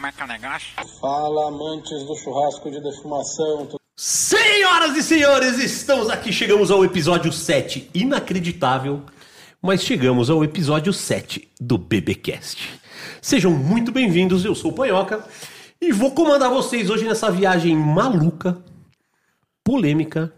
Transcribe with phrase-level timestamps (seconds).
[0.00, 0.68] como é que é o negócio?
[0.98, 3.68] Fala, amantes do churrasco de defumação.
[3.94, 7.90] Senhoras e senhores, estamos aqui, chegamos ao episódio 7.
[7.92, 9.02] Inacreditável,
[9.60, 12.80] mas chegamos ao episódio 7 do BBcast.
[13.20, 15.22] Sejam muito bem-vindos, eu sou o Panhoca
[15.78, 18.56] e vou comandar vocês hoje nessa viagem maluca,
[19.62, 20.32] polêmica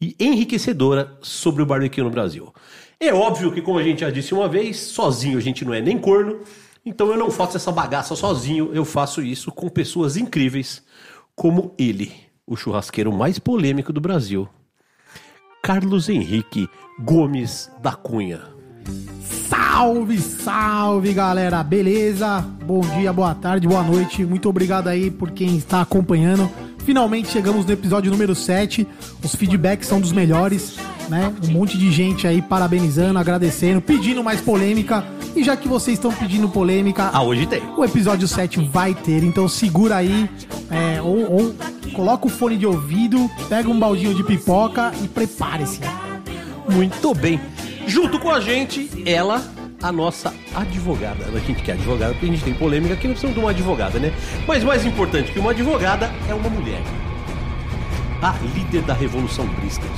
[0.00, 2.54] e enriquecedora sobre o barbecue no Brasil.
[3.00, 5.80] É óbvio que, como a gente já disse uma vez, sozinho a gente não é
[5.80, 6.44] nem corno,
[6.84, 10.82] então eu não faço essa bagaça sozinho, eu faço isso com pessoas incríveis
[11.34, 12.12] como ele,
[12.46, 14.48] o churrasqueiro mais polêmico do Brasil,
[15.62, 16.68] Carlos Henrique
[17.00, 18.54] Gomes da Cunha.
[19.48, 22.40] Salve, salve galera, beleza?
[22.64, 24.24] Bom dia, boa tarde, boa noite.
[24.24, 26.48] Muito obrigado aí por quem está acompanhando.
[26.84, 28.86] Finalmente chegamos no episódio número 7.
[29.22, 30.76] Os feedbacks são dos melhores,
[31.08, 31.32] né?
[31.48, 35.04] Um monte de gente aí parabenizando, agradecendo, pedindo mais polêmica.
[35.34, 37.60] E já que vocês estão pedindo polêmica, Ah, hoje tem.
[37.76, 40.28] o episódio 7 vai ter, então segura aí,
[40.70, 41.54] é, ou, ou
[41.92, 45.80] coloca o fone de ouvido, pega um baldinho de pipoca e prepare-se.
[46.70, 47.40] Muito bem.
[47.86, 49.42] Junto com a gente, ela,
[49.82, 51.24] a nossa advogada.
[51.26, 53.98] A gente quer advogada porque a gente tem polêmica que não precisamos de uma advogada,
[53.98, 54.12] né?
[54.46, 56.80] Mas mais importante que uma advogada é uma mulher.
[58.22, 59.90] A líder da Revolução Brisket.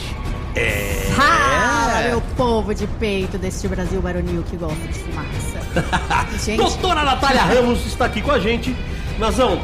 [0.57, 1.07] É.
[1.19, 6.37] Ah, meu povo de peito deste Brasil baronil que gosta de fumaça.
[6.45, 8.75] Gente, Doutora Natália Ramos está aqui com a gente.
[9.19, 9.61] Nazão,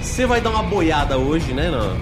[0.00, 1.70] você vai dar uma boiada hoje, né?
[1.70, 1.96] No,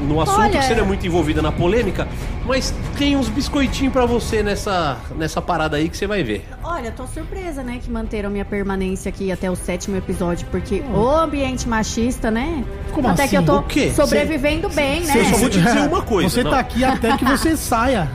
[0.00, 2.06] no assunto Olha- que você não é muito envolvida na polêmica,
[2.46, 6.44] mas tem uns biscoitinhos pra você nessa, nessa parada aí que você vai ver.
[6.62, 11.08] olha, tô surpresa, né, que manteram minha permanência aqui até o sétimo episódio, porque o
[11.08, 12.64] ambiente machista, né?
[12.92, 13.30] Como até assim?
[13.30, 13.90] que eu tô O quê?
[13.94, 15.14] sobrevivendo bem, né?
[15.20, 16.28] Eu só vou te dizer uma coisa.
[16.28, 16.50] Você não.
[16.50, 18.08] tá aqui até que você saia.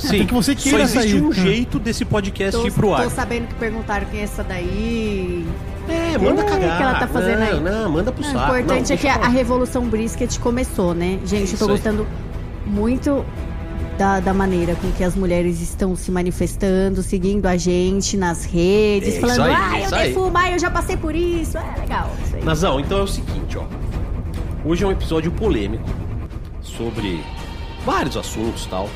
[0.00, 1.22] Sim, até que você só queira existe sair.
[1.22, 3.04] um jeito desse podcast Tô, ir pro ar.
[3.04, 5.46] tô sabendo que perguntaram quem é essa daí.
[5.88, 6.76] É, manda O que cagar.
[6.76, 7.60] que ela tá fazendo não, aí?
[7.60, 8.38] Não, manda pro O saco.
[8.56, 11.18] importante Não, é que a, a Revolução Brisket começou, né?
[11.24, 11.70] Gente, eu tô aí.
[11.72, 12.06] gostando
[12.66, 13.24] muito
[13.98, 19.16] da, da maneira com que as mulheres estão se manifestando, seguindo a gente nas redes,
[19.16, 20.08] É, falando, aí, ah, eu aí.
[20.08, 21.58] defumo, ah, eu já passei por isso.
[21.58, 22.44] É legal isso aí.
[22.44, 23.64] Nazão, então é o seguinte, ó.
[24.64, 25.84] Hoje é um episódio polêmico
[26.62, 27.22] sobre
[27.84, 28.88] vários assuntos e tal.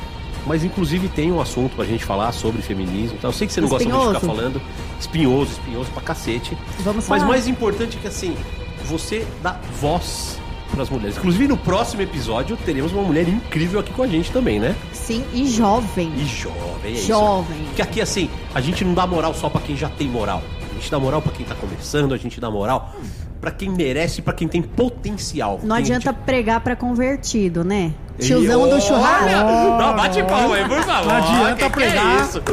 [0.49, 3.29] Mas inclusive tem um assunto pra gente falar sobre feminismo e tal.
[3.29, 4.41] Eu sei que você não gosta muito de ficar Espinhoso.
[4.41, 4.61] falando.
[4.99, 6.57] Espinhoso, espinhoso pra cacete.
[6.79, 7.29] Vamos Mas falar.
[7.31, 8.35] mais importante é que assim,
[8.83, 10.39] você dá voz
[10.71, 11.17] pras mulheres.
[11.17, 14.75] Inclusive no próximo episódio teremos uma mulher incrível aqui com a gente também, né?
[14.91, 16.11] Sim, e jovem.
[16.17, 17.05] E jovem, é isso.
[17.05, 17.65] Jovem.
[17.65, 20.41] Porque aqui, assim, a gente não dá moral só pra quem já tem moral.
[20.71, 22.91] A gente dá moral pra quem tá começando, a gente dá moral
[23.39, 25.59] pra quem merece, pra quem tem potencial.
[25.63, 27.91] Não Quem adianta te- pregar pra convertido, né?
[28.19, 28.81] Tiozão do olha!
[28.81, 29.27] churrasco.
[29.79, 31.07] Não, bate palma aí, por favor.
[31.07, 32.17] Não adianta Que que pregar.
[32.17, 32.43] É isso?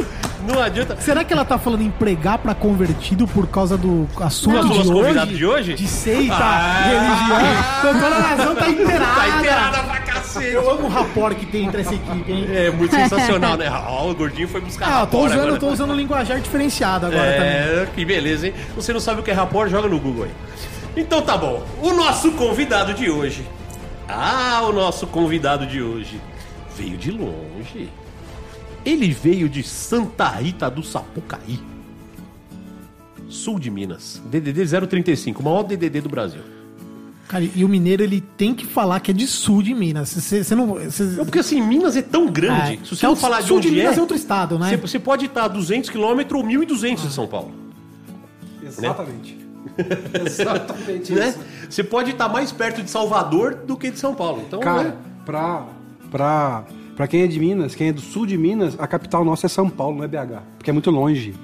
[0.47, 0.95] Não adianta.
[1.01, 4.69] Será que ela tá falando em pregar pra convertido por causa do assunto Não.
[4.81, 5.25] de hoje?
[5.35, 5.73] de hoje?
[5.73, 6.83] De seita, Ah.
[6.87, 7.91] religião.
[7.91, 9.13] Doutora Nazão tá inteirada.
[9.15, 10.45] Tá inteirada pra cacete.
[10.53, 12.47] Eu amo o rapport que tem entre essa equipe, hein?
[12.49, 13.69] É muito sensacional, né?
[13.89, 15.59] Ó, o gordinho foi buscar Ah, eu tô rapor usando, agora.
[15.59, 17.49] tô usando linguajar diferenciado agora também.
[17.49, 18.53] É, que beleza, hein?
[18.77, 19.67] Você não sabe o que é rapor?
[19.67, 20.31] Joga no Google aí.
[20.97, 21.63] Então tá bom.
[21.81, 23.47] O nosso convidado de hoje.
[24.09, 26.19] Ah, o nosso convidado de hoje
[26.75, 27.89] veio de longe.
[28.83, 31.59] Ele veio de Santa Rita do Sapucaí.
[33.29, 34.21] Sul de Minas.
[34.25, 36.41] DDD 035, o maior DDD do Brasil.
[37.27, 40.13] Cara, e o mineiro ele tem que falar que é de sul de Minas.
[40.13, 40.67] Você não.
[40.75, 42.79] Você, Não, porque assim, Minas é tão grande.
[42.81, 44.57] É, Se você é não falar de sul onde de Minas é, é outro estado,
[44.57, 44.77] né?
[44.77, 45.99] você, pode estar a 200 km
[46.33, 47.51] ou 1.200 de São Paulo.
[48.63, 49.46] Exatamente.
[50.25, 51.29] Exatamente Né?
[51.29, 51.39] isso.
[51.69, 54.43] Você pode estar mais perto de Salvador do que de São Paulo.
[54.47, 54.93] Então, Cara, né?
[55.25, 55.65] pra,
[56.11, 56.63] pra,
[56.95, 59.49] pra quem é de Minas, quem é do sul de Minas, a capital nossa é
[59.49, 60.41] São Paulo, não é BH.
[60.57, 61.35] Porque é muito longe.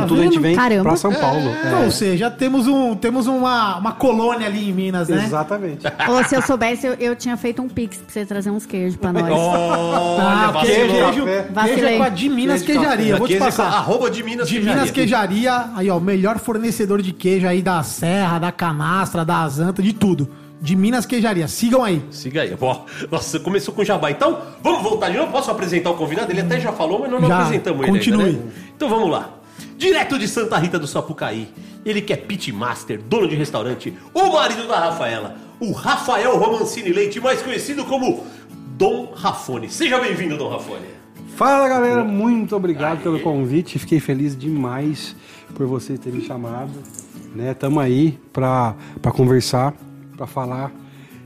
[0.00, 0.82] Tá tudo a gente vem Caramba.
[0.82, 1.50] pra São Paulo.
[1.60, 5.24] Então, É, Ou seja, temos, um, temos uma, uma colônia ali em Minas, né?
[5.24, 5.86] Exatamente.
[6.08, 8.96] Ou se eu soubesse, eu, eu tinha feito um pix pra você trazer uns queijos
[8.96, 9.24] pra nós.
[9.30, 13.16] Olha, Ah, queijo, queijo, queijo é com a de Minas Queijo Queijaria.
[13.16, 13.66] Vou te é passar.
[13.66, 14.74] Arroba de Minas De Queijaria.
[14.76, 19.82] Minas Queijaria, aí ó, melhor fornecedor de queijo aí da Serra, da Canastra, da Azanta,
[19.82, 20.28] de tudo.
[20.60, 21.46] De Minas Queijaria.
[21.46, 22.02] Sigam aí.
[22.10, 22.56] Siga aí.
[22.58, 22.80] Ó,
[23.10, 24.10] nossa, começou com jabá.
[24.10, 25.30] Então, vamos voltar de novo?
[25.30, 26.32] Posso apresentar o convidado?
[26.32, 28.22] Ele até já falou, mas nós não Já, apresentamos continue.
[28.22, 28.52] ele ainda, né?
[28.74, 29.28] Então vamos lá.
[29.76, 31.48] Direto de Santa Rita do Sapucaí,
[31.84, 37.20] ele que é pitmaster, dono de restaurante, o marido da Rafaela, o Rafael Romancini Leite,
[37.20, 38.24] mais conhecido como
[38.76, 39.68] Dom Rafone.
[39.68, 40.86] Seja bem-vindo, Dom Rafone.
[41.36, 43.78] Fala galera, muito obrigado pelo convite.
[43.78, 45.16] Fiquei feliz demais
[45.54, 46.70] por vocês terem me chamado.
[47.34, 47.52] Né?
[47.54, 49.74] Tamo aí pra, pra conversar,
[50.16, 50.70] pra falar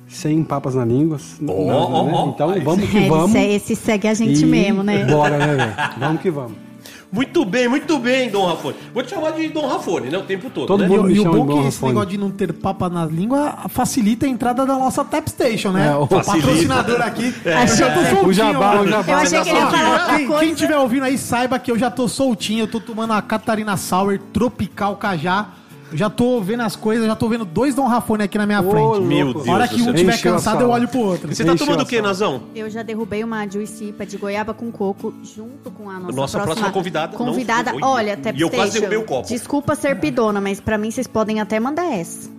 [0.06, 1.18] sem papas na língua.
[1.38, 2.32] nada, ó, né?
[2.34, 3.34] Então Aí vamos que É, vamos.
[3.34, 5.04] esse, esse segue a gente E mesmo, né?
[5.04, 5.74] Bora, né, velho?
[5.98, 6.67] Vamos que vamos.
[7.10, 8.74] Muito bem, muito bem, Dom Rafone.
[8.92, 10.18] Vou te chamar de Dom Rafone, né?
[10.18, 10.88] O tempo todo, Todo né?
[10.88, 11.92] mundo- E, e o bom de é que esse Rafone.
[11.92, 15.88] negócio de não ter papa na língua facilita a entrada da nossa Tap Station, né?
[15.88, 17.34] É, o- patrocinador aqui.
[17.46, 19.12] Achei Eu já tô que- soltinho, O jabá, o jabá.
[19.12, 20.44] Eu achei que ele ia falar outra Quem, coisa.
[20.44, 22.60] quem tiver ouvindo aí, saiba que eu já tô soltinho.
[22.64, 25.46] Eu tô tomando a Catarina Sour Tropical Cajá.
[25.92, 28.70] Já tô vendo as coisas, já tô vendo dois Dom Rafone aqui na minha Ô,
[28.70, 29.00] frente.
[29.06, 30.62] Meu A Deus hora do que um tiver Encheu a cansado, sala.
[30.62, 31.34] eu olho pro outro.
[31.34, 32.08] Você tá Encheu tomando a o que, sala.
[32.08, 32.42] Nazão?
[32.54, 36.40] Eu já derrubei uma Juicy IPA de goiaba com coco junto com a nossa, Nossa
[36.40, 37.16] próxima convidada.
[37.18, 39.28] Não- Convidada, Oi, olha, e Tap eu quase Station, derrubei o copo.
[39.28, 42.36] Desculpa ser pidona, mas pra mim vocês podem até mandar essa.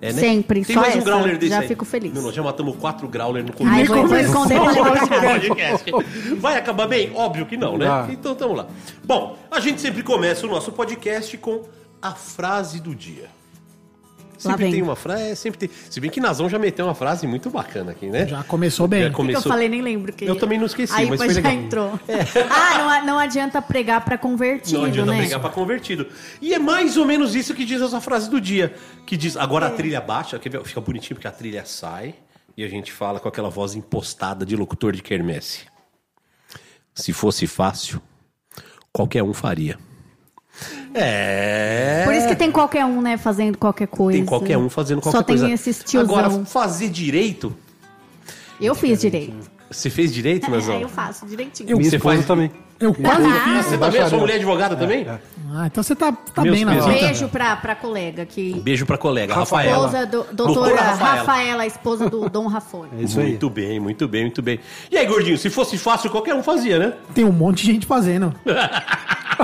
[0.00, 0.20] É, né?
[0.20, 1.04] Sempre, Tem só mais um essa.
[1.04, 1.68] growler desse Já aí.
[1.68, 2.12] fico feliz.
[2.12, 3.86] Não, nós já matamos quatro growler no Ai, começo.
[3.86, 4.44] vou, vou começou.
[4.44, 5.26] esconder pra levar pra casa.
[5.40, 5.90] podcast.
[6.40, 7.12] Vai acabar bem?
[7.14, 7.86] Óbvio que não, né?
[7.86, 8.12] Vai.
[8.12, 8.66] Então tamo lá.
[9.04, 11.62] Bom, a gente sempre começa o nosso podcast com
[12.02, 13.30] a frase do dia.
[14.38, 15.70] Sempre tem uma frase, sempre tem.
[15.88, 18.26] Se bem que Nazão já meteu uma frase muito bacana aqui, né?
[18.26, 19.02] Já começou bem.
[19.02, 19.42] Já O que começou.
[19.44, 20.12] eu falei, nem lembro.
[20.12, 20.24] Que...
[20.24, 21.64] Eu também não esqueci, Aí mas depois foi já legal.
[21.64, 22.00] entrou.
[22.50, 25.18] Ah, não, a- não adianta pregar pra convertido, Não adianta né?
[25.18, 26.08] brigar pra convertido.
[26.40, 28.74] E é mais ou menos isso que diz essa frase do dia.
[29.06, 29.74] Que diz, agora a É.
[29.76, 32.16] trilha baixa, fica bonitinho porque a trilha sai
[32.56, 35.66] e a gente fala com aquela voz impostada de locutor de quermesse.
[36.96, 38.02] Se fosse fácil,
[38.92, 39.78] qualquer um faria.
[40.94, 42.02] É.
[42.04, 44.18] Por isso que tem qualquer um, né, fazendo qualquer coisa.
[44.18, 45.44] Tem qualquer um fazendo qualquer Só coisa.
[45.46, 46.16] tem esses tiozão.
[46.18, 47.54] Agora, fazer direito.
[48.60, 49.50] Eu fiz direito.
[49.70, 50.76] Você fez direito, Nazão?
[50.80, 51.76] É, eu faço direitinho.
[51.76, 52.50] Minha Você esposa faz- também.
[52.80, 53.66] Eu quase fiz.
[53.66, 54.00] Você também?
[54.00, 55.06] A sua mulher advogada também?
[55.54, 56.88] Ah, então você tá, tá Meus bem na pesos.
[56.92, 57.06] vida.
[57.06, 58.54] Beijo pra, pra colega que.
[58.60, 59.86] Beijo pra colega, Rafaela.
[59.86, 61.14] Esposa do, Doutora doutora Rafaela.
[61.18, 61.66] Rafaela.
[61.66, 62.88] esposa do Dom Rafone.
[62.98, 63.28] É isso aí.
[63.28, 64.58] Muito bem, muito bem, muito bem.
[64.90, 66.92] E aí, gordinho, se fosse fácil, qualquer um fazia, né?
[67.14, 68.34] Tem um monte de gente fazendo.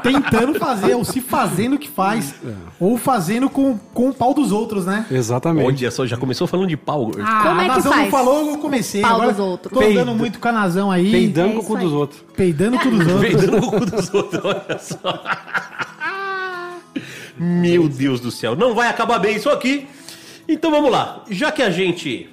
[0.02, 2.34] Tentando fazer, ou se fazendo que faz.
[2.78, 5.04] Ou fazendo com, com o pau dos outros, né?
[5.10, 5.82] Exatamente.
[5.82, 7.16] Olha só, já começou falando de pau, gordo.
[7.24, 8.04] Como é que Nazão faz?
[8.04, 9.00] não falou, eu comecei.
[9.02, 9.72] Pau Agora dos outros.
[9.72, 11.10] Tô andando muito com a Nazão aí.
[11.10, 11.82] Peidando É com o isso cu aí.
[11.84, 12.24] dos outros.
[12.36, 13.40] Peidando com os outros.
[13.40, 15.24] Peidando o cu dos outros, olha só.
[17.36, 19.86] Meu Deus do céu, não vai acabar bem isso aqui.
[20.48, 22.30] Então vamos lá, já que a gente...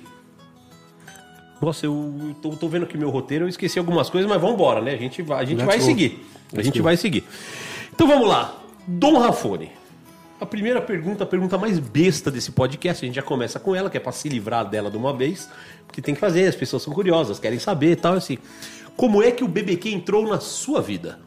[1.62, 4.82] Nossa, eu tô, tô vendo aqui meu roteiro, eu esqueci algumas coisas, mas vamos embora,
[4.82, 4.94] né?
[4.94, 5.86] A gente vai, a gente Let's vai go.
[5.86, 6.26] seguir.
[6.52, 6.84] A Let's gente go.
[6.84, 7.24] vai seguir.
[7.94, 8.56] Então vamos lá.
[8.88, 9.72] Dom Rafone.
[10.40, 13.90] A primeira pergunta, a pergunta mais besta desse podcast, a gente já começa com ela,
[13.90, 15.50] que é pra se livrar dela de uma vez,
[15.88, 18.38] porque tem que fazer, as pessoas são curiosas, querem saber e tal, assim.
[18.96, 21.20] Como é que o BBQ entrou na sua vida?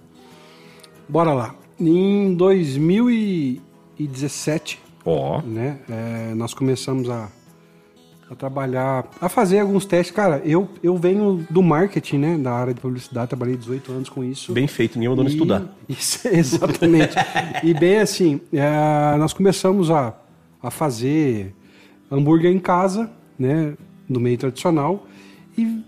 [1.09, 1.55] Bora lá.
[1.79, 5.41] Em 2017, Ó.
[5.43, 7.29] né, é, nós começamos a,
[8.31, 10.15] a trabalhar, a fazer alguns testes.
[10.15, 14.25] Cara, eu, eu venho do marketing, né, da área de publicidade, trabalhei 18 anos com
[14.25, 14.53] isso.
[14.53, 15.65] Bem feito, ninguém mandou E- estudar.
[15.89, 17.15] Isso, exatamente.
[17.63, 20.15] e bem assim, é, nós começamos a,
[20.63, 21.55] a fazer
[22.11, 23.75] hambúrguer em casa, né,
[24.09, 25.07] no meio tradicional,
[25.57, 25.83] e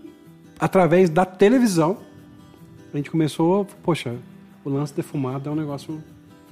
[0.61, 1.99] através da televisão,
[2.93, 4.15] a gente começou, poxa,
[4.65, 6.03] o lance defumado é um negócio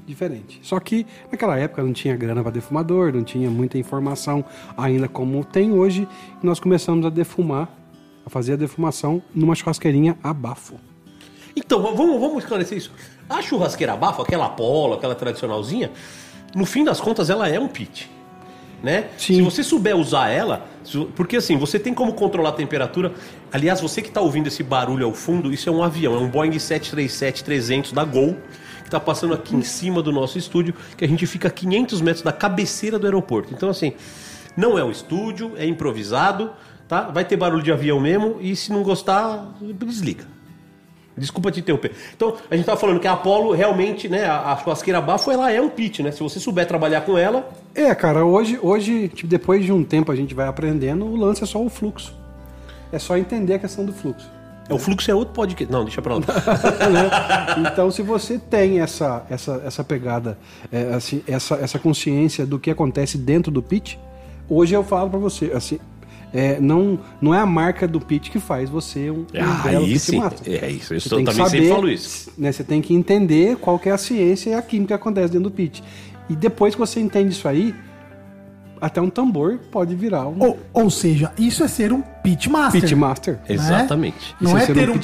[0.06, 0.58] diferente.
[0.62, 4.44] Só que naquela época não tinha grana para defumador, não tinha muita informação
[4.76, 6.08] ainda como tem hoje,
[6.42, 7.68] e nós começamos a defumar,
[8.24, 10.76] a fazer a defumação numa churrasqueirinha a bafo.
[11.54, 12.92] Então, vamos, vamos esclarecer isso.
[13.28, 15.90] A churrasqueira bafo, aquela Apollo, aquela tradicionalzinha,
[16.54, 18.10] no fim das contas ela é um pit.
[18.82, 19.08] Né?
[19.18, 19.36] Sim.
[19.36, 20.68] Se você souber usar ela,
[21.16, 23.12] porque assim, você tem como controlar a temperatura.
[23.52, 26.28] Aliás, você que está ouvindo esse barulho ao fundo, isso é um avião, é um
[26.28, 28.36] Boeing 737-300 da Gol,
[28.80, 32.00] que está passando aqui em cima do nosso estúdio, que a gente fica a 500
[32.00, 33.52] metros da cabeceira do aeroporto.
[33.52, 33.92] Então, assim,
[34.56, 36.52] não é um estúdio, é improvisado,
[36.86, 37.02] tá?
[37.02, 40.24] Vai ter barulho de avião mesmo, e se não gostar, desliga.
[41.18, 41.92] Desculpa te interromper.
[42.16, 45.50] Então, a gente tava falando que a Apollo realmente, né, a, a churrasqueira bafo, ela
[45.52, 46.10] é um pit, né?
[46.12, 50.10] Se você souber trabalhar com ela, É, cara, hoje, hoje tipo, depois de um tempo
[50.10, 52.14] a gente vai aprendendo, o lance é só o fluxo.
[52.92, 54.30] É só entender a questão do fluxo.
[54.68, 55.70] é, o fluxo é outro podcast.
[55.72, 56.20] Não, deixa pra lá.
[56.90, 57.70] né?
[57.70, 60.38] Então, se você tem essa, essa, essa pegada,
[60.72, 63.96] é, assim, essa, essa consciência do que acontece dentro do pitch,
[64.48, 65.78] hoje eu falo pra você, assim,
[66.32, 69.92] é, não, não é a marca do pitch que faz você um, um belo Aí
[69.92, 70.18] pitch sim.
[70.18, 70.64] master.
[70.64, 70.92] É isso.
[70.94, 72.30] Eu Você sou- tem que também sempre saber, falo isso.
[72.36, 75.32] Né, você tem que entender qual que é a ciência e a química que acontece
[75.32, 75.80] dentro do pitch.
[76.28, 77.74] E depois que você entende isso aí,
[78.80, 82.80] até um tambor pode virar um Ou, ou seja, isso é ser um pitch master.
[82.80, 83.34] pitch master.
[83.34, 83.40] né?
[83.48, 84.36] Exatamente.
[84.40, 84.98] Não Isso é é ser ter um um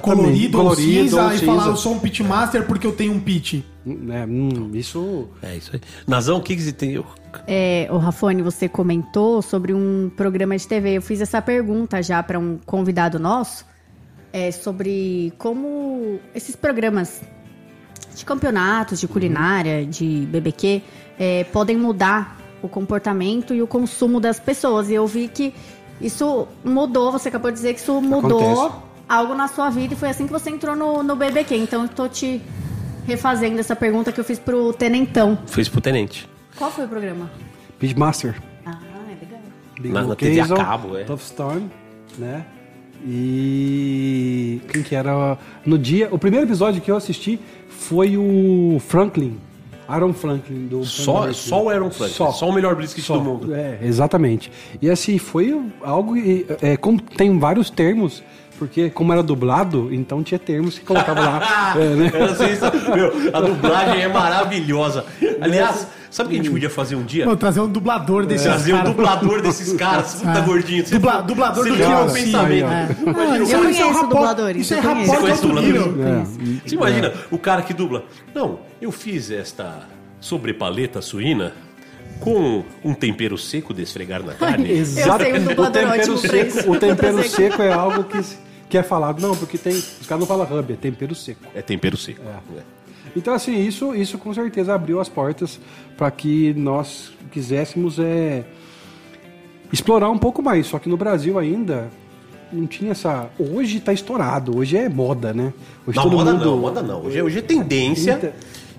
[0.00, 1.70] colorido, Colorido ou cinza ou e falar cinza.
[1.70, 3.62] eu sou um pitch master porque eu tenho um pitch.
[3.96, 5.80] Né, hum, isso É isso aí.
[6.06, 7.02] Nazão, o que, que você tem?
[7.46, 10.98] É, o Rafone, você comentou sobre um programa de TV.
[10.98, 13.64] Eu fiz essa pergunta já para um convidado nosso
[14.32, 17.22] é, sobre como esses programas
[18.14, 20.82] de campeonatos, de culinária, de BBQ,
[21.18, 24.90] é, podem mudar o comportamento e o consumo das pessoas.
[24.90, 25.54] E eu vi que
[26.00, 28.82] isso mudou, você acabou de dizer que isso mudou Acontece.
[29.08, 31.56] algo na sua vida e foi assim que você entrou no, no BBQ.
[31.56, 32.42] Então eu tô te
[33.08, 35.38] refazendo essa pergunta que eu fiz pro Tenentão.
[35.46, 36.28] Fez pro tenente.
[36.56, 37.30] Qual foi o programa?
[37.78, 38.40] Pitmaster.
[38.66, 39.40] Ah, é legal.
[39.80, 41.04] Big Na- TV a cabo, é.
[41.04, 41.62] Tough Storm,
[42.18, 42.44] né?
[43.06, 47.38] E quem que era no dia, o primeiro episódio que eu assisti
[47.68, 49.38] foi o Franklin,
[49.86, 52.14] Aaron Franklin do Só, só o Aaron Franklin.
[52.14, 52.48] Só, Só.
[52.48, 53.16] o melhor brisket Só.
[53.16, 53.54] do mundo.
[53.54, 54.50] É, exatamente.
[54.82, 56.14] E assim, foi algo.
[56.60, 58.22] É, como tem vários termos,
[58.58, 61.74] porque como era dublado, então tinha termos que colocava lá.
[61.78, 62.10] é, né?
[62.94, 65.04] Meu, a dublagem é maravilhosa.
[65.40, 67.24] Aliás, sabe o que a gente podia fazer um dia?
[67.24, 70.42] Mano, trazer um dublador desses Trazer um dublador desses caras, puta É.
[70.42, 70.84] gordinho.
[70.86, 72.66] Você Dubla- dublador você do ligou o pensamento.
[72.66, 73.10] aí, ó.
[73.10, 75.10] Imagina, Eu conheço isso é um dubladores, Isso é eu conheço.
[75.12, 75.74] Você conhece dubladores?
[75.74, 76.60] nível.
[76.66, 78.04] Você imagina o cara que dubla?
[78.34, 79.80] Não, eu fiz esta
[80.20, 81.52] sobrepaleta suína
[82.20, 84.70] com um tempero seco de esfregar na carne.
[84.72, 85.22] Exato.
[85.22, 86.70] sei um o dublador tempero ótimo pra seco, isso.
[86.72, 88.18] o tempero seco é algo que,
[88.68, 89.20] que é falado.
[89.20, 89.72] Não, porque tem.
[89.72, 91.40] Os caras não falam hub, é tempero seco.
[91.54, 92.20] É tempero seco.
[92.56, 92.62] É.
[93.16, 95.58] Então, assim, isso, isso com certeza abriu as portas
[95.96, 98.44] para que nós quiséssemos é,
[99.72, 100.66] explorar um pouco mais.
[100.66, 101.88] Só que no Brasil ainda
[102.52, 103.30] não tinha essa.
[103.38, 105.52] Hoje tá estourado, hoje é moda, né?
[105.86, 107.02] Hoje Não, moda não, moda não.
[107.04, 108.34] Hoje, é- hoje é tendência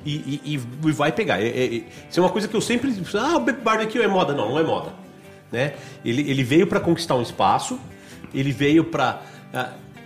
[0.06, 1.42] e, e- e vai pegar.
[1.42, 2.94] É, é- é- isso é uma coisa que eu sempre.
[3.16, 4.34] Ah, o barbecue é moda.
[4.34, 4.94] Não, não é moda.
[5.52, 5.74] Né?
[6.06, 7.80] Ele, ele veio para conquistar um espaço,
[8.34, 9.22] ele veio para.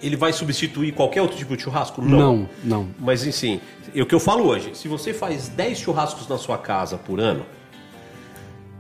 [0.01, 2.01] Ele vai substituir qualquer outro tipo de churrasco?
[2.01, 2.89] Não, não.
[2.99, 3.61] Mas assim,
[3.95, 7.19] é o que eu falo hoje: se você faz 10 churrascos na sua casa por
[7.19, 7.45] ano,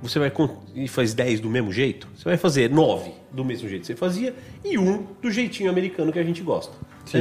[0.01, 0.31] você vai
[0.75, 3.95] e faz 10 do mesmo jeito, você vai fazer 9 do mesmo jeito que você
[3.95, 6.73] fazia e um do jeitinho americano que a gente gosta.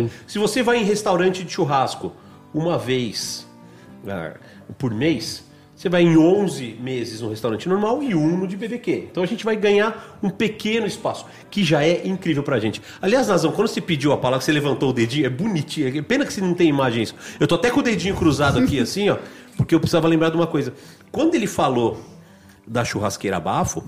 [0.03, 0.11] né?
[0.27, 2.13] Se você vai em restaurante de churrasco
[2.53, 3.47] uma vez
[4.07, 4.35] ah,
[4.79, 5.45] por mês,
[5.83, 9.09] você vai em 11 meses no restaurante normal e um no de BBQ.
[9.11, 12.81] Então a gente vai ganhar um pequeno espaço, que já é incrível pra gente.
[13.01, 15.89] Aliás, Nazão, quando você pediu a palavra, você levantou o dedinho, é bonitinho.
[15.99, 17.17] É pena que você não tem imagem isso.
[17.41, 19.17] Eu tô até com o dedinho cruzado aqui, assim, ó,
[19.57, 20.73] porque eu precisava lembrar de uma coisa.
[21.11, 22.01] Quando ele falou
[22.65, 23.83] da churrasqueira bafo,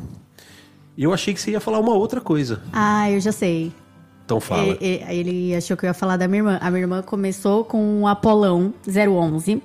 [0.98, 2.60] eu achei que você ia falar uma outra coisa.
[2.72, 3.72] Ah, eu já sei.
[4.24, 4.76] Então fala.
[4.80, 6.58] E- e- Ele achou que eu ia falar da minha irmã.
[6.60, 9.62] A minha irmã começou com um Apolão 011.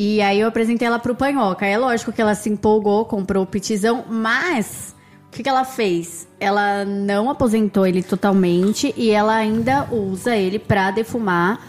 [0.00, 1.66] E aí eu apresentei ela pro Panhoca.
[1.66, 4.94] É lógico que ela se empolgou, comprou o pitizão, mas
[5.26, 6.28] o que, que ela fez?
[6.38, 11.60] Ela não aposentou ele totalmente e ela ainda usa ele pra defumar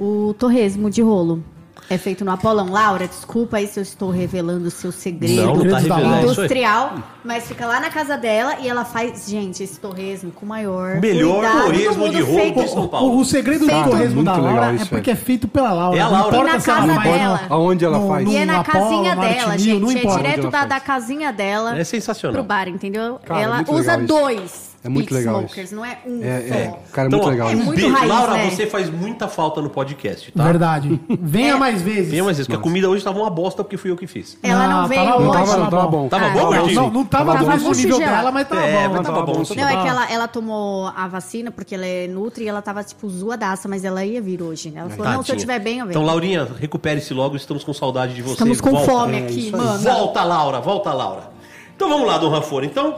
[0.00, 1.44] o torresmo de rolo.
[1.90, 2.70] É feito no Apolão.
[2.70, 6.22] Laura, desculpa aí se eu estou revelando o seu segredo Não, não tá revelando aí.
[6.22, 10.48] industrial, mas fica lá na casa dela e ela faz, gente, esse torresmo com o
[10.48, 13.18] maior Melhor do torresmo de rolo feito São O, Paulo.
[13.20, 13.90] o segredo do Feito.
[13.90, 15.12] torresmo Muito da legal Laura é porque é.
[15.12, 15.98] é feito pela Laura.
[15.98, 16.28] É a Não Laura.
[16.36, 17.40] importa E na casa dela.
[17.50, 18.24] Aonde ela no- faz?
[18.24, 19.96] no E é na casinha dela, não gente.
[19.96, 20.16] É importa.
[20.22, 22.34] direto da, casinha dela É sensacional.
[22.34, 23.18] pro bar, entendeu?
[23.24, 25.74] Cara, ela usa dois É muito pit legal smokers, isso.
[25.74, 26.54] não é um É, só.
[26.54, 27.48] é, cara, Então, muito ó, legal.
[27.48, 28.50] É muito raiz, Laura, né?
[28.50, 30.44] você faz muita falta no podcast, tá?
[30.44, 31.00] Verdade.
[31.22, 31.56] Venha É.
[31.56, 32.10] mais vezes.
[32.10, 34.36] Venha mais vezes, porque a comida hoje tava uma bosta porque fui eu que fiz.
[34.42, 35.26] Ela não Ah, veio tava hoje.
[35.26, 36.08] bom, Não tava, não, tava Tava bom.
[36.08, 36.82] Tava Ah, bom, Não, gordinho?
[36.82, 38.06] não, não tava, Tava mais no nível já.
[38.16, 38.94] dela, mas tava É, bom.
[38.94, 39.32] mas tava bom.
[39.56, 42.84] Não, é que ela, ela tomou a vacina porque ela é nutri e ela tava,
[42.84, 44.70] tipo, zoadaça, mas ela ia vir hoje.
[44.70, 44.80] né?
[44.82, 45.38] Ela falou, não, se eu Tadinha.
[45.40, 45.96] tiver bem, eu venho.
[45.96, 48.32] Então, Laurinha, recupere-se logo, estamos com saudade de você.
[48.32, 48.86] Estamos com Volta.
[48.92, 49.50] fome É, aqui, aí.
[49.50, 49.78] mano.
[49.78, 51.30] Volta, Laura, volta, Laura.
[51.74, 52.66] Então vamos lá, Dom Rafora.
[52.66, 52.96] Então,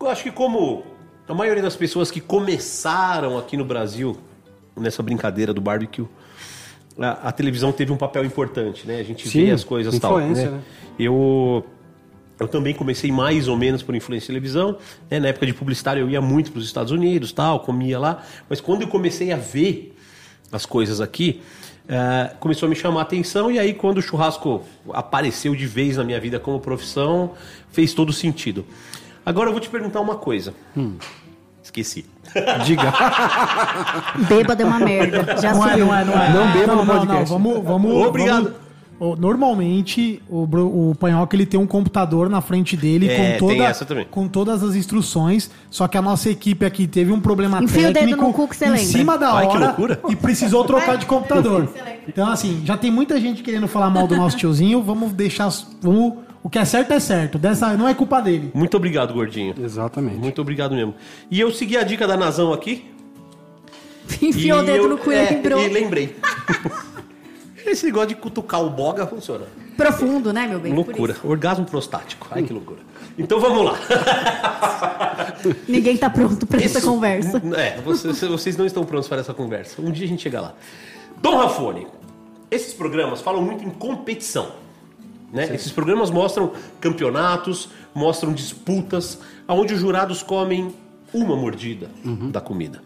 [0.00, 0.84] eu acho que como
[1.28, 4.16] a maioria das pessoas que começaram aqui no Brasil
[4.76, 6.06] nessa brincadeira do barbecue,
[6.98, 8.98] a, a televisão teve um papel importante, né?
[8.98, 10.18] A gente Sim, vê as coisas tal.
[10.18, 10.32] né?
[10.32, 10.60] né?
[10.98, 11.64] Eu
[12.40, 14.78] eu também comecei mais ou menos por influência de televisão.
[15.10, 15.18] né?
[15.18, 18.22] Na época de publicitário eu ia muito para os Estados Unidos, tal, comia lá.
[18.48, 19.96] Mas quando eu comecei a ver
[20.52, 21.42] as coisas aqui,
[21.88, 23.50] eh, começou a me chamar a atenção.
[23.50, 24.62] E aí quando o churrasco
[24.92, 27.32] apareceu de vez na minha vida como profissão,
[27.70, 28.64] fez todo sentido.
[29.28, 30.54] Agora eu vou te perguntar uma coisa.
[31.62, 32.06] Esqueci.
[32.64, 32.92] Diga.
[34.28, 35.36] Bêbado é uma merda.
[35.40, 36.32] Já Não é, não é, não é.
[36.32, 37.28] Não beba no não, não, podcast.
[37.30, 38.44] vamos, vamos, Obrigado.
[38.44, 38.68] vamos-
[39.00, 40.42] o- Normalmente, o,
[40.90, 44.74] o Panhoca ele tem um computador na frente dele É, com, toda, com todas as
[44.74, 45.50] instruções.
[45.70, 48.56] Só que a nossa equipe aqui teve um problema Enfia o técnico no cu que
[48.56, 48.84] você em lembra.
[48.86, 50.00] cima da Ai, hora loucura.
[50.08, 51.68] e precisou trocar de computador.
[52.08, 54.82] Então, assim, já tem muita gente querendo falar mal do nosso tiozinho.
[54.82, 55.48] Vamos deixar.
[55.80, 57.38] Vamos, o que é certo é certo.
[57.38, 58.50] Dessa, não é culpa dele.
[58.54, 59.54] Muito obrigado, gordinho.
[59.62, 60.16] Exatamente.
[60.16, 60.94] Muito obrigado mesmo.
[61.30, 62.90] E eu segui a dica da Nazão aqui.
[64.22, 65.60] Enfiou o dedo eu- no cu e é, lembrou.
[65.60, 66.16] E lembrei.
[67.66, 69.44] Esse negócio de cutucar o boga funciona.
[69.76, 70.74] Profundo, né, meu bem?
[70.74, 71.12] Por loucura.
[71.12, 71.28] isso.
[71.28, 72.26] Orgasmo prostático.
[72.30, 72.80] Ai, que loucura.
[73.18, 73.78] Então vamos lá.
[75.68, 77.42] Ninguém tá pronto pra essa conversa.
[77.56, 79.80] É, vocês, vocês não estão prontos para essa conversa.
[79.82, 80.54] Um dia a gente chega lá.
[81.20, 81.86] Dom Rafone,
[82.50, 84.52] esses programas falam muito em competição.
[85.32, 85.54] Né?
[85.54, 90.74] Esses programas mostram campeonatos, mostram disputas, onde os jurados comem
[91.12, 91.90] uma mordida
[92.30, 92.82] da comida.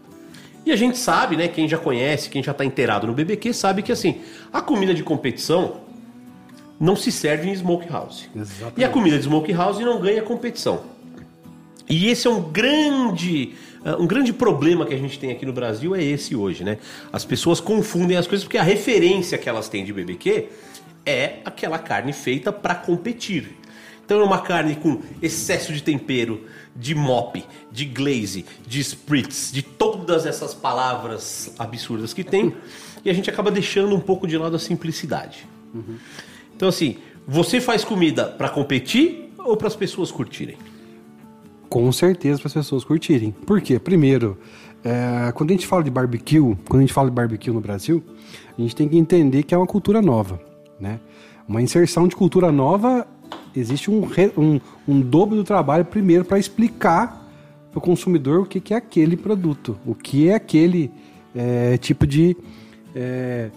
[0.64, 3.82] E a gente sabe, né, quem já conhece, quem já está inteirado no BBQ, sabe
[3.82, 4.20] que assim,
[4.52, 5.80] a comida de competição
[6.78, 8.28] não se serve em smokehouse.
[8.34, 8.80] Exatamente.
[8.80, 10.82] E a comida de smokehouse não ganha competição.
[11.88, 15.52] E esse é um grande, uh, um grande problema que a gente tem aqui no
[15.52, 16.78] Brasil é esse hoje, né?
[17.12, 20.48] As pessoas confundem as coisas porque a referência que elas têm de BBQ
[21.04, 23.56] é aquela carne feita para competir.
[24.04, 26.44] Então é uma carne com excesso de tempero,
[26.74, 32.54] de mop, de glaze, de spritz, de todas essas palavras absurdas que tem,
[33.04, 35.46] e a gente acaba deixando um pouco de lado a simplicidade.
[36.54, 40.56] Então assim, você faz comida para competir ou para as pessoas curtirem?
[41.68, 43.30] Com certeza para as pessoas curtirem.
[43.30, 43.78] Por quê?
[43.78, 44.38] Primeiro,
[44.84, 48.04] é, quando a gente fala de barbecue, quando a gente fala de barbecue no Brasil,
[48.58, 50.40] a gente tem que entender que é uma cultura nova,
[50.82, 50.98] né?
[51.48, 53.06] Uma inserção de cultura nova,
[53.54, 54.02] existe um,
[54.36, 57.22] um, um dobro do trabalho primeiro para explicar
[57.70, 60.90] para o consumidor o que, que é aquele produto, o que é aquele
[61.34, 62.36] é, tipo de,
[62.94, 63.50] é,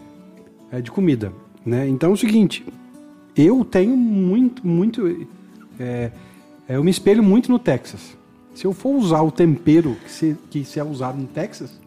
[0.71, 1.33] é, de comida,
[1.65, 1.87] né?
[1.89, 2.65] Então é o seguinte,
[3.35, 5.27] eu tenho muito, muito.
[5.79, 6.11] é,
[6.69, 8.15] é, eu me espelho muito no Texas.
[8.53, 11.77] Se eu for usar o tempero que se, que é usado no Texas,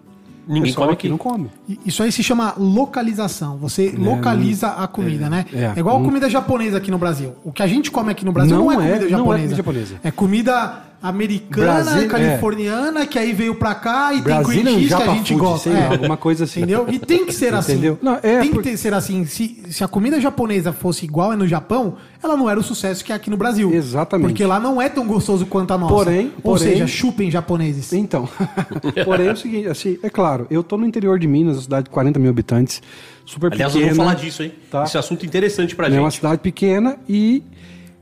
[0.48, 1.50] Ninguém come aqui não come.
[1.84, 3.58] Isso aí se chama localização.
[3.58, 5.44] Você localiza a comida, né?
[5.52, 5.72] é.
[5.76, 6.04] É, igual a Hum.
[6.04, 7.34] comida japonesa aqui no Brasil.
[7.44, 9.10] O que a gente come aqui no Brasil Não não, é, é- comida não é
[9.10, 9.42] japonesa.
[9.42, 9.94] comida japonesa.
[10.02, 12.06] É comida americana, Brasi- é.
[12.08, 15.70] californiana, que aí veio pra cá e tem cream cheese que a gente food, gosta.
[15.70, 16.60] sei lá, alguma coisa assim.
[16.60, 16.86] Entendeu?
[16.90, 17.72] E tem que ser assim.
[17.72, 17.98] Entendeu?
[18.02, 19.24] Não, é tem por- que ser assim.
[19.24, 23.04] Se, se a comida japonesa fosse igual é no Japão, ela não era o sucesso
[23.04, 23.72] que é aqui no Brasil.
[23.72, 24.28] Exatamente.
[24.30, 25.94] Porque lá não é tão gostoso quanto a nossa.
[25.94, 27.92] Porém- Ou porém- seja, chupem japoneses.
[27.92, 28.28] Então,
[29.04, 31.84] porém é o seguinte, assim, é claro, eu tô no interior de Minas, uma cidade
[31.84, 32.82] de 40 mil habitantes,
[33.24, 33.88] super Aliás, pequena.
[33.90, 34.52] nós vamos falar disso, hein?
[34.70, 34.84] Tá.
[34.84, 36.16] Esse assunto interessante pra É uma gente.
[36.16, 37.42] cidade pequena e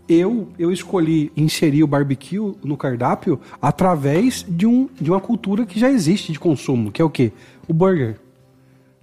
[0.09, 5.79] eu, eu escolhi inserir o barbecue no cardápio através de, um, de uma cultura que
[5.81, 7.33] já existe de consumo, que é o quê?
[7.69, 8.17] O burger.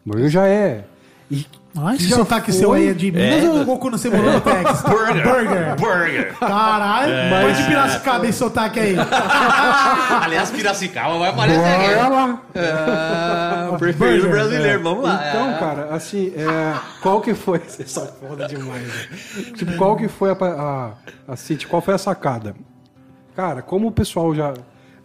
[0.06, 0.86] O burger já é.
[1.32, 3.50] E Ah, esse sotaque foi- seu aí é de Minas É.
[3.50, 4.82] ou o Goku no Cebola no Texas?
[4.84, 5.76] Burger.
[5.76, 6.34] Burger.
[6.38, 7.30] Caralho, É.
[7.32, 8.96] mas de Piracicaba esse sotaque aí.
[10.22, 12.14] Aliás, Piracicaba vai aparecer Bora aqui.
[12.14, 12.42] lá.
[13.98, 15.30] Preferido Burger, brasileiro, vamos lá.
[15.30, 17.60] Então, cara, assim, é, qual que foi.
[17.66, 18.88] Você só foda demais.
[18.88, 19.44] né?
[19.56, 20.94] Tipo, qual que foi a, a,
[21.28, 22.56] assim, tipo, qual foi a sacada?
[23.36, 24.54] Cara, como o pessoal já.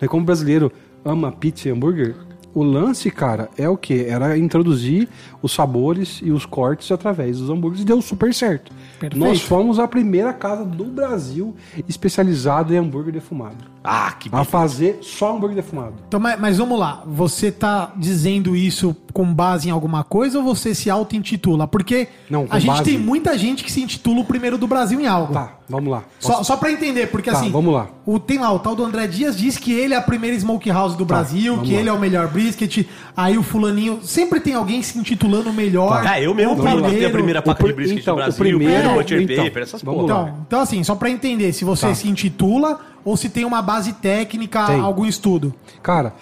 [0.00, 0.70] Né, como o brasileiro
[1.04, 2.14] ama pizza e hambúrguer,
[2.54, 4.04] o lance, cara, é o que?
[4.04, 5.08] Era introduzir
[5.42, 8.72] os sabores e os cortes através dos hambúrgueres e deu super certo.
[8.98, 9.16] Perfeito.
[9.18, 11.54] Nós fomos a primeira casa do Brasil
[11.88, 13.64] especializada em hambúrguer defumado.
[13.82, 15.94] Ah, que A fazer só hambúrguer defumado.
[16.06, 17.02] Então, mas, mas vamos lá.
[17.06, 21.66] Você tá dizendo isso com base em alguma coisa ou você se auto-intitula?
[21.66, 24.66] Porque Não, com a gente base- tem muita gente que se intitula o primeiro do
[24.66, 25.32] Brasil em algo.
[25.32, 26.02] Tá, vamos lá.
[26.18, 27.50] Só, só pra entender, porque Tá, assim.
[27.50, 27.88] vamos lá.
[28.04, 30.96] O, tem lá, o tal do André Dias diz que ele é a primeira smokehouse
[30.96, 31.80] do Brasil, vamos que lá.
[31.80, 32.86] ele é o melhor brisket.
[33.16, 34.00] Aí o fulaninho.
[34.02, 36.04] Sempre tem alguém se intitulando o melhor.
[36.06, 37.12] Ah, eu mesmo o fui bater a primeiro.
[37.12, 39.82] primeira placa pri- de brisket então, do o Brasil, primeiro- o Butcher então, Paper, essas
[39.82, 40.14] vamos porra.
[40.14, 40.22] lá.
[40.28, 41.94] Então, então, assim, só pra entender, se você Tá.
[41.94, 44.80] se intitula ou se tem uma base técnica, Tem.
[44.80, 45.54] algum estudo.
[45.82, 46.14] Cara,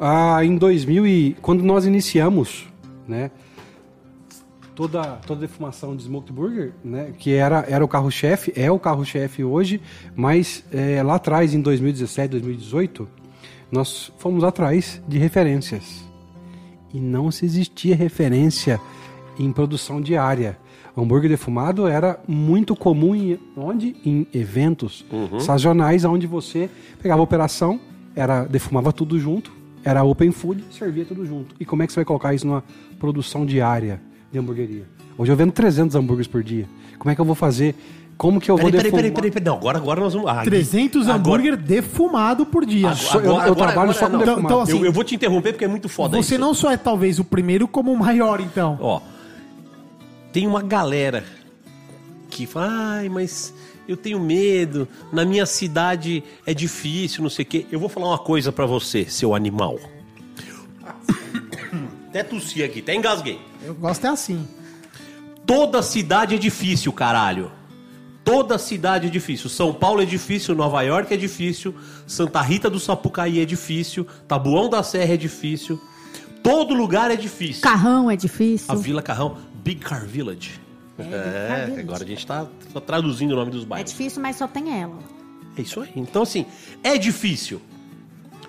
[0.00, 2.66] ah, em 2000 e quando nós iniciamos,
[3.06, 3.30] né,
[4.74, 8.78] toda toda a defumação de smoked burger, né, que era era o carro-chefe, é o
[8.78, 9.80] carro-chefe hoje,
[10.16, 13.08] mas é, lá atrás em 2017, 2018,
[13.70, 16.04] nós fomos atrás de referências
[16.92, 18.80] e não se existia referência
[19.38, 20.58] em produção diária.
[20.96, 23.96] Hambúrguer defumado era muito comum em onde?
[24.04, 25.04] Em eventos
[25.40, 26.68] sazonais, onde você
[27.02, 27.80] pegava a operação,
[28.14, 29.50] era defumava tudo junto,
[29.84, 31.54] era open food, servia tudo junto.
[31.58, 32.62] E como é que você vai colocar isso numa
[32.98, 34.00] produção diária
[34.30, 34.84] de hamburgueria?
[35.16, 36.68] Hoje eu vendo 300 hambúrgueres por dia.
[36.98, 37.74] Como é que eu vou fazer?
[38.18, 39.02] Como que eu vou Peraí, peraí, defumar?
[39.02, 39.46] peraí, peraí, peraí.
[39.46, 40.28] Não, agora, agora nós vamos.
[40.30, 42.94] Ah, 300 agora- hambúrguer defumado por dia.
[42.94, 44.18] Só- eu- eu trabalho só com não.
[44.18, 44.44] defumado.
[44.46, 46.40] Então, assim, eu, eu vou te interromper porque é muito foda Você isso.
[46.40, 48.78] não só é talvez o primeiro, como o maior, então.
[48.80, 49.00] Ó,
[50.32, 51.24] tem uma galera
[52.30, 53.52] que fala, ai, mas
[53.86, 57.66] eu tenho medo, na minha cidade é difícil, não sei o quê.
[57.70, 59.78] Eu vou falar uma coisa pra você, seu animal.
[62.08, 63.40] Até tossi aqui, até engasguei.
[63.64, 64.46] Eu gosto é assim.
[65.46, 67.50] Toda cidade é difícil, caralho.
[68.22, 69.48] Toda cidade é difícil.
[69.48, 71.74] São Paulo é difícil, Nova York é difícil,
[72.06, 75.80] Santa Rita do Sapucaí é difícil, Tabuão da Serra é difícil.
[76.42, 77.62] Todo lugar é difícil.
[77.62, 78.70] Carrão é difícil.
[78.70, 80.60] A Vila Carrão, Big Car Village.
[80.96, 81.80] Car É, Village.
[81.80, 83.90] agora a gente tá só traduzindo o nome dos É bairros.
[83.90, 84.98] difícil, mas só tem ela.
[85.56, 85.90] É isso aí.
[85.96, 86.46] Então, assim,
[86.82, 87.60] é difícil.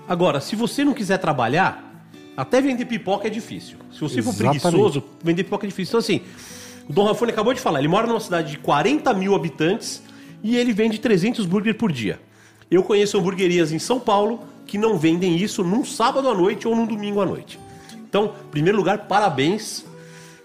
[0.07, 3.77] Agora, se você não quiser trabalhar, até vender pipoca é difícil.
[3.91, 4.61] Se você for Exatamente.
[4.61, 5.91] preguiçoso, vender pipoca é difícil.
[5.91, 6.21] Então, assim,
[6.89, 10.01] o Dom Rafone acabou de falar, ele mora numa cidade de 40 mil habitantes
[10.43, 12.19] e ele vende 300 burgers por dia.
[12.69, 16.75] Eu conheço hamburguerias em São Paulo que não vendem isso num sábado à noite ou
[16.75, 17.59] num domingo à noite.
[18.09, 19.85] Então, em primeiro lugar, parabéns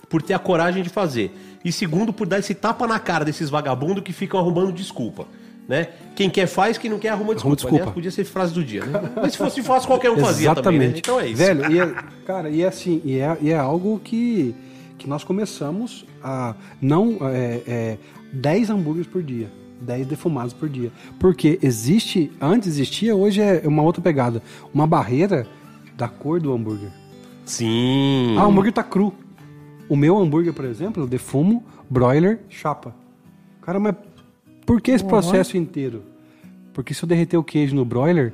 [0.09, 1.33] por ter a coragem de fazer.
[1.65, 5.27] E segundo, por dar esse tapa na cara desses vagabundos que ficam arrumando desculpa.
[5.69, 5.89] Né?
[6.17, 7.57] Quem quer faz, quem não quer arruma desculpa.
[7.57, 7.77] desculpa.
[7.77, 8.87] Aliás, podia ser frase do dia.
[8.87, 9.01] Né?
[9.17, 10.89] Mas se fosse fácil, qualquer um fazia também.
[10.89, 10.95] Né?
[10.97, 11.37] Então é isso.
[11.37, 11.95] Velho, e é,
[12.25, 14.55] cara, e é assim, e é, e é algo que,
[14.97, 17.99] que nós começamos a não é, é,
[18.33, 19.51] 10 hambúrgueres por dia.
[19.83, 20.91] 10 defumados por dia.
[21.21, 24.43] Porque existe, antes existia, hoje é uma outra pegada.
[24.73, 25.47] Uma barreira
[25.97, 26.91] da cor do hambúrguer.
[27.45, 28.37] Sim.
[28.39, 29.13] Ah, o hambúrguer tá cru.
[29.89, 32.95] O meu hambúrguer, por exemplo, eu defumo, broiler, chapa.
[33.63, 33.95] Cara, mas
[34.67, 36.03] por que esse processo inteiro?
[36.75, 38.33] Porque se eu derreter o queijo no broiler,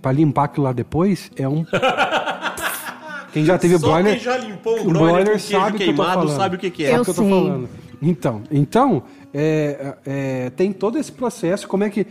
[0.00, 1.64] pra limpar aquilo lá depois, é um.
[3.32, 4.12] Quem já teve Só broiler.
[4.12, 6.36] quem já limpou o broiler, broiler sabe que queimado falando.
[6.36, 6.90] sabe o que, que é.
[6.90, 7.30] É Eu o que eu tô sei.
[7.30, 7.68] falando.
[8.02, 11.66] Então, então é, é, tem todo esse processo.
[11.66, 12.06] Como é que.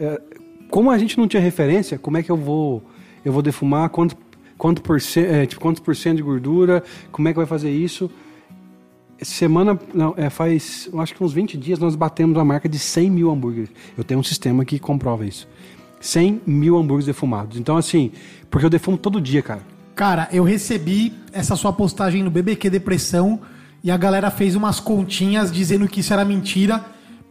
[0.00, 0.20] é,
[0.68, 2.82] como a gente não tinha referência, como é que eu vou.
[3.24, 4.16] Eu vou defumar, quanto,
[4.58, 7.70] quanto por cento, é, tipo, quantos por cento de gordura, como é que vai fazer
[7.70, 8.10] isso?
[9.22, 13.10] Semana, não, é, faz, acho que uns 20 dias nós batemos a marca de 100
[13.10, 13.70] mil hambúrgueres.
[13.96, 15.48] Eu tenho um sistema que comprova isso.
[16.00, 17.58] 100 mil hambúrgueres defumados.
[17.58, 18.12] Então, assim,
[18.50, 19.62] porque eu defumo todo dia, cara.
[19.94, 23.40] Cara, eu recebi essa sua postagem no BBQ Depressão
[23.82, 26.84] e a galera fez umas continhas dizendo que isso era mentira.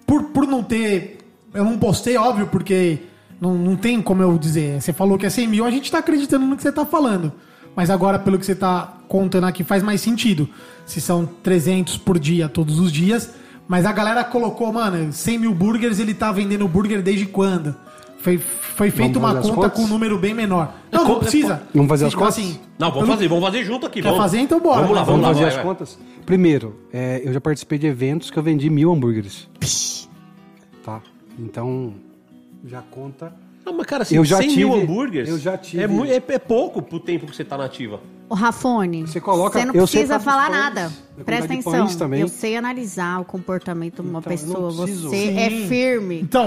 [0.05, 1.19] Por, por não ter.
[1.53, 2.99] Eu não postei, óbvio, porque
[3.39, 4.81] não, não tem como eu dizer.
[4.81, 7.31] Você falou que é 100 mil, a gente tá acreditando no que você tá falando.
[7.75, 10.49] Mas agora, pelo que você tá contando aqui, faz mais sentido.
[10.85, 13.31] Se são 300 por dia, todos os dias.
[13.67, 17.75] Mas a galera colocou, mano, 100 mil burgers, ele tá vendendo burger desde quando?
[18.19, 20.73] Foi, foi feita uma conta com um número bem menor.
[20.91, 21.61] Não, co- não precisa.
[21.73, 22.37] Vamos fazer as Tipo contas?
[22.39, 24.01] assim, Não, vamos fazer, vamos fazer junto aqui.
[24.01, 24.17] Quer vamos.
[24.23, 24.39] fazer?
[24.39, 24.81] Então bora.
[24.81, 25.27] Vamos lá, Vamos vamos lá.
[25.29, 25.63] fazer vai, as vai.
[25.63, 25.99] contas?
[26.25, 29.47] Primeiro, é, eu já participei de eventos que eu vendi mil hambúrgueres.
[30.83, 31.01] Tá?
[31.37, 31.93] Então,
[32.67, 33.33] já conta.
[33.65, 36.23] Não, mas cara, assim, Eu já 100 mil tive- hambúrgueres eu já tive- é, é,
[36.35, 37.99] é pouco pro tempo que você tá nativa.
[38.29, 40.91] Ô, Rafone, Você coloca- você não eu sei precisa falar pães, nada.
[41.19, 41.71] a Presta de atenção.
[41.71, 42.19] pães também.
[42.21, 44.83] Eu sei analisar o comportamento de uma Então, eu não pessoa.
[44.85, 45.09] preciso.
[45.09, 45.37] Você Sim.
[45.39, 46.19] é firme.
[46.21, 46.43] Então,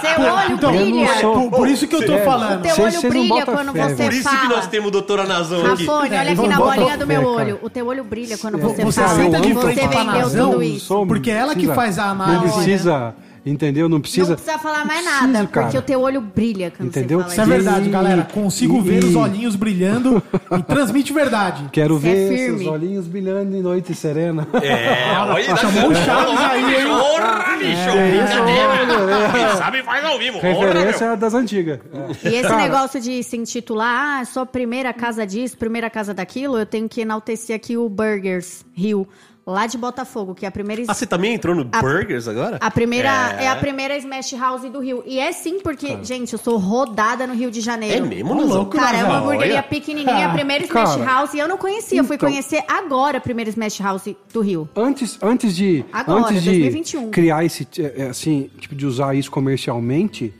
[0.00, 1.00] Seu olho então, brilha.
[1.00, 2.24] eu não sou- por, por isso que eu tô Sério.
[2.24, 2.58] falando.
[2.58, 4.10] O teu Vocês- olho vocês não brilha botam quando fé, você velho.
[4.10, 4.40] Por isso fala.
[4.40, 5.86] que nós temos doutora Nazão aqui.
[5.86, 7.32] Rafone, olha aqui vamos na botar bolinha do fé, meu cara.
[7.46, 7.58] olho.
[7.62, 9.14] O teu olho brilha quando É, você, Você fala.
[9.22, 10.84] senta de frente você pra vendeu Nazão, tudo isso.
[10.86, 12.52] sou- porque ela que faz a Não análise.
[12.54, 13.88] precisa, entendeu?
[13.88, 14.30] Não precisa.
[14.30, 15.66] Não precisa falar mais nada, cara.
[15.66, 17.20] porque o teu olho brilha quando Entendeu?
[17.20, 18.22] você Isso é fala verdade, E- galera.
[18.32, 20.22] Consigo e- ver os olhinhos brilhando
[20.58, 21.64] e transmite verdade.
[21.72, 22.54] Quero Você é ver firme.
[22.56, 24.46] esses olhinhos brilhando em noite serena.
[24.62, 26.86] É, olha, Chamou o Chaves aí, hein?
[26.86, 27.92] Porra, bicho!
[27.92, 29.32] Brincadeira!
[29.32, 30.38] Quem sabe faz ao vivo.
[30.38, 31.80] Referência é das antigas.
[32.24, 32.28] É.
[32.28, 36.12] E esse Cara, negócio de se intitular, ah, sou a primeira casa disso, primeira casa
[36.14, 39.06] daquilo, eu tenho que enaltecer aqui o Burgers Rio,
[39.44, 40.82] lá de Botafogo, que é a primeira.
[40.86, 42.58] Ah, você também entrou no A- Burgers agora?
[42.60, 43.44] A primeira É.
[43.44, 43.48] é.
[43.48, 45.02] a primeira Smash House do Rio.
[45.04, 48.06] E é sim, porque, gente, eu sou rodada no Rio de É Janeiro.
[48.06, 48.56] mesmo, Ô, Nazão?
[48.56, 51.34] louco, Cara, é uma hamburgueria pequenininha, a primeira Smash Cara, House.
[51.34, 54.68] E eu não conhecia, eu fui então- conhecer agora a primeira Smash House do Rio.
[54.76, 57.10] Antes, antes de, Agora, antes de 2021.
[57.10, 60.32] criar esse, é, assim, tipo, de usar isso comercialmente,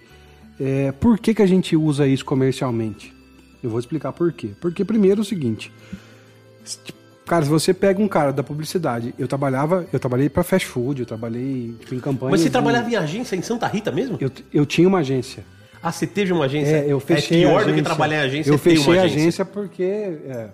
[0.61, 3.13] é, por que, que a gente usa isso comercialmente?
[3.65, 4.51] Eu vou explicar por quê.
[4.61, 5.73] Porque primeiro é o seguinte,
[6.65, 10.43] se, tipo, cara, se você pega um cara da publicidade, eu trabalhava, eu trabalhei para
[10.43, 12.31] fast food, eu trabalhei tipo, em campanha.
[12.33, 14.17] Mas você de- trabalhava em agência em Santa Rita mesmo?
[14.21, 15.45] Eu, eu tinha uma agência.
[15.83, 16.77] Ah, você teve uma agência?
[16.77, 19.21] É, eu fechei É pior do que trabalhar em agência Eu é fechei a agência.
[19.21, 19.83] agência porque...
[19.83, 20.49] é,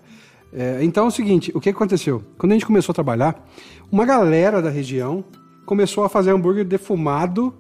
[0.53, 2.23] é, então é o seguinte, o que aconteceu?
[2.39, 3.47] Quando a gente começou a trabalhar,
[3.93, 5.23] uma galera da região
[5.67, 7.53] começou a fazer hambúrguer defumado,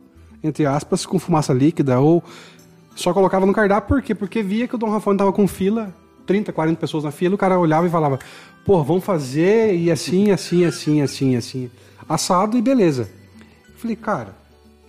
[0.42, 2.25] entre aspas, com fumaça líquida, ou
[2.97, 4.14] só colocava no cardápio, por quê?
[4.14, 5.92] Porque via que o Dom Rafone tava com fila,
[6.29, 8.19] 30, 40 pessoas na fila, o cara olhava e falava,
[8.64, 11.71] pô, vamos fazer e assim, assim, assim, assim, assim,
[12.09, 13.11] assado e beleza.
[13.67, 14.37] Eu falei, cara,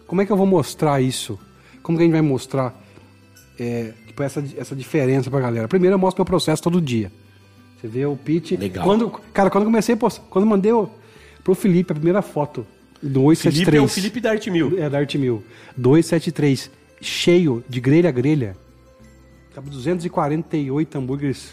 [0.05, 1.39] como é que eu vou mostrar isso?
[1.81, 2.79] Como que a gente vai mostrar
[3.57, 5.67] é, tipo, essa, essa diferença pra galera?
[5.67, 7.11] Primeiro eu mostro meu processo todo dia.
[7.79, 8.51] Você vê o pitch.
[8.51, 8.83] Legal.
[8.83, 10.89] Quando, cara, quando eu comecei quando eu mandei o-
[11.43, 12.67] pro Felipe a primeira foto
[13.01, 13.65] do 873.
[13.65, 14.77] Felipe é o Felipe da Arte Mil.
[14.77, 15.41] É, da Arte Mil.
[15.77, 16.69] 273,
[17.01, 18.57] cheio de grelha a grelha.
[19.59, 21.49] Cabe 248 hambúrgueres.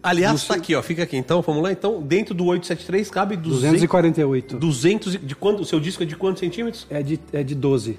[0.00, 0.82] Aliás, tá aqui, ó.
[0.82, 1.16] Fica aqui.
[1.16, 1.72] Então, vamos lá.
[1.72, 4.56] Então, dentro do 873 cabe 200, 248.
[4.58, 5.62] 200 e- de quanto?
[5.62, 6.86] O seu disco é de quantos centímetros?
[6.88, 7.98] É de, é de 12.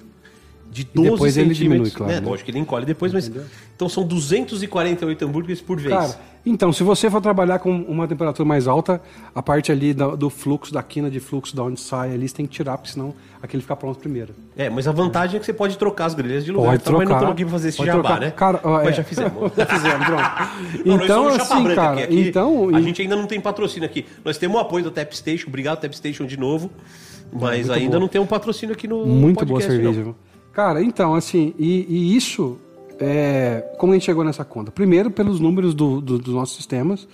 [0.75, 1.95] De 12 depois ele diminui, centímetros.
[1.95, 2.27] claro, É, né?
[2.27, 3.27] lógico que ele encolhe depois, mas...
[3.27, 3.45] Entendeu?
[3.75, 5.93] Então, são 248 hambúrgueres por vez.
[5.95, 9.01] Cara, então, se você for trabalhar com uma temperatura mais alta,
[9.33, 12.35] a parte ali da- do fluxo, da quina de fluxo, da onde sai ali, você
[12.35, 14.33] tem que tirar, porque senão aquele fica pronto primeiro.
[14.57, 16.71] É, mas a vantagem é que você pode trocar as grelhas de lugar.
[16.71, 16.91] Pode tá?
[16.91, 17.15] Mas não trocar.
[17.15, 18.19] estamos aqui pra fazer esse jabá, trocar.
[18.19, 18.31] né?
[18.31, 18.93] Cara, ó, mas é.
[18.93, 19.51] já fizemos.
[19.55, 20.23] Já fizemos, pronto.
[21.03, 22.03] Então, assim, cara, aqui.
[22.03, 22.69] Aqui, então...
[22.75, 24.05] A e- gente ainda não tem patrocínio aqui.
[24.23, 25.47] Nós temos o apoio do Tap Station.
[25.47, 26.69] Obrigado, Tap Station, de novo.
[27.33, 27.99] Mas muito ainda boa.
[28.01, 30.03] não tem um patrocínio aqui no Muito boa podcast, cerveja.
[30.05, 30.15] não.
[30.55, 32.57] Cara, então, assim, e, e isso
[32.97, 34.71] é, como a gente chegou nessa conta?
[34.71, 37.07] Primeiro, pelos números do, do- dos nossos sistemas,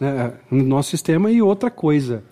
[0.00, 2.24] né, no nosso sistema, e outra coisa.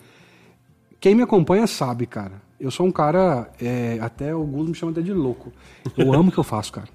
[0.99, 2.41] Quem me acompanha sabe, cara.
[2.59, 5.51] Eu sou um cara, é, até alguns me chamam até de louco.
[5.95, 6.87] Eu amo o que eu faço, cara.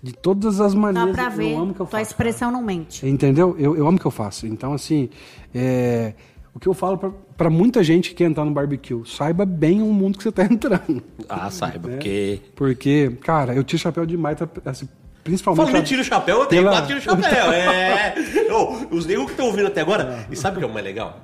[0.00, 1.52] De todas as Dá maneiras, pra ver.
[1.52, 2.10] eu amo o que eu Tua faço.
[2.12, 3.04] expressão não mente.
[3.08, 3.56] Entendeu?
[3.58, 4.46] Eu, eu amo o que eu faço.
[4.46, 5.08] Então, assim,
[5.54, 6.12] é,
[6.54, 9.82] o que eu falo pra, pra muita gente que quer entrar no barbecue, saiba bem
[9.82, 11.02] o mundo que você tá entrando.
[11.28, 12.40] Ah, saiba, porque.
[12.54, 14.88] Porque, cara, eu tiro chapéu demais, tá, assim,
[15.24, 15.56] principalmente.
[15.58, 17.50] Falando em pra- tiro o chapéu, eu tenho Pela- quatro tiro chapéu.
[17.52, 18.14] É.
[18.52, 20.26] Ô, os negros que estão ouvindo até agora.
[20.30, 21.20] E sabe o que é o mais legal?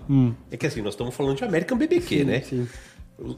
[0.50, 2.38] É que assim, nós estamos falando de American BBQ, né?
[2.38, 2.42] Hum.
[2.48, 2.68] sim.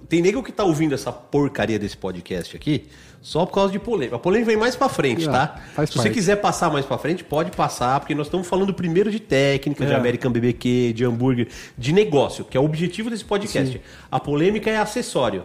[0.09, 2.87] Tem nego que tá ouvindo essa porcaria desse podcast aqui
[3.21, 4.15] só por causa de polêmica.
[4.17, 5.61] A polêmica vem mais pra frente, Ah, tá?
[5.75, 6.15] faz Se você parte.
[6.15, 9.93] quiser passar mais pra frente, pode passar, porque nós estamos falando primeiro de técnica, de
[9.93, 9.97] É.
[9.97, 13.81] American BBQ, de hambúrguer, de negócio, que é o objetivo desse podcast.
[14.11, 15.45] A polêmica é acessório.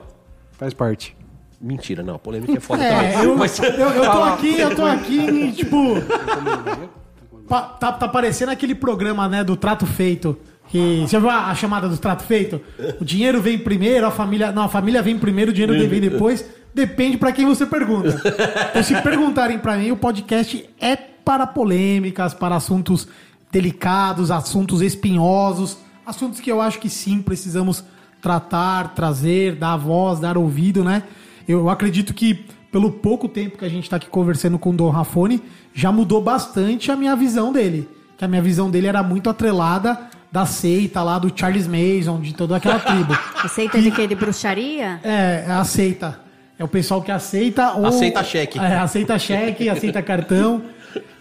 [0.51, 1.15] Faz parte.
[1.59, 2.15] Mentira, não.
[2.15, 3.25] A polêmica é foda É, também.
[3.25, 5.77] eu, Mas- eu, eu tô aqui, eu tô aqui, tipo.
[7.47, 10.37] pa- tá, tá parecendo aquele programa, né, do trato feito.
[10.69, 12.61] Que, você viu a, a chamada do trato feito?
[12.99, 14.51] O dinheiro vem primeiro, a família.
[14.51, 16.45] Não, a família vem primeiro, o dinheiro vem depois.
[16.73, 18.21] Depende pra quem você pergunta.
[18.69, 23.07] Então, se perguntarem pra mim, o podcast é para polêmicas, para assuntos
[23.51, 27.83] delicados, assuntos espinhosos, assuntos que eu acho que sim precisamos
[28.21, 31.03] tratar, trazer, dar voz, dar ouvido, né?
[31.47, 34.89] Eu acredito que pelo pouco tempo que a gente está aqui conversando com o Dom
[34.89, 35.41] Rafone,
[35.73, 37.89] já mudou bastante a minha visão dele.
[38.17, 42.31] Que a minha visão dele era muito atrelada da seita lá do Charles Mason, de
[42.33, 43.17] toda aquela tribo.
[43.43, 44.05] Aceita de quê?
[44.05, 44.99] De bruxaria?
[45.03, 46.19] É, é aceita.
[46.59, 47.87] É o pessoal que aceita ou...
[47.87, 48.59] Aceita cheque.
[48.59, 50.61] É, aceita cheque, aceita cartão.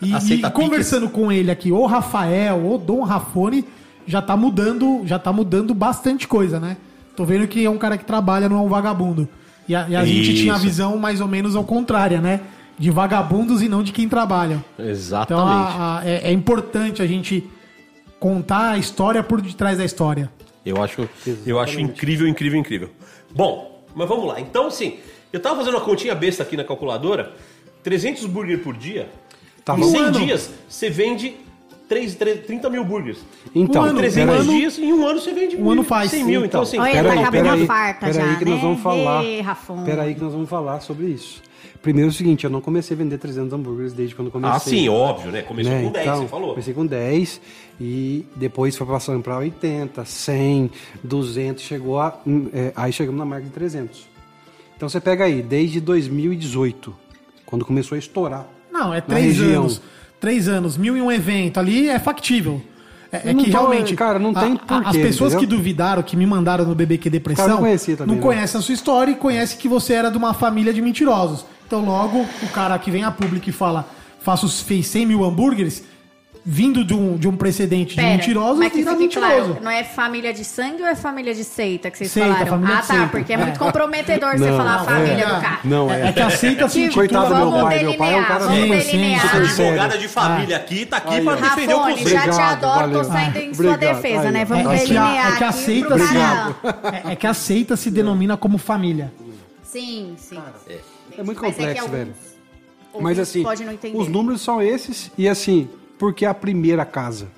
[0.00, 3.64] E, Aceita e conversando com ele aqui, o Rafael, o Dom Rafone,
[4.07, 6.76] já tá mudando, já tá mudando bastante coisa, né?
[7.14, 9.29] Tô vendo que é um cara que trabalha, não é um vagabundo.
[9.68, 12.40] E a, e a gente tinha a visão mais ou menos ao contrário, né?
[12.79, 14.64] De vagabundos e não de quem trabalha.
[14.74, 15.76] Então Exatamente.
[15.79, 17.44] a- a- é, é importante a gente
[18.18, 20.31] contar a história por detrás da história.
[20.64, 21.09] Eu acho,
[21.46, 22.90] eu acho incrível, incrível, incrível.
[23.31, 24.40] Bom, mas vamos lá.
[24.40, 24.98] Então, sim,
[25.33, 27.33] eu tava fazendo uma continha besta aqui na calculadora.
[27.83, 29.09] 300 burger por dia.
[29.64, 29.87] Tá em bom.
[29.88, 30.18] 100 Um ano.
[30.20, 31.37] dias, você vende
[31.88, 33.18] 3, 30 mil burgers.
[33.55, 36.11] Então, Um ano, 300 um ano- dias, em um ano você vende um ano faz.
[36.11, 36.40] 100 mil.
[36.40, 38.55] Então, Então, assim, Olha, Pera tá pera a aí, farta pera já, aí que nós
[38.57, 38.61] né?
[38.61, 39.24] vamos falar.
[39.24, 39.85] Ê, Rafão.
[39.85, 41.40] Pera aí que nós vamos falar sobre isso.
[41.87, 44.57] Primeiro é o seguinte, eu não comecei a vender 300 hambúrgueres desde quando eu comecei.
[44.57, 45.42] ah, sim, óbvio, né?
[45.42, 45.85] Começou né?
[45.85, 46.51] com 10, Então, você falou.
[46.51, 47.40] Comecei com 10
[47.81, 50.70] e depois foi passando para 80, 100,
[51.05, 52.18] 200, chegou a...
[52.27, 54.05] hum, é, aí chegamos na marca de 300.
[54.77, 56.92] Então você pega aí, desde 2018,
[57.46, 58.46] quando começou a estourar.
[58.72, 59.81] Não, é três anos.
[60.18, 62.61] Três anos, mil e um evento ali é factível.
[63.12, 63.94] É, é que tô- realmente.
[63.94, 65.49] cara, não tem a- As porquê, pessoas entendeu?
[65.49, 68.27] que duvidaram, que me mandaram no BBQ Depressão, Cara, não conhecia também, não né?
[68.29, 71.46] conhecem a sua história e conhecem que você era de uma família de mentirosos.
[71.66, 73.87] Então, logo, o cara que vem a público e fala,
[74.20, 75.83] faço, fez 100 mil hambúrgueres,
[76.48, 79.35] vindo de um, de um precedente de Pera, mentirosos, mas que vira fique mentiroso.
[79.55, 82.46] claro, não é família de sangue ou é família de seita que vocês Seita, falaram?
[82.52, 83.09] família ah, de tá, seita.
[83.09, 83.38] porque é, É.
[83.38, 85.26] muito comprometedor você Não, falar a família é.
[85.26, 85.59] do cara.
[85.64, 88.16] Não, É, é que aceita se Tipo, Coitado do meu vamos pai, meu pai é
[88.20, 88.46] um cara...
[88.46, 89.42] delinear, vamos Sim, sim, A sério.
[89.46, 92.11] advogada de família aqui tá aqui Aí, pra defender o Rafone, conceito.
[92.11, 92.98] já te adoro, valeu.
[93.00, 94.44] tô saindo em sua Obrigado, defesa, aí, né?
[94.44, 96.57] Vamos É delinear a, é que aqui aceita pro se, cara.
[97.09, 99.12] é, é que aceita se denomina como família.
[99.64, 100.38] Sim, sim.
[100.70, 100.76] É
[101.24, 102.14] muito Mas que complexo, alguns velho.
[103.00, 103.98] Mas assim, podem não entender.
[103.98, 107.29] os números são esses e assim, porque é a primeira casa.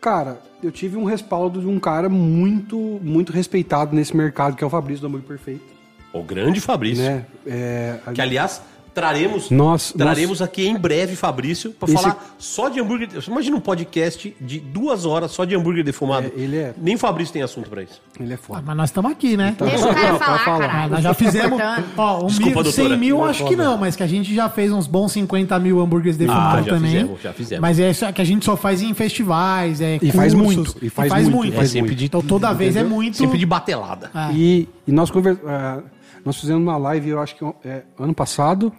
[0.00, 4.66] Cara, eu tive um respaldo de um cara muito, muito respeitado nesse mercado, que é
[4.66, 5.64] o Fabrício do Hambúrguer Perfeito,
[6.12, 7.04] O grande Fabrício.
[7.04, 7.26] né?
[7.46, 8.62] É, Que, aliás,
[8.98, 13.08] traremos, Nós- traremos aqui em breve, Fabrício, pra Esse- falar só de hambúrguer.
[13.12, 16.26] Você imagina um podcast de duas horas só de hambúrguer defumado.
[16.36, 18.00] É, ele é- Nem Fabrício tem assunto pra isso.
[18.18, 18.62] ele é Ah, foda.
[18.66, 19.54] Mas nós estamos aqui, né?
[19.58, 20.84] Deixa o cara falar, falar.
[20.84, 21.60] Ah, nós já fizemos.
[21.96, 22.96] Ó, um Desculpa, mil, 100 doutora.
[22.96, 25.80] mil, Não, acho que não, mas que a gente já fez uns bons 50 mil
[25.80, 26.90] hambúrgueres defumados Ah, já também.
[26.92, 27.62] fizemos, já fizemos.
[27.62, 30.76] Mas é isso que a gente só faz em festivais, é E faz cursos, muito,
[30.82, 31.98] e faz muito, e faz sempre muito.
[31.98, 33.16] de- Então toda vez é muito.
[33.16, 34.10] Sempre de batelada.
[34.14, 34.30] Ah.
[34.32, 35.38] E, e nós conver...
[35.46, 35.80] ah,
[36.24, 38.72] nós fizemos uma live, eu acho que é, ano passado.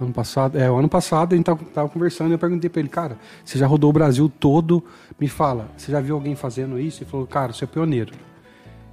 [0.00, 2.80] Ano passado, é, o ano passado a gente tava, tava conversando e eu perguntei pra
[2.80, 4.82] ele, cara, você já rodou o Brasil todo,
[5.20, 7.02] me fala, você já viu alguém fazendo isso?
[7.02, 8.12] Ele falou, cara, você é pioneiro.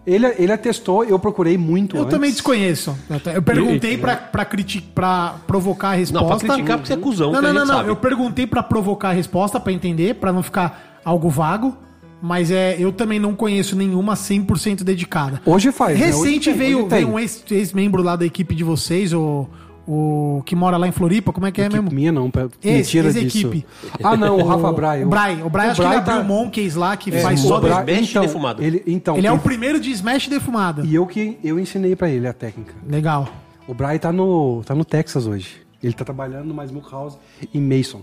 [0.06, 2.14] Ele, ele atestou, eu procurei muito Eu antes.
[2.14, 2.98] também desconheço.
[3.34, 6.30] Eu perguntei pra, pra, criti- pra provocar a resposta.
[6.30, 7.82] Não, pra criticar porque você é cuzão, Não, não, não, não.
[7.82, 11.76] Eu perguntei pra provocar a resposta, pra entender, pra não ficar algo vago.
[12.22, 15.42] Mas é, eu também não conheço nenhuma 100% dedicada.
[15.46, 16.08] Hoje faz, né?
[16.08, 17.00] Hoje Recente tem, veio, hoje tem.
[17.00, 19.48] veio um ex- ex-membro lá da equipe de vocês, o,
[19.88, 21.96] o que mora lá em Floripa, como é que é Equipe mesmo?
[21.96, 23.66] minha não, pra- Esse, mentira ex-equipe.
[23.82, 23.92] disso.
[24.04, 25.04] Ah, não, o Rafa Bray.
[25.06, 25.42] O Bray.
[25.44, 27.94] O Bray, acho que ele tá- abriu o Monkeys lá, que É, faz só Bray-
[27.96, 28.62] Smash então, defumado.
[28.64, 30.86] Ele, então, Ele é o primeiro de Smash defumado.
[30.86, 32.74] E eu que eu ensinei pra ele a técnica.
[32.88, 33.28] Legal.
[33.68, 35.62] O Bray tá no, tá no Texas hoje.
[35.82, 37.18] Ele tá trabalhando numa smokehouse
[37.54, 38.02] em Mason.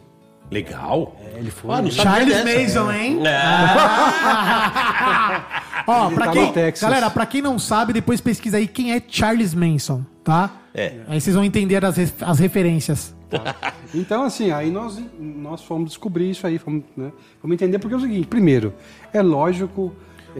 [0.51, 1.17] Legal.
[1.35, 1.75] É, ele foi.
[1.75, 2.45] Ah, não Charles.
[2.45, 3.19] Mason, hein?
[3.27, 3.35] É.
[5.87, 8.93] Ó, Ele pra tá quem, no galera, pra quem não sabe, depois pesquisa aí quem
[8.93, 10.51] é Charles Manson, tá?
[10.75, 10.93] É.
[11.07, 13.15] Aí vocês vão entender as, as referências.
[13.95, 17.11] Então, assim, aí nós, nós fomos descobrir isso aí, fomos, né,
[17.41, 18.73] fomos entender, porque é o seguinte, primeiro,
[19.13, 19.95] é lógico...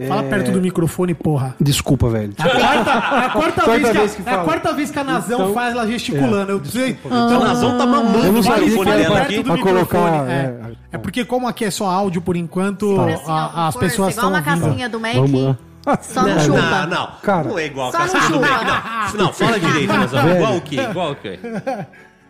[0.09, 1.55] Fala é- perto do microfone, porra.
[1.57, 2.33] Desculpa, velho.
[2.37, 4.73] É a quarta, é a quarta Quarta vez, que, vez a, que é a quarta
[4.73, 6.51] vez que a Nazão Então- faz ela gesticulando.
[6.51, 6.97] eu sei.
[7.05, 9.37] Então, a Nazão tá mamando Eu não o sabia microfone que era dela aqui.
[9.37, 9.85] do pra microfone.
[9.85, 10.33] colocar, é.
[10.43, 10.71] é.
[10.91, 13.93] É porque como aqui é só áudio por enquanto, Assim, ó, a- as força, pessoas
[13.95, 14.65] igual estão uma ouvindo.
[14.67, 15.13] casinha do Mac.
[15.15, 15.57] Vamos lá.
[16.01, 16.85] Só no Não, chupa.
[16.87, 18.39] não, Cara, não é igual a Só do.
[18.39, 19.25] Mac, não.
[19.25, 20.23] Não, fala direito, Nazão.
[20.23, 20.35] Velho.
[20.37, 20.75] Igual o quê?
[20.81, 21.39] Igual o quê?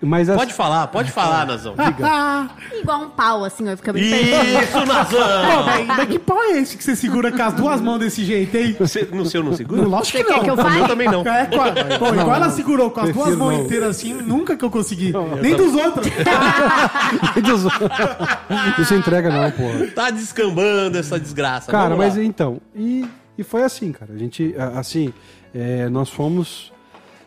[0.02, 1.74] Mas assim, Pode falar, pode falar, Nazão.
[2.80, 3.78] Igual um pau, assim, ó.
[3.78, 4.46] Fica bem perto.
[4.78, 5.64] Isso, Nazão!
[5.88, 8.76] mas que pau é esse que você segura com as duas mãos desse jeito, hein?
[8.78, 9.82] Você, no seu não segura?
[9.84, 10.44] Lógico Você que não.
[10.44, 10.86] que eu fale?
[10.88, 11.22] também não.
[11.22, 13.62] É, com a- pô, igual ela segurou com as duas mãos não.
[13.64, 15.14] inteiras assim, nunca que eu consegui.
[15.42, 16.06] Nem dos outros.
[18.78, 19.88] não se entrega não, porra.
[19.96, 21.72] Tá descambando essa desgraça.
[21.72, 23.06] Cara, mas então, e,
[23.38, 24.14] e foi assim, cara.
[24.14, 25.14] A gente, a- assim,
[25.54, 26.72] é, nós fomos,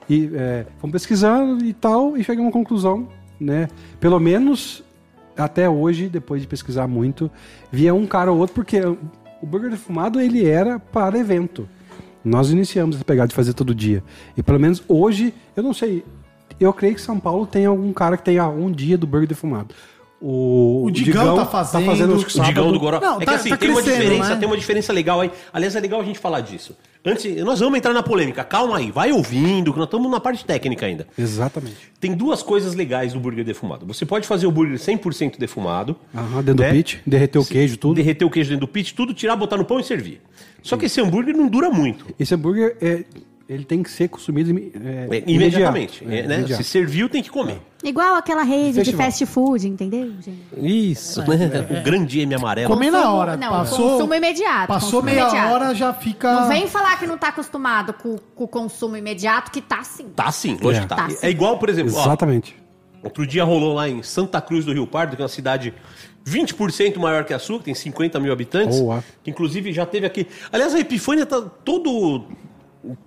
[0.09, 3.09] e, é, fomos pesquisando e tal, e chegamos a uma conclusão,
[3.41, 3.69] né?
[4.01, 4.83] Pelo menos
[5.37, 7.31] até hoje, depois de pesquisar muito,
[7.71, 11.69] via um cara ou outro, porque o burger defumado, ele era para evento.
[12.25, 14.03] Nós iniciamos essa pegada de fazer todo dia.
[14.37, 16.05] E pelo menos hoje, eu não sei,
[16.59, 19.73] eu creio que São Paulo tem algum cara que tenha um dia do burger defumado.
[20.21, 22.15] O, O Digão tá fazendo.
[22.15, 22.43] acho que O.
[22.43, 22.99] Digão do Goró.
[23.01, 24.37] Não, é que tá- assim, tá tem uma diferença, né?
[24.37, 25.31] tem uma diferença legal aí.
[25.53, 26.77] Aliás, é legal a gente falar disso.
[27.05, 28.43] Antes, nós vamos entrar na polêmica.
[28.43, 31.07] Calma aí, vai ouvindo, que nós estamos na parte técnica ainda.
[31.17, 31.77] Exatamente.
[32.01, 33.87] Tem duas coisas legais do burger defumado.
[33.87, 35.95] Você pode fazer o burger 100% defumado.
[36.15, 36.69] Aham, dentro né?
[36.71, 37.95] do pit, derreter o queijo, tudo.
[37.95, 40.21] Derreter o queijo dentro do pit, tudo, tirar, botar no pão e servir.
[40.63, 42.07] Só que esse hambúrguer não dura muito.
[42.19, 43.05] Esse hambúrguer, é,
[43.49, 44.51] ele tem que ser consumido
[44.85, 46.05] é, É, imediatamente.
[46.09, 46.47] é, né?
[46.49, 47.61] Se serviu, tem que comer.
[47.83, 48.99] Igual aquela rede Festival.
[49.01, 50.39] de fast food, entendeu, gente?
[50.57, 51.67] Isso, né?
[51.81, 52.69] O grande M amarelo.
[52.69, 53.37] Comer na hora.
[53.37, 54.67] Não, passou, consumo imediato.
[54.67, 55.53] Passou consumo meia imediato.
[55.55, 56.33] hora, já fica.
[56.41, 60.09] Não vem falar que não tá acostumado com, com o consumo imediato, que tá sim.
[60.15, 60.81] Tá sim, lógico É.
[60.83, 60.97] que tá.
[60.97, 61.27] Tá sim.
[61.27, 62.55] É igual, por exemplo, ó, Exatamente.
[63.03, 65.73] Outro dia rolou lá em Santa Cruz do Rio Pardo, que é uma cidade
[66.27, 68.81] 20% maior que a sua, que tem 50 mil habitantes.
[68.81, 69.03] Boa.
[69.23, 70.27] Que inclusive já teve aqui.
[70.53, 72.27] Aliás, a Epifânia tá todo.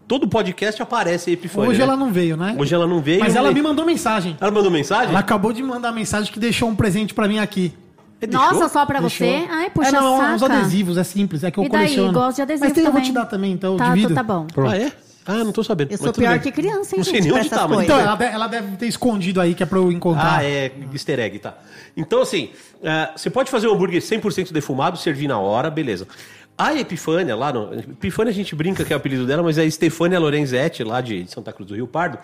[0.08, 1.70] Todo podcast aparece a Epifânia.
[1.70, 1.86] Hoje né?
[1.86, 2.56] ela não veio, né?
[2.58, 3.20] Hoje ela não veio.
[3.20, 4.36] Mas ela nem- me mandou mensagem.
[4.40, 5.10] Ela mandou mensagem?
[5.10, 7.74] Ela acabou de mandar mensagem que deixou um presente pra mim aqui.
[8.20, 8.54] É, deixou?
[8.54, 9.28] Nossa, só pra Deixou.
[9.28, 9.48] você?
[9.50, 10.54] Ai, puxa é, não, uns saca.
[10.60, 11.82] adesivos, é simples, é que eu E daí?
[11.86, 12.14] coleciono.
[12.14, 13.12] Gosto de adesivo Mas tem, eu vou também.
[13.12, 14.14] te dar também, então, Tá, divido.
[14.14, 14.46] tá bom.
[14.46, 14.70] Pronto.
[14.72, 14.92] Ah, é?
[15.26, 15.92] Ah, não tô sabendo.
[15.92, 16.40] Eu mas sou pior bem.
[16.40, 17.82] que criança, hein, Não sei gente, nem onde tá, mas.
[17.84, 20.38] Então, ela, de- ela deve ter escondido aí, que é pra eu encontrar.
[20.40, 21.56] Ah, é easter egg, tá.
[21.96, 22.50] Então, assim,
[22.84, 26.08] ah, você pode fazer um hambúrguer 100% defumado, servir na hora, beleza.
[26.58, 27.74] A Epifânia, lá no...
[27.74, 31.02] Epifânia a gente brinca que é o apelido dela, mas é a Estefânia Lorenzetti, lá
[31.02, 32.20] de Santa Cruz do Rio Pardo.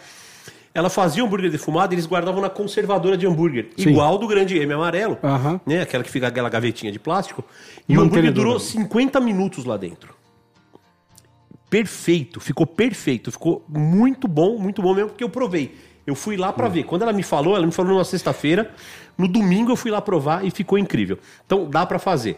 [0.74, 3.70] Ela fazia um hambúrguer defumado e eles guardavam na conservadora de hambúrguer.
[3.76, 3.90] Sim.
[3.90, 5.60] Igual do grande M amarelo, Aham.
[5.66, 5.82] né?
[5.82, 7.44] Aquela que fica aquela gavetinha de plástico.
[7.90, 10.16] E o hambúrguer durou 50 minutos lá dentro.
[11.70, 15.76] Perfeito, ficou perfeito, ficou muito bom, muito bom mesmo, porque eu provei.
[16.06, 16.84] Eu fui lá pra ver.
[16.84, 18.72] Quando ela me falou, ela me falou numa sexta-feira,
[19.18, 21.18] no domingo eu fui lá provar e ficou incrível.
[21.46, 22.38] Então dá pra fazer.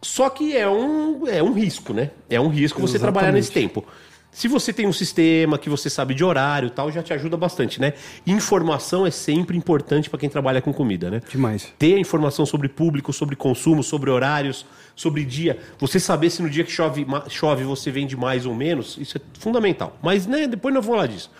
[0.00, 2.10] Só que é um, é um risco, né?
[2.30, 3.12] É um risco você Exatamente.
[3.12, 3.84] trabalhar nesse tempo.
[4.30, 7.36] Se você tem um sistema que você sabe de horário e tal, já te ajuda
[7.36, 7.94] bastante, né?
[8.26, 11.22] Informação é sempre importante pra quem trabalha com comida, né?
[11.28, 11.72] Demais.
[11.78, 15.58] ter informação sobre público, sobre consumo, sobre horários, sobre dia.
[15.78, 19.20] Você saber se no dia que chove, chove você vende mais ou menos, isso é
[19.40, 19.96] fundamental.
[20.02, 21.30] Mas né, depois nós vamos falar disso.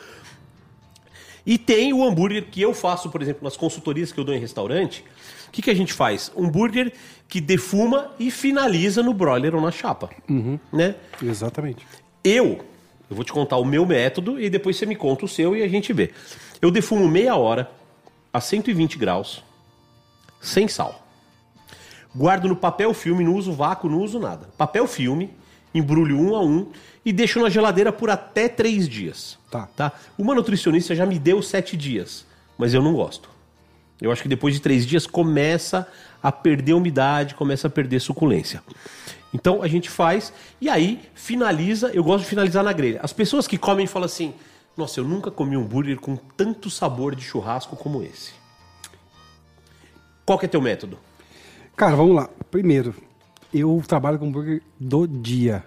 [1.46, 4.38] E tem o hambúrguer que eu faço, por exemplo, nas consultorias que eu dou em
[4.38, 5.04] restaurante.
[5.48, 6.30] O que, que a gente faz?
[6.36, 6.92] Um hambúrguer
[7.26, 10.10] que defuma e finaliza no broiler ou na chapa.
[10.72, 10.94] Né?
[11.22, 11.86] Exatamente.
[12.22, 12.64] Eu,
[13.10, 15.62] eu vou te contar o meu método e depois você me conta o seu e
[15.62, 16.12] a gente vê.
[16.60, 17.70] Eu defumo meia hora
[18.32, 19.42] a 120 graus,
[20.40, 21.04] sem sal.
[22.14, 24.48] Guardo no papel filme, não uso vácuo, não uso nada.
[24.56, 25.30] Papel filme,
[25.74, 26.70] embrulho um a um
[27.04, 29.38] e deixo na geladeira por até três dias.
[29.50, 29.68] Tá.
[29.76, 29.92] tá?
[30.18, 33.30] Uma nutricionista já me deu sete dias, mas eu não gosto.
[34.00, 35.88] Eu acho que depois de três dias começa
[36.22, 38.62] a perder umidade, começa a perder suculência.
[39.32, 41.90] Então a gente faz e aí finaliza.
[41.92, 43.00] Eu gosto de finalizar na grelha.
[43.02, 44.34] As pessoas que comem falam assim:
[44.76, 48.32] Nossa, eu nunca comi um hambúrguer com tanto sabor de churrasco como esse.
[50.24, 50.98] Qual que é teu método?
[51.76, 52.28] Cara, vamos lá.
[52.50, 52.94] Primeiro,
[53.52, 55.64] eu trabalho com hambúrguer do dia.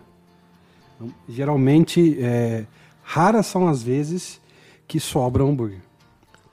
[1.27, 2.65] Geralmente, é,
[3.03, 4.39] raras são as vezes
[4.87, 5.79] que sobra hambúrguer,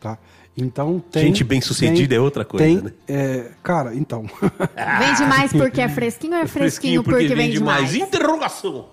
[0.01, 0.19] tá?
[0.61, 1.23] Então tem...
[1.27, 2.93] Gente bem-sucedida tem- é outra coisa, tem, né?
[3.07, 4.23] é, cara, então...
[4.99, 7.95] Vende mais porque é fresquinho ou é fresquinho, porque, vende, mais?
[7.95, 8.87] Interrogação.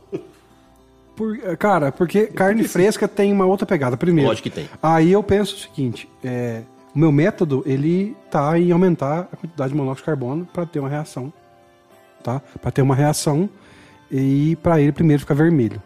[1.15, 3.95] Por- cara, porque carne fresca tem uma outra pegada.
[3.97, 4.29] Primeiro.
[4.29, 4.69] Lógico que tem.
[4.83, 6.61] Aí eu penso o seguinte: é,
[6.93, 10.79] o meu método ele tá em aumentar a quantidade de monóxido de carbono para ter
[10.79, 11.31] uma reação,
[12.21, 12.41] tá?
[12.61, 13.49] Para ter uma reação
[14.11, 15.81] e para ele primeiro ficar vermelho.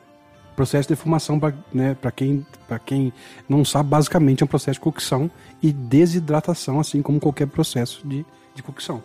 [0.60, 3.14] Processo de defumação, para né, pra quem, pra quem
[3.47, 5.32] não sabe, basicamente é um processo de cocção
[5.64, 9.01] e desidratação, assim como qualquer processo de, de cocção.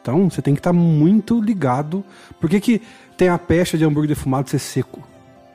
[0.00, 2.02] Então você tem que estar muito ligado.
[2.40, 2.80] Por que, que
[3.18, 5.02] tem a pecha de hambúrguer defumado ser seco?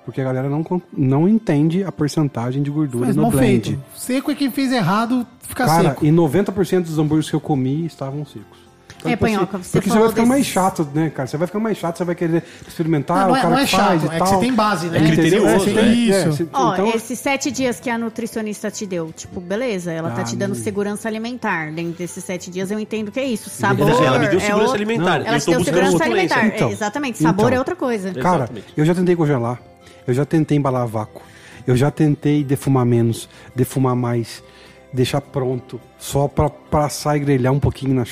[0.06, 0.64] Porque a galera não,
[0.96, 3.70] não entende a porcentagem de gordura Mas no blend.
[3.72, 3.84] feito.
[3.96, 6.06] Seco é quem fez errado, fica Cara, seco.
[6.06, 8.69] e 90% dos hambúrgueres que eu comi estavam secos.
[9.06, 11.28] É, tipo Panhoca, assim, você porque você vai ficar mais chato, né, cara?
[11.28, 13.60] Você vai ficar mais chato, você vai querer experimentar, Não, não o é, cara não
[13.62, 14.28] é que faz chato, e é tal.
[14.28, 14.98] que você tem base, né?
[14.98, 15.60] É criterioso, né?
[15.60, 16.32] Você tem- Isso.
[16.32, 20.22] você- Ó, então, esses sete dias que a nutricionista te deu, tipo, beleza, ela tá
[20.22, 20.64] Ah, te dando meu.
[20.64, 21.72] segurança alimentar.
[21.72, 23.50] Dentro desses sete dias eu entendo que é isso.
[23.50, 23.90] Sabor.
[23.90, 25.16] Ela me deu é segurança outro- alimentar.
[25.26, 26.46] Ela eu te deu segurança alimentar.
[26.48, 27.18] Então, é, exatamente.
[27.20, 27.56] Sabor então.
[27.56, 28.14] é outra coisa.
[28.16, 28.68] Cara, Exatamente.
[28.76, 29.60] eu já tentei congelar,
[30.06, 31.22] eu já tentei embalar vácuo,
[31.66, 34.44] eu já tentei defumar menos, defumar mais,
[34.92, 38.04] deixar pronto, só pra, pra assar e grelhar um pouquinho na,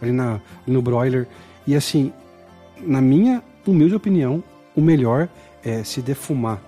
[0.00, 1.26] ali, na, no broiler.
[1.66, 2.12] E assim,
[2.80, 4.42] na minha humilde opinião,
[4.76, 5.28] o melhor
[5.64, 6.60] é se defumar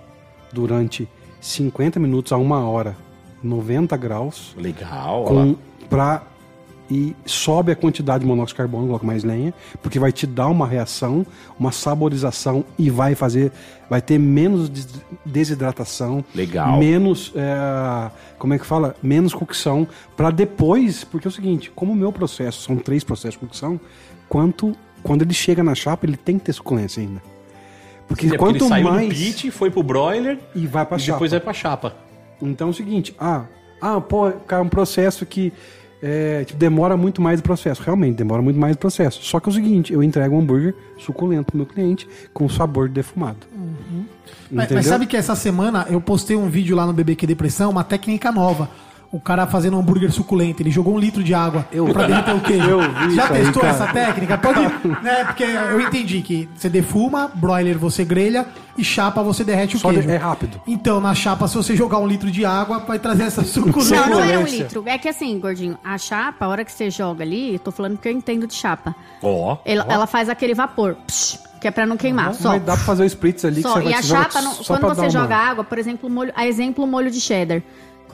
[0.51, 1.07] durante
[1.39, 2.95] 50 minutos a uma hora,
[3.43, 5.25] 90 graus, Legal.
[5.25, 5.55] com,
[5.89, 6.23] pra,
[6.89, 10.47] e sobe a quantidade de monóxido de carbono, coloca mais lenha, porque vai te dar
[10.47, 11.25] uma reação,
[11.59, 13.51] uma saborização e vai fazer,
[13.89, 14.87] vai ter menos des-
[15.25, 16.77] desidratação, Legal.
[16.79, 21.91] menos, é, como é que fala, menos cocção, para depois, porque é o seguinte, como
[21.91, 23.79] o meu processo são três processos de cocção,
[24.29, 24.73] quanto
[25.03, 27.21] quando ele chega na chapa ele tem que ter suculência ainda,
[28.07, 30.97] porque É, porque quanto ele saiu mais do pit, foi pro broiler e vai para
[30.97, 31.13] e chapa.
[31.13, 31.95] depois vai pra chapa.
[32.41, 33.45] Então é o seguinte, ah,
[33.81, 35.51] ah, pô, cara, um processo que
[36.01, 37.81] é, tipo, demora muito mais o processo.
[37.81, 39.23] Realmente, demora muito mais o processo.
[39.23, 42.89] Só que é o seguinte, eu entrego um hambúrguer suculento pro meu cliente com sabor
[42.89, 43.47] defumado.
[44.51, 44.77] Mas, Entendeu?
[44.77, 48.31] mas sabe que essa semana eu postei um vídeo lá no BBQ Depressão, uma técnica
[48.31, 48.69] nova.
[49.09, 52.41] O cara fazendo um hambúrguer suculento, ele jogou um litro de água pra derreter o
[52.41, 52.69] queijo.
[52.69, 53.73] Eu vi Já aí, testou cara.
[53.73, 54.37] essa técnica?
[54.37, 54.59] Pode.
[55.01, 58.45] né, porque eu entendi que você defuma, broiler você grelha
[58.77, 60.09] e chapa você derrete o Só de- queijo.
[60.11, 60.61] é rápido.
[60.67, 63.95] Então, na chapa, se você jogar um litro de água, vai trazer essa suculência.
[64.01, 64.83] Não, não é um litro.
[64.85, 67.93] É que assim, gordinho, a chapa, a hora que você joga ali, eu tô falando
[67.93, 68.93] porque eu entendo de chapa.
[69.23, 69.57] Ó.
[69.65, 72.33] Ela, ela faz aquele vapor, psh, que é pra não queimar.
[72.35, 72.49] Só.
[72.49, 73.69] Mas dá pra fazer o spritz ali Só.
[73.69, 75.79] que você vai E a joga chapa, não- quando você dar uma- joga água, por
[75.79, 77.61] exemplo, molho, a exemplo, o molho de cheddar.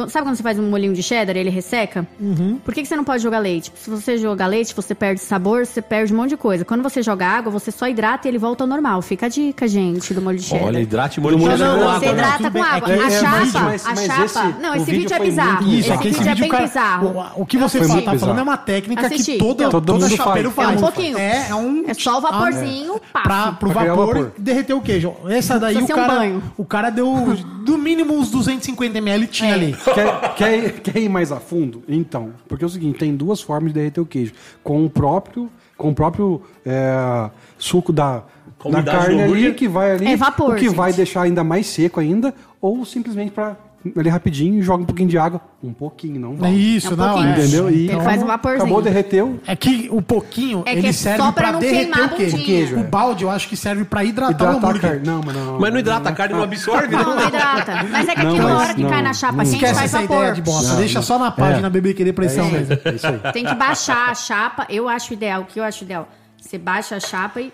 [0.10, 2.08] Sabe quando você faz um molhinho de cheddar e ele resseca?
[2.20, 2.60] Uhum.
[2.64, 3.72] Por que, que você não pode jogar leite?
[3.76, 6.66] Se você jogar leite, você perde sabor, você perde um monte de coisa.
[6.66, 9.02] Quando você joga água, você só hidrata e ele volta ao normal.
[9.02, 10.68] Fica a dica, gente, do molho de cheddar.
[10.68, 12.00] Olha, hidrate molho de cheddar não, não.
[12.00, 12.58] Você hidrata com.
[12.58, 12.90] É água.
[12.90, 14.24] a é chapa, mas- a chapa.
[14.26, 15.68] esse- não, esse vídeo é bizarro.
[15.68, 17.08] Isso, é esse vídeo é bem cara, bizarro.
[17.38, 18.02] o, o que você Assisti.
[18.04, 19.32] fala, tá falando é uma técnica Assisti.
[19.34, 20.68] que toda, Então, todo mundo chapeiro faz.
[20.70, 20.76] faz.
[20.82, 21.18] É um pouquinho.
[21.18, 21.84] É, é um...
[21.88, 23.22] É só o vaporzinho, pá.
[23.22, 25.14] Pra, pro vapor, derreter o queijo.
[25.28, 26.44] Essa daí o cara, banho.
[26.58, 29.54] o cara deu do mínimo uns 250 ml tinha É.
[29.54, 29.74] ali.
[29.94, 31.84] Quer, quer, quer ir mais a fundo?
[31.88, 34.34] Então, porque é o seguinte, tem duas formas de derreter o queijo.
[34.64, 38.24] Com o próprio, com o próprio é, suco da,
[38.72, 40.98] da carne ali, que vai ali, É vapor, o que vai gente.
[40.98, 43.58] deixar ainda mais seco ainda, ou simplesmente para
[43.98, 46.52] ali rapidinho, joga um pouquinho de água, um pouquinho, não É vai.
[46.54, 47.30] isso, É um não, pouquinho.
[47.30, 47.38] é.
[47.40, 47.70] Entendeu?
[47.70, 48.64] E Ele faz um vaporzinho.
[48.64, 52.00] Acabou, derreteu, É que o pouquinho, É que ele é serve só pra não derreter
[52.02, 52.38] o a queijo.
[52.38, 52.78] bundinha.
[52.80, 54.82] O balde eu acho que serve pra hidratar, o hambúrguer.
[54.82, 55.06] carne.
[55.06, 55.60] Não, mas não.
[55.60, 57.04] Mas não hidrata, a carne não absorve, né?
[57.04, 57.84] Não, não hidrata.
[57.92, 59.44] Mas é que Não, aquilo, na hora que não, cai na chapa não.
[59.44, 60.18] quente, Esquece faz essa vapor.
[60.18, 61.04] ideia de bosta, Não, deixa não.
[61.04, 61.70] só na página É.
[61.70, 62.74] BBQ Depressão mesmo.
[62.86, 63.20] É isso aí.
[63.34, 64.66] Tem que baixar a chapa.
[64.70, 65.42] Eu acho ideal.
[65.42, 66.08] O que eu acho ideal?
[66.42, 67.52] Você baixa a chapa e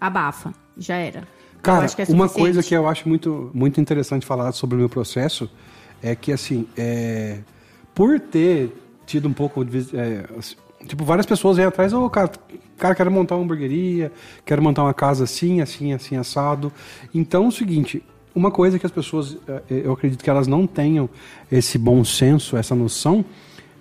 [0.00, 0.52] abafa.
[0.76, 1.22] Já era.
[1.62, 5.50] Cara, é uma coisa que eu acho muito, muito interessante falar sobre o meu processo
[6.02, 7.38] é que, assim, é,
[7.94, 8.72] por ter
[9.06, 9.78] tido um pouco de.
[9.96, 12.30] é, assim, tipo, várias pessoas vêm atrás, ô, cara,
[12.76, 14.12] cara, quero montar uma hamburgueria,
[14.44, 16.72] quero montar uma casa assim, assim, assim, assado.
[17.14, 18.02] Então, é o seguinte.
[18.34, 21.08] Uma coisa que as pessoas, é, eu acredito que elas não tenham
[21.50, 23.24] esse bom senso, essa noção,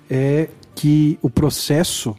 [0.10, 2.16] é que o processo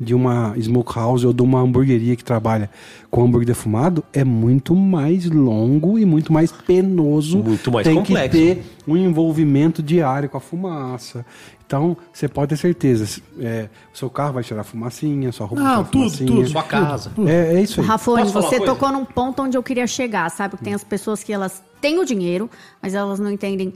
[0.00, 2.70] de uma smokehouse ou de uma hamburgueria que trabalha
[3.10, 7.38] com hambúrguer defumado é muito mais longo e muito mais penoso.
[7.38, 8.30] Muito mais Tem complexo.
[8.30, 11.24] que ter um envolvimento diário com a fumaça.
[11.66, 15.68] Então, você pode ter certeza, é, o seu carro vai tirar fumacinha, sua roupa Não,
[15.68, 16.30] vai tirar tudo, fumacinha.
[16.30, 16.48] tudo.
[16.48, 17.12] Sua casa.
[17.26, 17.86] É, é isso aí.
[17.86, 20.56] Rafone, você tocou num ponto onde eu queria chegar, sabe?
[20.56, 22.48] Que tem as pessoas que elas têm o dinheiro,
[22.80, 23.74] mas elas não entendem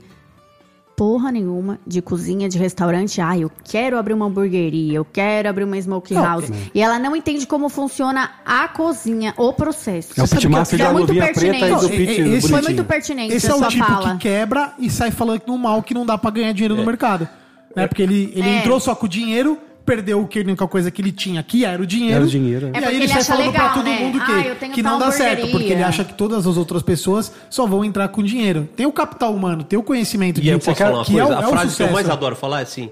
[0.95, 3.19] porra nenhuma de cozinha, de restaurante.
[3.19, 6.51] Ah, eu quero abrir uma hamburgueria, eu quero abrir uma smokehouse.
[6.73, 10.13] E ela não entende como funciona a cozinha, o processo.
[10.19, 11.81] É o pitmaster que- da é muito e pertinente.
[11.81, 14.11] do pit Esse foi muito pertinente Esse é o tipo fala.
[14.13, 17.27] que quebra e sai falando no mal que não dá pra ganhar dinheiro no mercado.
[17.75, 17.87] Né?
[17.87, 18.59] Porque ele, ele É.
[18.59, 21.65] entrou só com o dinheiro perdeu o que a única coisa que ele tinha, que
[21.65, 22.15] era o dinheiro.
[22.15, 22.79] Era o dinheiro, é.
[22.79, 23.99] E É aí ele ele sai falando pra legal, todo né?
[23.99, 26.81] mundo que, Ah, eu que não dá certo, porque ele acha que todas as outras
[26.83, 28.67] pessoas só vão entrar com dinheiro.
[28.75, 31.05] Tem o capital humano, tem o conhecimento E aí eu você posso quer- falar uma
[31.05, 31.27] que coisa?
[31.27, 32.89] é o- a é o frase que eu mais adoro falar é assim: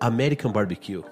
[0.00, 1.02] American Barbecue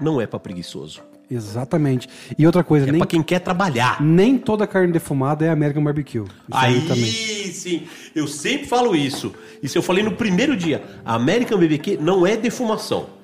[0.00, 1.00] não é pra preguiçoso.
[1.30, 2.08] Exatamente.
[2.38, 4.02] E outra coisa, É nem, pra quem quer trabalhar.
[4.02, 6.20] nem toda carne defumada é American Barbecue.
[6.20, 7.04] Isso Aí também.
[7.52, 7.82] sim,
[8.14, 9.34] eu sempre falo isso.
[9.62, 10.82] Isso eu falei no primeiro dia.
[11.04, 13.17] American BBQ não é defumação.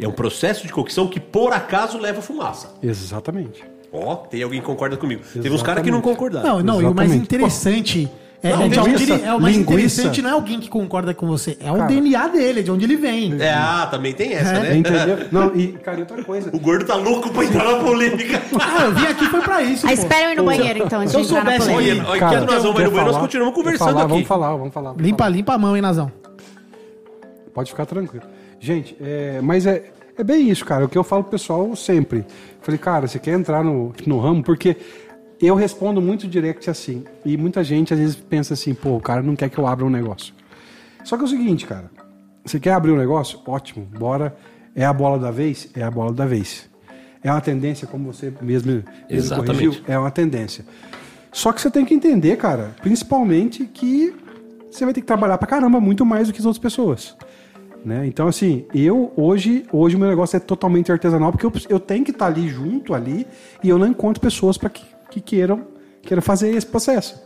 [0.00, 2.74] É um processo de cocção que por acaso leva fumaça.
[2.82, 3.62] Exatamente.
[3.92, 5.22] Ó, tem alguém que concorda comigo.
[5.32, 6.48] Teve uns caras que não concordaram.
[6.58, 7.22] Não, não, e o mais Exatamente.
[7.24, 8.08] interessante
[8.42, 9.74] é, Não, é de onde ele, é o mais linguiça.
[10.00, 11.88] interessante não é alguém que concorda com você, é o Cara.
[11.88, 13.36] DNA dele, é de onde ele vem.
[13.38, 14.76] É, ah, também tem essa, né?
[14.78, 15.18] Entendeu?
[15.30, 16.48] Não, e, cara, e outra coisa.
[16.54, 18.40] O gordo tá louco pra entrar na polêmica.
[18.58, 21.14] Ah, eu vim aqui foi pra isso, Ah, espera eu ir no banheiro, então, Se
[21.16, 24.00] eu soubesse que- Olha, Cara, enquanto nós vamos quer no banheiro, nós continuamos conversando falar?
[24.02, 24.10] aqui.
[24.12, 24.90] Vamos falar, vamos falar.
[24.92, 25.30] vamos Limpa, falar.
[25.36, 26.10] limpa a mão, hein, Nazão.
[27.52, 28.24] Pode ficar tranquilo.
[28.60, 30.84] Gente, é, mas é, é bem isso, cara.
[30.84, 32.24] O que eu falo pro pessoal sempre.
[32.60, 34.42] Falei, cara, você quer entrar no, no ramo?
[34.42, 34.76] Porque
[35.40, 37.02] eu respondo muito direct assim.
[37.24, 39.84] E muita gente às vezes pensa assim, pô, o cara não quer que eu abra
[39.84, 40.34] um negócio.
[41.02, 41.90] Só que é o seguinte, cara.
[42.44, 43.40] Você quer abrir um negócio?
[43.46, 44.36] Ótimo, bora.
[44.74, 45.68] É a bola da vez?
[45.74, 46.68] É a bola da vez.
[47.22, 49.46] É uma tendência, como você mesmo, mesmo Exatamente.
[49.46, 49.84] corrigiu?
[49.86, 50.64] É uma tendência.
[51.32, 54.14] Só que você tem que entender, cara, principalmente que
[54.70, 57.16] você vai ter que trabalhar pra caramba muito mais do que as outras pessoas.
[57.84, 58.06] Né?
[58.06, 62.04] Então, assim, eu hoje, hoje o meu negócio é totalmente artesanal, porque eu, eu tenho
[62.04, 63.26] que estar ali junto ali
[63.62, 65.66] e eu não encontro pessoas para que, que queiram,
[66.02, 67.20] queiram fazer esse processo.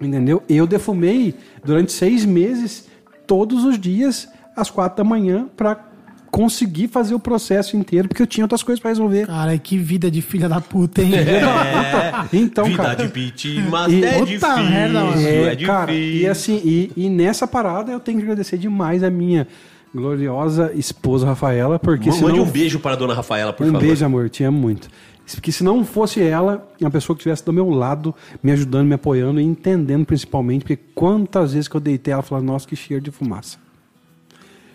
[0.00, 0.42] Entendeu?
[0.48, 1.34] Eu defumei
[1.64, 2.88] durante seis meses,
[3.26, 5.93] todos os dias, às quatro da manhã, para
[6.34, 9.24] conseguir fazer o processo inteiro, porque eu tinha outras coisas para resolver.
[9.26, 11.12] Cara, que vida de filha da puta, hein?
[12.32, 12.94] Então, Vida cara.
[13.06, 14.64] de pit, mas E- é Puta difícil.
[14.64, 15.66] merda, é, É, difícil.
[15.66, 19.46] cara, e assim, e, e nessa parada eu tenho que agradecer demais a minha
[19.94, 22.42] gloriosa esposa Rafaela, porque Mande senão...
[22.42, 23.86] um beijo para a dona Rafaela, por um favor.
[23.86, 24.88] beijo, amor, te amo muito.
[25.36, 28.94] Porque se não fosse ela, uma pessoa que estivesse do meu lado, me ajudando, me
[28.94, 33.02] apoiando e entendendo principalmente, porque quantas vezes que eu deitei ela falando, nossa, que cheiro
[33.02, 33.56] de fumaça.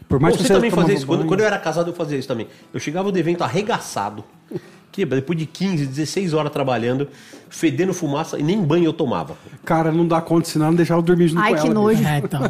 [0.10, 1.06] Por mais que você também fazia isso.
[1.06, 2.48] Quando, quando eu era casado, eu fazia isso também.
[2.74, 4.24] Eu chegava do evento arregaçado.
[4.92, 7.08] Que depois de 15, 16 horas trabalhando,
[7.48, 9.36] fedendo fumaça e nem banho eu tomava.
[9.64, 11.74] Cara, não dá conta, senão não deixava eu dormir junto Ai, com que ela.
[11.76, 12.04] nojo.
[12.04, 12.42] É, então.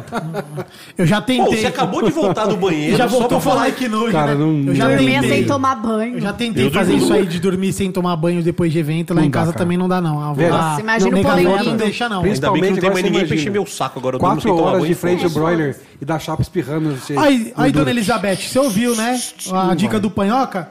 [0.96, 1.58] Eu já Pô, tentei.
[1.60, 4.12] você acabou de voltar do banheiro já só voltou pra a falar falar que nojo,
[4.12, 4.40] Cara, né?
[4.40, 5.36] não- eu já Dormia tentei.
[5.38, 6.14] sem tomar banho.
[6.16, 9.10] Eu já tentei Eu fazer isso aí de dormir sem tomar banho depois de evento.
[9.12, 9.62] Lá Não em dá, casa cara.
[9.64, 10.18] também não dá, não.
[10.20, 11.64] A, Velho, a, Nossa, imagina não, o polenguinho.
[11.64, 12.22] não deixa, não.
[12.22, 14.16] Principalmente Ainda bem que não tem mais você ninguém pra encher meu saco agora.
[14.16, 15.38] Eu Quatro sem tomar horas banho, de frente ao foda-se.
[15.56, 16.96] broiler e da chapa espirrando.
[16.96, 17.90] Você, Aí, dona.
[17.90, 19.20] Elizabeth, você ouviu, né?
[19.52, 20.70] A dica do panhoca?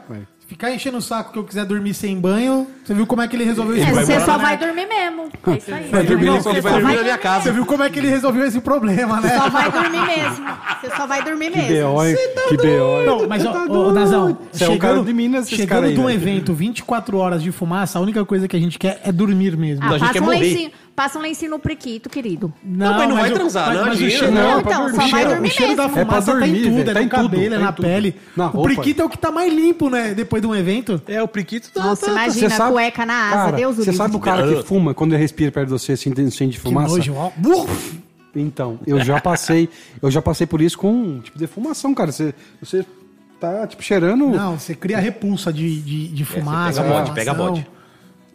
[0.50, 3.36] Ficar enchendo o saco que eu quiser dormir sem banho, você viu como é que
[3.36, 4.42] ele resolveu esse É, você só né?
[4.42, 5.28] vai dormir mesmo.
[5.46, 5.88] É isso aí.
[5.88, 7.44] Vai dormir, Não, você vai dormir na minha casa.
[7.44, 9.28] Você viu como é que ele resolveu esse problema, né?
[9.38, 10.46] Só vai dormir mesmo.
[10.80, 11.72] Você só vai dormir Que mesmo.
[11.72, 12.16] B.O., hein?
[12.48, 13.06] Que B.O., hein?
[13.06, 13.92] Não, mas, Você ó, tá ô.
[13.92, 16.16] Nazão, Você é um cara de Minas, chegando de um velho.
[16.18, 19.84] evento 24 horas de fumaça, a única coisa que a gente quer é dormir mesmo.
[19.84, 20.72] Não, a Ah, gente quer morrer.
[21.00, 22.52] Lencinho, passa um lencinho no priquito, querido.
[22.62, 24.18] Não, mas não vai transar, mas- não, mas o imagina.
[24.20, 25.98] cheiro, Não, não, é então, só vai dormir o cheiro da mesmo.
[26.00, 27.64] É pra fumaça tá em dormir, tudo, velho, é tá no tudo, cabelo, é tá
[27.64, 27.84] na em tudo.
[27.86, 28.16] pele.
[28.36, 28.68] Na o roupa.
[28.68, 30.14] priquito é o que tá mais limpo, né?
[30.14, 31.02] Depois de um evento.
[31.08, 31.82] É, o priquito tá...
[31.84, 33.96] Nossa, tá- imagina, Você sabe- cueca na asa, Cara, Deus o Você livre.
[33.96, 36.56] sabe o cara que fuma, quando ele respira perto de você, assim, tem cheio de
[36.58, 36.96] Que fumaça?
[36.96, 37.30] nojo, ó.
[38.34, 39.68] Então, eu já passei,
[40.00, 42.12] eu já passei por isso com, tipo, defumação, cara.
[42.12, 42.32] Você,
[42.62, 42.86] você
[43.40, 44.28] tá, tipo, cheirando...
[44.28, 46.80] Não, você cria repulsa de, de, de fumaça.
[46.82, 47.66] pega bode, pega bode.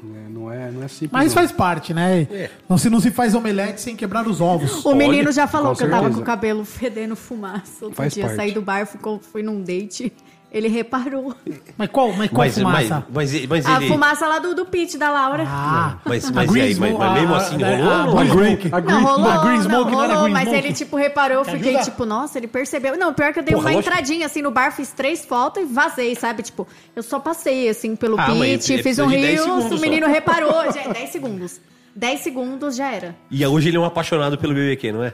[0.03, 1.41] É, não, é, não é simples, Mas não.
[1.41, 2.27] faz parte, né?
[2.31, 2.49] É.
[2.67, 4.83] Não se não se faz omelete sem quebrar os ovos.
[4.85, 6.17] O menino Olha, já falou que eu tava certeza.
[6.17, 7.85] com o cabelo fedendo fumaça.
[7.85, 8.35] Outro Faz dia parte.
[8.35, 8.87] saí do bar,
[9.21, 10.11] fui num date.
[10.55, 11.35] Ele reparou.
[11.77, 13.05] Mas qual, mas qual Mas, mas, fumaça?
[13.13, 13.87] mas, mas A ele...
[13.89, 15.43] fumaça lá do, do pitch da Laura.
[15.45, 17.91] Ah, Mas, a mas, e Green aí, mas, Smoke- mas mesmo a- assim a- rolou
[17.91, 18.37] a- não a rolou?
[18.37, 20.57] Green- a Não, Green- rolou, a Green não, Smoke não rolou, Green mas Smoke?
[20.65, 21.83] ele, tipo, reparou, eu fiquei, ajuda?
[21.91, 22.97] tipo, nossa, ele percebeu.
[22.97, 23.89] Não, pior que eu dei Porra, uma lógico.
[23.93, 26.41] entradinha, assim, no bar, fiz três fotos e vazei, sabe?
[26.41, 29.27] Tipo, eu só passei, assim, pelo Ah, mas pitch, ele fiz um precisa de 10
[29.33, 29.81] rios, segundos o só.
[29.81, 31.59] menino reparou, já, 10 segundos.
[31.93, 33.13] 10 segundos já era.
[33.29, 35.13] E hoje ele é um apaixonado pelo BBQ, não é?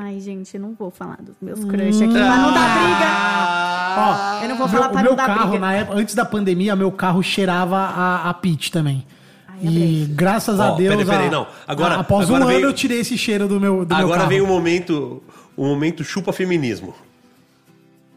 [0.00, 3.47] Ai, gente, não vou falar dos meus crush aqui pra não dar briga.
[3.96, 5.66] Ó, Eu não vou o falar meu, pra o não meu dar carro, briga.
[5.66, 9.04] na época, antes da pandemia, meu carro cheirava a, a Pit também.
[9.60, 11.46] e graças a Ó, Deus, peraí, peraí, a- não.
[11.66, 14.04] Agora- a- após agora um veio- ano eu tirei esse cheiro do meu, do meu
[14.04, 14.28] Agora carro.
[14.30, 15.22] vem o momento,
[15.56, 16.94] o momento chupa feminismo.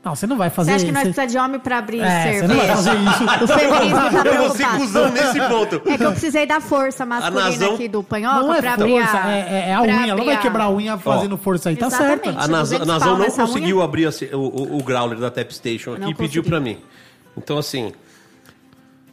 [0.04, 2.00] Não, você não vai fazer Você acha que nós você- precisamos de homem pra abrir
[2.02, 2.76] É, você não vai cerveja?
[2.76, 3.44] fazer isso.
[3.44, 4.78] O feminismo tá Eu vou ser preocupado.
[4.80, 5.82] cuzão nesse ponto.
[5.90, 8.84] É que eu precisei da força masculina Nazão- aqui do panhoca Não é pra força,
[8.84, 9.32] abrir a...
[9.32, 10.08] é, é- é a unha.
[10.08, 12.24] Ela vai a- quebrar a unha fazendo força aí, tá Exatamente.
[12.24, 12.30] certo.
[12.30, 13.86] A Nazão, 200 Nazão não conseguiu unha.
[13.86, 16.80] abrir assim, o, o, o growler da Tap Station aqui Não e pediu pra mim.
[17.38, 17.94] Então, assim,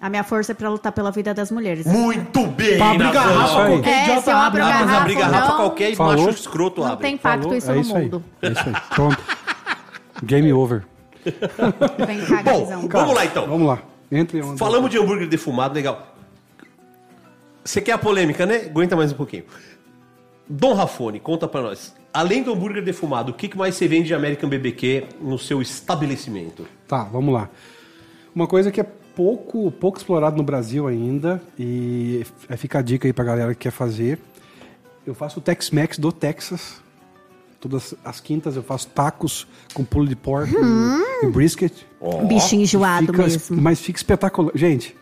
[0.00, 1.84] A minha força é pra lutar pela vida das mulheres.
[1.84, 4.60] muito bem, Pra abrir garrafa, qualquer É, idiota abre.
[4.62, 5.56] Garrafa, abrir garrafa não.
[5.56, 7.02] qualquer macho escroto Não abre.
[7.04, 8.24] tem impacto isso é no isso mundo.
[8.40, 8.74] É isso aí.
[8.94, 9.18] Pronto.
[10.22, 10.84] Game over.
[12.06, 13.46] Vem cá, Bom, vamos lá então.
[13.46, 13.82] Vamos lá.
[14.10, 14.58] Entre onde?
[14.58, 16.14] Falamos de hambúrguer defumado, legal.
[17.64, 18.66] Você quer a polêmica, né?
[18.66, 19.44] Aguenta mais um pouquinho.
[20.48, 21.94] Dom Rafone, conta pra nós.
[22.12, 25.60] Além do hambúrguer defumado, o que que mais você vende de American BBQ no seu
[25.60, 26.66] estabelecimento?
[26.86, 27.50] Tá, vamos lá.
[28.34, 33.06] Uma coisa que é pouco, pouco explorado no Brasil ainda, e é- fica a dica
[33.06, 34.18] aí pra galera que quer fazer.
[35.06, 36.80] Eu faço o Tex-Mex do Texas.
[37.60, 41.72] Todas as quintas eu faço tacos com pulo de porco e- e brisket.
[42.28, 43.60] Bichinho enjoado Fica- mesmo.
[43.60, 44.52] Mas fica espetacular.
[44.54, 44.94] Gente,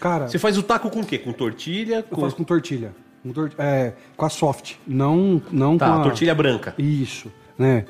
[0.00, 1.18] cara, Você faz o taco com o quê?
[1.18, 1.96] Com tortilha?
[1.96, 2.20] eu Com...
[2.22, 2.94] faço com tortilha.
[3.22, 4.74] Com, tor- é, com a soft.
[4.86, 6.02] Não, não Tá, com a...
[6.04, 6.74] tortilha branca.
[6.78, 7.84] Isso, né?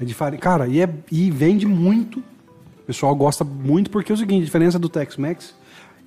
[0.00, 0.40] É de farinha.
[0.40, 2.18] Cara, e, é, e vende muito.
[2.18, 5.54] O pessoal gosta muito porque é o seguinte, a diferença do Tex-Mex,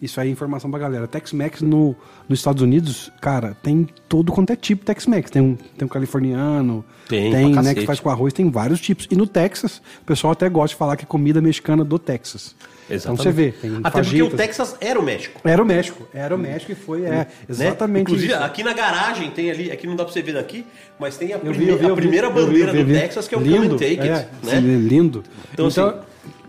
[0.03, 1.07] isso aí é informação pra galera.
[1.07, 1.95] Tex-Mex no,
[2.27, 5.31] nos Estados Unidos, cara, tem todo quanto é tipo Tex-Mex.
[5.31, 9.07] Tem um, tem um californiano, Tem, tem né, que faz com arroz, tem vários tipos.
[9.09, 12.55] E no Texas, o pessoal até gosta de falar que é comida mexicana do Texas.
[12.89, 14.29] Então você vê, tem Até porque o.
[14.29, 15.39] Texas era o México.
[15.43, 17.27] Era o México, era o México e foi, é, né?
[17.49, 18.43] exatamente Inclusive, isso.
[18.43, 20.65] aqui na garagem tem ali, aqui não dá pra você ver daqui,
[20.99, 22.85] mas tem a, prime- vi, vi, a primeira vi, bandeira do.
[22.85, 24.27] Texas, que é o lindo, Come and Take é, It.
[24.43, 24.59] Né?
[24.59, 25.23] sim, lindo.
[25.53, 25.99] Então, Então, assim-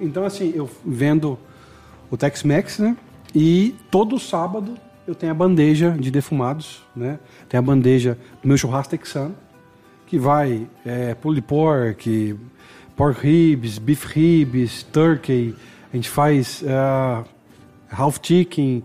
[0.01, 1.39] então, assim, eu vendo
[2.11, 2.97] o Tex-Mex, né?
[3.35, 4.77] E todo sábado
[5.07, 7.19] eu tenho a bandeja de defumados, né?
[7.49, 9.35] Tem a bandeja do meu churrasco texano,
[10.07, 12.39] que vai é, pulled pork,
[12.97, 15.55] pork ribs, beef ribs, turkey.
[15.93, 17.25] A gente faz uh,
[17.91, 18.83] half chicken,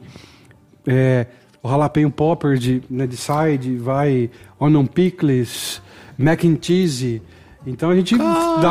[0.88, 1.28] é,
[1.62, 4.30] o jalapeno popper de, né, de side, vai
[4.60, 5.82] onion pickles,
[6.18, 7.22] mac and cheese.
[7.68, 8.24] Então a gente dá,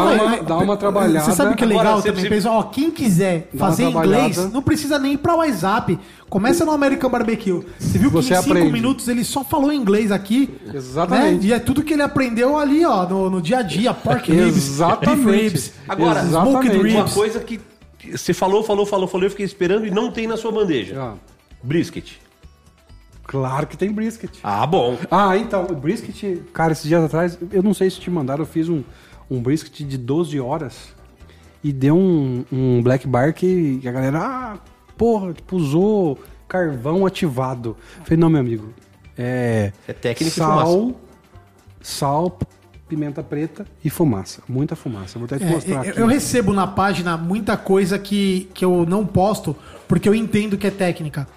[0.03, 1.27] uma, dá uma trabalhada.
[1.27, 2.59] Você sabe o que é Agora, legal você- também, você- pessoal?
[2.59, 5.99] Ó, quem quiser uma fazer inglês, não precisa nem ir pra WhatsApp.
[6.31, 7.65] Começa no American Barbecue.
[7.79, 8.73] Você viu que Você em cinco aprende.
[8.73, 10.49] minutos ele só falou inglês aqui.
[10.73, 11.43] Exatamente.
[11.47, 11.49] né?
[11.49, 13.93] E é tudo que ele aprendeu ali, ó, no, no dia a dia.
[13.93, 15.23] Pork ribs, Exatamente.
[15.25, 15.73] beef ribs.
[15.87, 16.95] Agora, smoked Exatamente.
[16.95, 17.15] Uma ribs.
[17.15, 17.61] coisa que
[18.11, 20.99] você falou, falou, falou, falou, eu fiquei esperando e não tem na sua bandeja.
[20.99, 21.15] Ah,
[21.63, 22.13] Brisket.
[23.29, 24.39] Claro que tem brisket.
[24.43, 24.99] Ah, bom.
[25.11, 28.47] Ah, então, o brisket, cara, esses dias atrás, eu não sei se te mandaram, eu
[28.47, 28.83] fiz um,
[29.31, 30.89] um brisket de 12 horas
[31.63, 34.59] e deu um, um black bar que a galera, ah,
[34.97, 36.19] porra, tipo, usou
[36.49, 37.77] carvão ativado.
[37.99, 38.73] Eu falei, não, meu amigo,
[39.17, 39.73] é.
[39.87, 40.95] É técnica sal, fumaça.
[41.81, 42.39] Sal,
[42.89, 44.43] pimenta preta e fumaça.
[44.49, 45.19] Muita fumaça.
[45.19, 46.01] Vou até te É, mostrar eu, aqui.
[46.01, 49.55] eu recebo na página muita coisa que, que eu não posto
[49.87, 51.29] porque eu entendo que é técnica.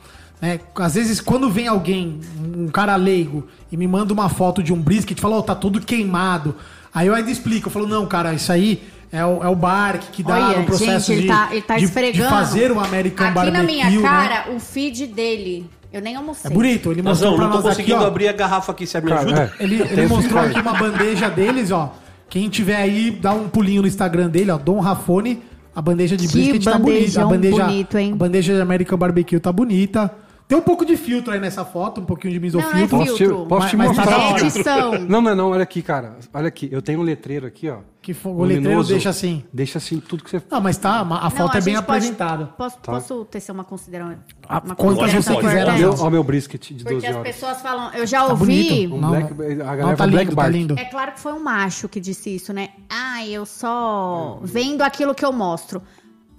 [0.41, 0.59] Né?
[0.75, 2.19] às vezes, quando vem alguém,
[2.55, 5.55] um cara leigo, e me manda uma foto de um brisket e fala, ó, tá
[5.55, 6.55] tudo queimado.
[6.93, 8.81] Aí eu ainda explico, eu falo, não, cara, isso aí
[9.11, 11.61] é o, é o bark que dá Olha, no processo gente, ele de, tá, ele
[11.61, 12.23] tá de, esfregando.
[12.23, 13.57] de fazer o American Aqui Barbecue.
[13.57, 14.01] na minha né?
[14.01, 15.69] cara, o feed dele.
[15.91, 16.49] Eu nem almocei.
[16.49, 18.07] É bonito, ele mostrou Nazão, pra não tô nós aqui, conseguindo ó.
[18.07, 19.53] abrir a garrafa aqui, você me Cara, ajuda?
[19.59, 19.63] é.
[19.63, 21.93] Ele, ele mostrou aqui uma bandeja deles, ó.
[22.29, 24.57] Quem tiver aí, dá um pulinho no Instagram dele, ó.
[24.57, 25.43] Dom Rafone.
[25.75, 27.21] A bandeja de Que brisket tá bonita.
[27.21, 28.11] A bandeja, bonito, hein?
[28.11, 30.13] a bandeja de American Barbecue tá bonita.
[30.51, 32.97] Tem um pouco de filtro aí nessa foto, um pouquinho de Não, é misofiltro.
[32.97, 33.45] Posso te, filtro.
[33.45, 34.17] posso te Mas- mas tá mostrar?
[34.17, 34.91] da É edição.
[35.07, 36.17] Não, não, não, olha aqui, cara.
[36.33, 37.77] Olha aqui, eu tenho um letreiro aqui, ó.
[38.01, 39.45] Que fo- o letreiro deixa assim.
[39.53, 42.47] Deixa assim tudo que você Não, mas tá, a foto Não, é bem pode- apresentada.
[42.47, 44.17] Posso, posso tecer uma consideração?
[44.49, 45.79] Ah, uma quantas consideração você quiser, importante?
[45.79, 47.27] Meu, ó, meu brisket de 12 Porque as horas.
[47.33, 48.87] pessoas falam, eu já Tá ouvi.
[48.87, 50.77] Um Não, black, a galera Não, tá lindo, tá lindo.
[50.77, 52.71] É claro que foi um macho que disse isso, né?
[52.89, 55.81] Ah, eu só vendo aquilo que eu mostro.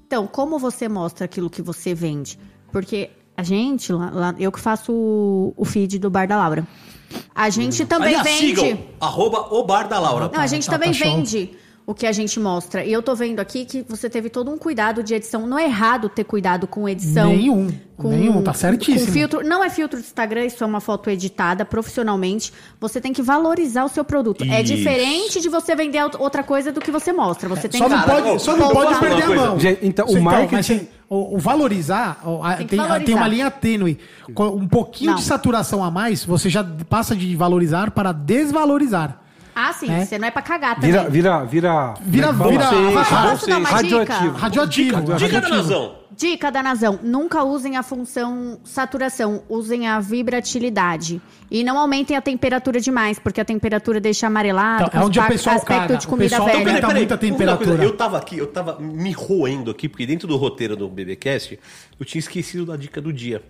[0.06, 2.38] Então, como você mostra aquilo que você vende?
[2.70, 3.08] Porque
[3.42, 6.64] a gente, lá, lá- eu que faço o, o feed do Bar da Laura.
[7.34, 8.60] A gente também Aliás, vende.
[8.60, 10.30] sigam, arroba o bar da Laura.
[10.32, 11.06] Não, a gente tá- também tá show.
[11.08, 11.50] vende
[11.84, 12.84] o que a gente mostra.
[12.84, 15.46] E eu tô vendo aqui que você teve todo um cuidado de edição.
[15.46, 17.28] Não é errado ter cuidado com edição.
[17.28, 17.70] Nenhum.
[18.04, 19.06] Nenhum, tá certíssimo.
[19.06, 22.52] Com filtro, não é filtro do Instagram, isso é uma foto editada profissionalmente.
[22.80, 24.42] Você tem que valorizar o seu produto.
[24.44, 24.74] É Isso.
[24.74, 27.48] diferente de você vender outra coisa do que você mostra.
[27.48, 29.58] Você tem Só que não pode, só não pode perder a mão.
[29.60, 32.20] Gente, então, o Isso, marketing- o, o valorizar,
[32.58, 33.04] Tem tem, valorizar.
[33.06, 33.98] tem uma linha tênue.
[34.34, 35.18] Com Um pouquinho Não.
[35.18, 39.20] de saturação a mais, você já passa de valorizar para desvalorizar.
[39.54, 40.04] Ah, sim, É.
[40.04, 40.90] você não é pra cagar também.
[40.90, 41.94] Vira, vira, vira.
[42.00, 44.00] Vira, vira, vira- Posso- dar uma radioativo.
[44.00, 44.38] dica?
[44.38, 44.88] Radioativo.
[44.88, 45.56] Dica da radioativo.
[45.56, 45.94] Nazão.
[46.14, 51.20] Dica da Nazão: nunca usem a função saturação, usem a vibratilidade.
[51.50, 55.26] E não aumentem a temperatura demais, porque a temperatura deixa amarelado, Então, é onde o
[55.26, 55.96] pessoal aspecto caga.
[55.98, 56.80] de O comida pessoal velha.
[56.80, 57.68] tá muita temperatura.
[57.70, 61.58] coisa, Eu tava aqui, eu tava me roendo aqui, porque dentro do roteiro do BBcast,
[61.98, 63.42] eu tinha esquecido da dica do dia.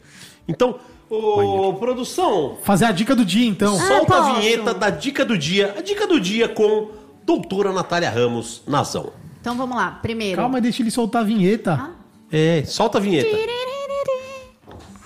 [0.49, 0.79] Então,
[1.17, 3.77] ô, produção, Fazer a dica do dia, então.
[3.79, 4.41] solta a posso.
[4.41, 5.75] vinheta da dica do dia.
[5.79, 6.91] A dica do dia com
[7.25, 9.13] doutora Natália Ramos Nazão.
[9.41, 9.91] Então vamos lá.
[10.03, 10.41] Primeiro.
[10.41, 11.75] Calma, deixa ele soltar a vinheta.
[11.75, 11.91] Ah.
[12.31, 13.37] É, solta a vinheta.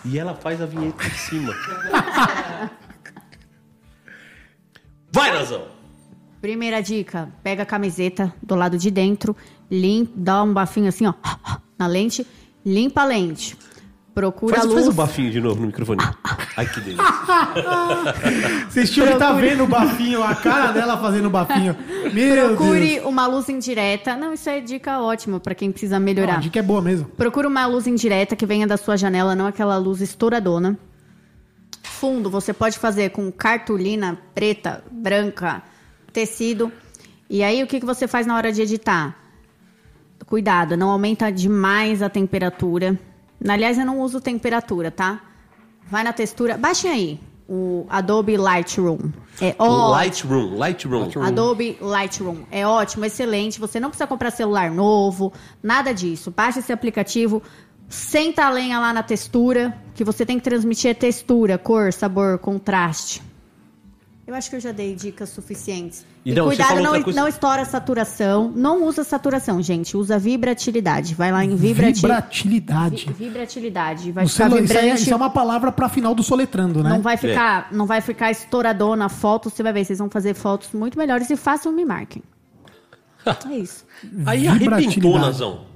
[0.05, 1.53] E ela faz a vinheta em cima.
[5.11, 5.65] Vai, Nazão!
[6.41, 9.35] Primeira dica: pega a camiseta do lado de dentro,
[9.71, 11.15] limpa, dá um bafinho assim, ó,
[11.79, 12.25] na lente,
[12.65, 13.57] limpa a lente.
[14.17, 14.77] Procura Faz, luz.
[14.77, 16.01] faz um bafinho de novo no microfone.
[16.57, 17.05] Ai, que delícia.
[18.67, 21.77] Vocês tinham que estar vendo o bafinho, a cara dela fazendo o bafinho.
[22.15, 23.05] Meu Procure Deus.
[23.05, 24.17] uma luz indireta.
[24.17, 26.37] Não, isso é dica ótima pra quem precisa melhorar.
[26.37, 27.05] a dica é boa mesmo.
[27.09, 30.79] Procura uma luz indireta que venha da sua janela, não aquela luz estouradona.
[31.83, 35.63] Fundo, você pode fazer com cartolina preta, branca,
[36.11, 36.73] tecido.
[37.29, 39.15] E aí, o que, que você faz na hora de editar?
[40.25, 42.99] Cuidado, não aumenta demais a temperatura.
[43.47, 45.21] Aliás, eu não uso temperatura, tá?
[45.89, 46.57] Vai na textura.
[46.57, 48.99] Baixem aí o Adobe Lightroom.
[49.41, 49.91] É ótimo.
[49.91, 51.23] Lightroom, Lightroom.
[51.23, 52.39] Adobe Lightroom.
[52.51, 53.61] É ótimo, excelente.
[53.61, 55.33] Você não precisa comprar celular novo,
[55.63, 56.31] nada disso.
[56.31, 57.43] Baixa esse aplicativo,
[57.89, 62.39] senta a lenha lá na textura, que você tem que transmitir é textura, cor, sabor,
[62.39, 63.23] contraste.
[64.27, 66.05] Eu acho que eu já dei dicas suficientes.
[66.25, 68.51] E E, não, cuidado, não, coisa- não estoura a saturação.
[68.57, 69.97] Não usa saturação, gente.
[69.97, 71.15] Usa vibratilidade.
[71.15, 72.01] Vai lá em vibrati...
[72.01, 73.07] Vibratilidade.
[73.07, 74.11] vi- vibratilidade.
[74.11, 75.03] Vai No ficar celu- isso, aí é- vibrante.
[75.03, 76.91] isso é uma palavra pra final do soletrando, né?
[76.91, 80.71] Não vai ficar, não vai ficar estouradona foto, você vai ver, vocês vão fazer fotos
[80.73, 82.21] muito melhores e façam me marquem.
[83.49, 83.85] é isso.
[84.27, 85.19] Aí arrebentou.
[85.21, 85.67] Nazão.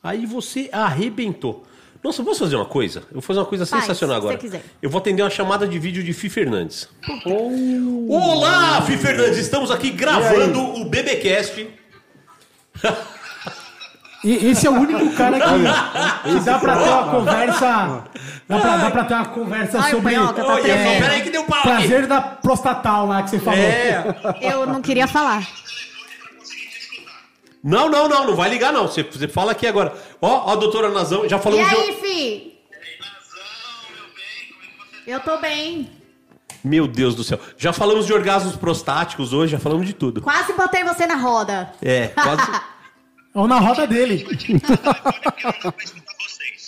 [0.00, 1.64] Aí você arrebentou.
[2.02, 3.00] Nossa, posso fazer uma coisa?
[3.10, 4.36] Eu vou fazer uma coisa Faz, sensacional se agora.
[4.36, 4.64] você quiser.
[4.80, 6.88] Eu vou atender uma chamada de vídeo de Fi Fernandes.
[8.08, 9.36] Olá, Fi Fernandes!
[9.38, 11.68] Estamos aqui gravando o BBcast.
[14.22, 18.04] E- esse é o único cara que, que dá pra ter uma conversa.
[18.46, 20.14] Dá pra, dá pra ter uma conversa Ai, o sobre.
[20.14, 21.68] Tá só, peraí que deu pau aqui.
[21.68, 23.58] Prazer da prostatal lá que você falou.
[23.58, 24.04] É.
[24.42, 25.48] Eu não queria falar.
[27.62, 28.88] Não, não, não, não vai ligar não.
[28.88, 29.94] Você, você fala aqui agora.
[30.20, 31.74] Ó, ó, doutora Nazão, já E falamos de...
[31.74, 32.60] aí, fi?
[35.06, 35.90] Eu tô bem.
[36.62, 37.38] Meu Deus do céu.
[37.56, 40.20] Já falamos de orgasmos prostáticos hoje, já falamos de tudo.
[40.20, 41.72] Quase botei você na roda.
[41.82, 42.42] É, quase...
[43.32, 44.26] Ou na roda dele.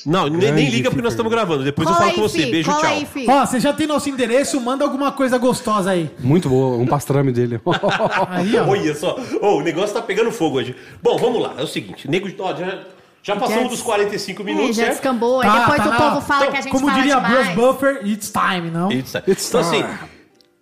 [0.04, 1.62] Não, nem, nem liga porque nós estamos gravando.
[1.64, 2.42] Depois eu Cola falo aí, com você.
[2.44, 2.50] fi.
[2.50, 2.90] Beijo, Cola tchau.
[2.90, 3.26] aí, fi.
[3.30, 6.10] Ó, você já tem nosso endereço, manda alguma coisa gostosa aí.
[6.18, 7.60] Muito boa, um pastrame dele.
[8.28, 8.68] Aí, ó.
[8.68, 9.16] Olha só.
[9.40, 10.74] Ô, o negócio tá pegando fogo hoje.
[11.02, 11.54] Bom, vamos lá.
[11.58, 12.08] É o seguinte.
[12.10, 12.78] Nego, ó, já,
[13.22, 14.90] já passamos dos 45 É, minutos, já certo?
[14.94, 15.40] descambou.
[15.40, 17.14] Aí Tá, depois tá o na- povo fala então, que a gente Como fala diria
[17.16, 17.34] demais.
[17.34, 18.90] Bruce Buffer, it's time, não?
[18.90, 19.94] It's, It's então, assim, time.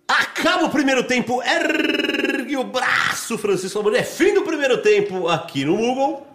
[0.07, 3.97] acaba o primeiro tempo, ergue o braço, Francisco Amorim.
[3.97, 6.27] É fim do primeiro tempo aqui no Google.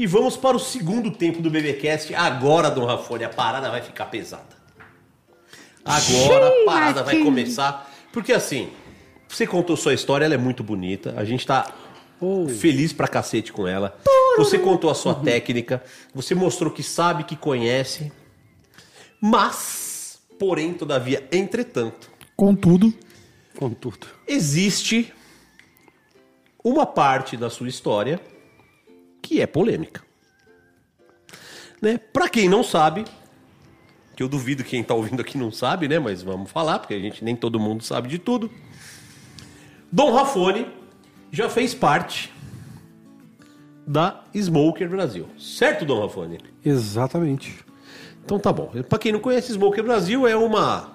[0.00, 2.14] E vamos para o segundo tempo do BBcast.
[2.14, 4.56] Agora, Dom Rafone, a parada vai ficar pesada.
[5.84, 7.92] Agora a parada vai começar.
[8.10, 8.70] Porque assim,
[9.28, 11.12] você contou sua história, ela é muito bonita.
[11.18, 11.70] A gente tá
[12.58, 13.94] feliz pra cacete com ela.
[14.38, 15.84] Você contou a sua técnica.
[16.14, 18.10] Você mostrou que sabe, que conhece.
[19.20, 22.90] Mas, porém, todavia, entretanto, Contudo,
[23.58, 24.06] Com tudo.
[24.26, 25.12] existe
[26.64, 28.18] uma parte da sua história
[29.30, 30.02] que é polêmica.
[31.80, 31.98] Né?
[32.12, 33.04] Para quem não sabe,
[34.16, 36.00] que eu duvido quem tá ouvindo aqui não sabe, né?
[36.00, 38.50] Mas vamos falar, porque a gente nem todo mundo sabe de tudo.
[39.90, 40.66] Dom Rafone
[41.30, 42.32] já fez parte
[43.86, 45.28] da Smoker Brasil.
[45.38, 46.40] Certo, Dom Rafone?
[46.64, 47.64] Exatamente.
[48.24, 48.72] Então tá bom.
[48.88, 50.90] Pra quem não conhece, Smoker Brasil é uma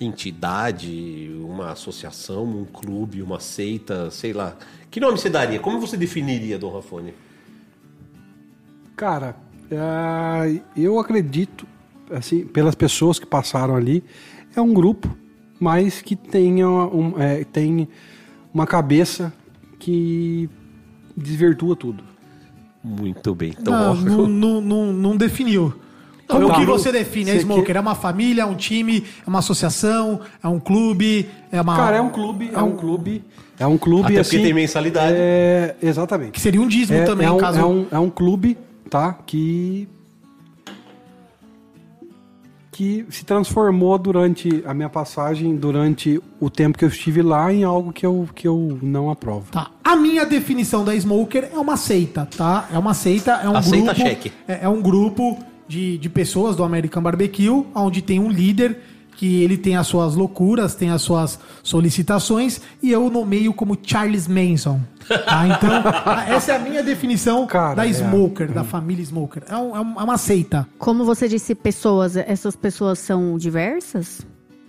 [0.00, 4.56] entidade, uma associação, um clube, uma seita, sei lá.
[4.90, 5.58] Que nome você daria?
[5.60, 7.12] Como você definiria, Dom Rafone?
[8.96, 9.36] Cara,
[9.70, 11.66] é, eu acredito,
[12.10, 14.02] assim, pelas pessoas que passaram ali,
[14.54, 15.14] é um grupo,
[15.58, 17.88] mas que tenha um, é, tem
[18.52, 19.32] uma cabeça
[19.78, 20.48] que
[21.16, 22.02] desvirtua tudo.
[22.82, 23.54] Muito bem.
[23.58, 25.74] Então, não, ó, não, não, não- não definiu.
[26.30, 27.64] Como eu- que você define a você Smoker?
[27.64, 31.76] que- É uma família, é um time, é uma associação, é um clube, é uma...
[31.76, 33.24] Cara, é um clube, é um clube,
[33.58, 34.30] é um clube Até assim.
[34.36, 35.14] porque tem mensalidade.
[35.16, 36.32] É, exatamente.
[36.32, 37.58] Que seria um dízimo é, também, é um, caso...
[37.58, 38.56] é, um, é um clube,
[38.88, 39.12] tá?
[39.26, 39.88] Que.
[42.72, 47.62] Que se transformou durante a minha passagem, durante o tempo que eu estive lá, em
[47.62, 49.50] algo que eu, que eu não aprovo.
[49.52, 49.70] Tá.
[49.84, 52.68] A minha definição da Smoker é uma seita, tá?
[52.72, 54.00] É uma seita, é um Aceita grupo.
[54.00, 54.32] cheque.
[54.48, 55.36] É, é um grupo
[55.70, 58.76] de, de pessoas do American Barbecue, onde tem um líder
[59.16, 64.26] que ele tem as suas loucuras, tem as suas solicitações, e eu nomeio como Charles
[64.26, 64.80] Manson.
[65.06, 65.46] Tá?
[65.46, 65.70] Então,
[66.34, 67.90] essa é a minha definição Cara, da é.
[67.90, 69.42] Smoker, da família Smoker.
[69.48, 70.66] É, é um- é uma seita.
[70.78, 74.22] Como você disse, pessoas, essas pessoas são diversas?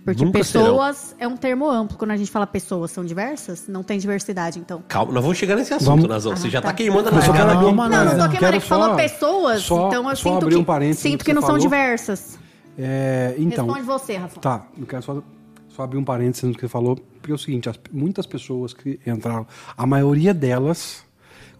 [0.04, 1.96] Porque Nunca pessoas é um termo amplo.
[1.96, 4.82] Quando a gente fala pessoas são diversas, não tem diversidade, então.
[4.88, 6.36] Calma, nós vamos chegar nesse assunto, Vamos- Nazão.
[6.36, 6.74] Você Ah, já tá tá.
[6.74, 7.64] queimando a quero aqui.
[7.64, 10.42] Calma, Não, não Não, tô queimando, é que falou pessoas, só- então eu só sinto
[10.42, 11.62] abrir que, um parênteses sinto que que não você são falou.
[11.62, 12.38] diversas.
[12.76, 13.66] É, então.
[13.66, 14.40] Responde você, Rafa.
[14.40, 15.22] Tá, eu quero só,
[15.68, 18.74] só abrir um parênteses no que você falou, porque é o seguinte, as- muitas pessoas
[18.74, 19.46] que entraram,
[19.76, 21.04] a maioria delas,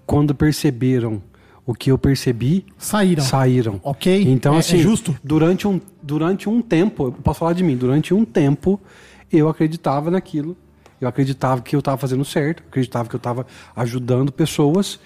[0.04, 1.22] quando perceberam
[1.64, 3.22] o que eu percebi, Saíram.
[3.22, 3.80] saíram.
[3.84, 5.14] Ok, Então, é- é assim, justo.
[5.22, 8.80] Durante, um, durante um tempo, eu posso falar de mim, durante um tempo,
[9.32, 10.56] eu acreditava naquilo,
[11.00, 13.46] eu acreditava que eu estava fazendo certo, acreditava que eu estava
[13.76, 14.98] ajudando pessoas,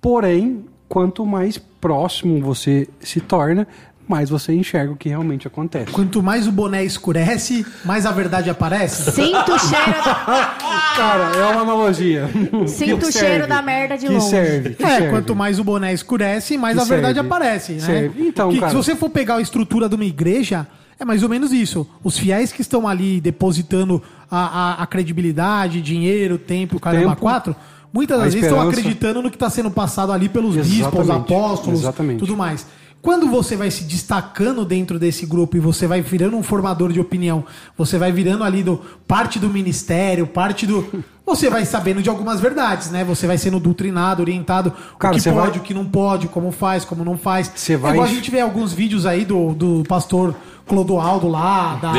[0.00, 3.66] porém, quanto mais próximo você se torna,
[4.10, 5.90] mais você enxerga o que realmente acontece.
[5.92, 9.10] Quanto mais o boné escurece, mais a verdade aparece.
[9.12, 10.02] Sinto o cheiro,
[10.96, 12.28] Cara, é uma analogia.
[12.66, 14.28] Sinto Que o cheiro da merda de que longe.
[14.28, 15.08] Serve, que É, serve.
[15.10, 17.26] quanto mais o boné escurece, mais Que a verdade serve.
[17.28, 17.80] aparece, né?
[17.80, 18.26] Serve.
[18.26, 20.66] Então, Que- cara- Se você for pegar a estrutura de uma igreja,
[20.98, 21.86] é mais ou menos isso.
[22.02, 24.38] Os fiéis que estão ali depositando a,
[24.80, 27.56] a- a credibilidade, dinheiro, tempo, o caramba, Tempo, quatro,
[27.92, 31.10] muitas das vezes estão acreditando no que está sendo passado ali pelos bispos, Exatamente.
[31.34, 32.18] apóstolos, Exatamente.
[32.18, 32.66] tudo mais.
[33.02, 37.00] Quando você vai se destacando dentro desse grupo e você vai virando um formador de
[37.00, 37.44] opinião,
[37.76, 38.78] você vai virando ali do
[39.08, 40.86] parte do ministério, parte do.
[41.24, 43.02] Você vai sabendo de algumas verdades, né?
[43.04, 46.50] Você vai sendo doutrinado, orientado, Cara, o que pode, vai- o que não pode, como
[46.52, 47.50] faz, como não faz.
[47.54, 50.34] Você É vai- igual a gente vê alguns vídeos aí do, do pastor
[50.66, 51.92] Clodoaldo lá, da,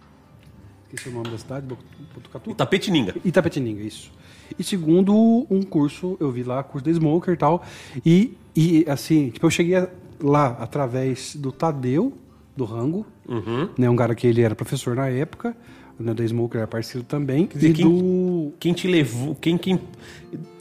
[0.93, 1.67] Esqueci o nome da cidade,
[2.15, 2.51] Botucatu?
[2.51, 3.15] Itapetininga.
[3.25, 4.13] Itapetininga, isso.
[4.59, 5.15] E segundo,
[5.49, 7.63] um curso, eu vi lá, curso da Smoker e tal.
[8.05, 9.77] E, e assim, tipo, eu cheguei
[10.21, 12.13] lá através do Tadeu,
[12.57, 13.69] do Rango, Uhum.
[13.79, 13.89] né?
[13.89, 15.57] Um cara que ele era professor na época,
[15.99, 17.49] né, da Smoker era parceiro também.
[17.53, 18.53] dizer, e quem- do.
[18.61, 19.79] Quem te levou, quem, quem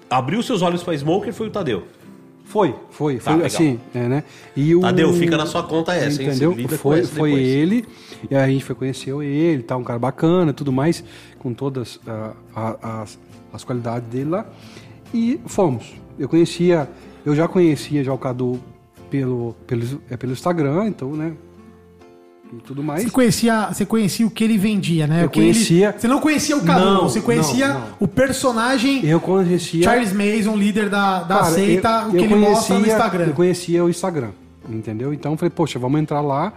[0.10, 1.84] abriu seus olhos pra Smoker foi o Tadeu.
[2.46, 3.46] Foi, foi, Tá, foi legal.
[3.48, 4.24] assim, é, né?
[4.58, 4.82] E o...
[4.82, 6.28] Tadeu, fica na sua conta essa, hein?
[6.30, 6.52] Entendeu?
[6.54, 7.48] Com Foi, foi depois.
[7.48, 7.86] ele,
[8.30, 11.02] e aí a gente foi conhecer ele, tá, um cara bacana, tudo mais,
[11.40, 13.18] com todas ah, a- as,
[13.54, 14.46] as qualidades dele lá,
[15.14, 15.94] e fomos.
[16.20, 16.90] Eu conhecia,
[17.26, 18.60] eu já conhecia já o Cadu
[19.10, 21.32] pelo, pelo, é, pelo Instagram, então, né,
[22.54, 23.04] e tudo mais.
[23.04, 25.24] Você conhecia, você conhecia o que ele vendia, né?
[25.24, 27.88] Eu o que ele- conhecia- você não conhecia o Cadu, Não, você conhecia não, não.
[28.00, 29.84] o personagem Eu conhecia...
[29.84, 33.26] Charles Mason, líder da, da Cara, seita, eu- o que ele mostra no conhecia- Instagram.
[33.28, 34.30] Eu conhecia o Instagram,
[34.70, 35.14] entendeu?
[35.14, 36.54] Então eu falei, poxa, vamos entrar lá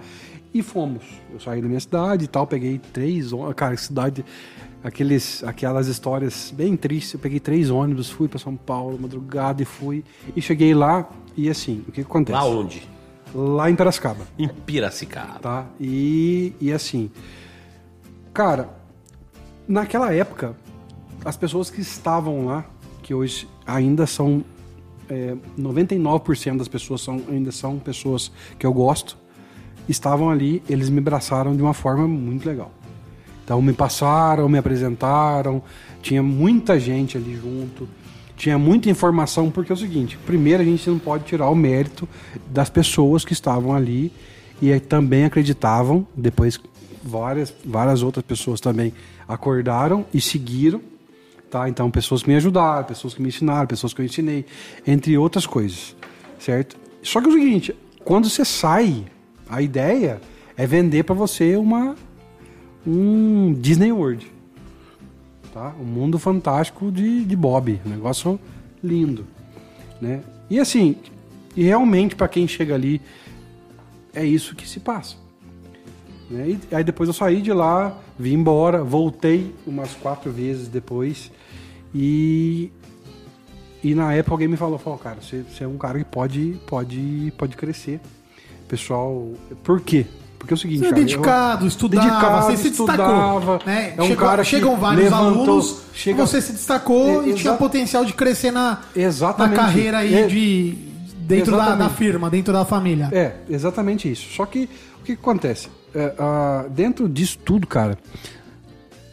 [0.53, 1.03] e fomos.
[1.33, 3.55] Eu saí da minha cidade e tal, peguei três ônibus.
[3.55, 4.25] Cara, cidade,
[4.83, 7.15] aqueles, aquelas histórias bem tristes.
[7.15, 10.05] Eu peguei três ônibus, fui para São Paulo, madrugada e fui.
[10.37, 12.39] E cheguei lá e assim, o que, que acontece?
[12.39, 12.83] Lá onde?
[13.35, 15.39] Lá em Piracicaba Em Piracicaba.
[15.41, 15.67] tá?
[15.81, 17.11] E, e assim,
[18.33, 18.69] cara,
[19.67, 20.55] naquela época,
[21.25, 22.65] as pessoas que estavam lá,
[23.03, 24.45] que hoje ainda são
[25.09, 29.17] é, 99% das pessoas são, ainda são pessoas que eu gosto,
[29.89, 32.71] estavam ali, eles me abraçaram de uma forma muito legal.
[33.45, 35.63] Então me passaram, me apresentaram,
[36.01, 37.87] tinha muita gente ali junto,
[38.37, 42.09] tinha muita informação, porque é o seguinte, primeiro a gente não pode tirar o mérito
[42.49, 44.13] das pessoas que estavam ali
[44.61, 46.59] e também acreditavam, depois
[47.03, 48.93] várias, várias outras pessoas também
[49.29, 50.81] acordaram e seguiram,
[51.51, 51.69] tá?
[51.69, 54.45] Então pessoas que me ajudaram, pessoas que me ensinaram, pessoas que eu ensinei,
[54.87, 55.95] entre outras coisas,
[56.39, 56.77] certo?
[57.03, 59.05] Só que é o seguinte, quando você sai,
[59.49, 60.21] a ideia
[60.57, 61.95] é vender para você uma
[62.87, 64.34] um Disney World.
[65.55, 65.73] Tá?
[65.81, 67.81] Um mundo fantástico de, de Bob.
[67.87, 68.41] Um negócio
[68.83, 69.25] lindo.
[70.01, 70.21] Né?
[70.51, 70.97] E assim,
[71.57, 73.01] e realmente para quem chega ali,
[74.13, 75.15] é isso que se passa.
[76.29, 76.59] Né?
[76.71, 81.31] E aí depois eu saí de lá, vim embora, voltei umas quatro vezes depois.
[81.95, 82.73] E,
[83.81, 86.61] e na época alguém me falou, falou cara, você, você é um cara que pode,
[86.67, 88.01] pode, pode crescer.
[88.67, 89.31] Pessoal,
[89.63, 90.05] por quê?
[90.45, 93.63] Porque é o seguinte, Você é cara, eu- dedicado, estudava, Dedicado, você se estudava, destacou.
[93.67, 93.95] Né?
[93.97, 97.55] é um Chegou- cara chegam vários levantou- alunos, chega- você se destacou É, e tinha
[97.55, 98.83] potencial de crescer na,
[99.39, 100.77] na carreira aí É- de,
[101.21, 103.09] dentro da, da firma, dentro da família.
[103.11, 104.35] É, exatamente isso.
[104.35, 104.69] Só que
[105.01, 105.69] o que, acontece?
[105.95, 106.13] É,
[106.69, 107.97] dentro disso tudo, cara,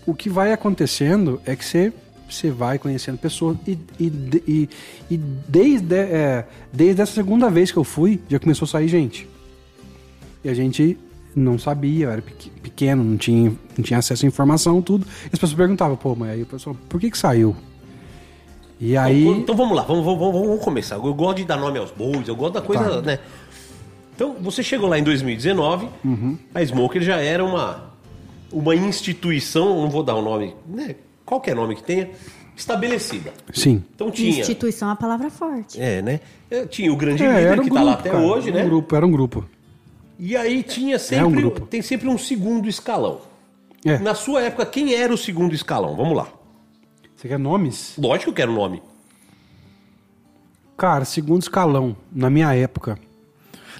[0.05, 1.93] o que vai acontecendo é que você,
[2.29, 4.11] você vai conhecendo pessoas e, e,
[4.45, 4.69] e,
[5.11, 9.29] e desde, é, desde essa segunda vez que eu fui, já começou a sair gente.
[10.43, 10.97] E a gente
[11.35, 15.05] não sabia, eu era pequ- pequeno, não tinha, não tinha acesso à informação, tudo.
[15.23, 17.55] E as pessoas perguntavam, pô, mas aí o pessoal, por que que saiu?
[18.79, 19.25] E aí...
[19.27, 20.95] Então vamos lá, vamos, vamos, vamos- vamos começar.
[20.95, 23.01] Eu gosto de dar nome aos bois, eu gosto da coisa, Tá.
[23.01, 23.19] né?
[24.15, 26.37] Então, você chegou lá em 2019, Uhum.
[26.53, 27.91] a Smoker já era uma,
[28.51, 30.95] uma instituição, não vou dar o nome, né?
[31.25, 32.09] Qualquer nome que tenha,
[32.55, 33.31] estabelecida.
[33.53, 33.83] Sim.
[33.95, 34.41] Então tinha.
[34.41, 35.81] Instituição é uma palavra forte.
[35.81, 36.19] É, né?
[36.49, 38.59] É, Tinha o grande É, líder um que grupo, tá lá até cara, hoje, era
[38.59, 38.65] né?
[38.65, 39.45] um grupo, era um grupo.
[40.23, 41.23] E aí tinha sempre.
[41.23, 41.61] É um grupo.
[41.65, 43.21] Tem sempre um segundo escalão.
[43.83, 43.97] É.
[43.97, 45.95] Na sua época, quem era o segundo escalão?
[45.95, 46.27] Vamos lá.
[47.15, 47.95] Você quer nomes?
[47.97, 48.83] Lógico que eu quero nome.
[50.77, 52.99] Cara, segundo escalão, na minha época.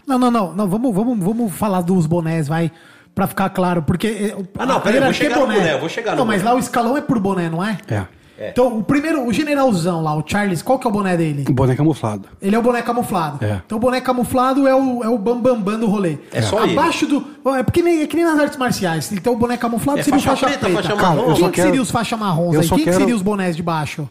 [0.06, 2.72] Não, não, não, não, vamos, vamos, vamos falar dos bonés, vai,
[3.14, 4.34] pra ficar claro, porque...
[4.36, 6.42] o- Ah, não, peraí, eu vou é chegar no boné, vou chegar no Não, mas
[6.42, 6.52] boné.
[6.52, 7.78] lá o escalão é por boné, não é?
[7.88, 8.06] É.
[8.50, 11.46] Então, o primeiro, o generalzão lá, o Charles, qual que é o boné dele?
[11.48, 12.28] O boné camuflado.
[12.42, 13.44] Ele é o boné camuflado.
[13.46, 13.62] É.
[13.66, 16.18] Então o boné camuflado é o, é o bambambam bam, bam do rolê.
[16.32, 16.74] É só ele.
[16.78, 17.22] Abaixo do.
[17.44, 19.12] Bom, É porque nem, é que nem nas artes marciais.
[19.12, 20.96] Então o boné camuflado É seria o faixa faixa preta, preta.
[20.96, 21.22] faixa marrom.
[21.22, 22.68] eu Quem só que quero- seria os faixa marrons aí?
[22.70, 24.10] Quem que quero- seria os bonés de baixo?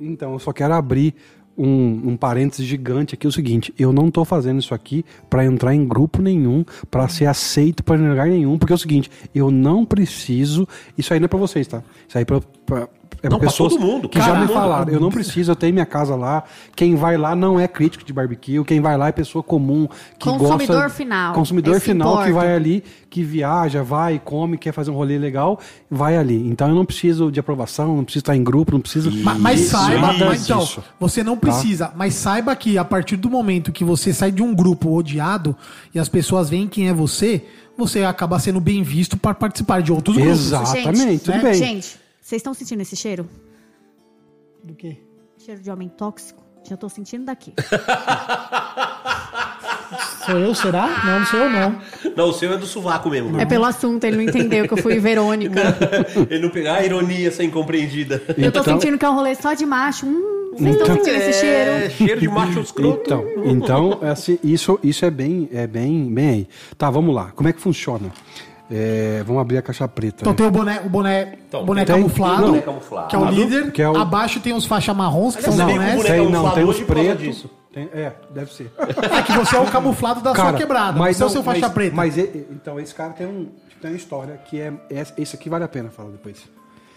[0.00, 1.14] Então, eu só quero abrir
[1.56, 3.26] um, um parênteses gigante aqui.
[3.26, 7.08] É o seguinte: eu não tô fazendo isso aqui pra entrar em grupo nenhum, pra
[7.08, 10.66] ser aceito pra lugar nenhum, porque é o seguinte: eu não preciso.
[10.98, 11.82] Isso aí não é pra vocês, tá?
[12.08, 12.40] Isso aí é pra.
[12.66, 12.88] pra
[13.22, 15.56] é Não, pra pessoas todo mundo, que cara, já me falaram, eu não preciso, eu
[15.56, 16.44] tenho minha casa lá.
[16.76, 19.86] Quem vai lá não é crítico de barbecue, quem vai lá é pessoa comum
[20.18, 22.46] que Consumidor gosta, final, consumidor esse final que importa.
[22.46, 25.58] vai ali, que viaja, vai, come, quer fazer um rolê legal,
[25.90, 26.46] vai ali.
[26.48, 29.10] Então eu não preciso de aprovação, não preciso estar em grupo, não preciso.
[29.22, 30.66] Ma- Mas, Isso, saiba, nada mas, então,
[30.98, 34.54] você não precisa, mas saiba que a partir do momento que você sai de um
[34.54, 35.56] grupo odiado
[35.94, 37.44] e as pessoas veem quem é você,
[37.76, 40.46] você acaba sendo bem visto para participar de outros grupos.
[40.46, 41.42] Exatamente, tudo né?
[41.42, 41.54] bem.
[41.54, 43.28] Gente, vocês estão sentindo esse cheiro?
[44.62, 44.96] Do quê?
[45.36, 46.42] Cheiro de homem tóxico?
[46.66, 47.52] Já tô sentindo daqui.
[50.24, 50.86] Sou eu, será?
[51.04, 51.78] Não, não sou eu, não.
[52.16, 53.38] Não, o seu é do sovaco mesmo.
[53.38, 55.60] É pelo assunto, ele não entendeu que eu fui Verônica.
[56.30, 58.22] Ele não pegou a ironia sem compreendida.
[58.28, 60.06] Eu tô Então- sentindo que é um rolê só de macho.
[60.06, 61.90] Hum, vocês estão Então- sentindo esse É, cheiro?
[61.94, 63.02] cheiro de macho escroto.
[63.04, 66.48] Então, então assim, isso, isso é bem, é bem, bem aí.
[66.78, 67.30] Tá, vamos lá.
[67.32, 68.10] Como é que funciona?
[68.70, 70.18] É, vamos abrir a caixa preta.
[70.22, 70.36] Então né?
[70.36, 73.08] tem o boné, o boné, Então, boné tem- camuflado, boné camuflado.
[73.08, 73.72] que é o líder.
[73.72, 75.96] Que é o- Abaixo tem os faixa marrons, que Aliás, são os bonés.
[75.96, 77.46] boné Tem, não, camuflado tem os pretos.
[77.72, 78.72] Tem- é, deve ser.
[78.78, 81.62] É que você é o camuflado da sua quebrada, mas não, é o seu faixa
[81.66, 81.96] mas, preta.
[81.96, 83.48] Mas então esse cara tem, um,
[83.82, 85.04] tem uma história que é, é.
[85.18, 86.48] Esse aqui vale a pena falar depois.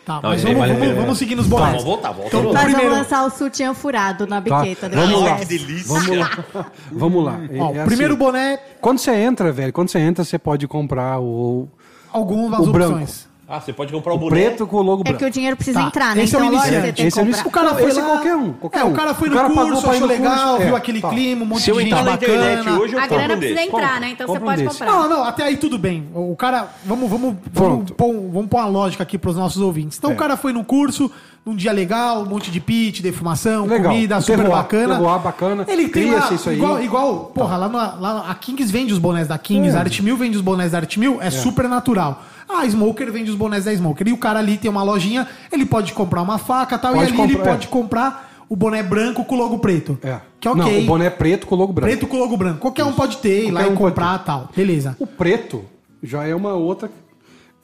[0.07, 1.69] Tá, mas vamos, vamos, vamos seguir nos Tá, bonés.
[1.71, 4.87] vamos voltar, volta Então, Nós primeiro, vamos lançar o sutiã furado na Tá, biqueta.
[4.87, 5.35] depois vamos lá.
[5.35, 5.93] que delícia.
[5.99, 6.65] Vamos lá.
[6.91, 7.39] Vamos lá.
[7.51, 10.65] É- ó, é primeiro assim, boné, Quando você entra, velho, quando você entra, você pode
[10.65, 11.67] comprar o,
[12.13, 12.93] algumas O branco.
[12.93, 13.27] opções.
[13.49, 14.29] Ah, você pode comprar o o boné.
[14.41, 15.19] preto com o logo É branco.
[15.19, 16.23] que o dinheiro precisa Tá, entrar, né?
[16.23, 17.01] esse é o Então, iniciante.
[17.07, 17.47] Esse é o iniciante.
[17.47, 18.91] O cara foi é lá, qualquer um, qualquer é, um.
[18.91, 21.09] o cara foi no cara curso, achou legal, é, viu aquele tá.
[21.09, 22.33] clima, um monte Se de gente entrar na bacana.
[22.33, 24.09] internet hoje, eu A grana um precisa entrar, né?
[24.09, 24.79] Então você um pode desse.
[24.79, 24.91] comprar.
[24.93, 26.09] Não, não, até aí tudo bem.
[26.13, 29.97] O cara, vamos, vamos, vamos, pôr, vamos pôr uma lógica aqui para os nossos ouvintes.
[29.97, 30.13] Então É.
[30.13, 31.09] o cara foi no curso,
[31.47, 33.93] num dia legal, um monte de pit, defumação, Legal.
[33.93, 34.95] comida, super terroir, bacana.
[34.95, 35.65] terroir bacana.
[35.65, 36.57] Ele tem lá, isso aí.
[36.57, 39.77] igual, igual, porra, lá, na, lá a Kings vende os bonés da Kings, É.
[39.77, 42.21] a Art Mill vende os bonés da Art Mill, é, super natural.
[42.49, 44.05] A Smoker vende os bonés da Smoker.
[44.09, 47.13] E o cara ali tem uma lojinha, ele pode comprar uma faca e tal, Pode
[47.13, 47.45] e ali ele é.
[47.45, 49.97] pode comprar o boné branco com o logo preto.
[50.03, 50.19] É.
[50.41, 50.63] Que é ok.
[50.63, 51.89] Não, o boné preto com o logo branco.
[51.89, 52.59] Preto com o logo branco.
[52.59, 54.49] Qualquer um pode ter, ir lá e um pode comprar e tal.
[54.53, 54.97] Beleza.
[54.99, 55.63] O preto
[56.03, 56.91] já é uma outra.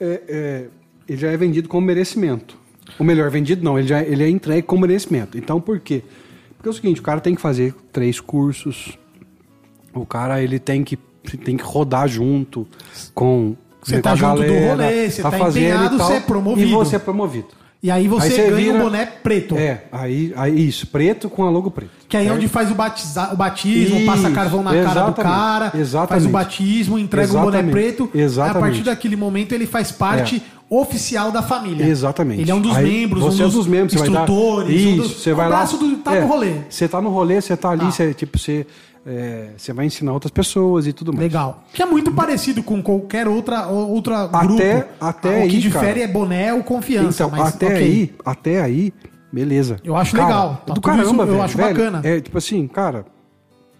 [0.00, 0.64] é, é,
[1.06, 2.63] ele já é vendido com merecimento.
[2.98, 5.36] Ou melhor, vendido não, ele, já, ele é entregue com merecimento.
[5.38, 6.02] Então por quê?
[6.56, 8.96] Porque é o seguinte, o cara tem que fazer três cursos.
[9.92, 10.96] O cara ele tem que,
[11.44, 12.66] tem que rodar junto
[13.14, 13.56] com.
[13.82, 16.68] Você tá junto do galera, rolê, você tá fazendo e empenhado, tal, você é promovido.
[16.70, 17.48] E você é promovido.
[17.82, 19.56] E aí você, Aí você ganha vira- um boné preto.
[19.58, 21.90] É, aí, aí isso, preto com a logo preto.
[22.08, 25.12] Que aí é onde faz o, batiza, o batismo, Isso, passa carvão na cara do
[25.12, 26.08] cara, exatamente.
[26.08, 28.10] faz o batismo, entrega o boné Exatamente, preto.
[28.14, 28.56] exatamente.
[28.56, 31.84] A partir daquele momento ele faz parte oficial da família.
[31.86, 32.40] Exatamente.
[32.42, 34.20] Ele é um dos Aí, membros, você um é dos, dos membros, você vai dar-
[34.22, 34.80] instrutores.
[34.80, 35.64] Isso, um dos, você vai o lá.
[35.64, 36.54] do, tá é, no rolê.
[36.68, 37.90] Você tá no rolê, você tá ali, Tá.
[37.90, 38.66] você, tipo, você,
[39.06, 41.22] é, você vai ensinar outras pessoas e tudo mais.
[41.22, 41.62] Legal.
[41.72, 44.42] Que é muito parecido com qualquer outra, outra Até-
[44.74, 44.88] grupo.
[45.00, 46.00] até o que aí, difere cara.
[46.00, 47.24] é boné ou confiança.
[47.24, 47.76] Então, mas, até ok.
[47.78, 48.92] aí, até aí,
[49.32, 49.76] beleza.
[49.84, 50.62] Eu acho legal.
[50.66, 51.68] Tá do tudo isso caramba, eu velho, acho velho.
[51.76, 52.00] bacana.
[52.04, 53.04] É tipo assim, cara,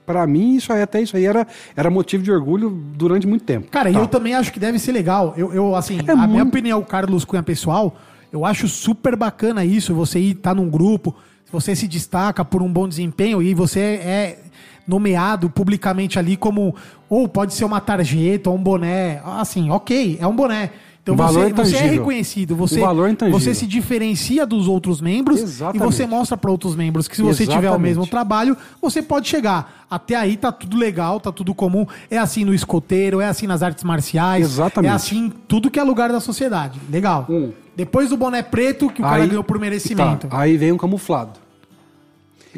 [0.07, 3.71] Pra mim, isso aí, até isso aí era, era motivo de orgulho durante muito tempo.
[3.71, 4.01] Cara, e Tá.
[4.01, 5.33] eu também acho que deve ser legal.
[5.37, 7.97] Eu, eu assim, É a minha muito- opinião, Carlos Cunha pessoal,
[8.33, 11.15] eu acho super bacana isso, você ir estar num grupo,
[11.51, 14.39] você se destaca por um bom desempenho e você é
[14.87, 16.75] nomeado publicamente ali como,
[17.09, 20.71] ou pode ser uma tarjeta ou um boné, assim, ok, é um boné.
[21.05, 25.39] Então valor você, é você é reconhecido, você, é você se diferencia dos outros membros
[25.39, 25.83] Exatamente.
[25.83, 27.83] e você mostra para outros membros que se você tiver o Exatamente.
[27.83, 29.85] mesmo trabalho, você pode chegar.
[29.91, 31.87] Até aí tá tudo legal, tá tudo comum.
[32.11, 34.47] É assim no escoteiro, é assim nas artes marciais.
[34.47, 34.91] Exatamente.
[34.91, 36.81] É assim tudo que é lugar da sociedade.
[36.91, 37.27] Legal.
[37.29, 37.53] Hum.
[37.77, 40.29] Depois do boné preto, que o cara ganhou por merecimento.
[40.29, 41.39] Tá, aí vem um camuflado.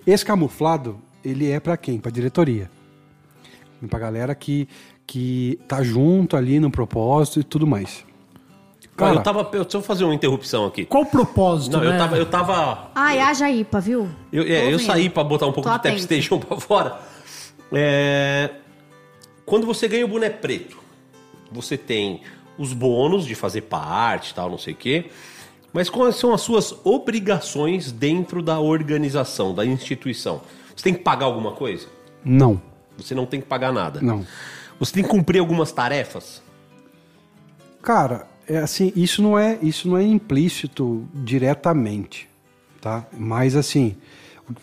[0.06, 1.98] Esse camuflado, ele é pra quem?
[1.98, 2.70] Pra diretoria.
[3.90, 4.68] Pra galera que,
[5.04, 8.04] que tá junto ali no propósito e tudo mais.
[8.96, 9.40] Cara, eu tava.
[9.52, 10.84] eu- Deixa eu fazer uma interrupção aqui.
[10.86, 11.94] Qual o propósito, Não, né?
[11.94, 12.16] eu tava.
[12.16, 14.08] Eu, tava, Ai, haja IPA, viu?
[14.32, 16.02] eu, é, eu saí pra botar um pouco Tô de Tap atento.
[16.02, 16.98] Station pra fora.
[17.72, 18.50] É,
[19.44, 20.78] quando você ganha o boné preto,
[21.52, 22.22] você tem
[22.56, 25.10] os bônus de fazer parte tal, não sei o quê.
[25.72, 30.40] Mas quais são as suas obrigações dentro da organização, da instituição?
[30.74, 31.86] Você tem que pagar alguma coisa?
[32.24, 32.60] não,
[32.96, 34.00] Você não tem que pagar nada.
[34.00, 34.26] não.
[34.80, 36.42] Você tem que cumprir algumas tarefas?
[37.82, 42.28] Cara, é assim, isso não é, isso não é implícito diretamente,
[42.80, 43.06] tá?
[43.12, 43.96] Mas assim,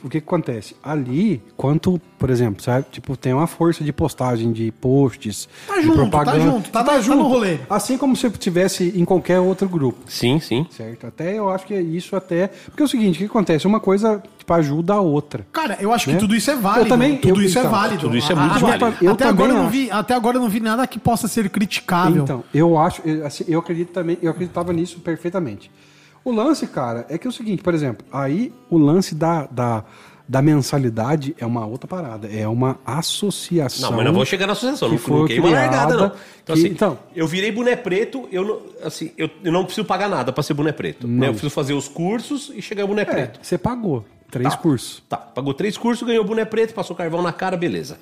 [0.04, 0.76] o, que, que acontece?
[0.84, 5.84] Ali, quanto, por exemplo, sabe, tipo, tem uma força de postagem de posts, Tá de
[5.84, 6.40] junto, tá propaganda.
[6.40, 7.58] junto, tá- tá no rolê.
[7.70, 10.00] Assim como se tivesse em qualquer outro grupo.
[10.08, 10.66] Sim, sim.
[10.70, 11.08] Certo?
[11.08, 12.48] Até eu acho que é isso até.
[12.48, 13.68] Porque é o seguinte, o que acontece?
[13.68, 15.46] Uma coisa tipo, ajuda a outra.
[15.52, 16.18] Cara, eu acho que Né?
[16.20, 16.86] tudo isso é válido.
[16.86, 18.02] Eu também- tudo eu- isso é então, válido.
[18.02, 18.86] tudo isso é muito A- válido.
[18.86, 21.50] Até, Eu até agora não vi, até agora eu não vi nada que possa ser
[21.50, 22.24] criticável.
[22.24, 25.70] Então, eu acho, eu, assim, eu acredito também, eu acreditava nisso perfeitamente.
[26.26, 29.84] O lance, cara, é que é o seguinte, por exemplo, aí o lance da, da,
[30.28, 33.90] da mensalidade é uma outra parada, é uma associação.
[33.90, 36.06] Não, mas não vou chegar na associação, que não, foi não criada, largada, não.
[36.06, 39.86] Então, que- assim, então- eu virei boné preto, eu não, assim, eu, eu não preciso
[39.86, 41.06] pagar nada pra ser boné preto.
[41.08, 41.28] né?
[41.28, 43.40] Eu preciso fazer os cursos e chegar boné É, preto.
[43.44, 44.58] você pagou três Tá.
[44.58, 45.04] cursos.
[45.10, 47.98] Tá, pagou três cursos, ganhou boné preto, passou carvão na cara, beleza.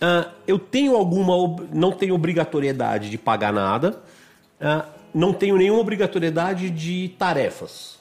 [0.00, 1.34] Ah, eu tenho alguma.
[1.72, 4.00] Não tenho obrigatoriedade de pagar nada.
[4.58, 7.98] Ah, não tenho nenhuma obrigatoriedade de tarefas.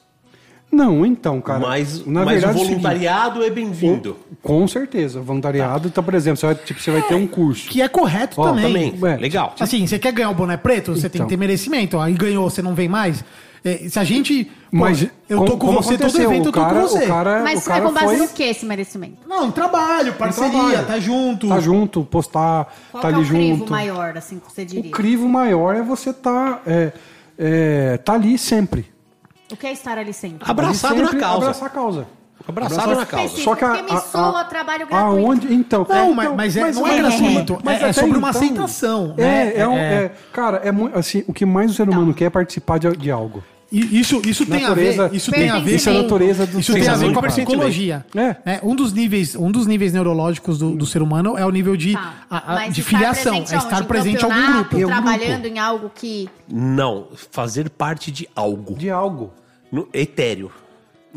[0.71, 1.59] Não, então, cara.
[1.59, 4.17] mas na mas verdade, o é seguinte, voluntariado é bem-vindo.
[4.43, 5.87] Com certeza, voluntariado.
[5.87, 7.67] Então, por exemplo, você vai, tipo, você vai ter um curso.
[7.69, 8.91] Que é correto Ó, também.
[8.91, 9.55] Também, Ué, legal.
[9.59, 10.93] Assim, você quer ganhar o boné preto?
[10.93, 11.27] Você tem Então.
[11.27, 11.97] que ter merecimento.
[11.99, 13.23] Aí ganhou, você não vem mais.
[13.63, 14.45] É, se a gente.
[14.45, 17.03] pô, Mas eu tô com como você todo evento, O eu tô cara- com você.
[17.03, 19.17] o cara- Mas o cara é com base foi- no que esse merecimento?
[19.27, 20.87] Não, em trabalho, parceria, trabalho.
[20.87, 21.47] tá junto.
[21.49, 23.71] Tá junto, postar, Qual tá é ali o crivo junto.
[23.71, 24.91] maior, assim, que você O diria?
[24.91, 26.93] crivo maior é você tá, é,
[27.37, 28.85] é, tá ali sempre.
[29.51, 30.49] O que é estar ali sempre?
[30.49, 31.37] Abraçado Ali na sempre causa.
[31.37, 32.07] Abraçar a causa.
[32.47, 33.25] Abraçado na causa.
[33.27, 35.25] Específico, porque me soa trabalho gratuito.
[35.25, 37.59] Aonde, então, Não, é, mas, então, mas, é, não é mas- gratuito.
[37.63, 39.13] mas é, é sobre uma então- aceitação.
[39.17, 39.53] É, né?
[39.55, 42.29] é, um- é, cara, é muito assim, o que mais o ser humano quer é
[42.29, 43.43] participar de, de algo.
[43.71, 45.15] E Isso, isso tem a Natureza- ver.
[45.15, 45.75] Isso tem a ver.
[45.75, 48.03] Isso é a natureza do Isso tem a ver com a psicologia.
[48.15, 48.53] É.
[48.53, 51.77] É, um, dos níveis, um dos níveis neurológicos do, do ser humano é o nível
[51.77, 52.13] de, Tá.
[52.31, 53.33] a- a- Mas de filiação.
[53.33, 54.75] presente É estar presente em algum grupo.
[54.75, 56.27] Em algum Trabalhando em algo que...
[56.51, 58.73] Não, fazer parte de algo.
[58.75, 59.31] De algo.
[59.71, 60.49] No, etéreo.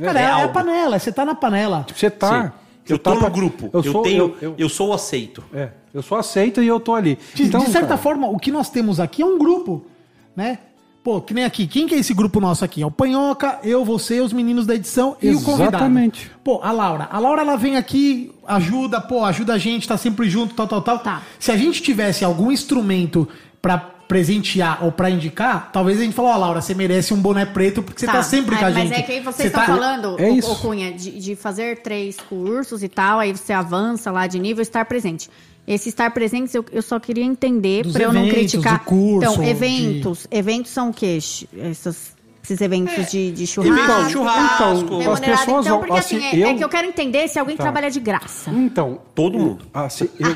[0.00, 0.52] Cara, é, É é a algo.
[0.54, 1.86] panela, você tá na panela.
[1.94, 2.44] Você tá.
[2.44, 2.52] Sim.
[2.88, 3.70] Eu tá tô pra- no grupo.
[3.72, 5.42] Eu Eu, sou, tenho, eu, eu, eu- sou aceito.
[5.54, 7.16] é, eu sou aceito e eu tô ali.
[7.34, 9.86] De, então, de certa cara, forma, o que nós temos aqui é um grupo,
[10.34, 10.58] né?
[11.04, 11.66] Pô, que nem aqui.
[11.66, 12.80] Quem que é esse grupo nosso aqui?
[12.82, 15.76] É o Panhoca, eu, você, os meninos da edição e o convidado.
[15.76, 16.30] Exatamente.
[16.44, 17.08] Pô, a Laura.
[17.10, 20.80] A Laura, ela vem aqui, ajuda, pô, ajuda a gente, tá sempre junto, tal, tal,
[20.82, 20.98] tal.
[21.00, 21.22] Tá.
[21.40, 23.28] Se a gente tivesse algum instrumento
[23.60, 23.78] pra
[24.08, 27.82] presentear ou pra indicar, talvez a gente fale, ó, Laura, você merece um boné preto
[27.82, 28.92] porque você tá, sempre com a mas gente.
[28.94, 30.50] é que aí vocês Você estão tá- falando, É ô- isso.
[30.52, 34.62] ô Cunha, de, de fazer três cursos e tal, aí você avança lá de nível,
[34.62, 35.30] estar presente.
[35.66, 38.78] Esse estar presente, eu, eu só queria entender, pra eu não eventos, criticar.
[38.80, 40.26] do curso, então, de- eventos.
[40.30, 41.18] Eventos são o quê?
[41.56, 44.10] Essas, esses eventos É, de, de Então, churrasco.
[44.10, 44.94] churrasco.
[45.00, 47.28] Então, as pessoas então, vão- porque assim, assim, é, é eu- que eu quero entender
[47.28, 47.62] se alguém Tá.
[47.62, 48.50] trabalha de graça.
[48.50, 49.64] Então, Todo mundo.
[49.72, 50.34] assim, eu, eu,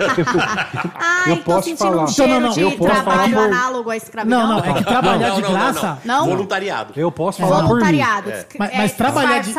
[0.95, 2.05] Ah, eu então posso sentindo falar.
[2.05, 4.39] um cheiro Não, não, não, de eu posso falar trabalho por- análogo à escravidão.
[4.41, 5.99] Não, não, é que trabalhar de Não, não, não, graça.
[6.05, 6.27] Não?
[6.27, 6.93] Voluntariado.
[6.97, 7.69] Eu posso falar por mim.
[7.71, 8.31] Voluntariado.
[8.31, 8.47] É.
[8.59, 9.55] Mas- É, mas trabalhar de-?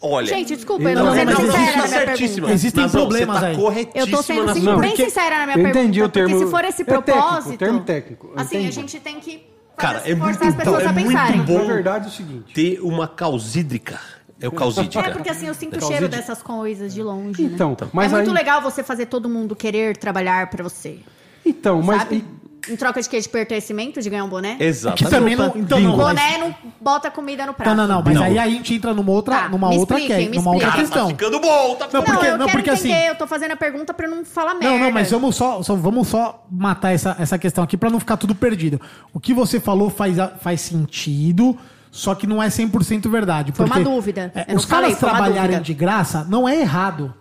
[0.00, 0.26] Olha.
[0.26, 2.28] Gente, desculpa, eu Não, não, não, sincera existe- na tá minha certíssima.
[2.34, 2.52] pergunta.
[2.52, 3.56] Existem Nazão, problemas você tá aí.
[3.56, 5.78] corretíssima Eu tô sendo assim, sua- bem Porque sincera na minha eu pergunta.
[5.80, 7.58] entendi o porque termo- se for esse é técnico, propósito.
[7.58, 8.74] termo técnico, eu Assim, a entendi.
[8.74, 9.42] gente tem que
[9.78, 11.42] Cara, é muito as pessoas bom, a é muito pensarem.
[11.42, 11.58] bom.
[11.58, 12.52] Na verdade é o seguinte.
[12.54, 13.98] Ter uma causídrica.
[14.40, 15.00] É o causídica.
[15.04, 15.92] É porque assim eu sinto o Causídico.
[15.98, 17.50] cheiro dessas coisas de longe, né?
[17.54, 21.00] Então, mas é muito aí- legal você fazer todo mundo querer trabalhar pra você.
[21.44, 22.16] Então, mas Sabe?
[22.16, 22.37] e-
[22.68, 23.20] Em troca de quê?
[23.20, 24.56] De pertencimento, de ganhar um boné?
[24.56, 25.10] Que Exatamente.
[25.10, 25.52] também não.
[25.54, 25.96] Então não.
[25.96, 27.68] mas- Boné não bota comida no prato.
[27.68, 28.02] Não, não, não.
[28.04, 28.22] Mas Não.
[28.22, 30.72] aí a gente entra numa outra, Tá, numa me outra, expliquem, que- me numa outra
[30.72, 31.04] questão.
[31.04, 33.14] Tá ficando bom, tá Não, ficando porque- não, eu não, quero porque assim- entender, eu
[33.14, 34.70] tô fazendo a pergunta pra não falar merda.
[34.70, 38.00] Não, não, mas vamos só, só- vamos só matar essa, essa questão aqui pra não
[38.00, 38.80] ficar tudo perdido.
[39.12, 41.56] O que você falou faz, faz sentido,
[41.90, 43.52] só que não é 100% verdade.
[43.52, 44.30] Foi uma porque, dúvida.
[44.34, 47.14] é, os não falei, caras uma trabalharem de graça não é errado.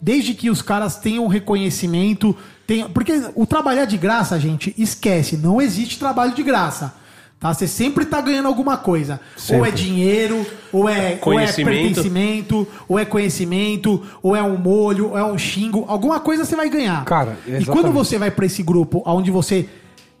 [0.00, 2.36] Desde que os caras tenham reconhecimento.
[2.66, 5.36] Tenham, porque o trabalhar de graça, gente, esquece.
[5.36, 6.94] Não existe trabalho de graça.
[7.40, 7.54] Tá?
[7.54, 9.18] Você sempre tá ganhando alguma coisa.
[9.50, 15.10] Ou é dinheiro, ou é, ou é pertencimento, ou é conhecimento, ou é um molho,
[15.10, 15.86] ou é um xingo.
[15.88, 17.02] Alguma coisa você vai ganhar.
[17.06, 17.66] Cara, e exatamente.
[17.70, 19.66] quando você vai pra esse grupo onde você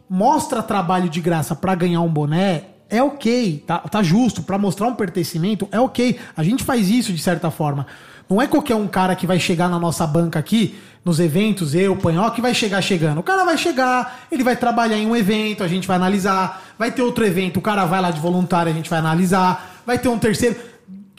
[0.08, 4.42] mostra trabalho de graça pra ganhar um boné, é ok, tá, tá justo.
[4.42, 6.18] Pra mostrar um pertencimento, é ok.
[6.34, 7.86] A gente faz isso de certa forma.
[8.30, 11.96] Não é qualquer um cara que vai chegar na nossa banca aqui, nos eventos, eu,
[11.96, 13.18] Panhó, que vai chegar chegando.
[13.18, 16.62] O cara vai chegar, ele vai trabalhar em um evento, a gente vai analisar.
[16.78, 19.80] Vai ter outro evento, o cara vai lá de voluntário, a gente vai analisar.
[19.84, 20.54] Vai ter um terceiro.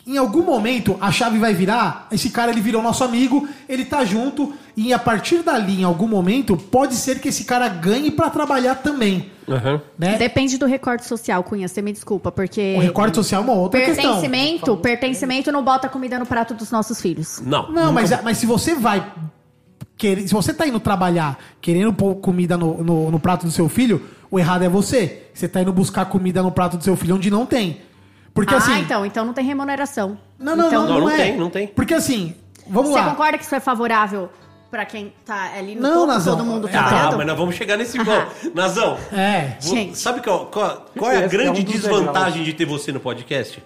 [0.07, 4.05] Em algum momento a chave vai virar, esse cara ele virou nosso amigo, ele tá
[4.05, 8.30] junto e a partir dali, em algum momento, pode ser que esse cara ganhe pra
[8.30, 9.81] trabalhar também, Aham.
[9.98, 10.18] né?
[10.18, 12.76] Depende do recorte social, Cunha, você me desculpa, porque...
[12.77, 14.03] O recorte social é uma outra questão.
[14.03, 17.41] Pertencimento, pertencimento não bota comida no prato dos nossos filhos.
[17.45, 17.72] Não.
[17.72, 19.06] Não, mas, mas se você vai
[19.98, 23.68] querer, se você tá indo trabalhar querendo pôr comida no, no, no prato do seu
[23.69, 25.27] filho, o errado é você.
[25.34, 27.81] Você tá indo buscar comida no prato do seu filho onde não tem.
[28.34, 30.18] Porque ah, assim, então, então não tem remuneração.
[30.39, 31.18] não, não, Então, não, Não, não é.
[31.18, 31.68] tem, não tem.
[31.68, 32.34] Porque assim,
[32.68, 33.10] vamos Você lá.
[33.10, 34.30] concorda que isso é favorável
[34.72, 37.14] pra quem tá ali no Não, topo, Nazão, todo mundo é- trabalhando?
[37.14, 38.27] Ah, mas nós vamos chegar nesse ponto.
[38.56, 39.57] Nazão, É.
[39.61, 39.98] vo- Gente.
[39.98, 42.99] sabe qual, qual- qual é a é grande um dos desvantagem de ter você no
[43.02, 43.61] podcast?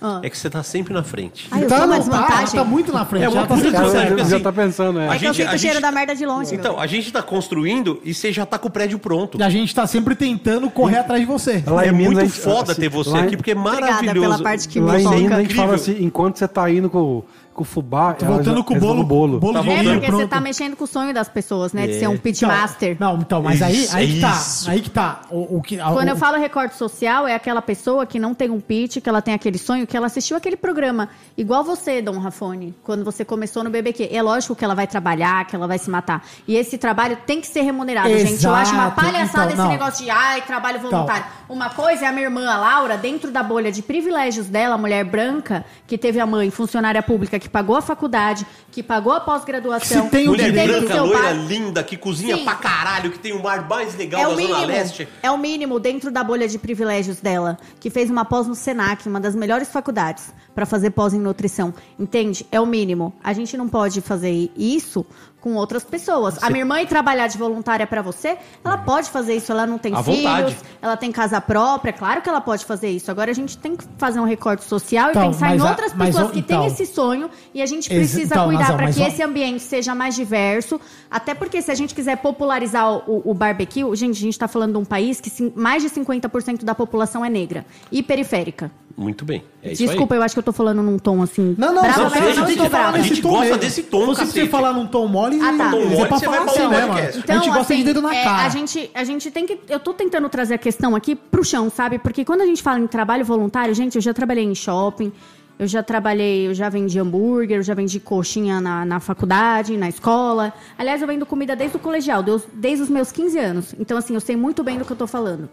[0.00, 0.20] Ah.
[0.22, 1.48] É que você tá sempre na frente.
[1.60, 3.24] Eu Tá, não, tá, tá muito na frente.
[3.24, 4.16] É uma ela tá desvantagem.
[4.16, 5.06] Já assim, tá pensando, é.
[5.06, 6.54] É A que eu gente- sinto a o cheiro gente- da merda de longe.
[6.54, 6.80] Então, meu.
[6.80, 9.40] a gente tá construindo e você já tá com o prédio pronto.
[9.40, 11.64] E a gente tá sempre tentando correr atrás de você.
[11.66, 13.80] Lá é em muito gente- foda assim, ter você lá em- aqui, porque é Obrigada
[13.86, 14.20] maravilhoso.
[14.20, 15.16] pela parte que Lá me em toca.
[15.16, 17.24] Minas a gente fala assim, enquanto você tá indo com,
[17.58, 18.14] com o fubá...
[18.14, 20.20] Tô voltando com o resolve bolo, bolo Tá de É, milho porque pronto.
[20.22, 21.86] você tá mexendo com o sonho das pessoas, né?
[21.88, 21.98] De É.
[21.98, 22.96] ser um pitmaster.
[23.00, 24.42] Não, então, mas aí, Isso, aí que tá.
[24.68, 25.20] Aí que tá.
[25.30, 28.32] O, o que, a- Quando o- eu falo recorte social, é aquela pessoa que não
[28.34, 31.08] tem um pitch, que ela tem aquele sonho, que ela assistiu aquele programa.
[31.36, 34.08] Igual você, Dom Rafone, quando você começou no BBQ.
[34.12, 36.24] É lógico que ela vai trabalhar, que ela vai se matar.
[36.46, 38.44] E esse trabalho tem que ser remunerado, gente.
[38.44, 39.00] Eu acho uma Exato.
[39.00, 41.24] palhaçada Então, esse negócio de, ai, trabalho voluntário.
[41.48, 45.02] Uma coisa é a minha irmã, a Laura, dentro da bolha de privilégios dela, mulher
[45.02, 50.04] branca, que teve a mãe funcionária pública, que pagou a faculdade, que pagou a pós-graduação.
[50.04, 52.44] Se tem que Mulher teve branca, loira, pai- linda, que cozinha Sim.
[52.44, 55.08] pra caralho, que tem o mar mais legal É da o, Zona mínimo, Leste.
[55.22, 59.08] é o mínimo dentro da bolha de privilégios dela, que fez uma pós no Senac,
[59.08, 61.72] uma das melhores faculdades, pra fazer pós em nutrição.
[61.98, 62.44] Entende?
[62.52, 63.14] É o mínimo.
[63.24, 65.06] A gente não pode fazer isso
[65.40, 66.42] com outras pessoas.
[66.42, 69.52] A minha irmã ir trabalhar de voluntária pra você, ela pode fazer isso.
[69.52, 70.56] Ela não tem À filhos, vontade.
[70.82, 71.92] ela tem casa própria.
[71.92, 73.10] Claro que ela pode fazer isso.
[73.10, 75.92] Agora a gente tem que fazer um recorte social Então, e pensar em a- outras
[75.94, 76.58] mas pessoas o- que então.
[76.62, 79.94] têm esse sonho e a gente precisa então, cuidar para que ó- esse ambiente seja
[79.94, 80.80] mais diverso.
[81.10, 84.72] Até porque se a gente quiser popularizar o, o barbecue, gente, a gente está falando
[84.72, 88.70] de um país que mais de 50% da população é negra e periférica.
[88.96, 89.44] Muito bem.
[89.62, 90.18] É isso Desculpa, aí.
[90.18, 91.54] eu acho que eu tô falando num tom assim.
[91.56, 92.98] Não, não, brava, não, mas você eu já não tem tô que falar brava.
[92.98, 93.58] A gente gosta mesmo.
[93.58, 94.48] desse tom, Se você cacete.
[94.48, 95.06] falar num tom
[95.36, 95.66] mole, Ah, tá.
[95.66, 96.86] é Tom mole, pra falar pro assim seu mesmo.
[96.88, 97.30] podcast.
[97.30, 98.46] a gente gosta de dedo na é, cara.
[98.46, 99.58] A gente, a gente tem que.
[99.68, 101.98] Eu tô tentando trazer a questão aqui pro chão, sabe?
[101.98, 105.12] Porque quando a gente fala em trabalho voluntário, gente, eu já trabalhei em shopping,
[105.58, 109.88] eu já trabalhei, eu já vendi hambúrguer, eu já vendi coxinha na, na faculdade, na
[109.88, 110.52] escola.
[110.78, 112.22] Aliás, eu vendo comida desde o colegial,
[112.54, 113.74] desde os meus 15 anos.
[113.78, 115.48] Então, assim, eu sei muito bem do que eu tô falando.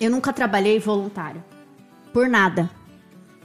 [0.00, 1.44] Eu nunca trabalhei voluntário.
[2.12, 2.70] Por nada.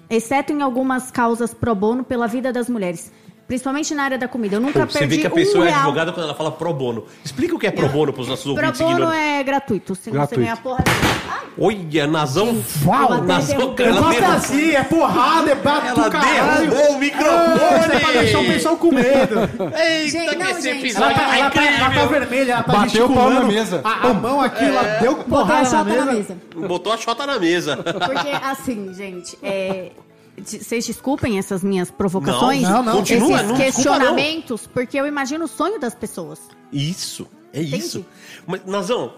[0.10, 3.12] Exceto em algumas causas pro bono pela vida das mulheres.
[3.48, 4.56] Principalmente na área da comida.
[4.56, 5.82] Eu nunca Você perdi vê que a um pessoa é real.
[5.82, 7.06] advogada quando ela fala pro bono.
[7.24, 9.22] Explica o que é pro bono pros nossos Pro ouvintes bono ignorantes.
[9.24, 9.94] é gratuito.
[9.96, 10.42] Se você Gratuito.
[10.42, 10.84] ganhar porra.
[11.30, 12.60] Ai, Olha, Nazão.
[12.86, 13.60] Uau, Nazão.
[13.78, 17.96] Eu ela derrubou- assim, é porrada, é bato Ela derrubou o Ah, microfone.
[17.96, 19.40] é pra deixar o pessoal com medo.
[19.78, 20.68] Eita, Gente, que não, esse gente.
[20.70, 20.80] Ela
[21.12, 22.10] episódio tá, tá ela, tá, ela tá incrível.
[22.10, 23.82] vermelha, ela tá Bateu o pau na mesa.
[23.84, 26.06] A, a mão aqui, ela deu porrada a na mesa.
[26.06, 26.38] na mesa.
[26.68, 27.78] Botou a chota na mesa.
[27.78, 29.92] Porque, assim, gente, é,
[30.44, 32.96] Vocês desculpem essas minhas provocações, Não, não, não.
[32.98, 36.40] Continua, esses não desculpa, questionamentos, porque eu imagino o sonho das pessoas.
[36.74, 37.78] Isso, é Entendi.
[37.78, 38.06] isso.
[38.46, 39.14] Mas, Nazão,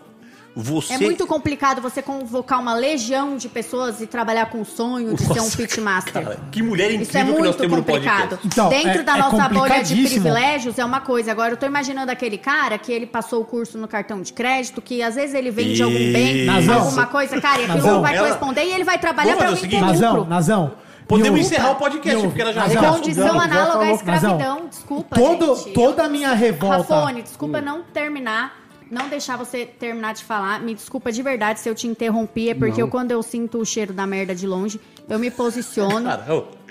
[0.55, 0.93] você...
[0.93, 5.23] É muito complicado você convocar uma legião de pessoas e trabalhar com o sonho de
[5.23, 6.13] ser um Nossa, pitmaster.
[6.23, 8.39] cara, que mulher incrível Isso é que nós muito complicado.
[8.45, 11.31] Então, Dentro é- da é nossa bolha de privilégios é uma coisa.
[11.31, 14.81] Agora, eu tô imaginando aquele cara que ele passou o curso no cartão de crédito,
[14.81, 16.79] que às vezes ele vende algum bem, Nazão.
[16.79, 17.93] alguma coisa, cara, e aquilo Nazão.
[17.95, 20.25] não vai Ela- corresponder e ele vai trabalhar o alguém Nazão.
[20.25, 20.86] Nazão.
[21.07, 23.43] Podemos E o- encerrar o podcast, e o- porque ela já Nazão, já- Condição já
[23.43, 23.95] análoga à falou.
[23.95, 24.67] escravidão.
[24.69, 25.73] Desculpa, todo, gente.
[25.73, 26.93] toda a minha revolta.
[26.95, 28.63] Rafone, desculpa não terminar.
[28.89, 30.61] não deixar você terminar de falar.
[30.61, 32.87] Me desculpa de verdade se eu te interrompi, é porque Não.
[32.87, 34.79] eu, quando eu sinto o cheiro da merda de longe,
[35.09, 36.09] eu me posiciono.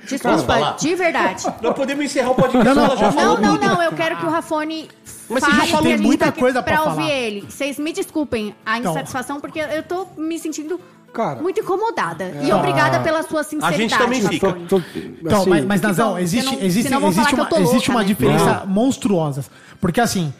[0.09, 1.45] Desculpa, de verdade.
[1.61, 2.65] Nós podemos encerrar o podcast.
[2.69, 4.89] Não, não, ela já não, falou Não, não, não, eu quero que o Rafone
[5.29, 7.11] Mas você já fale falou muita tá coisa pra pra ouvir falar.
[7.13, 7.41] ele.
[7.51, 8.93] Vocês me desculpem a Então.
[8.93, 10.81] insatisfação, porque eu tô me sentindo
[11.17, 11.41] Cara.
[11.41, 12.25] muito incomodada.
[12.43, 14.53] E obrigada pela sua sinceridade, gente também fica.
[14.69, 17.47] Tô- tô- Então, assim, mas, mas que Nazão, existe, senão- existe, senão existe, eu uma,
[17.47, 18.07] tô existe louca, uma né?
[18.07, 19.45] diferença monstruosa.
[19.81, 20.33] Porque assim,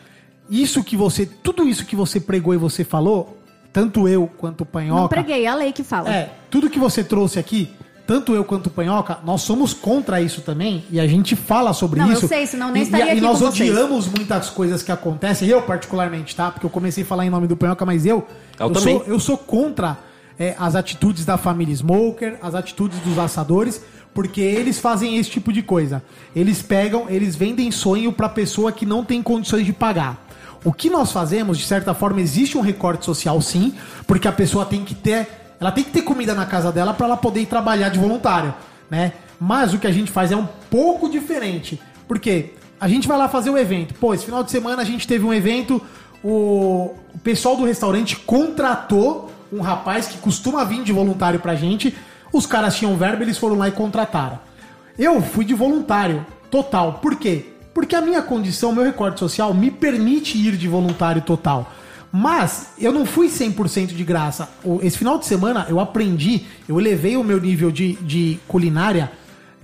[0.51, 1.25] isso que você.
[1.27, 3.39] Tudo isso que você pregou e você falou,
[3.73, 5.09] tanto eu quanto o Não Panhoca.
[5.09, 6.09] preguei, é a lei que fala.
[6.13, 7.71] É, tudo que você trouxe aqui,
[8.07, 11.99] tanto eu quanto o Panhoca, nós somos contra isso também e a gente fala sobre
[12.01, 12.29] Não, eu isso.
[12.29, 13.71] sei, senão nem e, estaria e, aqui e nós com vocês.
[13.71, 16.51] odiamos muitas coisas que acontecem, eu particularmente, tá?
[16.53, 18.25] Porque eu comecei a falar em nome do Panhoca, mas eu,
[18.61, 18.99] Eu eu, também.
[18.99, 19.99] sou, eu sou contra
[20.39, 23.83] é, as atitudes da família Smoker, as atitudes dos assadores,
[24.15, 26.03] porque eles fazem esse tipo de coisa.
[26.35, 30.27] Eles pegam, eles vendem sonho pra pessoa que não tem condições de pagar.
[30.65, 33.75] O que nós fazemos, de certa forma, existe um recorte social, sim,
[34.07, 35.29] porque a pessoa tem que ter,
[35.61, 38.55] ela tem que ter comida na casa dela para ela poder trabalhar de voluntário,
[38.91, 39.13] né?
[39.39, 43.29] Mas o que a gente faz é um pouco diferente, porque a gente vai lá
[43.29, 43.95] fazer o evento.
[43.95, 45.81] Pô, esse final de semana a gente teve um evento,
[46.25, 51.95] o pessoal do restaurante contratou um rapaz que costuma vir de voluntário pra gente.
[52.33, 54.39] Os caras tinham verba, eles foram lá e contrataram.
[54.99, 56.95] Eu fui de voluntário, total.
[56.95, 57.47] Por quê?
[57.75, 61.71] Porque a minha condição, meu recorde social, me permite ir de voluntário total.
[62.11, 64.49] Mas eu não fui 100% de graça.
[64.83, 69.13] Esse final de semana eu aprendi, eu elevei o meu nível de, de culinária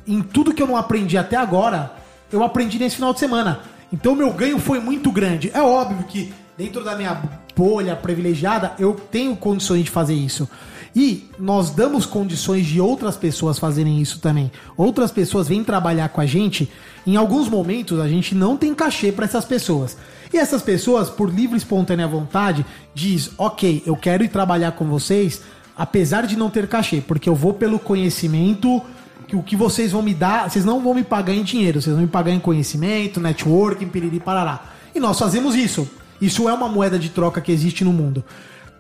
[0.06, 1.92] em tudo que eu não aprendi até agora,
[2.30, 3.60] eu aprendi nesse final de semana.
[3.92, 5.50] Então meu ganho foi muito grande.
[5.54, 7.22] É óbvio que dentro da minha
[7.56, 10.48] bolha privilegiada, eu tenho condições de fazer isso.
[10.94, 14.52] E nós damos condições de outras pessoas fazerem isso também.
[14.76, 16.70] Outras pessoas vêm trabalhar com a gente.
[17.06, 19.96] Em alguns momentos a gente não tem cachê para essas pessoas.
[20.32, 22.64] E essas pessoas, por livre e espontânea vontade,
[22.94, 25.42] diz: "OK, eu quero ir trabalhar com vocês,
[25.76, 28.82] apesar de não ter cachê, porque eu vou pelo conhecimento
[29.26, 31.94] que o que vocês vão me dar, vocês não vão me pagar em dinheiro, vocês
[31.94, 34.62] vão me pagar em conhecimento, networking, piriri parará.
[34.94, 35.88] E nós fazemos isso.
[36.22, 38.24] Isso é uma moeda de troca que existe no mundo.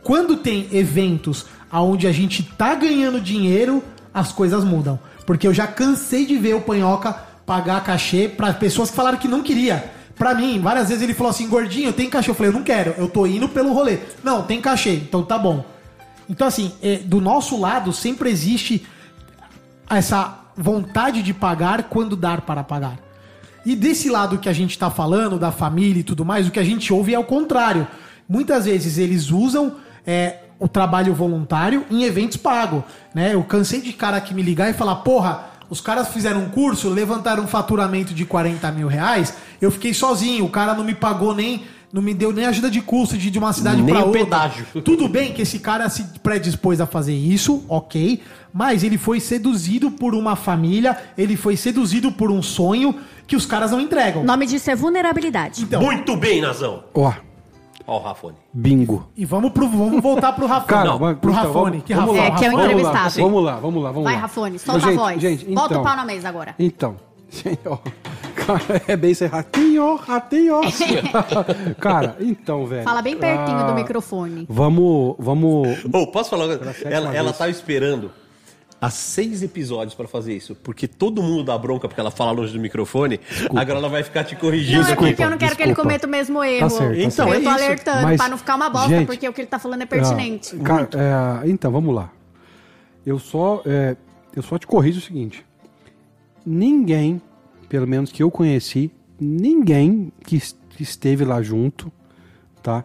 [0.04, 3.82] Quando tem eventos onde a gente tá ganhando dinheiro,
[4.14, 4.96] as coisas mudam.
[5.26, 7.12] Porque eu já cansei de ver o Panhoca
[7.44, 9.90] pagar cachê para pessoas que falaram que não queria.
[10.14, 12.30] Pra mim, várias vezes ele falou assim, gordinho, tem cachê?
[12.30, 13.98] Eu falei, eu não quero, eu tô indo pelo rolê.
[14.22, 15.64] Não, tem cachê, então tá bom.
[16.30, 18.86] Então, assim, é, do nosso lado sempre existe
[19.90, 22.98] essa vontade de pagar quando dar para pagar.
[23.64, 26.58] E desse lado que a gente está falando, da família e tudo mais, o que
[26.58, 27.86] a gente ouve é o contrário.
[28.28, 29.76] Muitas vezes eles usam
[30.06, 32.82] é, o trabalho voluntário em eventos pagos.
[33.14, 33.34] Né?
[33.34, 36.88] Eu cansei de cara que me ligar e falar, porra, os caras fizeram um curso,
[36.88, 41.34] levantaram um faturamento de 40 mil reais, eu fiquei sozinho, o cara não me pagou
[41.34, 41.64] nem.
[41.92, 44.24] Não me deu nem ajuda de custo de, de uma cidade para outra.
[44.24, 44.64] pedágio.
[44.82, 48.22] Tudo bem que esse cara se predispôs a fazer isso, ok.
[48.52, 52.94] Mas ele foi seduzido por uma família, ele foi seduzido por um sonho
[53.26, 54.22] que os caras não entregam.
[54.22, 55.62] O nome disso é vulnerabilidade.
[55.62, 56.82] Então, Muito bem, Nazão.
[56.94, 57.12] Ó,
[57.86, 58.36] Ó o Rafone.
[58.54, 59.06] bingo.
[59.16, 60.68] e vamos, pro, vamos voltar pro Rafone.
[60.68, 61.70] Cara, não, mas- pro então, Rafone.
[61.72, 62.28] vamos- que vamos Rafone?
[62.30, 62.34] lá.
[62.36, 63.24] É, que é o Rafone- Vamos lá, entrevistado.
[63.26, 64.20] vamos lá, vamos lá, vamos Vai, lá.
[64.20, 65.20] Rafone, solta gente, a voz.
[65.20, 66.54] Gente, Bota então, o pau na mesa agora.
[66.58, 66.96] Então,
[67.30, 67.76] gente, ó,
[68.46, 70.60] cara, é bem ser ratinho, ratinho.
[71.80, 72.84] cara, então, velho.
[72.84, 74.46] Fala bem pertinho ah, do microfone.
[74.48, 75.84] Vamos, vamos.
[75.92, 76.46] Ô, posso falar?
[76.46, 76.72] uma coisa?
[76.72, 78.10] sétima Ela, ela tava esperando
[78.82, 80.56] há seis episódios pra fazer isso.
[80.56, 83.20] Porque todo mundo dá bronca porque ela fala longe do microfone.
[83.54, 85.82] Agora ela vai ficar te corrigindo Não, é porque eu não quero que ele desculpa.
[85.82, 86.68] cometa o mesmo erro.
[86.68, 87.50] certo, tá Então, eu é tô isso.
[87.50, 89.86] alertando Mas, pra não ficar uma bosta, gente, porque o que ele tá falando é
[89.86, 90.56] pertinente.
[90.60, 90.88] Ah, cara,
[91.44, 92.10] é, então, vamos lá.
[93.06, 93.96] Eu só, é,
[94.34, 95.46] eu só te corrijo o seguinte:
[96.44, 97.22] ninguém,
[97.72, 101.90] pelo menos que eu conheci, ninguém que, es- que esteve lá junto,
[102.62, 102.84] tá?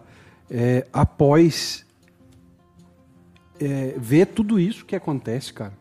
[0.50, 1.86] É, após
[3.60, 5.74] é, ver tudo isso que acontece, cara,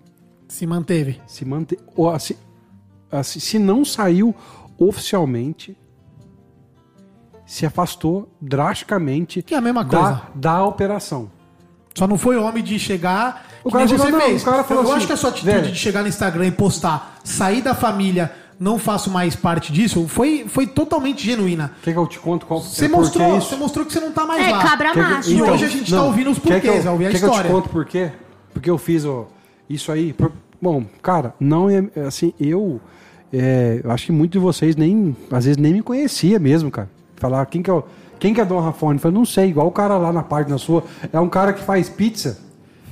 [0.48, 1.20] Se manteve.
[1.24, 2.34] se manter, ou, assim,
[3.12, 4.34] assim, se não saiu
[4.76, 5.76] oficialmente,
[7.46, 10.22] se afastou drasticamente Que é a mesma da, coisa.
[10.34, 11.30] da operação.
[11.94, 13.46] Só não foi homem de chegar.
[13.62, 14.42] O cara chegou, você não, fez.
[14.42, 15.72] o cara falou eu assim, acho que a sua atitude velho.
[15.72, 20.46] de chegar no Instagram e postar, sair da família, não faço mais parte disso, foi,
[20.48, 21.72] foi totalmente genuína.
[21.82, 23.48] Quer que eu te conto qual Você é mostrou, isso?
[23.50, 24.62] você mostrou que você não tá mais É, lá.
[24.62, 25.30] cabra Quer que- macho.
[25.30, 27.24] E hoje a gente tá ouvindo os quer que porquês, eu- ouvir a quer que
[27.24, 27.50] eu história.
[27.50, 28.10] te conto por quê?
[28.52, 29.26] Porque eu fiz ó,
[29.68, 30.12] isso aí.
[30.12, 32.80] por- bom, cara, não é é assim, eu,
[33.32, 36.88] é, eu acho que muitos de vocês nem, às vezes nem me conhecia mesmo, cara.
[37.16, 37.82] Falar quem que é o,
[38.18, 38.96] quem que é Dom Rafone?
[38.96, 41.62] Eu falei, não sei, igual o cara lá na página sua, é um cara que
[41.62, 42.38] faz pizza.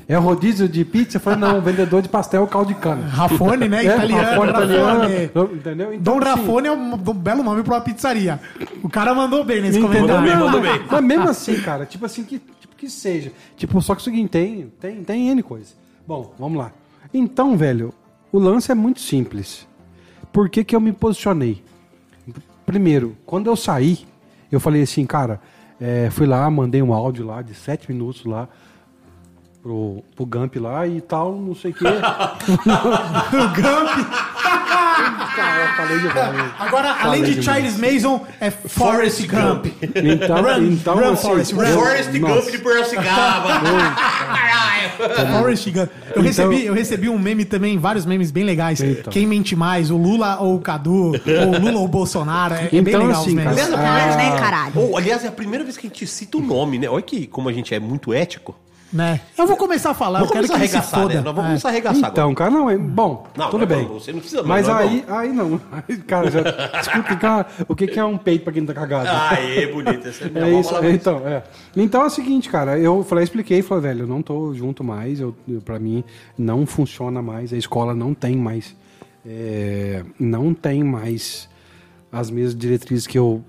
[0.06, 1.16] É rodízio de pizza?
[1.16, 3.06] Eu falei, não, vendedor de pastel caldo de cana.
[3.06, 3.84] Rafone, né?
[3.84, 4.22] É, Italiano.
[4.22, 5.24] Rafone Rafone.
[5.24, 5.98] italiano, entendeu?
[6.00, 8.38] Dom assim, Rafone é um, um belo nome pra uma pizzaria.
[8.82, 10.00] O cara mandou bem nesse Entendeu?
[10.02, 10.22] comentário.
[10.28, 10.86] bem, Não, mandou mas, bem.
[10.90, 13.32] mas mesmo assim, cara, tipo assim, que, tipo que seja.
[13.56, 15.72] Tipo, só que o seguinte, tem, tem, tem N coisa.
[16.06, 16.70] Bom, vamos lá.
[17.12, 17.94] Então, velho,
[18.30, 19.66] o lance é muito simples.
[20.32, 21.62] Por que, que eu me posicionei?
[22.66, 24.00] Primeiro, quando eu saí,
[24.50, 25.40] eu falei assim, cara,
[25.80, 28.48] é, fui lá, mandei um áudio lá de sete minutos lá
[29.64, 31.84] pro, pro Gump lá e tal, não sei o quê.
[31.86, 31.88] O
[33.56, 34.06] Gump.
[35.34, 36.52] cara, falei demais.
[36.58, 37.44] Agora, além Falei de demais.
[37.44, 39.66] Charles Mason, é Forrest Gump.
[39.82, 41.66] Então, Run, então run, assim, Forrest, run.
[41.66, 42.10] Forrest.
[42.18, 43.48] Gump de Piracicaba.
[45.38, 45.88] Forrest Gump.
[45.88, 48.80] Eu, Então- recebi, eu recebi um meme também, vários memes bem legais.
[48.82, 49.10] Então.
[49.10, 52.54] Quem mente mais, o Lula ou o Cadu, ou o Lula ou o Bolsonaro.
[52.54, 53.58] É, é bem Então, legal assim, os memes.
[53.58, 54.72] Ah, primeira né, caralho?
[54.76, 56.86] Oh, aliás, é a primeira vez que a gente cita o nome, né?
[56.88, 58.54] Olha que como a gente é muito ético.
[58.94, 59.20] Né?
[59.36, 61.14] Eu vou começar a falar, Vamos eu quero que ele se arregaçar, foda.
[61.14, 61.20] né?
[61.20, 61.48] Nós vamos É.
[61.48, 63.88] começar a arregaçar Então, cara, não, é bom, Não, tudo não, bem.
[63.88, 65.60] você não precisa, Mas nós aí, aí não.
[65.72, 66.40] Aí, cara, já,
[66.78, 69.08] desculpa, cara, o que, que é um peito pra quem tá cagado?
[69.34, 70.06] Aê, bonito.
[70.06, 71.42] Essa é, é isso, é, então, é.
[71.76, 75.18] Então é o seguinte, cara, eu falei, expliquei, falei, velho, eu não tô junto mais,
[75.18, 76.04] eu, eu, pra mim
[76.38, 78.76] não funciona mais, a escola não tem mais,
[79.26, 81.48] é, não tem mais
[82.12, 83.44] as mesmas diretrizes que eu,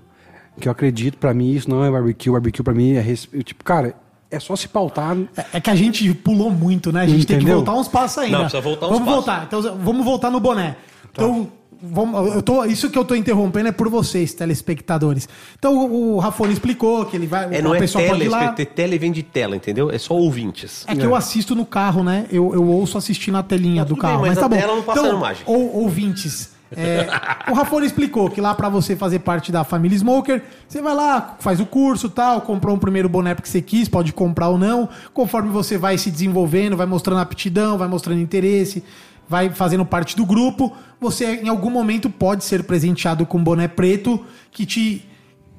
[0.60, 3.02] que eu acredito, pra mim isso não é barbecue, barbecue pra mim é,
[3.44, 3.94] tipo, cara,
[4.30, 7.02] é só se pautar É- É que a gente pulou muito, né?
[7.02, 7.56] A gente tem que Entendeu?
[7.64, 8.38] voltar uns passos ainda.
[8.38, 9.14] Não, precisa voltar uns vamos passos.
[9.24, 9.44] voltar.
[9.46, 10.76] Então, vamos voltar no boné.
[11.12, 11.48] Então,
[11.82, 15.28] vamos, eu tô, isso que eu tô interrompendo é por vocês, telespectadores.
[15.58, 17.54] Então, o, o Rafone explicou que ele vai.
[17.54, 18.52] É, não é pessoa pode ir lá.
[18.52, 19.90] tele, tele vem de tela, entendeu?
[19.90, 20.84] É só ouvintes.
[20.88, 22.26] É que eu assisto no carro, né?
[22.30, 24.22] Eu, eu ouço assistindo na telinha Tá do carro.
[24.22, 24.56] bem, mas, mas tá a bom.
[24.56, 26.55] tela não passa então, ou, ouvintes.
[26.74, 27.06] É,
[27.48, 31.36] o Rafone explicou que lá pra você fazer parte da família Smoker, você vai lá,
[31.38, 34.88] faz o curso tal, comprou um primeiro boné que você quis, pode comprar ou não.
[35.14, 38.82] Conforme você vai se desenvolvendo, vai mostrando aptidão, vai mostrando interesse,
[39.28, 43.68] vai fazendo parte do grupo, você em algum momento pode ser presenteado com um boné
[43.68, 45.04] preto que te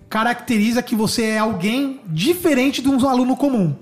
[0.10, 3.76] caracteriza que você é alguém diferente de um aluno comum.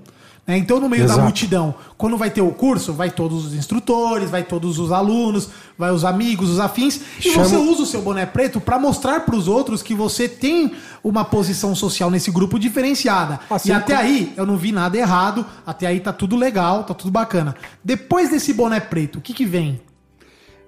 [0.46, 0.56] Né?
[0.56, 1.22] Então, no meio da Exato.
[1.22, 5.90] multidão, quando vai ter o curso, vai todos os instrutores, vai todos os alunos, vai
[5.90, 9.34] os amigos, os afins, e Chama- você usa o seu boné preto para mostrar para
[9.34, 13.40] os outros que você tem uma posição social nesse grupo diferenciada.
[13.50, 16.84] Assim e até como- aí, eu não vi nada errado, até aí tá tudo legal,
[16.84, 17.54] tá tudo bacana.
[17.82, 19.80] Depois desse boné preto, o que que vem?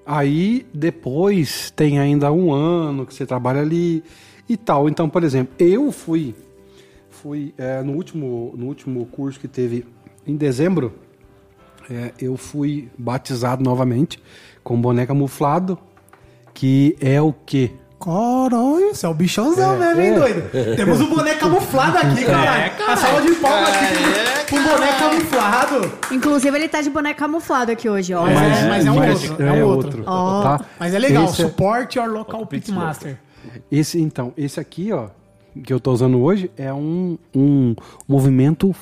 [0.06, 4.02] Aí depois tem ainda um ano que você trabalha ali
[4.48, 4.88] e tal.
[4.88, 6.34] Então, por exemplo, eu fui
[7.22, 9.84] fui é, no último no último curso que teve
[10.26, 10.92] em dezembro,
[11.90, 14.22] é, eu fui batizado novamente
[14.62, 15.78] com boné camuflado,
[16.54, 17.70] que é o quê?
[18.00, 20.14] Caralho, você é o bichãozão É, mesmo, hein, é.
[20.18, 20.76] doido?
[20.76, 22.72] Temos um boné camuflado aqui, caralho.
[22.86, 25.92] A sala de palmas aqui com um boné camuflado.
[26.12, 28.22] Inclusive, ele tá de boneco camuflado aqui hoje, ó.
[28.22, 30.04] Mas- é, mas é um outro, é um outro.
[30.06, 30.42] Ó.
[30.42, 30.64] tá?
[30.78, 33.18] Mas é legal, Esse é- support your local pitmaster.
[33.70, 35.08] Esse, então, esse aqui, ó,
[35.62, 37.74] que eu tô usando hoje, é um, um
[38.06, 38.74] movimento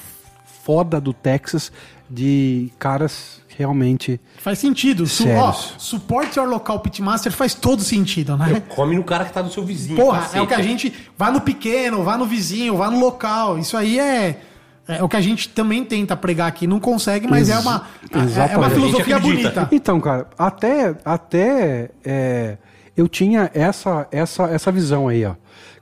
[0.62, 1.72] foda do Texas
[2.08, 4.20] de caras realmente.
[4.38, 5.06] Faz sentido.
[5.06, 8.62] Su ó, support your local pitmaster faz todo sentido, né?
[8.68, 9.96] Come no cara que tá do seu vizinho.
[9.96, 10.38] Porra, cacete.
[10.38, 10.92] é o que a gente.
[11.16, 13.58] Vá no pequeno, vá no vizinho, vá no local.
[13.58, 14.40] Isso aí é.
[14.88, 16.64] É o que a gente também tenta pregar aqui.
[16.64, 18.74] Não consegue, mas é uma, é uma Exatamente.
[18.74, 19.60] filosofia A gente acredita.
[19.62, 19.68] bonita.
[19.74, 22.56] Então, cara, até, até é,
[22.96, 25.34] eu tinha essa, essa, essa visão aí, ó.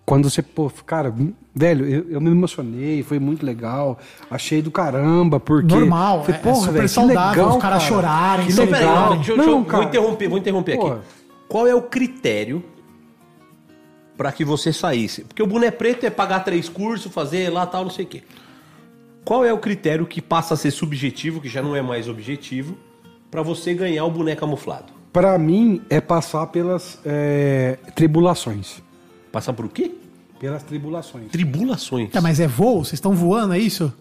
[0.06, 1.14] Quando você, pô, cara,
[1.54, 3.98] velho, eu, eu me emocionei, foi muito legal,
[4.30, 5.74] achei do caramba, porque.
[5.74, 7.94] Normal, é- é super velho, saudável legal, os caras cara.
[7.94, 9.14] chorarem, Que Então, peraí, legal.
[9.16, 9.84] deixa eu- deixa eu- Não, vou cara.
[9.84, 10.86] interromper, vou interromper Pô.
[10.88, 11.00] aqui.
[11.48, 12.62] Qual é o critério
[14.16, 15.22] pra que você saísse?
[15.24, 18.22] Porque o boné preto é pagar três cursos, fazer lá tal, não sei o quê.
[19.24, 22.76] Qual é o critério que passa a ser subjetivo, que já não é mais objetivo,
[23.30, 24.92] pra você ganhar o boné camuflado?
[25.10, 28.82] Pra mim, é passar pelas é, tribulações.
[29.34, 29.90] Passar por o quê?
[30.38, 31.26] Pelas tribulações.
[31.32, 32.08] Tribulações.
[32.12, 32.84] Tá, mas é voo?
[32.84, 33.92] Vocês estão voando, é isso?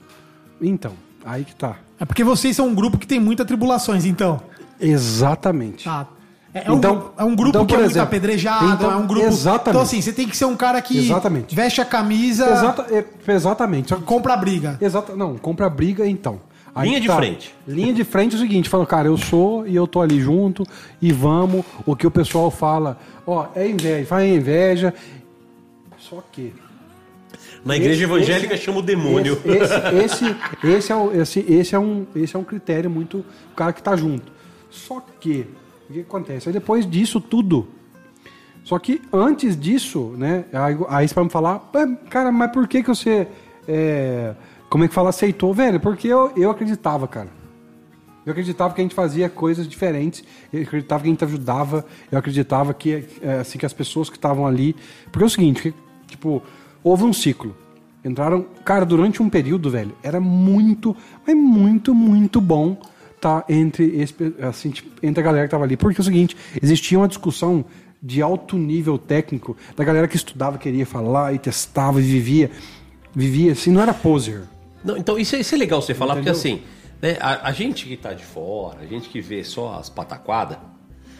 [0.61, 0.93] Então,
[1.25, 1.77] aí que tá.
[1.99, 4.39] É porque vocês são um grupo que tem muitas tribulações, então.
[4.79, 5.85] Exatamente.
[5.85, 6.05] Tá.
[6.53, 8.73] É, é um, Então- gru- é um grupo então, que é por muito exemplo, apedrejado,
[8.73, 9.25] então, é um grupo.
[9.25, 9.69] exatamente.
[9.71, 11.55] Então, assim, você tem que ser um cara que Exatamente.
[11.55, 13.95] veste a camisa, Exata, é, exatamente.
[13.95, 14.77] Compra a briga.
[14.79, 16.39] Exato, não, compra briga então.
[16.77, 17.55] Linha que de frente.
[17.67, 20.63] Linha de frente é o seguinte, falou, cara, eu sou e eu tô ali junto
[21.01, 24.93] e vamos, o que o pessoal fala, ó, é inveja, faz inveja.
[26.15, 26.53] Só que
[27.65, 29.37] Na igreja Esse- evangélica esse- chama o demônio.
[29.43, 33.19] Esse, esse, esse, é, o- esse, esse, é um, esse é um critério muito.
[33.51, 34.31] O cara que tá junto.
[34.69, 35.47] Só que,
[35.89, 36.47] o que acontece?
[36.49, 37.67] Aí depois disso tudo.
[38.63, 40.45] Só que antes disso, né?
[40.53, 43.27] Aí, aí você vai me falar, "Pá, cara, mas por que, que você.
[43.67, 44.35] é,
[44.69, 45.09] como é que fala?
[45.09, 45.79] Aceitou, velho?
[45.79, 47.29] Porque eu, eu acreditava, cara.
[48.25, 52.17] Eu acreditava que a gente fazia coisas diferentes, eu acreditava que a gente ajudava, eu
[52.17, 54.75] acreditava que, é, assim, que as pessoas que estavam ali.
[55.11, 55.73] Porque é o seguinte,
[56.13, 56.41] tipo,
[56.83, 57.55] houve um ciclo.
[58.03, 58.45] Entraram.
[58.65, 60.95] Cara, durante um período, velho, era muito,
[61.25, 62.77] mas muito, muito bom
[63.21, 65.77] tá entre, esse, assim, tipo, entre a galera que tava ali.
[65.77, 67.63] Porque é o seguinte, existia uma discussão
[68.01, 72.51] de alto nível técnico da galera que estudava, queria falar e testava e vivia.
[73.15, 74.41] Vivia assim, não era poser.
[74.83, 76.61] Não, então isso, é- isso é legal você falar, porque assim,
[77.01, 80.57] né, a, a gente que tá de fora, a gente que vê só as pataquadas,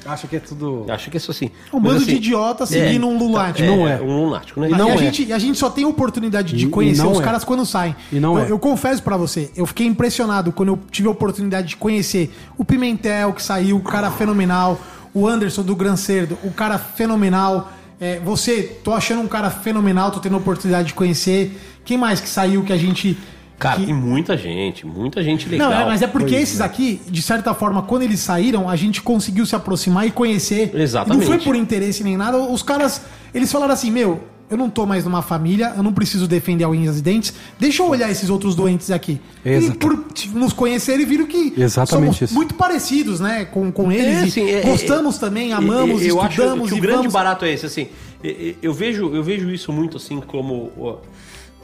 [0.05, 0.85] Acha que é tudo.
[0.89, 1.49] acha que é só assim.
[1.71, 3.67] Um Mas, bando assim, de idiota seguindo um lunático.
[3.67, 4.01] Não é.
[4.01, 4.69] Um lunático, né?
[4.69, 4.97] E não e a, é.
[4.97, 7.23] gente, e a gente só tem oportunidade de E- conhecer os é.
[7.23, 7.95] caras quando saem.
[8.11, 8.51] E não eu, é.
[8.51, 12.65] eu confesso pra você, eu fiquei impressionado quando eu tive a oportunidade de conhecer o
[12.65, 14.79] Pimentel, que saiu, o cara fenomenal,
[15.13, 17.71] o Anderson do Gran Cerdo, o cara fenomenal.
[17.99, 21.57] É, você, tô achando um cara fenomenal, tô tendo a oportunidade de conhecer.
[21.85, 23.17] Quem mais que saiu que a gente.
[23.63, 25.69] Cara, que- tem muita gente, muita gente legal.
[25.71, 29.01] Não, é, mas é porque esses aqui, de certa forma, quando eles saíram, a gente
[29.01, 30.71] conseguiu se aproximar e conhecer.
[30.75, 31.23] Exatamente.
[31.25, 32.37] E não foi por interesse nem nada.
[32.37, 33.01] Os caras,
[33.33, 36.69] eles falaram assim, meu, eu não tô mais numa família, eu não preciso defender a
[36.69, 37.33] unhas e dentes.
[37.57, 39.19] Deixa eu olhar esses outros doentes aqui.
[39.43, 39.75] Exato.
[39.75, 42.33] E por nos conhecerem, viram que Exatamente somos isso.
[42.35, 44.05] muito parecidos, né, com, com eles.
[44.05, 46.97] É, e assim, é- gostamos é- também, amamos, eu acho estudamos que o e grande
[46.97, 47.13] vamos...
[47.13, 47.87] barato é esse, assim.
[48.23, 50.99] e- e- Eu vejo, eu vejo isso muito assim como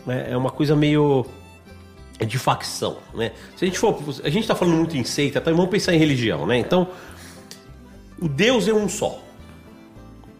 [0.08, 1.26] né, é uma coisa meio
[2.26, 3.32] de facção, né?
[3.56, 5.98] Se a gente for, a gente tá falando muito em seita, então vamos pensar em
[5.98, 6.58] religião, né?
[6.58, 6.88] Então,
[8.22, 9.24] o Deus é um só.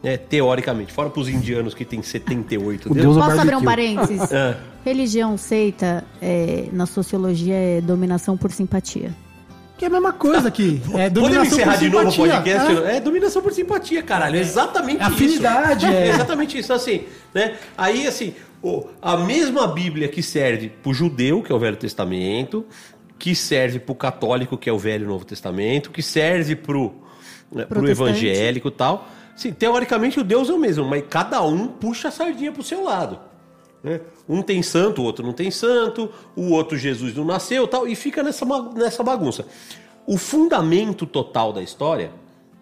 [0.02, 3.02] Né, teoricamente, fora para os indianos que tem 78 O deuses.
[3.04, 4.22] Deus é Posso abrir um parênteses?
[4.32, 4.56] É.
[4.86, 9.14] Religião, seita, é, na sociologia é dominação por simpatia.
[9.78, 10.82] Que é a mesma coisa aqui.
[10.96, 12.34] É Podemos dominação encerrar por de novo o simpatia.
[12.56, 12.84] podcast?
[12.88, 12.96] É.
[12.96, 14.38] É, dominação por simpatia, caralho.
[14.38, 15.94] É exatamente É afinidade, isso.
[15.96, 16.08] é.
[16.16, 16.72] exatamente isso.
[16.72, 17.04] Assim,
[17.34, 17.56] né?
[17.78, 18.34] Aí, assim,
[19.02, 22.66] a mesma Bíblia que serve pro judeu, que é o Velho Testamento,
[23.18, 26.94] que serve pro católico, que é o Velho e Novo Testamento, que serve pro,
[27.52, 28.26] né, pro Protestante.
[28.26, 29.08] evangélico e tal.
[29.36, 32.84] Sim, teoricamente o Deus é o mesmo, mas cada um puxa a sardinha pro seu
[32.84, 33.20] lado.
[33.82, 34.02] né?
[34.28, 37.96] Um tem santo, o outro não tem santo, o outro Jesus não nasceu tal, e
[37.96, 38.46] fica nessa,
[38.76, 39.46] nessa bagunça.
[40.06, 42.12] O fundamento total da história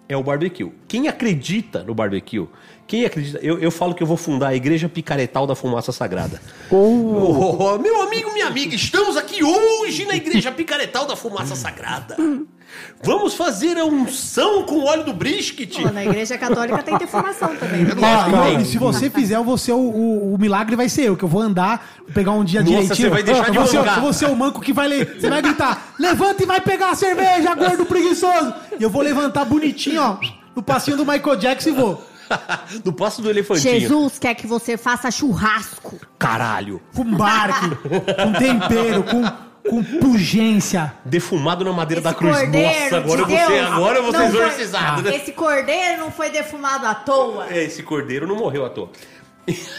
[0.10, 0.72] é o barbecue.
[0.88, 2.48] Quem acredita no barbecue,
[2.86, 3.40] quem acredita.
[3.40, 6.42] Eu, eu falo que eu vou fundar a Igreja Picaretal da Fumaça Sagrada.
[6.72, 12.16] Oh, meu amigo, minha amiga, estamos aqui hoje na Igreja Picaretal da Fumaça Sagrada.
[13.04, 15.82] Vamos fazer a unção com óleo do brisket.
[15.82, 17.84] Pô, na igreja católica tem deformação também.
[17.86, 17.92] né?
[18.34, 21.16] Ó, e- e se você fizer, vou ser o, o- o milagre vai ser eu,
[21.18, 22.96] que eu vou andar, vou pegar um dia Nossa, direitinho.
[22.96, 23.96] você vai deixar eu de vou ser, mancar.
[23.98, 25.18] eu vou ser o manco que vai ler.
[25.20, 28.54] Você vai gritar, levanta e vai pegar a cerveja, gordo preguiçoso.
[28.80, 30.18] E eu vou levantar bonitinho, ó,
[30.56, 32.08] no passinho do Michael Jackson e vou.
[32.84, 33.80] Do passo do elefantinho.
[33.80, 35.98] Jesus quer que você faça churrasco.
[36.20, 36.82] Caralho.
[36.94, 39.24] Com barque, com tempero, com,
[39.70, 40.94] com pungência.
[41.06, 42.38] Defumado na madeira da Esse cruz.
[42.38, 45.16] cordeiro Nossa, agora eu de vou ser, agora eu vou ser foi- exorcizado, né?
[45.16, 47.48] Esse cordeiro não foi defumado à toa.
[47.50, 48.90] É, Esse cordeiro não morreu à toa.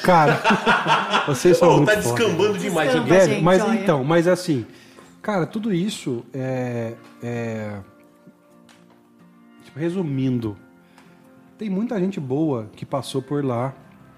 [0.02, 0.40] Cara,
[1.27, 2.15] vocês são Ô, muito tá foda.
[2.16, 3.01] descambando demais aqui.
[3.01, 3.27] Descamba.
[3.27, 3.74] Velho, mas olha.
[3.74, 4.65] então, mas assim,
[5.20, 7.77] cara, tudo isso é, é-
[9.65, 10.56] tipo, resumindo,
[11.59, 13.74] tem muita gente boa que passou por lá,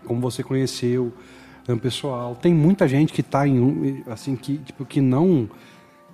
[0.07, 1.13] como você conheceu,
[1.69, 2.35] é pessoal.
[2.35, 5.49] Tem muita gente que tá em um, assim que tipo que não,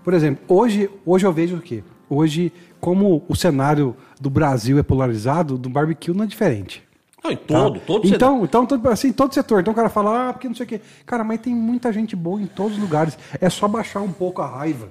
[0.04, 1.82] por exemplo, hoje, hoje eu vejo o quê?
[2.08, 6.86] Hoje, como o cenário do Brasil é polarizado, do barbecue não é diferente.
[7.22, 7.86] Não, em todo, Tá?
[7.86, 9.60] todo então, então, todo, assim, todo setor.
[9.60, 10.80] Então o cara fala, ah, porque não sei o quê.
[11.04, 13.18] Cara, mas tem muita gente boa em todos os lugares.
[13.40, 14.88] É só baixar um pouco a raiva.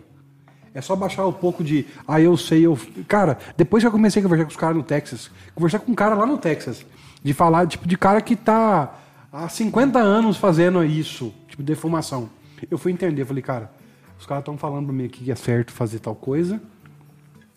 [0.74, 2.78] É só baixar um pouco de, ah, eu sei, eu.
[3.08, 5.96] Cara, depois que eu comecei a conversar com os caras no Texas, conversar com um
[5.96, 6.86] cara lá no Texas,
[7.24, 8.94] de falar, tipo, de cara que tá
[9.36, 12.30] há 50 anos fazendo isso, tipo, defumação.
[12.72, 13.72] Eu fui entender, falei, cara,
[14.20, 16.62] os caras estão falando pra mim aqui que é certo fazer tal coisa,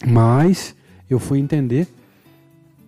[0.07, 0.75] mas
[1.09, 1.87] eu fui entender.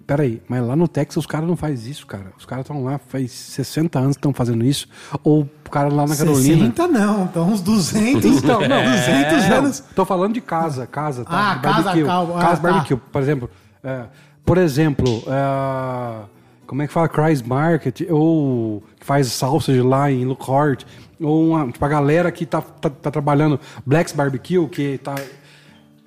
[0.06, 2.32] Peraí, mas lá no Texas os caras não fazem isso, cara.
[2.36, 4.88] Os caras estão lá faz 60 anos que estão fazendo isso.
[5.22, 6.42] Ou o cara lá na Carolina.
[6.74, 8.24] 60 não, então uns 200.
[8.24, 9.84] Então, não, 200 não, anos.
[9.94, 11.52] Tô falando de casa, casa, tá?
[11.52, 12.04] Ah, De casa, barbecue.
[12.06, 12.70] cal- ah, casa tá.
[12.72, 13.50] barbecue, por exemplo.
[13.84, 14.04] é,
[14.44, 16.24] por exemplo, é,
[16.70, 17.08] como é que fala?
[17.08, 20.84] Christ Market, ou que faz sausage lá em Lookhart,
[21.20, 25.16] ou uma, tipo, a galera que tá, tá, tá trabalhando Black's Barbecue, que tá.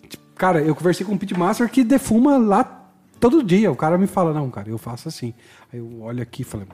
[0.08, 2.64] tipo, Cara, eu conversei com um pitmaster que defuma lá
[3.20, 3.70] todo dia.
[3.74, 5.34] O cara me fala, não, cara, eu faço assim.
[5.70, 6.66] Aí eu olho aqui e falo,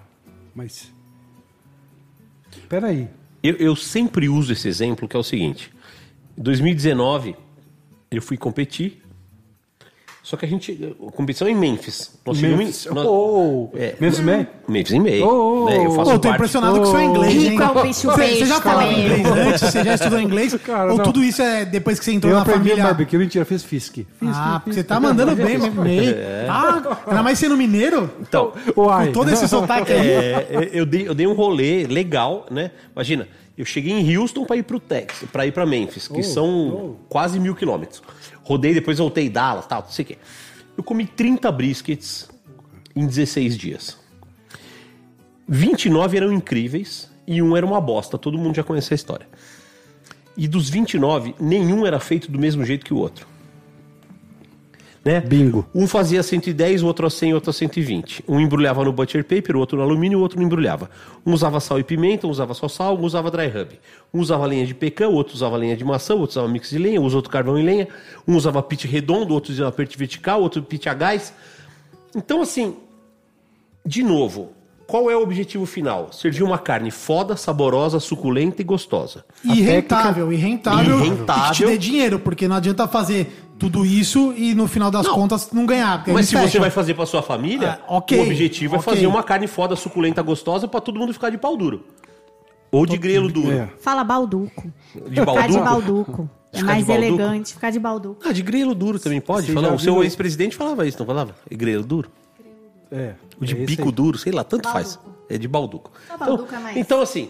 [0.54, 0.92] mas.
[2.70, 3.10] Peraí.
[3.42, 5.74] Eu, eu sempre uso esse exemplo que é o seguinte:
[6.38, 7.36] em 2019
[8.12, 9.02] eu fui competir,
[10.30, 10.96] Só que a gente.
[11.16, 12.12] Competição é em Memphis.
[12.24, 12.86] Nós Memphis.
[12.86, 12.94] em.
[12.94, 13.96] nós- Oh, É.
[14.00, 14.46] Memphis Man?
[14.68, 15.24] Memphis em May.
[15.24, 15.78] Oh, né?
[15.78, 17.50] Eu oh, faço Pô, tô parte- impressionado com o seu inglês, hein?
[17.50, 19.02] Rico é o bicho Você, você já falava também.
[19.06, 19.62] inglês antes?
[19.62, 20.54] Você já estudou inglês?
[20.64, 21.04] Cara, Ou não.
[21.04, 22.84] tudo isso é depois que você entrou Eu na aprendi família?
[22.84, 23.98] barbecue, mentira, fiz fisk.
[24.24, 26.16] Ah, porque você tá mandando bem, meio.
[26.48, 28.12] Ah, ainda mais sendo mineiro?
[28.22, 29.08] Então, Uai.
[29.08, 30.08] Com todo esse sotaque aí.
[30.12, 32.70] é, eu, dei, eu dei um rolê legal, né?
[32.96, 33.28] Imagina,
[33.60, 37.38] eu cheguei em Houston para ir pro Texas, para ir para Memphis, que são quase
[37.38, 38.02] mil quilômetros.
[38.42, 40.18] Rodei, depois voltei em Dallas, tal, não sei o quê.
[40.78, 42.30] Eu comi 30 briskets
[42.96, 43.98] em 16 dias.
[45.46, 48.18] 29 eram incríveis e um era uma bosta.
[48.18, 49.28] Todo mundo já conhece a história.
[50.38, 53.28] E dos 29, nenhum era feito do mesmo jeito que o outro.
[55.10, 55.22] Né?
[55.22, 55.68] Bingo.
[55.74, 58.24] Um fazia 110, o outro a 100, o outro a 120.
[58.28, 60.88] Um embrulhava no butcher paper, o outro no alumínio, o outro não embrulhava.
[61.26, 63.80] Um usava sal e pimenta, um usava só sal, um usava dry rub.
[64.14, 66.70] Um usava lenha de pecan, o outro usava lenha de maçã, o outro usava mix
[66.70, 67.88] de lenha, usava outro carvão e lenha.
[68.28, 71.34] Um usava pit redondo, o outro usava pit vertical, o outro pit a gás.
[72.16, 72.76] Então, assim,
[73.84, 74.52] de novo,
[74.90, 76.12] qual é o objetivo final?
[76.12, 79.24] Servir uma carne foda, saborosa, suculenta e gostosa.
[79.44, 81.00] E rentável, e rentável.
[81.00, 81.46] E rentável.
[81.46, 85.06] E que te dê dinheiro, porque não adianta fazer tudo isso e no final das
[85.06, 85.14] Não.
[85.16, 86.04] contas não ganhar.
[86.08, 88.94] Mas se você vai fazer pra sua família, Ah, ok, o objetivo é ok.
[88.94, 91.86] fazer uma carne foda, suculenta, gostosa pra todo mundo ficar de pau duro.
[92.72, 93.52] Ou de grelo duro.
[93.52, 93.68] É.
[93.80, 94.72] Fala balduco.
[94.96, 95.64] De Ficar de balduco?
[95.64, 96.30] balduco.
[96.54, 97.06] É mais balduco?
[97.08, 98.22] elegante ficar de balduco.
[98.28, 99.74] Ah, de grelo duro também pode falar.
[99.74, 101.36] O seu ex-presidente falava isso, não falava?
[101.50, 102.10] É grelo duro?
[102.92, 103.14] É.
[103.40, 103.92] O de é bico aí.
[103.92, 104.96] duro, sei lá, tanto faz.
[104.96, 105.26] Balduco.
[105.30, 105.92] É de balduco.
[106.18, 106.78] Balduco então, é mais.
[106.78, 107.30] então, assim,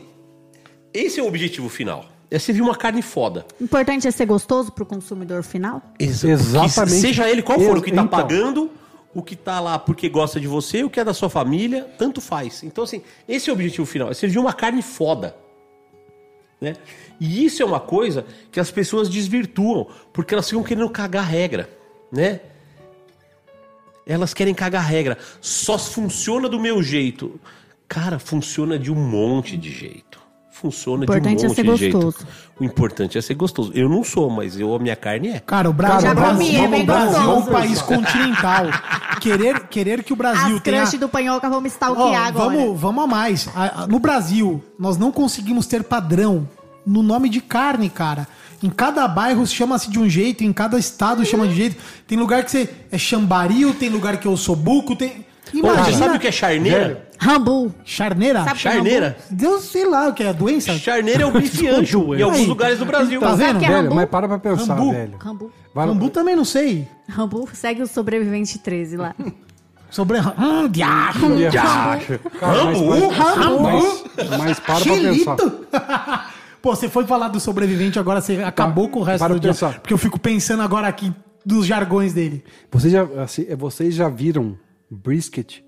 [0.93, 2.05] esse é o objetivo final.
[2.31, 3.45] É servir uma carne foda.
[3.59, 5.81] O importante é ser gostoso pro consumidor final?
[5.97, 6.75] Exatamente.
[6.75, 8.07] Que seja ele qual for, o que tá Então.
[8.07, 8.69] pagando,
[9.15, 12.21] o que tá lá porque gosta de você, o que é da sua família, tanto
[12.21, 12.63] faz.
[12.63, 15.35] Então, assim, esse é o objetivo final, é servir uma carne foda.
[16.61, 16.75] Né?
[17.19, 21.69] E isso é uma coisa que as pessoas desvirtuam, porque elas ficam querendo cagar regra,
[22.11, 22.41] né?
[24.05, 25.17] Elas querem cagar regra.
[25.39, 27.39] Só funciona do meu jeito.
[27.87, 30.18] Cara, funciona de um monte de jeito.
[30.61, 31.99] Funciona de um é monte ser de jeito.
[31.99, 32.27] gostoso.
[32.59, 33.71] O importante é ser gostoso.
[33.73, 35.39] Eu não sou, mas eu, a minha carne é.
[35.39, 38.65] Cara, o Brasil, Já o Brasil, é bem o Brasil é um país continental.
[39.21, 40.85] Querer, querer que o Brasil As tenha...
[40.85, 42.49] do Panhoca vão me stalkear agora.
[42.49, 43.49] vamos, vamos a mais.
[43.87, 46.45] No Brasil, nós não conseguimos ter padrão
[46.85, 48.27] no nome de carne, cara.
[48.61, 51.77] Em cada bairro chama-se de um jeito, em cada estado chama de jeito.
[52.05, 55.25] Tem lugar que você é chambaril, tem lugar que é ossobuco, tem.
[55.61, 57.08] Pô, você sabe o que é charneira?
[57.19, 57.73] Rambu.
[57.83, 58.39] Charneira?
[58.45, 59.17] Sabe o que é Charneira?
[59.29, 60.73] Deus, sei lá o que é, doença?
[60.79, 63.19] Charneira é o bife ancho em alguns lugares do Brasil.
[63.19, 63.59] Tá vendo?
[63.59, 63.95] que é Velho, Rambu?
[63.95, 64.91] mas para pra pensar, Rambu.
[64.91, 65.17] velho.
[65.19, 65.51] Rambu.
[65.75, 66.87] Vai- Rambu também não sei.
[67.09, 69.13] Rambu segue o sobrevivente 13 lá.
[69.91, 70.19] Sobre.
[70.19, 71.25] Hum, diacho.
[71.59, 72.17] Acha.
[72.39, 72.77] Cara, mas-
[73.17, 73.59] Rambu?
[73.63, 75.37] mas- Mas, mas para pra pensar.
[75.37, 75.65] Chilito.
[76.61, 79.51] Pô, você foi falar do sobrevivente, agora você acabou com o resto para do dia.
[79.51, 79.79] pensar.
[79.79, 81.11] Porque eu fico pensando agora aqui
[81.45, 82.43] dos jargões dele.
[82.71, 84.57] Vocês já, assim, vocês já viram
[84.91, 85.59] brisket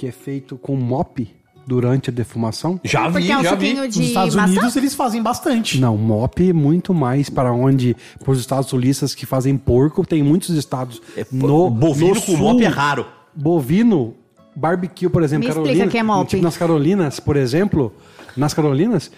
[0.00, 1.28] que é feito com mop
[1.66, 2.80] durante a defumação?
[2.82, 3.66] Já vi, Porque é um já vi.
[3.68, 4.50] suquinho Nos de Estados maçã?
[4.52, 5.78] Unidos eles fazem bastante.
[5.78, 10.56] Não, mop muito mais para onde, para os estados sulistas que fazem porco, tem muitos
[10.56, 13.04] estados no bovino no com mop é raro.
[13.34, 14.14] Bovino,
[14.56, 16.26] barbecue, por exemplo, Me explica Carolina, que é mop.
[16.30, 17.92] tipo nas Carolinas, por exemplo,
[18.34, 19.10] nas Carolinas,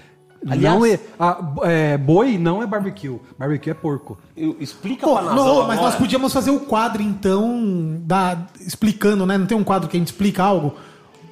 [0.49, 4.19] Aliás- não é, a- é, boi não é barbecue, barbecue é porco.
[4.37, 9.25] Eu- Explica Pô, pra não, Nazão mas nós podíamos fazer o quadro, então, da, explicando,
[9.25, 9.39] né?
[9.39, 10.75] Não tem um quadro que a gente explica algo?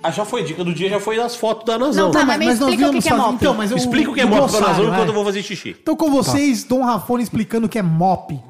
[0.03, 2.07] Ah, já foi, dica do dia já foi das fotos da Nazão.
[2.07, 3.35] Não, tá, mas me nós explica o que que é mop.
[3.35, 5.77] Então, mas eu- Explica o que é mop pra Nazão enquanto eu vou fazer xixi.
[5.83, 8.41] Então, com vocês, Dom Rafone explicando o que é mop.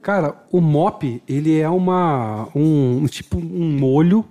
[0.00, 4.24] Cara, o mop, ele é uma um tipo um molho.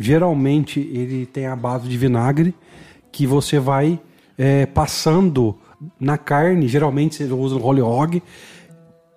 [0.00, 2.54] Geralmente ele tem a base de vinagre
[3.12, 4.00] que você vai
[4.38, 5.56] é, passando
[5.98, 6.68] na carne.
[6.68, 8.22] Geralmente você usa no holy hog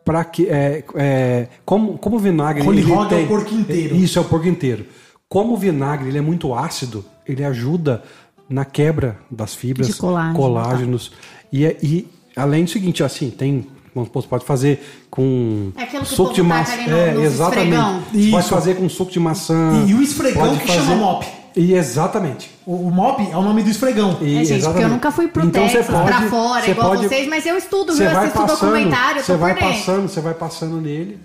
[0.06, 2.62] para que é, é, como como o vinagre
[2.92, 3.96] hog é o porco inteiro.
[3.96, 4.86] Isso é o porco inteiro.
[5.28, 8.04] Como o vinagre ele é muito ácido, ele ajuda
[8.50, 11.12] na quebra das fibras, De colágeno, colágenos
[11.52, 14.80] e, é- e além do seguinte, assim tem você pode fazer
[15.10, 16.74] com É suco de taca maçã.
[16.92, 18.32] É, exatamente.
[18.32, 19.86] pode fazer com suco de maçã.
[19.88, 21.26] E o esfregão que chama mop.
[21.58, 22.52] E exatamente.
[22.66, 24.18] O, o mop é o nome do esfregão.
[24.22, 26.90] E, É, gente, porque eu nunca fui pro Então, Texas, pode- pra fora, você igual
[26.92, 28.06] pode- vocês, mas eu estudo, viu?
[28.06, 29.70] Eu assisto passando, documentário, você vai dentro.
[29.70, 31.20] passando, você vai passando nele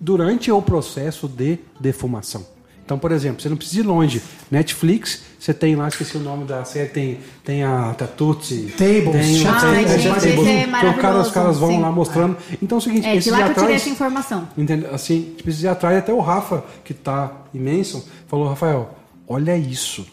[0.00, 2.44] durante o processo de defumação.
[2.84, 4.20] Então, por exemplo, você não precisa ir longe.
[4.50, 8.74] Netflix, você tem lá, esqueci o nome da série, tem, tem a Tatutsi.
[8.76, 10.02] Tables, tem, Chef's tem- Tables.
[10.02, 11.80] tem- Esse é então, o cara, os caras vão sim.
[11.80, 12.36] lá mostrando.
[12.60, 14.48] Então é o seguinte, É, de lá que eu tirei atrás- essa informação.
[14.58, 14.92] Entendeu?
[14.92, 15.98] Assim, a gente precisa ir atrás.
[15.98, 18.90] Até o Rafa, que tá imenso, falou: Rafael,
[19.30, 20.04] olha isso.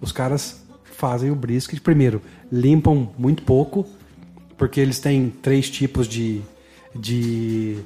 [0.00, 0.62] Os caras
[0.96, 1.80] fazem o brisket.
[1.80, 3.84] Primeiro, limpam muito pouco,
[4.56, 6.40] porque eles têm três tipos de.
[6.94, 7.78] de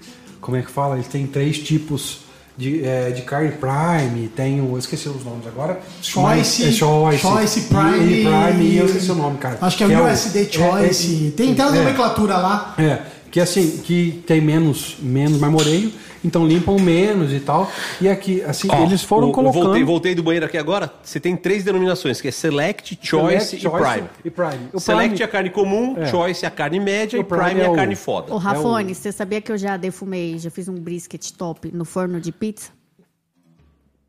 [0.43, 0.97] como é que fala?
[0.97, 2.21] Eles têm três tipos
[2.57, 4.73] de, é, de carne Prime, tem o.
[4.73, 5.81] Eu esqueci os nomes agora.
[6.03, 8.13] Choice, é Choice, Choice, Prime.
[8.13, 9.57] E, Prime, e eu esqueci o nome, cara.
[9.61, 11.25] Acho que é Que o USD Choice.
[11.25, 11.79] é- é- tem tem uma é.
[11.79, 12.75] nomenclatura lá.
[12.77, 13.03] É,
[13.33, 15.91] que assim, que tem menos, menos marmoreio,
[16.25, 17.69] então limpam menos e tal.
[18.01, 19.63] E aqui, assim, Ó, eles foram o- eu colocando.
[19.65, 20.93] Voltei, voltei do banheiro aqui agora.
[21.03, 24.09] Você tem três denominações, que é Select, Choice Select, e Prime.
[24.27, 24.69] E Prime.
[24.73, 26.07] O Select Prime- é a carne comum, É.
[26.07, 28.33] Choice é a carne média O e Prime, Prime é é a o- carne foda.
[28.35, 32.21] Ô, Rafone, você sabia que eu já defumei, já fiz um brisket top no forno
[32.21, 32.71] de pizza?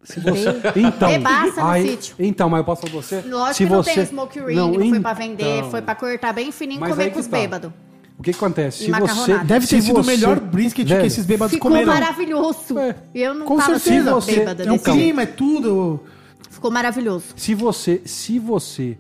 [0.04, 0.50] Se você...
[0.76, 2.16] Então, Bebaça no aí- sítio.
[2.20, 3.22] Então, mas eu posso falar pra você?
[3.26, 3.94] Lógico se que não você...
[3.94, 5.72] tem smoke ring, não, foi pra vender, então.
[5.72, 7.38] foi pra cortar bem fininho e comer com os tá.
[7.38, 7.72] bêbados.
[8.24, 8.86] O que, acontece?
[8.86, 9.38] Se você...
[9.40, 11.92] Deve se ter sido o melhor brisket Velho, que esses bêbados Ficou comeram.
[11.94, 12.80] maravilhoso.
[12.80, 12.96] É.
[13.14, 16.00] Eu não Com tava certeza, você- bêbada É o clima, é tudo.
[16.50, 17.26] Ficou maravilhoso.
[17.36, 18.98] Se você, se você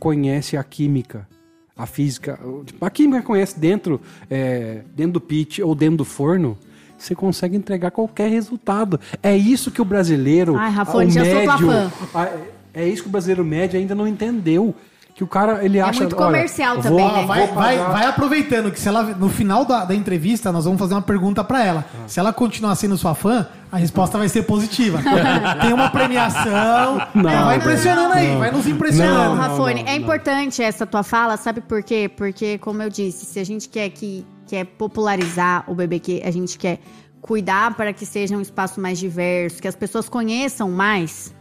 [0.00, 1.28] conhece a química,
[1.76, 2.38] a física,
[2.80, 6.58] a química conhece dentro, é, dentro do pit ou dentro do forno,
[6.98, 8.98] você consegue entregar qualquer resultado.
[9.22, 11.92] É isso que o brasileiro, Ai, Rafone, o já sou tua médio, fã.
[12.20, 12.32] a-
[12.74, 14.74] é isso que o brasileiro médio ainda não entendeu.
[15.18, 15.98] Que o cara, ele acha...
[15.98, 17.26] muito olha, comercial vou- também, Ó, né?
[17.26, 20.78] vai, vou vai, vai aproveitando que se ela no final da, da entrevista nós vamos
[20.78, 21.84] fazer uma pergunta pra ela.
[21.92, 22.04] Ah.
[22.06, 25.00] Se ela continuar sendo sua fã, a resposta vai ser positiva.
[25.60, 27.02] Tem uma premiação.
[27.16, 29.34] Não, É, vai não, impressionando aí, vai nos Não, impressionando.
[29.34, 30.02] Rafone, não, é não.
[30.04, 32.08] importante essa tua fala, sabe por quê?
[32.16, 36.56] Porque, como eu disse, se a gente quer que quer popularizar o BBQ, a gente
[36.56, 36.78] quer
[37.20, 41.34] cuidar para que seja um espaço mais diverso, que as pessoas conheçam mais.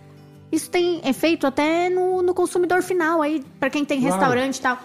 [0.52, 4.16] Isso tem efeito até no, no consumidor final aí, para quem tem Claro.
[4.16, 4.80] restaurante e tal.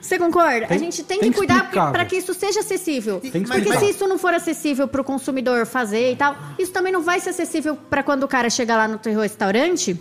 [0.00, 0.66] Você concorda?
[0.66, 3.18] a Tem- gente tem, tem que que cuidar para que isso seja acessível.
[3.20, 6.92] que Porque se isso não for acessível para o consumidor fazer e tal, isso também
[6.92, 10.00] não vai ser acessível para quando o cara chegar lá no teu restaurante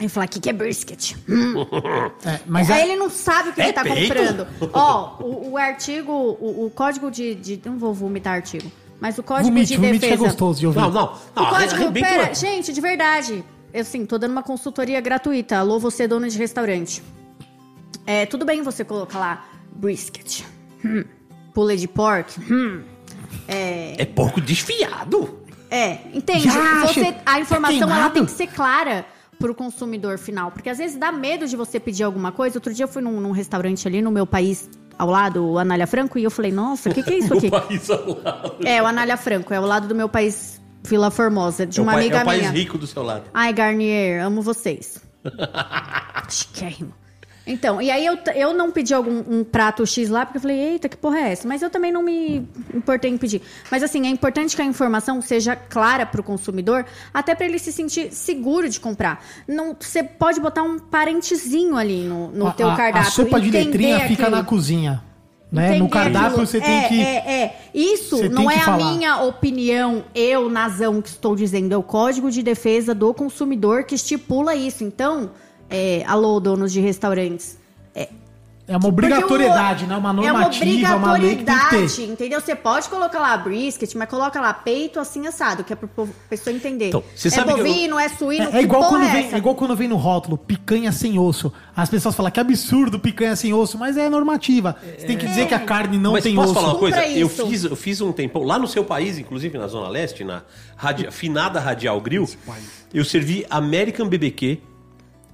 [0.00, 1.14] e falar: o que, que é brisket?
[2.24, 4.08] É, mas Aí a- ele não sabe o que É ele tá peito?
[4.14, 4.46] comprando.
[4.72, 8.72] Ó, o, o artigo, o, o código de, de- Não vou vomitar artigo.
[8.98, 10.24] Mas o código vomite, de vomite que é defesa.
[10.28, 10.78] gostoso de ouvir.
[10.80, 11.12] Não, não.
[11.36, 11.92] não o código.
[11.92, 13.44] Pera, gente, de verdade.
[13.76, 15.58] Eu sim, tô dando uma consultoria gratuita.
[15.58, 17.02] Alô, você, dono de restaurante.
[18.06, 20.44] É, tudo bem você colocar lá brisket.
[20.82, 21.04] Hum,
[21.52, 22.40] pulê de pork.
[22.50, 22.82] Hum,
[23.46, 25.40] É pouco desfiado.
[25.70, 26.48] é, entende?
[26.48, 29.04] Você- a informação ela tem que ser clara
[29.38, 30.50] pro consumidor final.
[30.50, 32.56] Porque às vezes dá medo de você pedir alguma coisa.
[32.56, 35.86] Outro dia eu fui num, num restaurante ali no meu país, ao lado, o Anália
[35.86, 37.50] Franco, e eu falei, nossa, o que, que é isso aqui?
[37.50, 38.56] No país ao lado.
[38.64, 41.84] É, o Anália Franco, é ao lado do meu país, Vila Formosa, de é o
[41.84, 42.52] uma pai- amiga é o país minha.
[42.52, 43.24] rico do seu lado.
[43.34, 44.98] Ai, Garnier, amo vocês.
[46.28, 46.92] Chiquérrimo.
[47.48, 50.58] Então, e aí eu, eu não pedi algum um prato X lá, porque eu falei,
[50.58, 51.46] eita, que porra é essa?
[51.46, 52.38] Mas eu também não me
[52.74, 53.40] importei em pedir.
[53.70, 56.84] Mas assim, é importante que a informação seja clara pro consumidor,
[57.14, 59.24] até para ele se sentir seguro de comprar.
[59.46, 63.12] Não, você pode botar um parentezinho ali no, no a, teu a- a cardápio.
[63.12, 64.36] sopa de letrinha fica aquilo.
[64.38, 65.04] na cozinha.
[65.50, 65.78] Né?
[65.78, 67.00] No cardápio você tem É, que.
[67.00, 67.60] É, é.
[67.72, 71.72] Isso você não é a minha opinião, eu, Nazão, que estou dizendo.
[71.72, 74.82] É o Código de Defesa do Consumidor que estipula isso.
[74.82, 75.30] Então,
[75.70, 77.58] é, alô, donos de restaurantes.
[77.94, 78.08] É
[78.74, 79.96] uma obrigatoriedade, né?
[79.96, 82.02] Uma normativa, é uma, uma lei que tem que obrigatoriedade, ter.
[82.12, 82.40] entendeu?
[82.40, 86.08] Você pode colocar lá brisket, mas coloca lá peito assim assado, que é pra po-
[86.28, 86.88] pessoa entender.
[86.88, 89.04] Então, você é sabe que eu- bovino, é suíno, É, é que igual porra quando
[89.08, 89.34] é vem, essa?
[89.36, 91.52] é igual quando vem no rótulo picanha sem osso.
[91.76, 94.74] As pessoas falam que absurdo picanha sem osso, mas é normativa.
[94.98, 96.54] Você tem que dizer que a carne não Mas tem posso osso.
[96.60, 97.06] falar uma coisa?
[97.06, 100.42] Eu fiz, eu fiz um tempão, lá no seu país, inclusive na Zona Leste, na
[100.76, 102.28] radi- finada Radial Grill,
[102.92, 104.58] eu servi American BBQ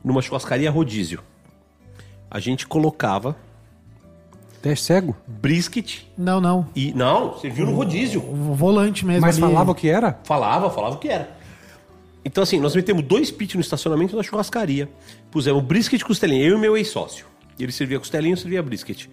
[0.05, 1.21] numa churrascaria rodízio.
[2.35, 3.37] A gente colocava
[4.63, 5.15] Teste cego?
[5.27, 6.67] brisket Não, não.
[6.75, 6.91] e.
[6.95, 8.23] Não, serviu no rodízio.
[8.23, 9.21] O volante mesmo.
[9.21, 9.43] Mas ali.
[9.53, 10.19] falava o que era?
[10.25, 11.37] Falava, falava o que era.
[12.25, 14.89] Então, assim, nós metemos dois pits no estacionamento da churrascaria.
[15.31, 17.27] Pusemos brisket e costelinha, eu e meu ex-sócio.
[17.61, 19.09] Ele servia costelinha, eu servia brisket.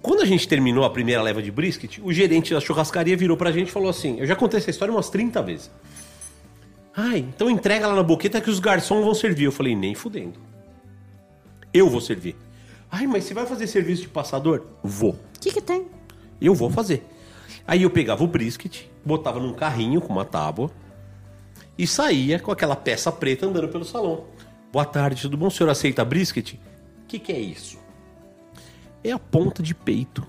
[0.00, 3.52] Quando a gente terminou a primeira leva de brisket, o gerente da churrascaria virou pra
[3.52, 5.70] gente e falou assim: Eu já contei essa história umas 30 vezes.
[6.96, 9.44] Ai, então entrega lá na boqueta que os garçons vão servir.
[9.44, 10.38] Eu falei: Nem fudendo.
[11.72, 12.36] Eu vou servir.
[12.90, 14.66] Ai, mas você vai fazer serviço de passador?
[14.82, 15.12] Vou.
[15.12, 15.86] O que que tem?
[16.40, 17.06] Eu vou fazer.
[17.66, 20.70] Aí eu pegava o brisket, botava num carrinho com uma tábua
[21.78, 24.24] e saía com aquela peça preta andando pelo salão.
[24.70, 25.46] Boa tarde, tudo bom?
[25.46, 26.54] O senhor aceita brisket?
[26.54, 27.78] O que, que é isso?
[29.02, 30.26] É a ponta de peito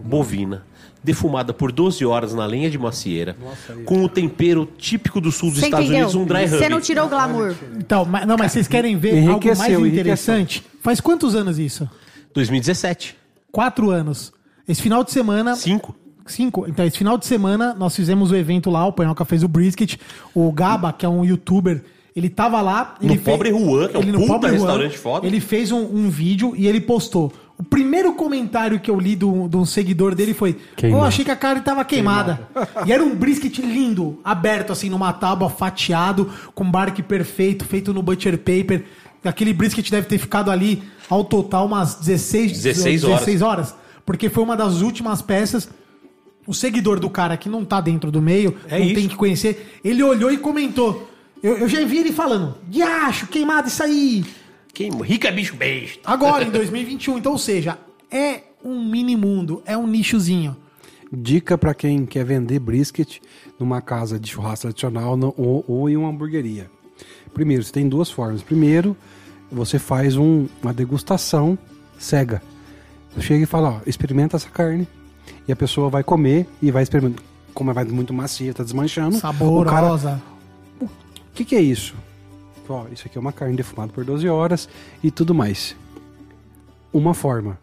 [0.00, 0.64] bovina,
[1.02, 3.36] defumada por 12 horas na lenha de macieira,
[3.84, 6.08] com o tempero típico do sul dos Você Estados entendeu?
[6.08, 6.68] Unidos, um dry Você rub.
[6.70, 7.54] não tirou o glamour.
[7.78, 9.86] Então, mas, não, mas vocês querem ver algo mais enriqueceu.
[9.86, 10.64] interessante?
[10.82, 11.88] Faz quantos anos isso?
[12.34, 13.16] 2017.
[13.50, 14.32] Quatro anos.
[14.68, 15.56] Esse final de semana.
[15.56, 15.94] Cinco.
[16.26, 16.66] Cinco.
[16.68, 19.96] Então, esse final de semana, nós fizemos o evento lá, o Panhoca fez o brisket.
[20.34, 21.82] O Gaba, que é um youtuber,
[22.14, 22.96] ele tava lá.
[23.00, 25.26] No ele Pobre Juan, que é um ele no puta Juan, restaurante foda.
[25.26, 27.32] Ele fez um, um vídeo e ele postou.
[27.58, 31.02] O primeiro comentário que eu li de um, seguidor dele foi: Queimado.
[31.02, 32.46] Eu achei que a carne tava queimada.
[32.84, 38.02] E era um brisket lindo, aberto assim numa tábua, fatiado, com barque perfeito, feito no
[38.02, 38.84] butcher paper.
[39.24, 43.18] Aquele brisket deve ter ficado ali ao total umas 16, 16 horas.
[43.20, 43.74] 16 horas.
[44.04, 45.68] Porque foi uma das últimas peças.
[46.46, 48.94] O seguidor do cara que não tá dentro do meio, É não isso.
[48.94, 51.10] tem que conhecer, ele olhou e comentou.
[51.42, 54.24] Eu, eu já vi ele falando: Diacho, queimado isso aí.
[54.76, 56.00] Quem rica é bicho besta.
[56.04, 57.16] Agora, em 2021.
[57.16, 57.78] Então, ou seja,
[58.10, 60.54] é um mini mundo, é um nichozinho.
[61.10, 63.20] Dica pra quem quer vender brisket
[63.58, 66.70] numa casa de churrasco tradicional no- ou, ou em uma hamburgueria.
[67.32, 68.42] Primeiro, você tem duas formas.
[68.42, 68.94] Primeiro,
[69.50, 71.56] você faz um- uma degustação
[71.98, 72.42] cega.
[73.14, 74.86] Você chega e fala, ó, experimenta essa carne.
[75.48, 77.24] E a pessoa vai comer e vai experimentar.
[77.54, 79.16] Como vai muito macia, tá desmanchando.
[79.16, 80.22] O cara, Saborosa.
[80.80, 80.86] o
[81.32, 81.94] que, que é isso?
[82.68, 84.68] Ó, isso aqui é uma carne defumada por 12 horas
[85.02, 85.76] e tudo mais.
[86.92, 87.58] Uma forma.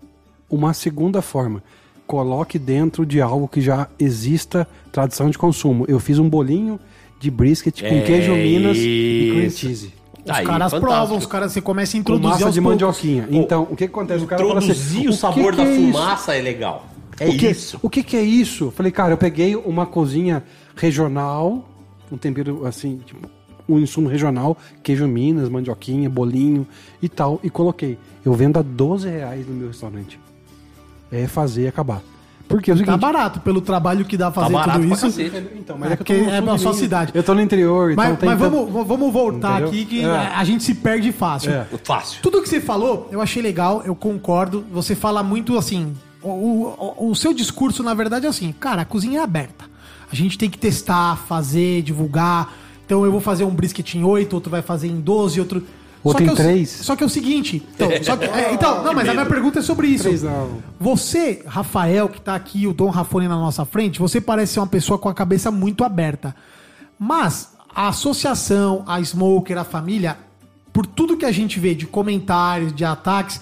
[0.49, 1.63] Uma segunda forma.
[2.05, 5.85] Coloque dentro de algo que já exista tradição de consumo.
[5.87, 6.79] Eu fiz um bolinho
[7.19, 9.93] de brisket com É queijo Minas e cream cheese.
[10.25, 10.81] Os Aí, caras fantástico.
[10.81, 12.73] provam, os caras, você começa a Com introduzir massa aos de poucos.
[12.81, 13.27] mandioquinha.
[13.29, 14.23] Então, o que, que acontece?
[14.23, 15.91] O cara fala assim, Introduzir o que sabor que da é isso?
[15.97, 16.85] fumaça é legal.
[17.19, 17.79] É o que, isso.
[17.81, 18.71] O que, que é isso?
[18.71, 20.43] Falei, cara, eu peguei uma cozinha
[20.75, 21.67] regional,
[22.11, 23.27] um tempero assim, tipo,
[23.67, 26.67] um insumo regional, queijo Minas, mandioquinha, bolinho
[27.01, 27.97] e tal, e coloquei.
[28.25, 30.19] Eu vendo a 12 reais no meu restaurante.
[31.11, 32.01] É fazer e acabar.
[32.47, 32.99] Porque é o Tá seguinte.
[32.99, 35.21] barato pelo trabalho que dá fazer barato tudo pra isso.
[35.55, 37.11] Então, É porque é no na sul sua cidade.
[37.15, 39.67] Eu tô no interior, então Mas, tem mas tanto- vamos, vamos voltar Entendeu?
[39.69, 40.05] aqui que É.
[40.09, 41.51] a, a gente se perde fácil.
[41.51, 41.65] É.
[41.83, 42.21] Fácil.
[42.21, 44.65] Tudo que você falou, eu achei legal, eu concordo.
[44.71, 45.93] Você fala muito assim.
[46.21, 49.65] O, o- o seu discurso, na verdade, é assim, cara, a cozinha é aberta.
[50.11, 52.53] A gente tem que testar, fazer, divulgar.
[52.85, 55.63] Então eu vou fazer um brisket em 8, outro vai fazer em 12, outro.
[56.03, 56.69] Outro em é o- três.
[56.69, 57.63] Só que é o seguinte.
[57.75, 60.03] Então, só que- é, então, não, mas a minha pergunta é sobre isso.
[60.03, 60.57] Três não.
[60.79, 64.67] Você, Rafael, que tá aqui, o Dom Rafone na nossa frente, você parece ser uma
[64.67, 66.35] pessoa com a cabeça muito aberta.
[66.99, 70.17] Mas a associação, a Smoker, a família,
[70.73, 73.39] por tudo que a gente vê de comentários, de ataques,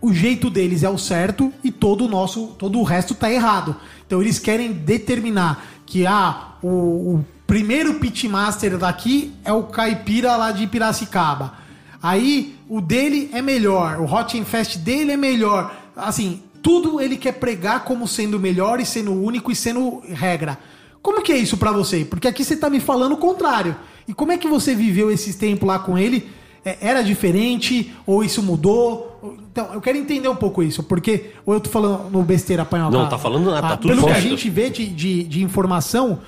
[0.00, 3.74] o jeito deles é o certo e todo o nosso, todo o resto tá errado.
[4.06, 10.50] Então eles querem determinar que ah, o, o primeiro pitmaster daqui é o caipira lá
[10.52, 11.54] de Piracicaba.
[12.02, 15.74] Aí o dele é melhor, o Hot and Fast dele é melhor.
[15.96, 20.58] Assim, tudo ele quer pregar como sendo melhor e sendo único e sendo regra.
[21.00, 22.04] Como que é isso pra você?
[22.04, 23.76] Porque aqui você tá me falando o contrário.
[24.08, 26.28] E como é que você viveu esses tempos lá com ele?
[26.64, 27.92] É, Era diferente?
[28.04, 29.38] Ou isso mudou?
[29.52, 32.96] Então, eu quero entender um pouco isso, porque ou eu tô falando no besteira panhoca.
[32.96, 34.28] Não, tá falando nada, tá tudo Pelo que a certo.
[34.28, 36.18] gente vê de, de, de informação,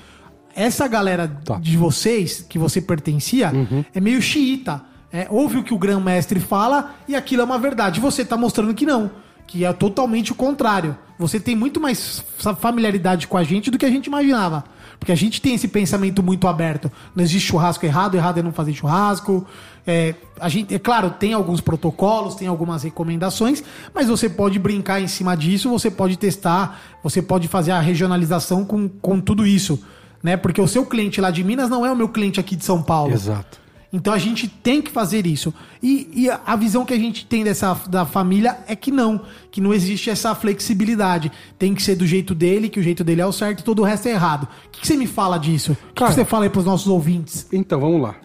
[0.63, 1.55] essa galera Tá.
[1.57, 3.51] de vocês, que você pertencia,
[3.93, 4.81] é meio xiita.
[5.11, 7.99] É, ouve o que o grão-mestre fala e aquilo é uma verdade.
[7.99, 9.09] Você tá mostrando que não.
[9.47, 10.95] Que é totalmente o contrário.
[11.17, 14.63] Você tem muito mais fa- familiaridade com a gente do que a gente imaginava.
[14.99, 16.91] Porque a gente tem esse pensamento muito aberto.
[17.15, 19.47] Não existe churrasco errado, errado é não fazer churrasco.
[19.87, 23.63] É, a gente, é claro, tem alguns protocolos, tem algumas recomendações,
[23.95, 28.63] mas você pode brincar em cima disso, você pode testar, você pode fazer a regionalização
[28.63, 29.81] com, com tudo isso.
[30.21, 30.35] Né?
[30.37, 32.81] Porque o seu cliente lá de Minas não é o meu cliente aqui de São
[32.81, 33.13] Paulo.
[33.13, 33.59] Exato.
[33.91, 35.53] Então a gente tem que fazer isso.
[35.81, 39.59] E, e a visão que a gente tem dessa da família é que não, que
[39.59, 41.31] não existe essa flexibilidade.
[41.57, 43.79] Tem que ser do jeito dele, que o jeito dele é o certo e todo
[43.79, 44.47] o resto é errado.
[44.67, 45.71] O que, que você me fala disso?
[45.71, 47.47] O que, que você fala aí pros nossos ouvintes?
[47.51, 48.15] Então, vamos lá.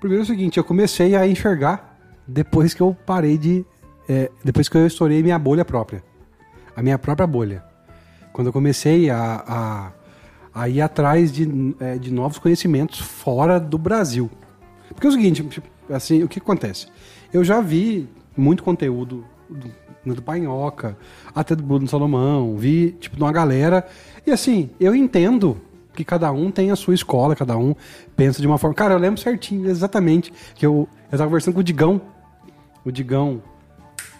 [0.00, 3.64] Primeiro é o seguinte, eu comecei a enxergar depois que eu parei de.
[4.08, 6.02] é, depois que eu estourei minha bolha própria.
[6.74, 7.62] A minha própria bolha.
[8.32, 9.92] Quando eu comecei a, a,
[10.54, 14.30] a ir atrás de, é, de novos conhecimentos fora do Brasil.
[14.88, 16.86] Porque é o seguinte, tipo, assim, o que acontece?
[17.32, 20.96] Eu já vi muito conteúdo do, do Panhoca,
[21.34, 23.86] até do Bruno Salomão, vi, tipo, de uma galera.
[24.26, 25.60] E assim, eu entendo
[25.94, 27.74] que cada um tem a sua escola, cada um
[28.16, 28.74] pensa de uma forma.
[28.74, 32.00] Cara, eu lembro certinho, exatamente, que eu, eu tava conversando com o Digão,
[32.84, 33.42] o Digão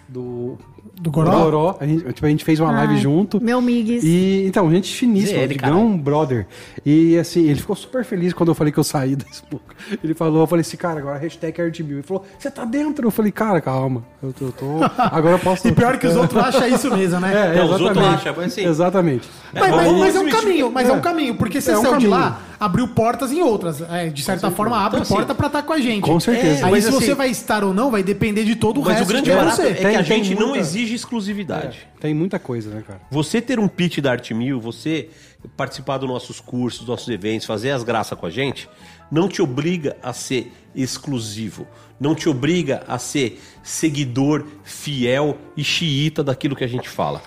[0.08, 0.58] do,
[1.00, 1.76] Do Goró?
[1.80, 3.40] A gente, tipo, a gente fez uma live Ai, junto.
[3.42, 4.04] meu migues.
[4.04, 6.46] E, então, gente finíssima, Ele, Digão, brother.
[6.84, 9.64] E assim, ele ficou super feliz quando eu falei que eu saí da Smoke.
[10.04, 11.92] Ele falou, eu falei assim, cara, agora hashtag RTB.
[11.94, 13.06] Ele falou, você tá dentro?
[13.06, 14.04] Eu falei, cara, calma.
[14.22, 14.44] Eu tô.
[14.46, 14.66] eu tô-
[14.98, 15.66] agora eu posso.
[15.68, 17.30] E pior que os outros acham isso mesmo, né?
[17.56, 18.14] É, os outros exatamente.
[18.20, 19.28] acham, mas assim- Exatamente.
[19.54, 20.94] Mas, mas- vamos mas é um caminho, mas é, É.
[20.94, 23.80] um caminho, porque você É um saiu de lá, abriu portas em outras.
[23.90, 26.02] É, de certa forma, abre Então, assim, porta pra estar com a gente.
[26.02, 26.66] com certeza.
[26.66, 28.94] Aí Mas, se assim, você vai estar ou não, vai depender de todo o Mas
[28.98, 29.68] resto o grande barato você.
[29.68, 31.86] é que a gente não muita- exige exclusividade.
[32.00, 33.00] Tem muita coisa, né, cara?
[33.10, 35.10] Você ter um pitch da Arte Mil, você
[35.56, 38.68] participar dos nossos cursos, dos nossos eventos, fazer as graças com a gente,
[39.10, 41.66] não te obriga a ser exclusivo.
[41.98, 47.22] Não te obriga a ser seguidor fiel e xiita daquilo que a gente fala.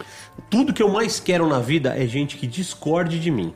[0.49, 3.53] Tudo que eu mais quero na vida é gente que discorde de mim.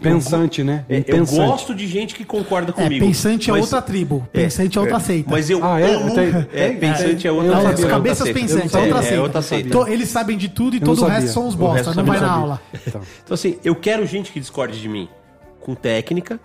[0.00, 0.84] Pensante, né?
[0.88, 1.36] É, eu Pensante.
[1.46, 3.04] gosto de gente que concorda É, comigo.
[3.06, 4.26] pensante é mas- outra tribo.
[4.32, 5.30] Pensante é, outra seita.
[5.30, 5.94] Mas eu Ah, é?
[5.94, 6.14] amo.
[6.52, 8.40] É, pensante é outra sabia, as é outra cabeças seita.
[8.40, 9.22] pensantes, É, é outra é seita.
[9.22, 9.68] outra seita.
[9.68, 11.92] Então, eles sabem de tudo e todo o resto são os bosta.
[11.94, 12.62] Não vai na aula.
[12.86, 15.08] Então, Então, assim, eu quero gente que discorde de mim
[15.60, 16.38] com técnica,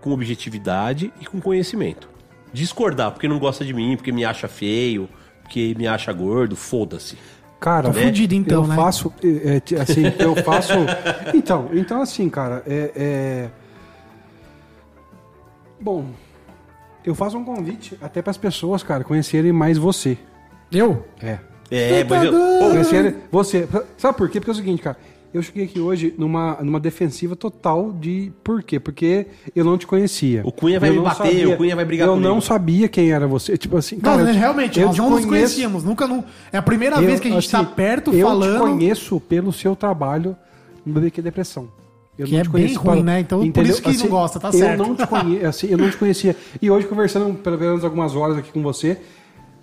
[0.00, 2.08] com objetividade e com conhecimento.
[2.52, 5.08] Discordar porque não gosta de mim, porque me acha feio,
[5.42, 7.16] porque me acha gordo, foda-se.
[7.62, 8.74] Cara, Tô fudido, então, eu né?
[8.74, 10.72] faço, é, é, assim, eu faço.
[11.32, 13.48] Então, então assim, cara, é, é-
[15.80, 16.06] bom,
[17.04, 20.18] eu faço um convite até para as pessoas, cara, conhecerem mais você.
[20.72, 21.06] Eu?
[21.22, 21.38] É.
[21.70, 22.32] É, mas eu.
[22.32, 23.68] Tá Pô, Conhecerem você.
[23.96, 24.40] Sabe por quê?
[24.40, 24.96] Porque é o seguinte, cara.
[25.34, 28.78] Eu cheguei aqui hoje numa, numa defensiva total de por quê?
[28.78, 29.26] Porque
[29.56, 30.42] eu não te conhecia.
[30.44, 32.28] O Cunha vai Eu me bater, o Cunha vai brigar Eu comigo.
[32.34, 33.56] não sabia quem era você.
[33.56, 35.84] Tipo assim, Não, cara, eu te- realmente, eu nós não nos conhecíamos.
[35.84, 36.22] Nunca não.
[36.52, 38.54] É a primeira eu, vez que a gente tá assim, perto eu falando.
[38.56, 40.36] te conheço pelo seu trabalho
[40.84, 41.68] no BBQ Depressão.
[42.18, 43.20] Eu Que não é te bem conheço ruim, né?
[43.20, 44.82] Então, por isso que não gosta, tá certo.
[44.82, 46.36] Eu não te conhecia, assim, eu não te conhecia.
[46.60, 48.98] E hoje conversando pelo menos algumas horas aqui com você,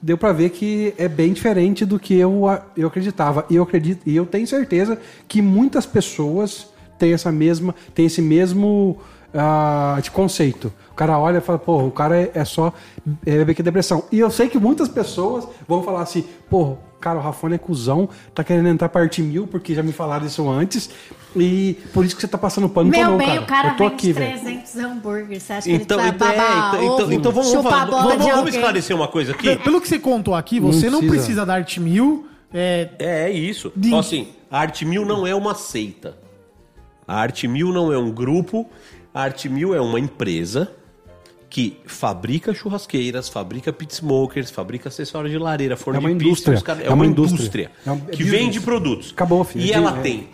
[0.01, 2.43] deu pra ver que é bem diferente do que eu,
[2.75, 3.45] eu acreditava.
[3.49, 4.97] E eu acredito, e eu tenho certeza
[5.27, 6.67] que muitas pessoas
[6.97, 8.97] têm essa mesma, têm esse mesmo
[9.33, 10.71] ah, de conceito.
[10.91, 12.73] O cara olha e fala, pô, o cara é, é só
[13.25, 14.03] é, BBQ depressão.
[14.11, 18.09] E eu sei que muitas pessoas vão falar assim, pô, cara, o Rafone é cuzão,
[18.33, 20.89] tá querendo entrar parte mil, porque já me falaram isso antes.
[21.35, 23.41] E por isso que você tá passando pano, Meu não, bem, cara.
[23.41, 24.39] o cara eu tô vende aqui, velho.
[24.39, 25.43] 300 hambúrgueres.
[25.43, 27.71] Você acha Então, que ele então, vai é, babar então, então, ovo, então vamos, chupar
[27.71, 28.53] falar- a bola vamos, de vamos alguém?
[28.55, 29.43] esclarecer uma coisa aqui.
[29.55, 31.15] Pe- Pelo que você contou aqui, você não, precisa.
[31.21, 32.27] precisa da Arte Mil.
[32.53, 33.71] É, É, é isso.
[33.75, 36.17] De- Então, assim, a Arte Mil não é uma seita.
[37.07, 38.67] A Arte Mil não é um grupo.
[39.13, 40.71] A Arte Mil é uma empresa
[41.49, 46.27] que fabrica churrasqueiras, fabrica pit smokers, fabrica acessórios de lareira, forno É uma de pizza,
[46.29, 46.61] indústria.
[46.61, 47.71] caras- É, É uma, indústria, indústria.
[47.85, 49.11] É um- é que vende produtos.
[49.11, 49.65] Acabou, filho.
[49.65, 50.01] E É ela é.
[50.01, 50.27] tem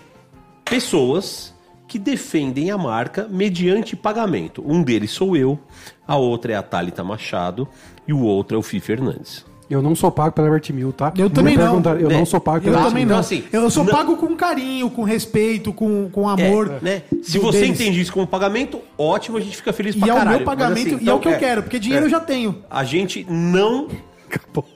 [0.65, 1.53] pessoas
[1.87, 4.63] que defendem a marca mediante pagamento.
[4.65, 5.59] Um deles sou eu,
[6.07, 7.67] a outra é a Thalita Machado
[8.07, 9.45] e o outro é o Fi Fernandes.
[9.67, 11.11] Eu não sou pago pela Art Mil, tá?
[11.17, 11.81] eu também não.
[11.99, 12.17] Eu né?
[12.17, 13.13] não sou pago Eu pela Art também não.
[13.15, 16.79] Então, assim, eu sou não- pago com carinho, com respeito, com, com amor.
[16.83, 17.01] né?
[17.23, 17.79] Se você deles.
[17.79, 20.29] entende isso como pagamento, ótimo, a gente fica feliz E pra é o caralho.
[20.37, 22.07] meu Mas, pagamento assim, e é então, o que eu quero, porque dinheiro é.
[22.07, 22.63] eu já tenho.
[22.69, 23.87] A gente não.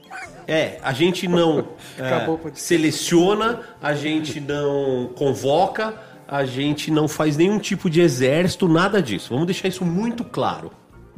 [0.50, 1.60] É, a gente não
[1.98, 5.94] é, seleciona, a gente não convoca,
[6.28, 9.30] a gente não faz nenhum tipo de exército, nada disso.
[9.30, 10.72] Vamos deixar isso muito claro.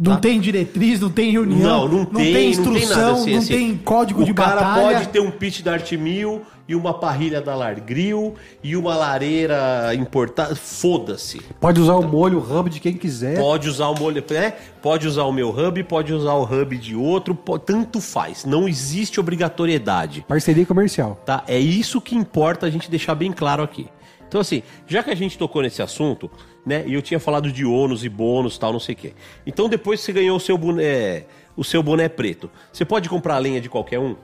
[0.10, 3.38] Não tem diretriz, não tem reunião, Não, não tem, não instrução, tem nada assim, não
[3.40, 3.54] assim.
[3.54, 4.98] tem código o de cara batalha.
[4.98, 8.34] pode ter um pitch da Arte Mil e uma parrilha da Largril
[8.64, 10.56] e uma lareira importada.
[10.56, 11.40] Foda-se.
[11.60, 13.38] Pode usar o molho, o hub de quem quiser.
[13.38, 14.54] Pode usar o molho, né?
[14.82, 18.46] Pode usar o meu hub, pode usar o hub de outro, po- tanto faz.
[18.46, 21.22] Não existe obrigatoriedade, Parceria comercial.
[21.26, 21.44] tá?
[21.48, 23.88] É isso que importa a gente deixar bem claro aqui.
[24.28, 26.32] Então assim, já que a gente tocou nesse assunto,
[26.66, 26.84] né?
[26.86, 29.14] E eu tinha falado de ônus e bônus, tal, não sei o quê.
[29.46, 31.24] Então depois que você ganhou o seu boné,
[31.56, 34.16] o seu boné preto, você pode comprar a lenha de qualquer um?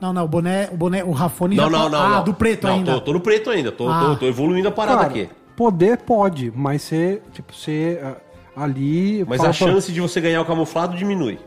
[0.00, 1.88] Não, não, o boné, o boné, o Rafone Não, já não, tá...
[1.90, 1.98] não.
[2.04, 2.24] Ah, não.
[2.24, 2.92] do preto não, ainda.
[2.94, 4.10] Tô, tô no preto ainda, tô, Ah.
[4.10, 5.28] tô, tô evoluindo a parada Cara, aqui.
[5.56, 8.16] poder pode, mas você, tipo, você ah,
[8.64, 9.24] ali...
[9.26, 11.38] Mas fala, a chance de você ganhar o camuflado diminui.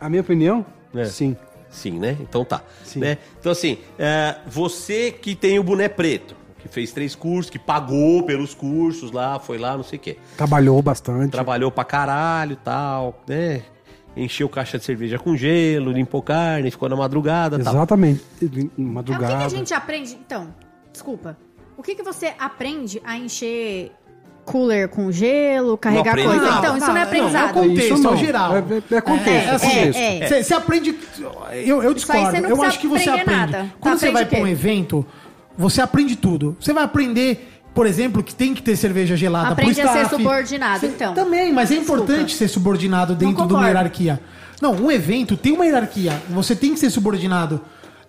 [0.00, 0.64] A minha opinião,
[0.94, 1.04] É.
[1.04, 1.36] sim.
[1.68, 2.16] Sim, né?
[2.20, 2.62] Então tá.
[2.82, 2.98] Sim.
[3.00, 3.18] Né?
[3.38, 8.22] Então, assim, é, você que tem o boné preto, que fez três cursos, que pagou
[8.24, 10.16] pelos cursos lá, foi lá, não sei o quê.
[10.36, 11.30] Trabalhou bastante.
[11.30, 13.62] Trabalhou pra caralho e tal, né?
[14.16, 17.74] Encheu caixa de cerveja com gelo, limpou carne, ficou na madrugada e tal.
[17.74, 18.22] Exatamente.
[18.42, 19.44] É, o que, que Madrugada.
[19.44, 20.18] a gente aprende?
[20.26, 20.52] Então,
[20.92, 21.36] desculpa.
[21.76, 23.92] O que, que você aprende a encher
[24.44, 26.34] cooler com gelo, carregar coisa?
[26.36, 26.58] nada.
[26.58, 27.50] então, isso não, é é aprendizado.
[27.50, 28.16] o contexto, Isso é o não.
[28.16, 28.56] geral.
[28.56, 29.98] É, é, é contexto, é, É, contexto.
[29.98, 30.26] é, é.
[30.28, 30.98] Você, você aprende.
[31.64, 32.40] Eu, eu discordo.
[32.42, 33.30] não eu acho que você aprende.
[33.30, 33.72] nada.
[33.78, 35.06] Quando Tá, você vai pra um evento,
[35.60, 36.56] você aprende tudo.
[36.60, 39.98] Você vai aprender, por exemplo, que tem que ter cerveja gelada Aprende pro a ser
[40.02, 40.16] staff.
[40.16, 41.14] subordinado, Você- então.
[41.14, 42.02] Também, mas é Desculpa.
[42.04, 43.66] importante ser subordinado dentro de uma concordo.
[43.66, 44.20] hierarquia.
[44.60, 46.20] Não, um evento tem uma hierarquia.
[46.30, 47.60] Você tem que ser subordinado.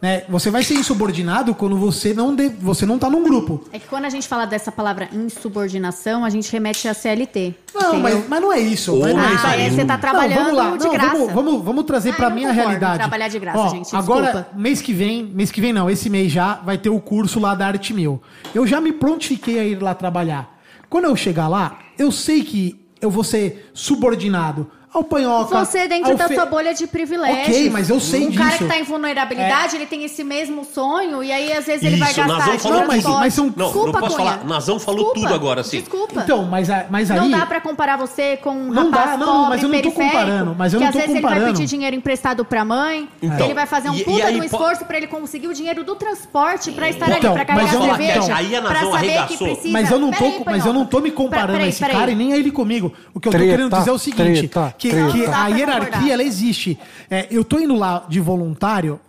[0.02, 0.24] Né?
[0.30, 3.64] Você vai ser insubordinado quando você não, de, você não tá num grupo.
[3.72, 7.54] É que quando a gente fala dessa palavra insubordinação, a gente remete a CLT.
[7.76, 8.98] Não, mas, mas não é isso.
[9.00, 9.62] mas não é isso Ah, aí.
[9.62, 10.78] é, você tá trabalhando vamos lá.
[10.78, 11.12] de Não, graça.
[11.18, 12.98] Vamos, vamos, vamos trazer Ah, pra não minha concordo realidade.
[12.98, 14.50] trabalhar de graça, Ó, gente, Agora, desculpa.
[14.56, 17.54] mês que vem, mês que vem não, esse mês já vai ter o curso lá
[17.54, 18.20] da Arte Mil.
[18.56, 20.60] Eu já me prontifiquei a ir lá trabalhar.
[20.90, 25.58] Quando eu chegar lá, eu sei que eu vou ser subordinado ao panhoca.
[25.66, 27.48] Você dentro ao da fe- sua bolha de privilégios.
[27.48, 28.64] Ok, mas eu sei Um cara disso.
[28.64, 32.10] que tá em vulnerabilidade, ele tem esse mesmo sonho, e aí às vezes ele vai
[32.12, 34.32] Isso, gastar Nazão falou Não, mas- mas são- Não, Desculpa, não posso Cunha.
[34.32, 34.44] falar.
[34.46, 35.80] Nazão falou Desculpa, tudo agora, assim.
[35.80, 36.22] Desculpa.
[36.22, 37.18] Então, mas, mas aí.
[37.20, 39.82] Não dá pra comparar você com um Não rapaz dá, não, pobre, mas eu não
[39.82, 42.66] tô comparando, mas eu que não às tô vezes ele vai pedir dinheiro emprestado pra
[42.66, 45.48] mãe, Então, ele vai fazer um e- puta de um po- esforço pra ele conseguir
[45.48, 48.62] o dinheiro do transporte pra estar Então, ali, pra mas carregar eu- cerveja, aí a
[48.62, 49.48] pra Nazão saber que arregaçou.
[49.48, 49.70] precisa...
[49.74, 52.16] Mas eu não tô, Peraí, mas eu não tô me comparando a esse cara e
[52.16, 52.92] nem a ele comigo.
[53.14, 54.50] O que eu tô querendo dizer é o seguinte,
[54.90, 56.78] que, que Não a hierarquia ela existe.
[57.10, 59.00] É, eu tô indo lá de voluntário,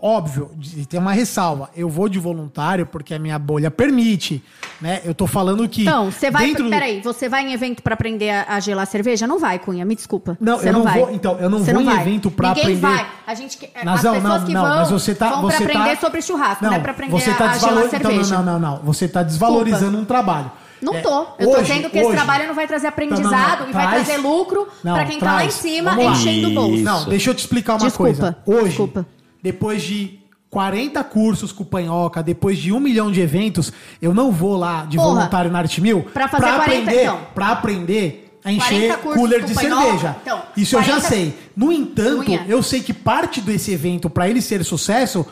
[0.00, 1.70] óbvio, de- tem uma ressalva.
[1.74, 4.42] Eu vou de voluntário porque a minha bolha permite,
[4.80, 5.00] né?
[5.04, 6.46] Eu tô falando que Então, você vai.
[6.48, 9.26] dentro Peraí, você vai em evento pra aprender a, gelar cerveja?
[9.26, 10.36] Não vai, Cunha, me desculpa.
[10.40, 10.98] Não, Você eu não vai.
[10.98, 12.00] vou- então, eu não Você vou em vai.
[12.02, 13.06] evento pra Ninguém aprender- vai.
[13.26, 15.64] A gente que- Nazão, as pessoas não, que não, vão mas você tá, vão você
[15.64, 18.10] pra aprender tá, sobre churrasco, não, é pra aprender tá a, a gelar desvalor- então,
[18.10, 18.34] cerveja.
[18.36, 18.82] não, não, não, não.
[18.84, 20.50] Você tá desvalorizando um trabalho.
[20.82, 21.26] Não É, tô.
[21.38, 23.86] Eu tô dizendo que esse hoje- trabalho não vai trazer aprendizado Não, não, e vai
[23.88, 25.54] traz- trazer lucro Não, pra quem tá lá em traz.
[25.54, 26.04] cima lá.
[26.10, 26.82] enchendo o bolso.
[26.82, 28.36] Não, deixa eu te explicar uma Desculpa, coisa.
[28.44, 29.06] Hoje, desculpa.
[29.42, 30.18] depois de
[30.50, 33.72] 40 cursos com Panhoca, depois de um milhão de eventos,
[34.02, 35.08] eu não vou lá de Porra.
[35.14, 37.20] voluntário na Arte Mil Pra fazer 40 aprender, então.
[37.34, 40.16] pra aprender a 40 encher cooler de Panhoca, cerveja.
[40.20, 41.38] então, Isso eu já 40 sei.
[41.56, 42.44] No entanto, Cunha.
[42.48, 45.24] eu sei que parte desse evento, pra ele ser sucesso,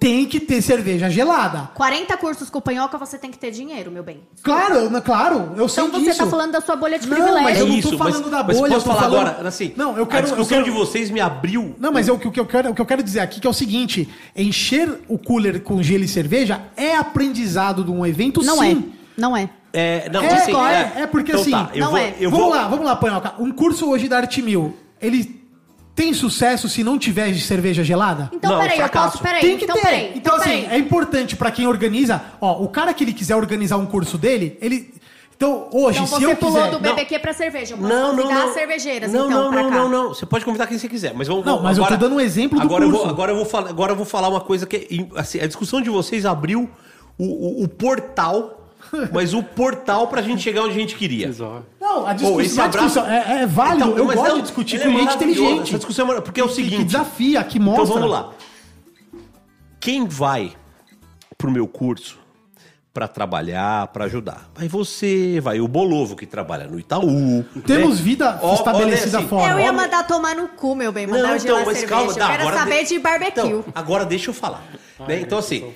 [0.00, 1.70] tem que ter cerveja gelada.
[1.74, 4.20] 40 cursos com panhoca, você tem que ter dinheiro, meu bem.
[4.42, 6.18] Claro, eu- claro, eu sei Então você disso.
[6.24, 7.42] tá falando da sua bolha de Não, privilégio.
[7.44, 9.28] mas eu não tô isso, falando mas, da mas bolha, eu posso tô falar falando-
[9.28, 11.74] agora, assim, Não, eu quero- a discussão eu quero- de vocês me abriu...
[11.78, 13.40] Não, mas é o que, o, que eu quero, o que eu quero dizer aqui
[13.40, 18.06] que é o seguinte: encher o cooler com gelo e cerveja é aprendizado de um
[18.06, 18.92] evento, Não sim.
[18.94, 19.20] é.
[19.20, 19.50] Não é.
[19.72, 21.50] É, não, É, assim, é, é porque Então assim.
[21.50, 22.14] tá, eu não vou, é.
[22.18, 23.34] eu vamos vou- lá, vamos lá, Panhoca.
[23.38, 25.37] Um curso hoje da Arte Mil, ele
[25.98, 28.30] tem sucesso se não tiver cerveja gelada?
[28.32, 29.18] Então, Não, peraí, eu posso.
[29.18, 29.82] Peraí, tem que então, ter.
[29.82, 30.12] peraí.
[30.14, 30.66] então, assim, peraí.
[30.70, 32.22] é importante pra quem organiza.
[32.40, 34.94] Ó, o cara que ele quiser organizar um curso dele, ele.
[35.36, 36.70] Então, hoje, Então se você eu pulou quiser.
[36.70, 37.74] do BBQ pra cerveja.
[37.74, 38.48] Eu posso Não, não, convidar não.
[38.48, 39.76] as cervejeiras, não, então, não, pra não, cá.
[39.76, 40.08] não, não.
[40.08, 41.44] Você pode convidar quem você quiser, mas vamos.
[41.44, 43.02] Não, mas eu tô dando um exemplo do agora Eu curso.
[43.04, 44.76] vou, agora eu vou falar, agora eu vou falar uma coisa que
[45.14, 46.68] é, assim, a discussão de vocês abriu
[47.18, 48.57] o, o- o portal,
[49.12, 51.30] mas o portal pra gente chegar onde a gente queria.
[51.80, 53.86] Não, a Pô, discussão, esse a abraço- discussão é, é válido.
[53.90, 55.40] Então, eu mas gosto não, de discutir ele com é gente maravilhoso.
[55.40, 55.68] inteligente.
[55.68, 56.76] Essa discussão é mara- porque é o Que- seguinte.
[56.76, 57.82] Que desafia, que mostra.
[57.84, 58.30] Então vamos lá.
[59.80, 60.52] Quem vai
[61.36, 62.18] pro meu curso
[62.92, 64.50] pra trabalhar, pra ajudar?
[64.54, 67.44] Vai você, vai o Bolovo que trabalha no Itaú.
[67.64, 68.02] Temos né?
[68.04, 69.52] vida Ó, estabelecida olha assim, fora.
[69.52, 71.06] Eu ia mandar tomar no cu, meu bem.
[71.06, 71.86] Mandar Não, eu gelar então, mas cerveja.
[71.86, 73.30] calma, tá, eu quero agora saber de- de barbecue.
[73.40, 74.64] Então, agora deixa eu falar.
[75.06, 75.20] né?
[75.20, 75.72] Então, assim,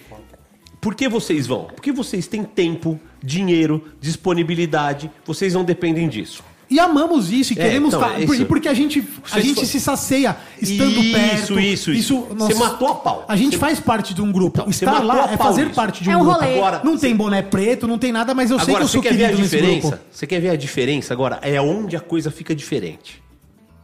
[0.83, 1.65] por que vocês vão?
[1.75, 6.43] Porque vocês têm tempo, dinheiro, disponibilidade, vocês não dependem disso.
[6.69, 8.35] E amamos isso e É, queremos então, é isso.
[8.35, 11.61] e porque a gente, a gente se sacia estando Isso, perto.
[11.61, 12.21] isso, isso.
[12.31, 13.25] Você matou a pau.
[13.29, 14.59] A gente Você- faz parte de um grupo.
[14.61, 15.75] Então, Estar lá a é fazer nisso.
[15.77, 16.41] parte de um É um grupo.
[16.41, 16.55] rolê.
[16.57, 18.93] Agora, não tem boné preto, não tem nada, mas eu sei que Agora, eu você
[18.95, 20.03] sou quer ver querido a diferença?
[20.11, 21.39] Você quer ver a diferença agora?
[21.43, 23.23] É onde a coisa fica diferente.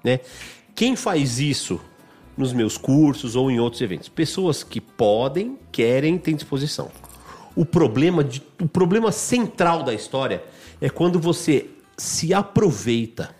[0.02, 0.20] Né?
[0.74, 1.78] Quem faz isso
[2.38, 4.08] nos meus cursos ou em outros eventos?
[4.08, 6.90] Pessoas que podem, querem, têm disposição.
[7.54, 10.42] O problema, de, o problema central da história
[10.80, 11.66] é quando você
[11.96, 13.34] se aproveita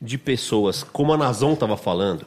[0.00, 2.26] de pessoas, como a Nazão estava falando,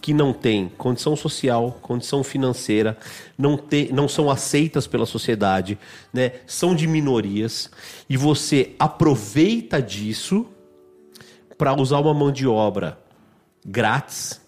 [0.00, 2.98] que não têm condição social, condição financeira,
[3.38, 5.78] não, tem, não são aceitas pela sociedade,
[6.12, 6.32] né?
[6.44, 7.70] são de minorias,
[8.08, 10.46] e você aproveita disso
[11.56, 12.98] para usar uma mão de obra
[13.64, 14.40] grátis,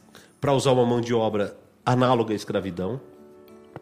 [0.44, 1.56] para usar uma mão de obra
[1.86, 3.00] análoga à escravidão,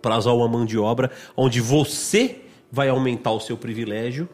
[0.01, 2.37] para usar uma mão de obra onde você
[2.71, 4.29] vai aumentar o seu privilégio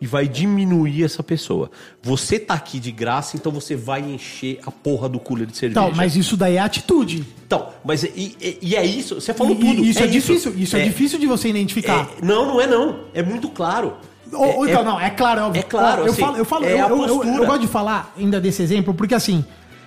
[0.00, 1.70] e vai diminuir essa pessoa.
[2.02, 5.78] Você tá aqui de graça, então você vai encher a porra do cooler de cerveja.
[5.78, 7.22] Então, mas isso daí é atitude.
[7.46, 9.84] Então, mas e, e- e é isso, você falou E- tudo.
[9.84, 10.54] isso é, difícil.
[10.56, 12.08] Isso é, difícil de você identificar.
[12.18, 13.00] é- não, não é não.
[13.12, 13.92] É muito claro.
[14.32, 15.60] Ou- ou É- então, é- não, é claro, é óbvio.
[15.60, 18.40] É claro, eu assim, falo, eu, falo é eu, eu- eu gosto de falar ainda
[18.40, 19.44] desse exemplo, porque assim,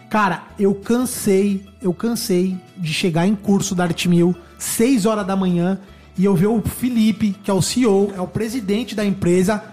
[0.10, 5.36] cara, eu cansei, eu cansei de chegar em curso da Arte Mil, 6 horas da
[5.36, 5.80] manhã,
[6.18, 9.64] e eu ver o Felipe, que é o CEO, é o presidente da empresa,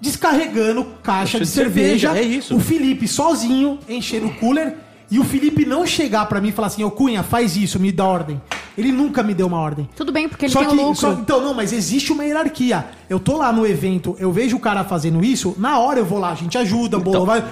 [0.00, 2.34] descarregando caixa de de cerveja, cerveja.
[2.34, 2.56] é isso.
[2.56, 4.76] O Felipe sozinho, enchendo o cooler,
[5.10, 7.92] e o Felipe não chegar pra mim e falar assim, ô Cunha, faz isso, me
[7.92, 8.40] dá ordem.
[8.78, 9.86] Ele nunca me deu uma ordem.
[9.94, 10.94] Tudo bem, porque ele Só tem que, o lucro.
[11.00, 12.86] só- então, não, mas existe uma hierarquia.
[13.10, 16.18] Eu tô lá no evento, eu vejo o cara fazendo isso, na hora eu vou
[16.18, 17.26] lá, a gente ajuda, boa, Então.
[17.26, 17.44] vai.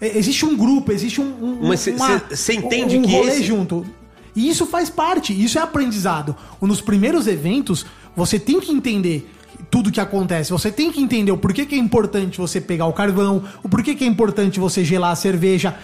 [0.00, 1.24] É, Existe um grupo, existe um.
[1.42, 3.86] um Mas cê- uma- cê- cê entende um que rolê esse- junto.
[4.34, 6.36] E isso faz parte, isso é aprendizado.
[6.60, 9.30] Nos primeiros eventos, você tem que entender
[9.70, 10.50] tudo que acontece.
[10.50, 13.94] Você tem que entender o porquê que é importante você pegar o carvão, o porquê
[13.94, 15.74] que é importante você gelar a cerveja.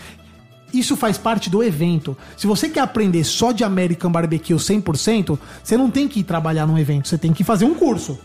[0.73, 2.17] Isso faz parte do evento.
[2.37, 6.67] Se você quer aprender só de American Barbecue 100%, você não tem que ir trabalhar
[6.67, 8.19] num evento, você tem que fazer um curso.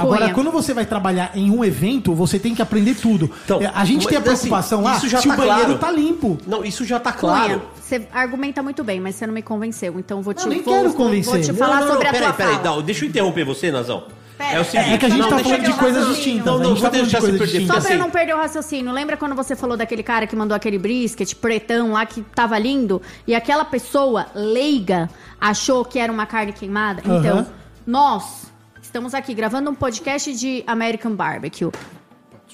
[0.00, 0.34] Agora, Cunha.
[0.34, 3.30] quando você vai trabalhar em um evento, você tem que aprender tudo.
[3.44, 5.36] Então, É, a gente tem a mas, assim, preocupação lá isso já se tá o
[5.36, 5.78] banheiro claro.
[5.78, 6.38] tá limpo.
[6.46, 7.62] Não, isso já tá Cunha, claro.
[7.80, 9.98] você argumenta muito bem, mas você não me convenceu.
[9.98, 11.32] Então vou te, Não, nem vou, quero convencer.
[11.32, 12.64] vou te Não, falar não, não, sobre a peraí, tua peraí, fala.
[12.76, 14.04] não, deixa eu interromper você, Nazão.
[14.38, 16.46] É o seguinte, É que a gente não, tá deixa falando de coisas distintas.
[16.46, 17.74] Não, a não, gente vou tá falando de deixar você coisas perder, distintas.
[17.76, 18.06] Só Fica pra eu assim.
[18.06, 21.92] não perder o raciocínio, lembra quando você falou daquele cara que mandou aquele brisket pretão
[21.92, 23.02] lá que tava lindo?
[23.26, 27.02] E aquela pessoa leiga achou que era uma carne queimada?
[27.04, 27.46] Então,
[27.86, 28.49] nós
[28.90, 31.70] estamos aqui gravando um podcast de American Barbecue.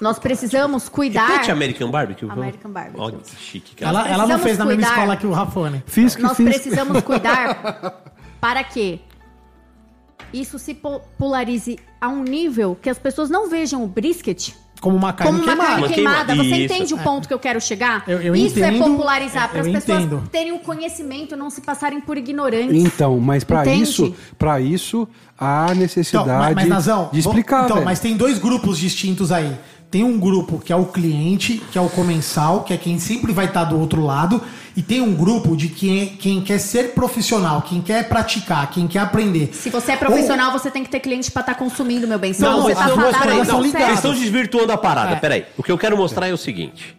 [0.03, 1.29] Nós precisamos cuidar.
[1.29, 2.29] Repete American Barbecue.
[2.31, 3.01] American Barbecue.
[3.01, 3.89] Olha que chique, cara.
[3.89, 5.01] Ela, ela não precisamos fez na mesma cuidar.
[5.01, 5.83] escola que o Rafone.
[5.87, 6.47] Fiz que Nós fiz.
[6.47, 8.03] precisamos cuidar
[8.39, 9.01] para que
[10.31, 14.55] isso se popularize a um nível que as pessoas não vejam o brisket
[14.87, 15.69] Como uma carne como uma queimada.
[15.71, 16.27] carne Uma queimada.
[16.27, 16.75] queima- Você Isso.
[16.75, 18.05] entende o ponto que eu quero chegar?
[18.07, 20.23] Eu- eu Isso entendo, é popularizar para as pessoas entendo.
[20.31, 22.73] terem o conhecimento, não se passarem por ignorantes.
[22.85, 23.83] Então, mas Entende?
[23.83, 25.09] isso, para isso
[25.39, 27.85] há Então, necessidade mas, mas Nazão, de explicar, Então, velho.
[27.85, 29.57] mas tem dois grupos distintos aí.
[29.91, 33.33] Tem um grupo que é o cliente, que é o comensal, que é quem sempre
[33.33, 34.43] vai estar do outro lado,
[34.77, 38.99] e tem um grupo de quem, quem quer ser profissional, quem quer praticar, quem quer
[38.99, 39.51] aprender.
[39.55, 42.33] Se você é profissional, você tem que ter cliente para estar consumindo, meu bem.
[42.33, 43.65] Senão Não, você tá não, mas a peraí, não.
[43.65, 45.13] Eles estão desvirtuando a parada.
[45.13, 45.17] É.
[45.17, 45.47] Peraí.
[45.57, 46.97] O que eu quero mostrar é o seguinte.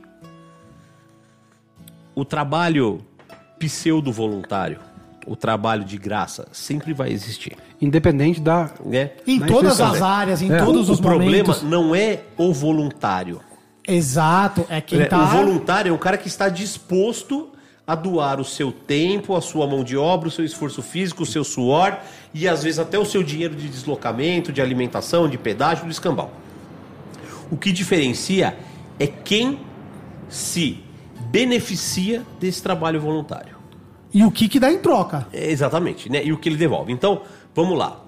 [2.15, 3.05] O trabalho
[3.59, 4.80] pseudo-voluntário,
[5.27, 7.55] o trabalho de graça, sempre vai existir.
[7.81, 8.71] Independente da.
[8.85, 9.11] Né?
[9.27, 10.57] Em Na todas as áreas, em É.
[10.63, 11.61] todos o os problema momentos.
[11.63, 13.41] não é o voluntário.
[13.87, 15.21] Exato, é quem É, tá...
[15.23, 17.49] O voluntário é o cara que está disposto
[17.85, 21.25] a doar o seu tempo, a sua mão de obra, o seu esforço físico, o
[21.25, 21.97] seu suor
[22.33, 26.31] e às vezes até o seu dinheiro de deslocamento, de alimentação, de pedágio, de escambau.
[27.49, 28.57] O que diferencia
[28.99, 29.59] é quem
[30.27, 30.83] se
[31.31, 33.56] beneficia desse trabalho voluntário.
[34.13, 35.27] E o que que dá em troca?
[35.34, 36.23] É, exatamente, né?
[36.23, 36.91] E o que ele devolve.
[36.91, 37.21] Então,
[37.53, 38.01] vamos lá.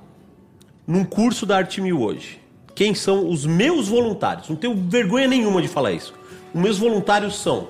[0.87, 2.39] Num curso da Arte Mil hoje,
[2.73, 4.49] quem são os meus voluntários?
[4.49, 6.13] Não tenho vergonha nenhuma de falar isso.
[6.53, 7.67] Os meus voluntários são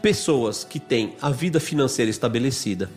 [0.00, 2.90] pessoas que têm a vida financeira estabelecida,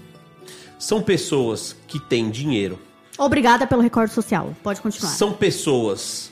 [0.79, 2.79] são pessoas que têm dinheiro,
[3.17, 4.53] Obrigada pelo recorde social.
[4.61, 5.09] Pode continuar.
[5.11, 6.31] são pessoas,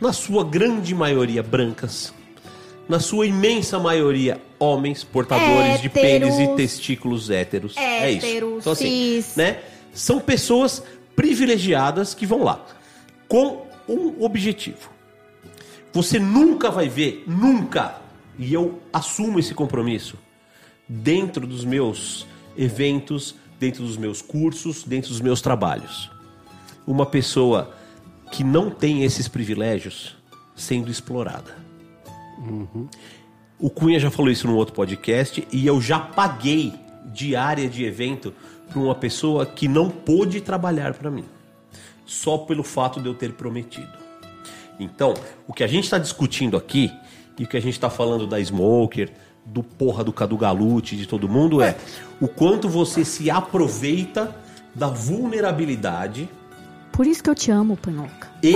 [0.00, 2.12] na sua grande maioria, brancas,
[2.88, 5.92] na sua imensa maioria, homens portadores de Héteros.
[5.92, 7.76] pênis e testículos héteros.
[7.76, 8.26] é isso.
[8.26, 8.86] Héteros, Então, assim,
[9.22, 9.36] cis.
[9.36, 9.58] né?
[9.92, 10.82] São pessoas
[11.16, 12.64] privilegiadas que vão lá
[13.28, 14.90] com um objetivo.
[15.92, 18.00] Você nunca vai ver, nunca,
[18.38, 20.16] e eu assumo esse compromisso,
[20.88, 22.26] dentro dos meus
[22.56, 26.10] eventos, dentro dos meus cursos, dentro dos meus trabalhos.
[26.86, 27.74] Uma pessoa
[28.30, 30.16] que não tem esses privilégios
[30.56, 31.54] sendo explorada.
[33.62, 36.74] O Cunha já falou isso num outro podcast e eu já paguei
[37.06, 38.34] diária de evento
[38.68, 41.24] para uma pessoa que não pôde trabalhar para mim,
[42.04, 43.92] só pelo fato de eu ter prometido.
[44.80, 45.14] Então,
[45.46, 46.90] o que a gente está discutindo aqui
[47.38, 49.12] e o que a gente está falando da Smoker,
[49.46, 51.76] do porra do Cadu Galute, de todo mundo é
[52.20, 54.34] o quanto você se aproveita
[54.74, 56.28] da vulnerabilidade
[56.90, 58.28] Por isso que eu te amo, Panhoca.
[58.42, 58.54] e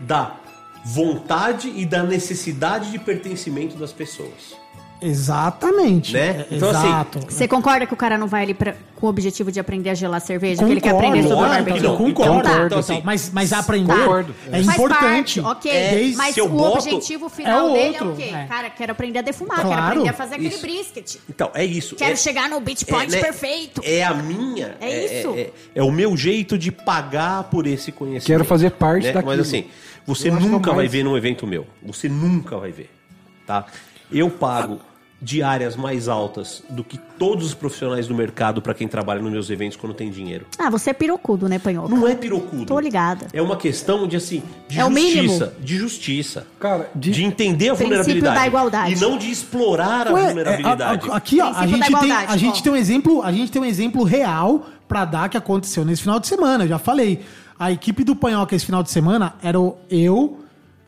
[0.00, 0.36] da
[0.84, 4.56] vontade e da necessidade de pertencimento das pessoas.
[5.00, 6.12] Exatamente.
[6.12, 6.44] Né?
[6.50, 7.18] É, Então, assim, Exato.
[7.28, 9.94] Você concorda que o cara não vai ali pra, com o objetivo de aprender a
[9.94, 10.64] gelar cerveja?
[10.64, 11.96] que ele quer Concordo, aprender sobre o que não.
[11.96, 12.32] Concordo.
[12.38, 12.64] Então tá.
[12.66, 14.34] Então, assim, mas, mas aprender Concordo.
[14.48, 15.40] é Faz importante.
[15.40, 15.70] parte, ok.
[15.70, 18.34] É, mas o boto- objetivo final É o dele outro, é o quê?
[18.34, 18.44] é.
[18.46, 19.86] Cara, quero aprender a defumar, quero Claro.
[19.86, 20.60] aprender a fazer aquele Isso.
[20.62, 21.16] brisket.
[21.28, 21.94] Então, é isso.
[21.94, 23.80] Quero é, chegar no beat point né, perfeito.
[23.84, 24.76] É a minha.
[24.80, 25.28] É isso.
[25.36, 28.26] É, é o meu jeito de pagar por esse conhecimento.
[28.26, 29.12] Quero fazer parte né?
[29.12, 29.36] daquilo.
[29.36, 29.66] Mas assim,
[30.08, 31.66] você é nunca vai mais- ver num evento meu.
[31.82, 32.90] Você nunca vai ver.
[33.46, 33.64] Tá?
[34.10, 34.80] Eu pago
[35.20, 39.50] diárias mais altas do que todos os profissionais do mercado para quem trabalha nos meus
[39.50, 40.46] eventos quando tem dinheiro.
[40.56, 41.88] Ah, você é pirocudo, né, Panhoca?
[41.92, 42.66] Não é pirocudo.
[42.66, 43.26] Tô ligada.
[43.32, 46.46] É uma questão de assim, de É o justiça, de justiça.
[46.60, 48.92] Cara, de, de- entender a Princípio vulnerabilidade da igualdade.
[48.94, 51.06] e não de explorar a Ué, vulnerabilidade.
[51.08, 52.62] é, a- a- aqui, ó, a gente, tem, igualdade, a gente ó.
[52.62, 56.20] tem um exemplo, a gente tem um exemplo real pra dar que aconteceu nesse final
[56.20, 56.62] de semana.
[56.64, 57.24] Eu já falei.
[57.58, 59.58] A equipe do Panhoca esse final de semana era
[59.90, 60.38] eu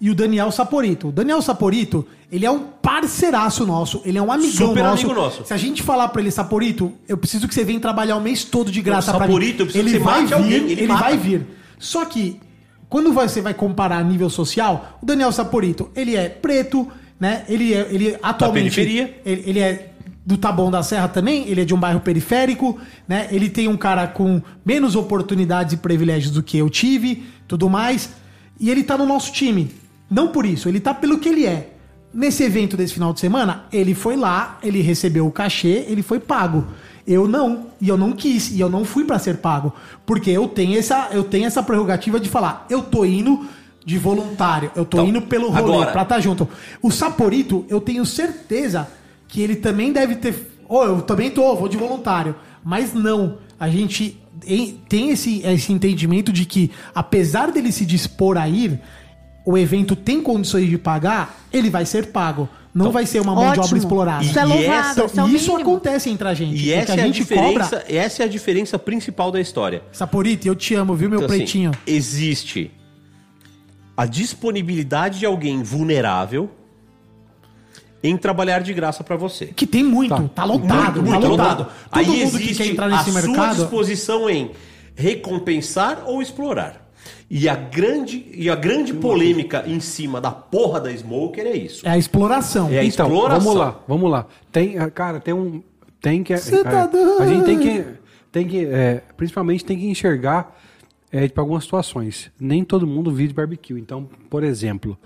[0.01, 1.09] e o Daniel Saporito.
[1.09, 5.05] O Daniel Saporito, ele é um parceiraço nosso, ele é um amigão Super nosso.
[5.05, 5.45] amigo nosso.
[5.45, 8.45] Se a gente falar pra ele, Saporito, eu preciso que você venha trabalhar o mês
[8.45, 9.33] todo de graça pra mim.
[9.33, 11.47] Saporito, eu preciso ele que você vai vir, alguém, ele, ele vai vir.
[11.79, 12.41] Só que
[12.89, 16.89] quando você vai comparar a nível social, o Daniel Saporito, ele é preto,
[17.19, 17.45] né?
[17.49, 19.21] Ele é ele atualmente periferia.
[19.25, 19.90] ele, ele é
[20.31, 22.79] do Taboão da Serra também, ele é de um bairro periférico,
[23.09, 23.29] né?
[23.31, 28.11] Ele tem um cara com menos oportunidades e privilégios do que eu tive, tudo mais.
[28.59, 29.71] E ele tá no nosso time.
[30.11, 31.73] Não por isso, ele tá pelo que ele é.
[32.15, 36.19] Nesse evento desse final de semana, ele foi lá, ele recebeu o cachê, ele foi
[36.21, 36.67] pago.
[37.07, 39.73] Eu não, e eu não quis, e eu não fui pra ser pago,
[40.07, 43.47] porque eu tenho essa, eu tenho essa prerrogativa de falar, eu tô indo
[43.85, 46.49] de voluntário, eu tô Então, indo pelo rolê agora- pra estar junto.
[46.83, 48.87] O Saporito, eu tenho certeza
[49.31, 50.35] que ele também deve ter,
[50.69, 52.35] ou eu também tô, vou de voluntário,
[52.65, 58.37] mas não, a gente em- tem esse, esse entendimento de que apesar dele se dispor
[58.37, 58.81] a ir,
[59.47, 62.49] o evento tem condições de pagar, ele vai ser pago.
[62.73, 63.65] Não vai ser uma mão de Ótimo.
[63.65, 64.25] obra explorada.
[64.25, 65.57] Isso é E louvável, essa- isso é mínimo.
[65.61, 66.63] acontece entre a gente.
[66.65, 67.85] E essa a é a gente diferença, cobra.
[67.97, 69.83] essa é a diferença principal da história.
[69.91, 71.73] Saporito, eu te amo, viu, meu Então, assim, pretinho?
[71.85, 72.71] existe
[73.97, 76.49] a disponibilidade de alguém vulnerável
[78.03, 79.47] em trabalhar de graça pra você.
[79.47, 80.45] Que tem muito, tá, Tá.
[80.45, 81.59] lotado, Muito tá lotado.
[81.59, 81.65] lotado.
[81.65, 83.57] Todo Aí mundo que existe quer entrar a nesse sua mercado.
[83.57, 84.51] disposição em
[84.95, 86.89] recompensar ou explorar.
[87.31, 91.87] E a grande, e a grande polêmica em cima da porra da Smoker é isso.
[91.87, 92.69] É a exploração.
[92.71, 93.41] É a Então, exploração.
[93.45, 94.27] vamos lá, vamos lá.
[94.51, 95.63] Tem, ah, cara, tem um.
[96.01, 96.37] Tem que.
[96.39, 97.23] Cê tá a, doido.
[97.23, 97.85] a gente tem que.
[98.33, 100.57] Tem que é, principalmente tem que enxergar
[101.13, 102.31] é, para algumas situações.
[102.39, 103.79] Nem todo mundo vive de barbecue.
[103.79, 104.97] Então, por exemplo,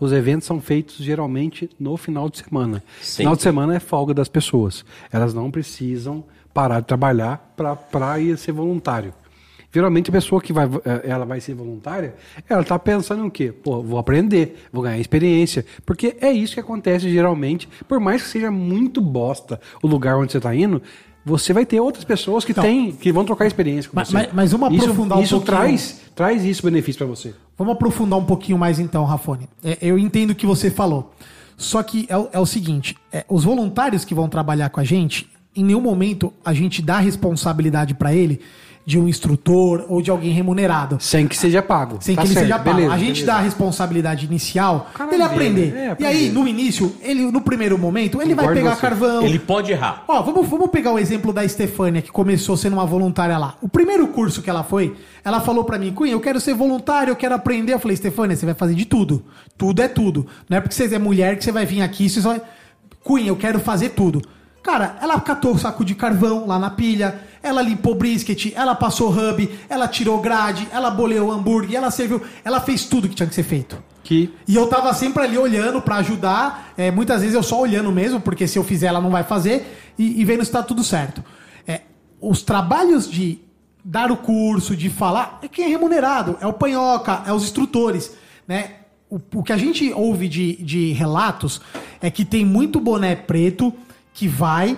[0.00, 2.82] os eventos são feitos geralmente no final de semana.
[3.02, 3.18] Sim.
[3.18, 4.84] Final de semana é folga das pessoas.
[5.12, 7.54] Elas não precisam parar de trabalhar
[7.90, 9.14] para ir ser voluntário.
[9.72, 12.16] Geralmente a pessoa que vai, eh, ela vai ser voluntária,
[12.48, 13.52] ela está pensando em quê?
[13.52, 15.64] Pô, vou aprender, vou ganhar experiência.
[15.86, 17.68] Porque é isso que acontece geralmente.
[17.86, 20.82] Por mais que seja muito bosta o lugar onde você está indo,
[21.24, 24.14] você vai ter outras pessoas que, Então, têm, que vão trocar experiência com mas- você.
[24.14, 25.58] mas- mas vamos isso, aprofundar um Isso pouquinho.
[25.58, 27.34] traz, traz isso benefício para você.
[27.58, 29.48] Vamos aprofundar um pouquinho mais então, Rafone.
[29.62, 31.12] É, eu entendo o que você falou.
[31.56, 34.84] Só que é, o- é o seguinte: é, os voluntários que vão trabalhar com a
[34.84, 38.40] gente, em nenhum momento a gente dá responsabilidade para ele
[38.90, 40.96] de um instrutor ou de alguém remunerado.
[41.00, 41.98] Sem que seja pago.
[42.00, 42.76] Sem Tá que ele certo, seja pago.
[42.76, 43.26] beleza, a gente beleza.
[43.26, 45.76] dá a responsabilidade inicial cara dele vê, aprender.
[45.76, 46.06] É, e aprender.
[46.10, 48.80] aí, no início, ele, no primeiro momento, ele vai Concordo pegar com você.
[48.82, 49.22] carvão.
[49.22, 50.04] Ele pode errar.
[50.08, 53.54] Ó, vamos, vamos pegar o exemplo da Estefânia, que começou sendo uma voluntária lá.
[53.62, 57.10] O primeiro curso que ela foi, ela falou pra mim, Cunha, eu quero ser voluntária,
[57.12, 57.74] eu quero aprender.
[57.74, 59.22] Eu falei, Estefânia, você vai fazer de tudo.
[59.56, 60.26] Tudo é tudo.
[60.48, 62.42] Não é porque você é mulher que você vai vir aqui, você só vai...
[63.04, 64.20] Cunha, eu quero fazer tudo.
[64.62, 69.10] Cara, ela catou o saco de carvão lá na pilha, ela limpou brisket, ela passou
[69.10, 73.34] hub, ela tirou grade, ela boleou hambúrguer, ela serviu, ela fez tudo que tinha que
[73.34, 73.82] ser feito.
[74.04, 76.72] Que E eu tava sempre ali olhando pra ajudar.
[76.76, 79.92] É, muitas vezes eu só olhando mesmo, porque se eu fizer ela não vai fazer.
[79.98, 81.22] E, e vendo se tá tudo certo.
[81.66, 81.82] É,
[82.20, 83.38] os trabalhos de
[83.84, 86.36] dar o curso, de falar, é quem é remunerado.
[86.40, 88.12] É o panhoca, é os instrutores.
[88.48, 88.72] Né?
[89.08, 91.60] O, o que a gente ouve de, de relatos
[92.00, 93.72] é que tem muito boné preto
[94.20, 94.76] que vai.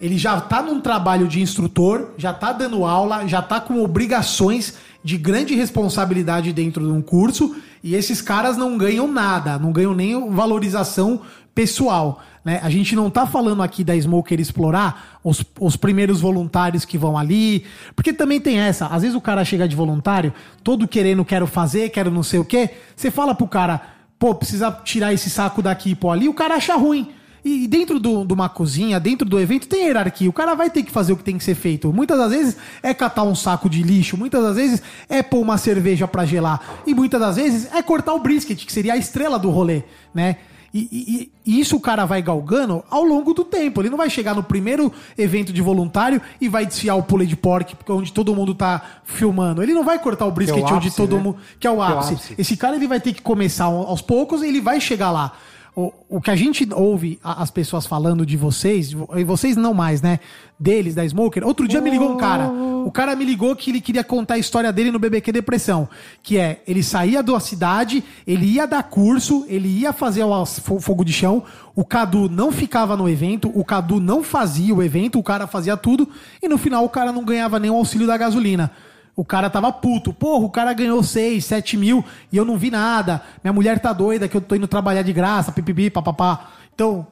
[0.00, 4.76] Ele já tá num trabalho de instrutor, já tá dando aula, já tá com obrigações
[5.04, 7.54] de grande responsabilidade dentro de um curso,
[7.84, 11.20] e esses caras não ganham nada, não ganham nem valorização
[11.54, 12.22] pessoal.
[12.42, 12.60] Né?
[12.62, 17.18] A gente não tá falando aqui da Smoker explorar os, os primeiros voluntários que vão
[17.18, 20.32] ali, porque também tem essa, às vezes o cara chega de voluntário,
[20.64, 23.82] todo querendo, quero fazer, quero não sei o quê, você fala pro cara,
[24.18, 27.17] pô, precisa tirar esse saco daqui e pôr ali, o cara acha ruim.
[27.48, 30.28] E dentro do- de uma cozinha, dentro do evento, tem hierarquia.
[30.28, 31.92] O cara vai ter que fazer o que tem que ser feito.
[31.92, 35.56] Muitas das vezes é catar um saco de lixo, muitas das vezes é pôr uma
[35.56, 36.60] cerveja pra gelar.
[36.86, 39.82] E muitas das vezes é cortar o brisket, que seria a estrela do rolê,
[40.14, 40.36] né?
[40.74, 43.80] E, e- e isso o cara vai galgando ao longo do tempo.
[43.80, 47.74] Ele não vai chegar no primeiro evento de voluntário e vai desfiar o pulled pork,
[47.88, 49.62] onde todo mundo tá filmando.
[49.62, 51.22] Ele não vai cortar o brisket é o onde ápice, todo né?
[51.22, 51.38] mundo.
[51.58, 52.12] Que é o Que é o ápice.
[52.14, 52.34] ápice.
[52.36, 55.32] Esse cara ele vai ter que começar aos poucos e ele vai chegar lá.
[55.80, 60.02] O, o que a gente ouve as pessoas falando de vocês, e vocês não mais,
[60.02, 60.18] né?
[60.58, 61.46] Deles, da Smoker.
[61.46, 62.50] Outro dia me ligou um cara.
[62.50, 65.88] O cara me ligou que ele queria contar a história dele no BBQ Depressão.
[66.20, 70.44] Que é, ele saía da cidade, ele ia dar curso, ele ia fazer o
[70.80, 71.44] fogo de chão.
[71.76, 75.76] O Cadu não ficava no evento, o Cadu não fazia o evento, o cara fazia
[75.76, 76.08] tudo.
[76.42, 78.72] E no final o cara não ganhava nem o auxílio da gasolina.
[79.20, 80.12] O cara tava puto.
[80.12, 83.20] Porra, o cara ganhou 6, 7 mil e eu não vi nada.
[83.42, 86.50] Minha mulher tá doida que eu tô indo trabalhar de graça, pipipi, papapá.
[86.72, 87.04] Então,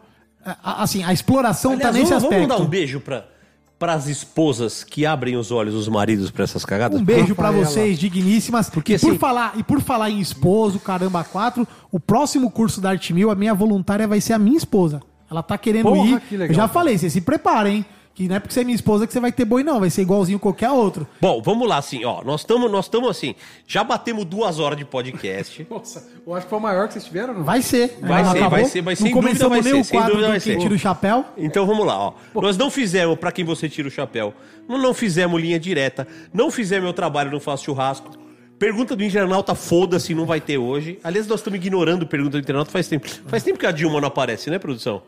[0.63, 2.59] assim, a exploração Aliás, tá nesse vamos, vamos aspecto.
[2.59, 7.01] dar um beijo para as esposas que abrem os olhos dos maridos pra essas cagadas?
[7.01, 7.67] Um beijo pra Rafaela.
[7.67, 8.71] vocês, digníssimas.
[8.71, 12.81] Porque, e, por assim- falar, e por falar em esposo, caramba, quatro, o próximo curso
[12.81, 15.03] da Arte Mil, a minha voluntária vai ser a minha esposa.
[15.29, 16.21] Ela tá querendo Porra, ir.
[16.21, 16.73] que legal, eu já cara.
[16.73, 17.87] falei, você se preparem, hein?
[18.17, 19.79] Que não é porque você é minha esposa que você vai ter boi, não.
[19.79, 21.07] Vai ser igualzinho qualquer outro.
[21.21, 22.25] Bom, vamos lá, assim, ó.
[22.25, 23.35] Nós estamos nós tamo, assim,
[23.67, 25.65] já batemos duas horas de podcast.
[25.69, 27.45] Nossa, eu acho que foi o maior que vocês tiveram, não?
[27.45, 27.99] Vai ser.
[28.01, 28.65] Vai ser, não vai acabou.
[28.71, 30.57] ser, vai- Não sem dúvida começamos vai nem ser, o sem quadro dúvida vai ser.
[30.59, 31.25] tira o chapéu.
[31.37, 32.15] Então vamos lá, ó.
[32.41, 34.33] Nós não fizemos pra quem você tira o chapéu.
[34.67, 36.09] Não, não fizemos linha direta.
[36.33, 38.13] Não fizemos meu trabalho, não faço churrasco.
[38.59, 40.99] Pergunta do internauta, foda-se, não vai ter hoje.
[41.05, 43.07] Aliás, nós estamos ignorando pergunta do internauta faz tempo.
[43.27, 45.03] Faz tempo que a Dilma não aparece, né, produção?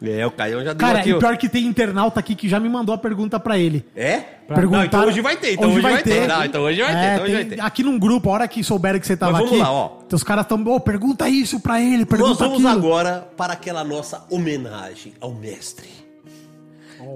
[0.00, 1.10] É, o Caião já deu Cara, aqui.
[1.10, 3.84] e pior que tem internauta aqui que já me mandou a pergunta pra ele.
[3.96, 4.18] É?
[4.46, 5.52] Perguntaram- Não, então hoje vai ter.
[5.54, 6.28] Então hoje, vai ter.
[6.28, 6.98] Não, então hoje vai ter.
[6.98, 7.60] É, Então hoje vai ter.
[7.60, 9.98] Aqui num grupo, a hora que souberem que você tava Mas vamos aqui, lá, ó.
[10.06, 12.68] então os caras estão, ô, pergunta isso pra ele, pergunta Nós vamos aquilo.
[12.86, 15.88] agora para aquela nossa homenagem ao mestre.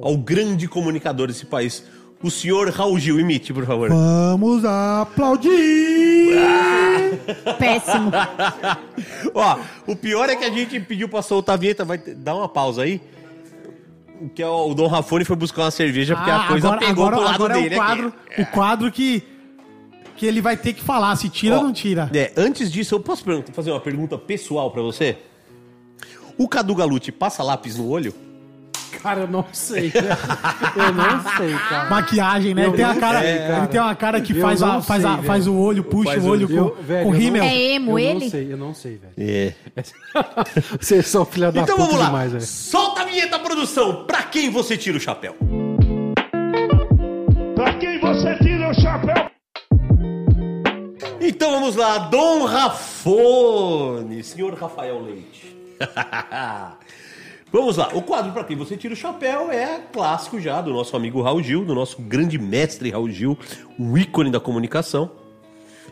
[0.03, 1.85] Ao grande comunicador desse país.
[2.23, 3.89] O senhor Raul Gil, imite, por favor.
[3.89, 5.51] Vamos aplaudir!
[7.59, 8.11] Péssimo.
[9.35, 11.85] Ó, o pior é que a gente pediu pra soltar a vinheta.
[11.85, 13.01] Vai ter- dar uma pausa aí.
[14.37, 16.81] Que é o o Dom Rafone foi buscar uma cerveja porque a Ah, coisa agora,
[16.87, 18.43] pegou agora, pro lado agora dele é o quadro, aqui.
[18.43, 19.23] o quadro que,
[20.17, 22.09] que ele vai ter que falar se tira Ó, ou não tira.
[22.15, 25.17] É, antes disso, eu posso perguntar- fazer uma pergunta pessoal pra você?
[26.39, 28.15] O Cadu Galucci passa lápis no olho?
[29.01, 29.93] Cara, eu não sei.
[30.77, 31.91] eu não sei, cara.
[31.91, 32.65] Maquiagem, né?
[32.65, 33.67] Eu Ele tem, a não cara, sei, ele cara.
[33.67, 36.11] tem uma cara que Eu faz, a, não faz, a, sei, faz o olho, puxa
[36.13, 36.49] Faz o olho olho.
[36.49, 37.43] com, Eu- velho, com eu rímel.
[37.43, 38.21] É emo eu ele?
[38.25, 39.13] não sei, eu não sei, velho.
[39.19, 39.53] É.
[40.81, 42.07] Vocês são filha da Então puta vamos lá.
[42.07, 42.45] demais, velho.
[42.45, 44.05] Solta a vinheta, produção.
[44.05, 45.35] Pra quem você tira o chapéu?
[47.55, 49.31] Pra quem você tira o chapéu?
[51.21, 55.57] Então vamos lá, Dom Rafone, senhor Rafael Leite.
[57.53, 60.97] vamos lá, o quadro para quem você tira o chapéu é clássico já do nosso
[60.97, 63.39] amigo Raul Gil, do nosso grande mestre Raul Gil,
[63.79, 65.11] um ícone da comunicação.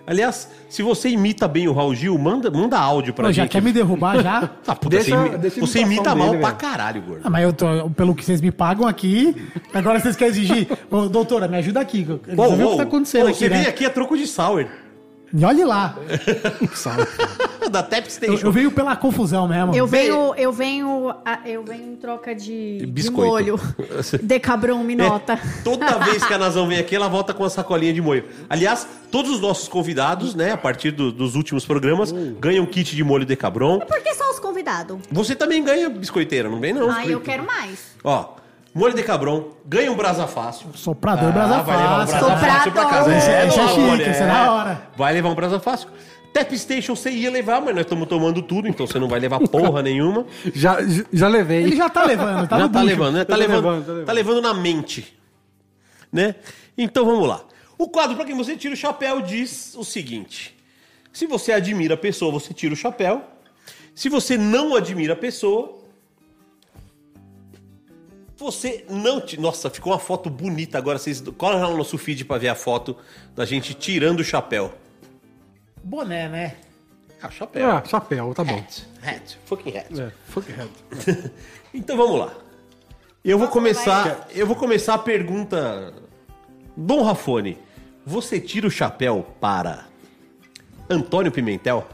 [0.07, 3.53] Aliás, se você imita bem o Raul Gil, manda, manda áudio pra Pô, já gente.
[3.53, 4.51] quer me derrubar já?
[4.67, 7.21] Ah, puta, Deixa- você, imi- deixa a você imita mal dele, pra caralho, gordo.
[7.23, 9.37] Ah, mas eu tô, pelo que vocês me pagam aqui,
[9.75, 10.67] agora vocês querem exigir.
[10.91, 12.05] Ô, doutora, me ajuda aqui.
[12.05, 13.57] Saber o que tá acontecendo ô, aqui, Você né?
[13.59, 14.67] veio aqui a troco de sour.
[15.33, 15.97] E olhe lá.
[17.71, 18.47] da Tap Eu, Station.
[18.47, 19.75] eu venho pela confusão mesmo.
[19.75, 23.31] Eu venho, eu venho, a- eu venho em troca de, de Biscoito.
[23.31, 23.61] molho.
[24.23, 25.35] Decabron me nota.
[25.35, 28.25] É, toda vez que a Nazão vem aqui, ela volta com uma sacolinha de molho.
[28.49, 33.05] Aliás, todos os nossos convidados, né, a partir do- dos últimos programas, ganham kit de
[33.05, 33.79] molho Decabron.
[33.81, 34.99] Por que só os convidados?
[35.13, 36.91] Você também ganha biscoiteira, não vem não?
[36.91, 37.91] Ah, eu quero mais.
[38.03, 38.35] Ó,
[38.75, 40.69] molho Decabron, ganha um brasa fácil.
[40.75, 42.19] Soprador, brasa Ah, vai levar um fácil.
[42.27, 43.17] brasa fácil pra casa.
[43.17, 44.83] Esse- É, esse é Dom chique, esse é da hora.
[44.97, 45.89] Vai levar um brasa fácil.
[46.33, 49.41] Tap Station você ia levar, mas nós estamos tomando tudo, então você não vai levar
[49.49, 50.25] porra nenhuma.
[50.55, 50.79] Já,
[51.13, 51.65] já levei.
[51.65, 53.25] Ele já tá levando, tá Já no tá levando, né?
[53.25, 54.07] Tá Tá levando, levando, tá levando.
[54.07, 55.19] tá levando na mente.
[56.13, 56.37] Né?
[56.79, 57.41] Então vamos lá.
[57.77, 60.57] O quadro para quem você tira o chapéu diz o seguinte:
[61.13, 63.25] se você admira a pessoa, você tira o chapéu.
[63.95, 65.80] Se você não admira a pessoa,
[68.45, 69.21] você não.
[69.21, 69.39] Te...
[69.39, 70.99] Nossa, ficou uma foto bonita agora.
[70.99, 72.97] Vocês cola lá no nosso feed para ver a foto
[73.35, 74.73] da gente tirando o chapéu.
[75.83, 76.57] Boné, né?
[77.23, 77.71] Ah, chapéu.
[77.71, 78.65] Ah, chapéu, tá bom.
[79.03, 79.39] Hat.
[79.45, 80.01] Fucking hat.
[80.01, 80.71] É, fuck head.
[81.73, 82.35] Então vamos lá.
[83.25, 85.93] Eu vou começar, eu vou começar a pergunta
[86.77, 87.59] Dom Rafone,
[88.05, 89.87] você tira o chapéu para
[90.89, 91.87] Antônio Pimentel?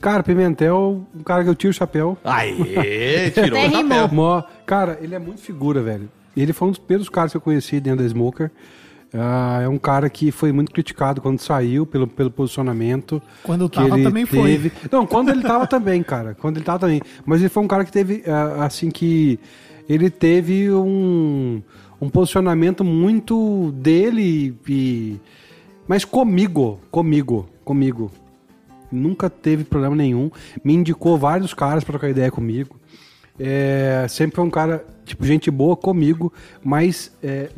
[0.00, 2.16] Cara, Pimentel, um cara que eu tiro o chapéu.
[2.24, 4.08] Aê, tirou o chapéu.
[4.12, 6.08] Mó- Cara, ele é muito figura, velho.
[6.36, 8.50] Ele foi um dos primeiros caras que eu conheci dentro da Smoker.
[9.12, 13.20] Ah, é um cara que foi muito criticado quando saiu pelo, pelo posicionamento.
[13.42, 14.50] Quando que tava ele também foi.
[14.52, 14.72] teve.
[14.90, 16.34] Não, quando ele tava também, cara.
[16.40, 17.02] Quando ele tava também.
[17.26, 19.38] Mas ele foi um cara que teve, ah, assim, que
[19.88, 21.60] ele teve um,
[22.00, 25.20] um posicionamento muito dele e.
[25.88, 28.10] Mas comigo, comigo, comigo.
[28.90, 30.30] Nunca teve problema nenhum.
[30.64, 32.76] Me indicou vários caras pra trocar ideia comigo.
[33.38, 37.48] É, sempre foi um cara, tipo, gente boa comigo, mas é,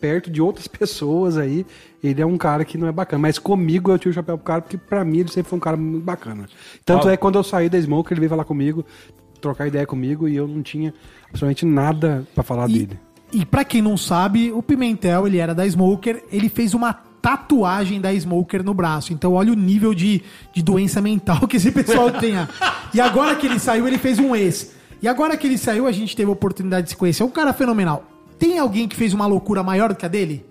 [0.00, 1.66] perto de outras pessoas aí,
[2.02, 3.20] ele é um cara que não é bacana.
[3.22, 5.60] Mas comigo eu tiro o chapéu pro cara, porque pra mim ele sempre foi um
[5.60, 6.46] cara muito bacana.
[6.84, 7.12] Tanto Ah.
[7.12, 8.84] é que quando eu saí da Smoke, ele veio falar comigo,
[9.40, 10.94] trocar ideia comigo, e eu não tinha
[11.24, 12.98] absolutamente nada pra falar E, dele.
[13.32, 18.02] e pra quem não sabe, o Pimentel, ele era da Smoker, ele fez uma tatuagem
[18.02, 19.14] da Smoker no braço.
[19.14, 20.22] Então olha o nível de,
[20.52, 22.34] de doença mental que esse pessoal tem.
[22.92, 24.72] E agora que ele saiu, ele fez um ex.
[25.00, 27.22] E agora que ele saiu, a gente teve a oportunidade de se conhecer.
[27.22, 28.04] É um cara fenomenal.
[28.38, 30.44] Tem alguém que fez uma loucura maior do que a dele?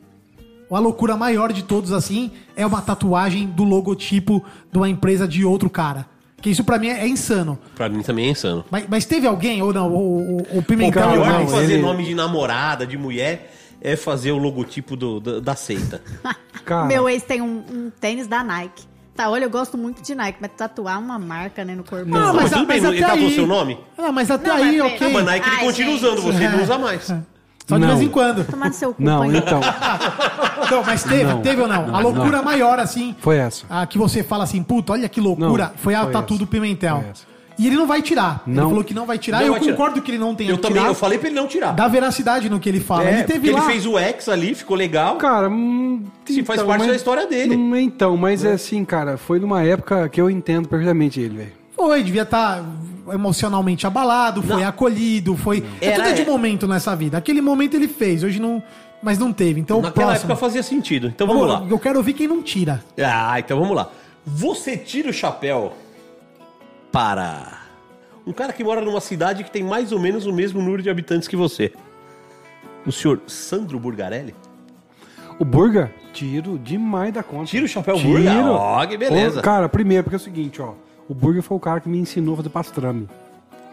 [0.72, 5.46] A loucura maior de todos, assim, é uma tatuagem do logotipo de uma empresa de
[5.46, 6.08] outro cara.
[6.42, 7.60] Que isso pra mim é, é insano.
[7.76, 8.66] Pra mim também é insano.
[8.72, 9.94] Mas, mas teve alguém ou não?
[9.94, 12.98] O, o, o O Pimentel cara, pior não, de fazer ele- nome de namorada, de
[12.98, 13.54] mulher,
[13.84, 16.02] é fazer o logotipo do- da, da seita.
[16.66, 18.86] Cara, Meu ex tem um, um tênis da Nike.
[19.16, 22.06] Tá, olha, eu gosto muito de Nike, mas tatuar uma marca, né, no corpo.
[22.10, 23.78] Não, mas tudo bem, ele tatuou seu nome?
[23.96, 25.14] Ah, mas até Não, aí, mas ok.
[25.14, 26.04] Mas Nike ele Ai, continua gente.
[26.06, 27.04] usando, você não usa mais.
[27.66, 27.88] Só de Não.
[27.90, 28.44] vez em quando.
[28.46, 29.38] Tomar no seu cu, Não, pai.
[29.38, 29.62] então,
[30.70, 31.42] Não, mas teve, Não.
[31.42, 31.88] teve ou não?
[31.88, 32.44] Não, a loucura não.
[32.44, 33.66] maior, assim, foi essa.
[33.70, 36.44] a que você fala assim, puta, olha que loucura, Não, foi a foi tatu essa.
[36.44, 37.00] do Pimentel.
[37.02, 37.33] Foi essa.
[37.58, 38.42] E ele não vai tirar.
[38.48, 38.70] Ele Não.
[38.70, 39.40] falou que não vai tirar.
[39.40, 39.74] Não eu vai tirar.
[39.76, 40.90] concordo que ele não tenha Eu que também, tirar.
[40.90, 41.72] eu falei pra ele não tirar.
[41.74, 43.06] Dá veracidade no que ele fala.
[43.06, 43.60] É, ele teve porque lá.
[43.60, 45.18] ele fez o X ali, ficou legal.
[45.18, 47.56] Cara, hum, Sim, faz parte mas- da história dele.
[47.56, 51.52] Hum, Então, mas é assim, cara, foi numa época que eu entendo perfeitamente ele, velho.
[51.76, 52.64] Foi, devia estar.
[53.12, 54.68] emocionalmente abalado, foi Não.
[54.70, 55.64] acolhido, foi.
[55.82, 57.18] É Era- tudo de momento nessa vida.
[57.18, 58.64] Aquele momento ele fez, hoje não.
[59.02, 59.60] Mas não teve.
[59.60, 60.32] Então, Naquela próximo.
[60.32, 61.08] época fazia sentido.
[61.08, 61.66] Então vamos lá.
[61.70, 62.82] Eu quero ouvir quem não tira.
[62.98, 63.90] Ah, então vamos lá.
[64.26, 65.74] Você tira o chapéu
[66.94, 67.64] para
[68.26, 70.92] um cara que mora numa cidade que tem mais ou menos o mesmo número de
[70.92, 71.74] habitantes que você.
[72.86, 74.36] O senhor Sandro Burgarelli?
[75.40, 77.46] O Burga, tiro demais da conta.
[77.46, 78.14] Tira o chapéu Tiro.
[78.14, 78.52] Burga?
[78.52, 79.40] Ó, que beleza.
[79.40, 80.74] Ô, Cara, primeiro, porque é o seguinte, ó.
[81.10, 83.10] O Burga foi o cara que me ensinou a fazer pastrame,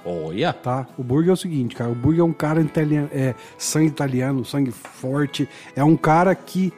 [0.05, 0.53] Olha.
[0.55, 0.87] tá?
[0.97, 1.91] O Burga é o seguinte, cara.
[1.91, 5.47] O Burga é um cara italiano, é, sangue italiano, sangue forte.
[5.77, 6.73] É um cara que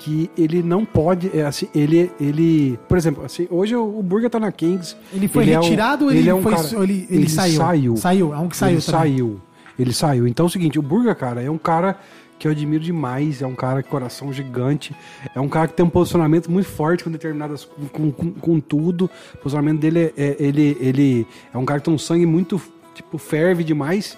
[0.00, 4.40] que ele não pode, é, assim, ele, ele, por exemplo, assim, hoje o, Burga tá
[4.40, 4.96] na Kings.
[5.12, 7.56] Ele foi é um- retirado ou ele, é um foi, cara- ele, ele, saiu?
[7.60, 7.96] saiu.
[7.98, 9.00] Saiu, é um que saiu ele também.
[9.00, 9.40] saiu.
[9.78, 10.26] Ele saiu.
[10.26, 11.98] Então é o seguinte, o Burga, cara, é um cara
[12.38, 14.96] que eu admiro demais, é um cara com coração gigante,
[15.34, 19.10] é um cara que tem um posicionamento muito forte com determinadas com, com, com tudo.
[19.34, 22.58] O posicionamento dele é, é- ele ele é um cara que tem um sangue muito
[22.94, 24.16] tipo ferve demais,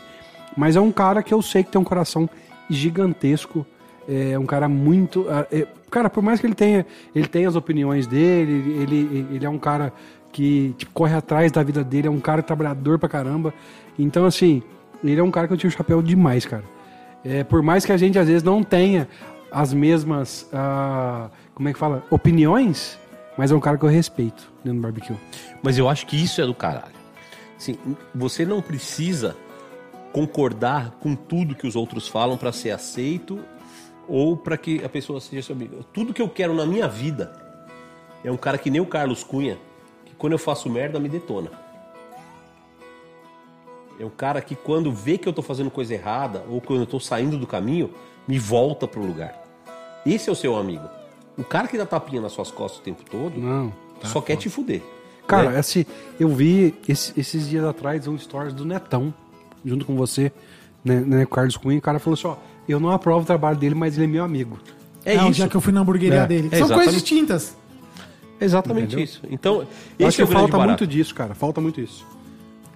[0.56, 2.30] mas é um cara que eu sei que tem um coração
[2.70, 3.66] gigantesco.
[4.08, 5.26] É um cara muito.
[5.28, 9.46] ah, é- cara, por mais que ele tenha, ele tenha as opiniões dele, ele, ele
[9.46, 9.92] é um cara
[10.32, 13.52] que tipo, corre atrás da vida dele, é um cara trabalhador pra caramba.
[13.98, 14.62] Então, assim,
[15.04, 16.64] ele é um cara que eu tiro o chapéu demais, cara.
[17.24, 19.08] É, por mais que a gente às vezes não tenha
[19.50, 20.48] as mesmas.
[20.52, 22.02] ah, como é que fala?
[22.10, 22.98] Opiniões,
[23.36, 25.14] mas é um cara que eu respeito dentro do barbecue.
[25.62, 27.02] Mas eu acho que isso é do caralho.
[27.56, 27.76] Assim,
[28.14, 29.36] você não precisa
[30.12, 33.38] concordar com tudo que os outros falam para ser aceito
[34.14, 35.82] ou para que a pessoa seja seu amigo.
[35.90, 37.32] Tudo que eu quero na minha vida
[38.22, 39.56] é um cara que nem o Carlos Cunha,
[40.04, 41.50] que quando eu faço merda me detona.
[43.98, 46.86] É um cara que quando vê que eu tô fazendo coisa errada ou quando eu
[46.86, 47.90] tô saindo do caminho,
[48.28, 49.34] me volta pro lugar.
[50.04, 50.86] Esse é o seu amigo.
[51.38, 53.72] O cara que dá tapinha nas suas costas o tempo todo Não.
[54.00, 54.82] tá só quer te fuder.
[55.26, 55.58] Cara, né?
[55.58, 55.86] assim,
[56.20, 59.14] eu vi esse- esses dias atrás um stories do Netão,
[59.64, 60.32] junto com você,
[60.84, 62.36] né, né, Carlos Cunha, e o cara falou assim, ó,
[62.68, 64.58] eu não aprovo o trabalho dele, mas ele é meu amigo.
[65.04, 65.38] É Não, isso.
[65.40, 66.48] já que eu fui na hamburgueria É, dele.
[66.52, 67.00] é São coisas exatamente.
[67.00, 67.56] distintas.
[68.40, 69.04] Exatamente Entendeu?
[69.04, 69.20] isso.
[69.30, 69.54] Então,
[69.98, 70.68] Eu esse acho é o que grande falta barato.
[70.82, 72.04] muito disso, cara, falta muito isso.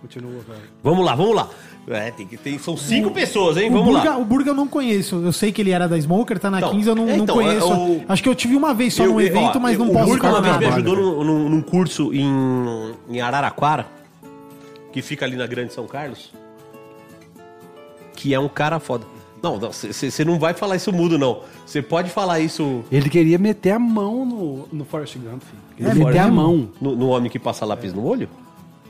[0.00, 0.60] Continua, cara.
[0.82, 1.48] Vamos lá, vamos lá.
[1.88, 3.68] É, tem que ter, são cinco pessoas, hein?
[3.70, 4.16] O Vamos Burga, lá.
[4.18, 5.16] o Burga eu não conheço.
[5.24, 7.24] Eu sei que ele era da Smoker, tá na Então, 15, eu não, é, não
[7.24, 7.72] então, conheço.
[7.72, 9.88] é, o- Acho que eu tive uma vez só Eu- num evento, ó, mas não
[9.88, 13.86] o posso Burga uma vez me ajudou num, num- num curso em, em Araraquara,
[14.92, 16.32] que fica ali na Grande São Carlos,
[18.16, 19.04] que é um cara foda.
[19.42, 21.40] Não, você não vai falar isso mudo, não.
[21.64, 25.62] Você pode falar isso Ele queria meter a mão no, no Forrest Gump, filho.
[25.76, 26.68] Queria É meter a mão.
[26.80, 28.28] no, no homem que passa lápis no olho?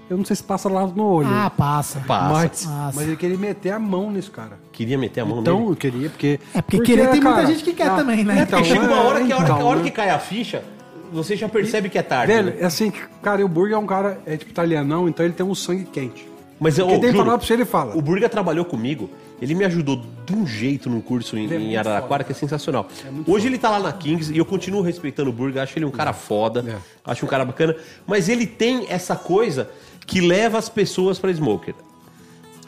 [0.09, 1.27] Eu não sei se passa lá no olho.
[1.28, 1.98] Ah, passa.
[2.06, 2.32] Passa.
[2.32, 2.93] mas, Passa.
[2.94, 4.56] mas ele queria meter a mão nesse cara.
[4.70, 5.70] Queria meter a mão Então, nele.
[5.73, 6.39] eu queria, porque...
[6.55, 8.43] É, porque querer tem muita cara, gente que quer também, né?
[8.47, 9.85] Então, Porque chega uma hora que a hora, então, a hora né?
[9.85, 10.62] que cai a ficha,
[11.12, 12.32] você já percebe que é tarde.
[12.32, 12.59] Velho, né?
[12.60, 15.56] é assim, cara, o Burger é um cara, é tipo italianão, então ele tem um
[15.56, 16.28] sangue quente.
[16.59, 17.95] Mas eu Quem tem que falar pra você, ele fala.
[17.97, 19.11] O Burga trabalhou comigo,
[19.43, 22.35] ele me ajudou de um jeito num curso em, é em Araraquara foda, que é
[22.35, 22.89] sensacional.
[23.11, 25.85] muito Hoje ele tá lá na Kings e eu continuo respeitando o Burga, acho ele
[25.85, 26.77] um cara foda, É.
[27.11, 27.77] acho um cara bacana,
[28.07, 29.69] mas ele tem essa coisa
[30.07, 31.74] que leva as pessoas pra Smoker.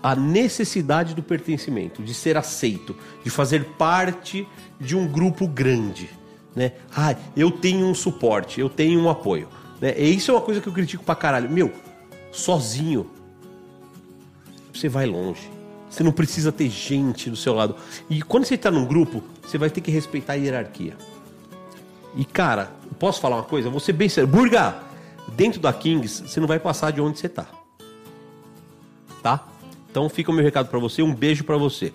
[0.02, 2.94] A necessidade do pertencimento, de ser aceito,
[3.24, 4.47] de fazer parte
[4.78, 6.09] de um grupo grande,
[6.55, 6.73] né?
[6.94, 9.48] Ah, eu tenho um suporte, eu tenho um apoio,
[9.81, 9.94] né?
[9.98, 11.51] E isso é uma coisa que eu critico pra caralho.
[11.51, 11.73] Meu,
[12.31, 13.06] sozinho
[14.78, 15.50] você vai longe.
[15.90, 17.74] Você não precisa ter gente do seu lado.
[18.10, 20.96] E quando você está num grupo, você vai ter que respeitar a hierarquia.
[22.14, 23.80] E cara, posso falar uma coisa?
[23.80, 24.28] Ser bem sério.
[24.28, 24.76] Burga,
[25.34, 27.46] dentro da Kings, você não vai passar de onde você tá.
[29.22, 29.46] Tá?
[29.90, 31.02] Então fica o meu recado pra você.
[31.02, 31.92] Um beijo pra você.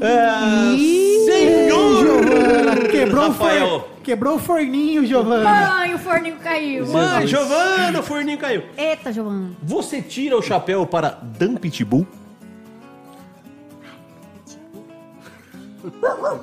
[0.00, 0.76] É,
[1.24, 3.80] senhor Giovana, quebrou, o Rafael.
[3.80, 3.88] for...
[4.02, 5.48] quebrou o forninho, Giovana.
[5.48, 6.86] Ai, o forninho caiu.
[6.86, 8.62] Mãe, Giovana, o forninho caiu.
[8.76, 9.52] Eita, Giovana.
[9.62, 12.06] Você tira o chapéu para Dan Pitbull?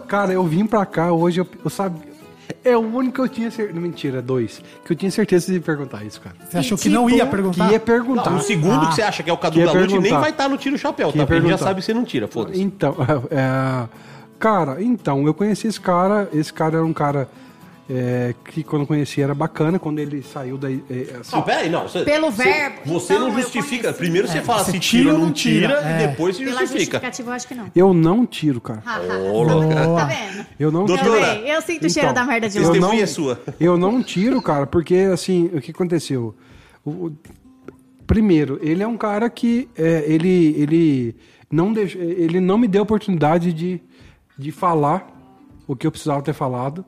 [0.08, 2.13] Cara, eu vim pra cá hoje, eu, eu sabia.
[2.66, 3.80] É o único que eu tinha certeza.
[3.80, 4.62] Mentira, dois.
[4.86, 6.36] Que eu tinha certeza de perguntar isso, cara.
[6.50, 7.68] Você achou que não ia perguntar?
[7.68, 8.30] Que ia perguntar.
[8.30, 8.88] Não, o segundo Ah.
[8.88, 11.12] que você acha que é o Cadu da Lute nem vai estar no tiro chapéu,
[11.12, 11.26] Que tá?
[11.26, 12.62] Porque ele já sabe que você não tira, foda-se.
[12.62, 12.96] Então,
[13.30, 13.88] é,
[14.40, 16.30] cara, então, eu conheci esse cara.
[16.34, 17.28] Esse cara era um cara
[17.90, 19.78] é, que quando eu conheci era bacana.
[19.78, 20.84] Quando ele saiu daí.
[20.90, 21.84] é, assim, Não, peraí, não.
[21.84, 23.92] Você, Pelo você- verbo, Você então, não eu justifica.
[23.94, 26.08] Primeiro você fala você se tira ou não tira, tira, e é.
[26.08, 27.02] depois se Pela justifica.
[27.20, 27.72] eu acho que não.
[27.76, 28.82] eu não tiro, cara.
[28.86, 29.76] Ha, ha, Ô, louca.
[29.76, 30.46] Tá vendo?
[30.60, 31.20] Eu não Doutora, tiro.
[31.26, 33.42] Também, eu sinto o cheiro Então, da merda de eu não- é sua.
[33.60, 36.34] Eu não tiro, cara, porque assim, o que aconteceu?
[36.86, 37.18] O- o-
[38.08, 41.16] primeiro, ele é um cara que é, ele, ele,
[41.52, 43.82] não deixa, ele não me deu oportunidade de,
[44.38, 45.10] de falar
[45.68, 46.86] o que eu precisava ter falado.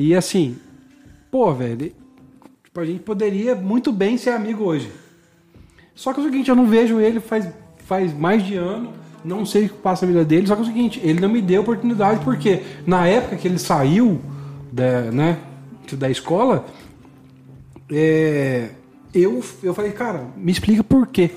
[0.00, 0.56] E assim,
[1.28, 1.92] pô, velho,
[2.62, 4.88] tipo, a gente poderia muito bem ser amigo hoje.
[5.92, 7.48] Só que é o seguinte, eu não vejo ele faz,
[7.78, 8.92] faz mais de ano,
[9.24, 11.28] não sei o que passa na vida dele, só que é o seguinte, ele não
[11.28, 14.20] me deu oportunidade, porque na época que ele saiu
[14.70, 15.36] da, né,
[15.94, 16.64] da escola,
[17.90, 18.70] é,
[19.12, 21.32] eu, eu falei, cara, me explica por quê.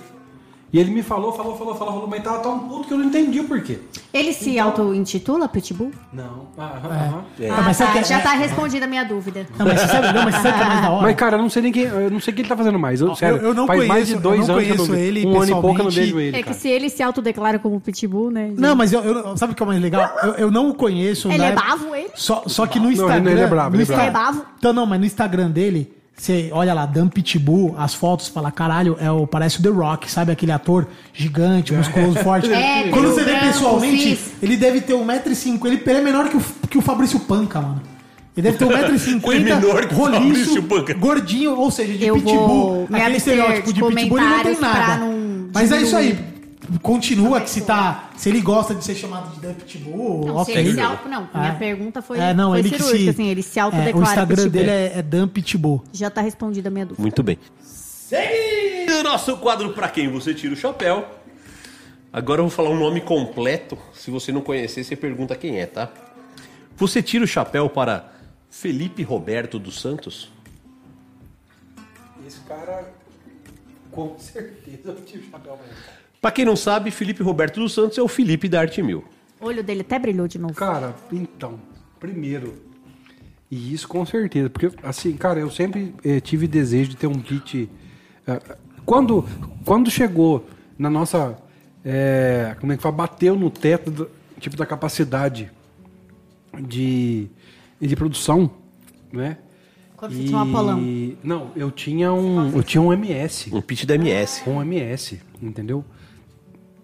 [0.73, 3.05] E ele me falou, falou, falou, falou, falou, mas tava tão puto que eu não
[3.05, 3.79] entendi o porquê.
[4.13, 5.91] Ele se auto-intitula Pitbull?
[6.13, 6.47] Não.
[6.57, 7.23] Aham, aham.
[7.51, 9.45] Ah, mas sabe tá, que- já é- tá respondida a minha dúvida.
[9.59, 11.01] Não, mas você sabe, não, mas você sabe que é mais da hora?
[11.01, 11.83] Mas, cara, eu não sei nem quem.
[11.83, 13.01] Eu não sei o que ele tá fazendo mais.
[13.01, 14.91] Eu, sério, eu não faz mais conheço- de dois eu não anos que eu conheço
[14.93, 16.37] não ele Um ano e pouco eu não vejo ele.
[16.37, 16.55] É que cara.
[16.57, 18.53] se ele se autodeclara como Pitbull, né?
[18.57, 20.09] Não, mas eu, eu- sabe o que é o mais legal?
[20.23, 21.27] Eu, eu não o conheço.
[21.27, 22.09] Ele na é bravo, ele?
[22.15, 23.31] Só, só que no Não, Instagram.
[23.31, 24.05] ele é bravo, no ele é.
[24.07, 24.45] É bravo?
[24.57, 28.95] Então, não, mas no Instagram dele, você olha lá, Dan Pitbull, as fotos, fala, caralho,
[28.99, 30.31] é o, parece o The Rock, sabe?
[30.31, 32.51] Aquele ator gigante, musculoso, forte.
[32.53, 35.65] É, Quando você vê pessoalmente, ele deve ter 1,5m.
[35.65, 37.81] Ele, ele é menor que o, que o Fabrício Panca, mano.
[38.37, 40.93] Ele deve ter 1,50m, Ele é menor que o Fabrício Panca.
[40.93, 42.87] gordinho, ou seja, de Eu pitbull.
[42.93, 44.97] aquele estereótipo de pitbull, ele não tem nada.
[44.97, 46.30] não Mas é isso aí.
[46.79, 48.09] Continua que se tá.
[48.15, 50.53] Se ele gosta de ser chamado de Dan Pitbull, Não, ok.
[50.53, 51.09] se ele se auto...
[51.09, 51.55] Não, minha É.
[51.55, 54.03] pergunta foi, É, não, foi ele que cirúrgica, se, assim, ele se é, autodeclara O
[54.03, 54.51] Instagram Pitbull.
[54.51, 55.83] dele é, é Dan Pitbull.
[55.91, 57.01] Já tá respondida a minha dúvida.
[57.01, 57.37] Muito bem.
[57.61, 61.05] Seguindo o nosso quadro Pra Quem Você Tira o Chapéu.
[62.13, 63.77] Agora eu vou falar um nome completo.
[63.93, 65.89] Se você não conhecer, você pergunta quem é, tá?
[66.75, 68.11] Você tira o chapéu para
[68.49, 70.29] Felipe Roberto dos Santos?
[72.27, 72.91] Esse cara,
[73.91, 75.65] com certeza, eu tive chapéu pra
[76.21, 79.03] Pra quem não sabe, Felipe Roberto dos Santos é o Felipe da Arte Mil.
[79.39, 80.53] O olho dele até brilhou de novo.
[80.53, 81.59] Cara, então,
[81.99, 82.53] primeiro,
[83.49, 87.19] e isso com certeza, porque assim, cara, eu sempre eh, tive desejo de ter um
[87.19, 87.67] pitch.
[88.27, 88.39] eh,
[88.85, 89.25] quando,
[89.65, 90.45] quando chegou
[90.77, 91.35] na nossa.
[91.83, 92.95] eh, como é que fala?
[92.95, 95.51] Bateu no teto do- tipo da capacidade
[96.67, 97.27] de,
[97.79, 98.49] de produção,
[99.11, 99.37] né?
[99.97, 100.79] Quando você tinha um Apolão.
[101.23, 102.55] Não, eu tinha um.
[102.55, 103.49] Eu tinha um MS.
[103.53, 104.47] Um pitch da MS.
[104.49, 105.83] Um MS, entendeu?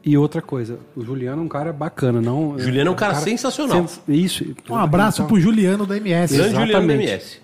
[0.09, 2.57] E outra coisa, o Juliano é um cara bacana, não.
[2.57, 3.85] Juliano é um cara sensacional.
[3.85, 4.45] sens- Isso.
[4.69, 6.33] Um abraço Então, pro Juliano da MS.
[6.33, 7.11] Grande Juliano da Exatamente.
[7.11, 7.41] MS.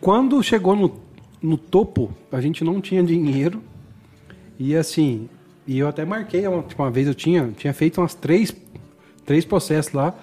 [0.00, 0.94] Quando chegou no,
[1.42, 3.62] no topo, a gente não tinha dinheiro.
[4.58, 5.28] E assim,
[5.66, 8.50] e eu até marquei, uma, tipo, uma vez eu tinha, tinha feito umas três,
[9.26, 10.14] três processos lá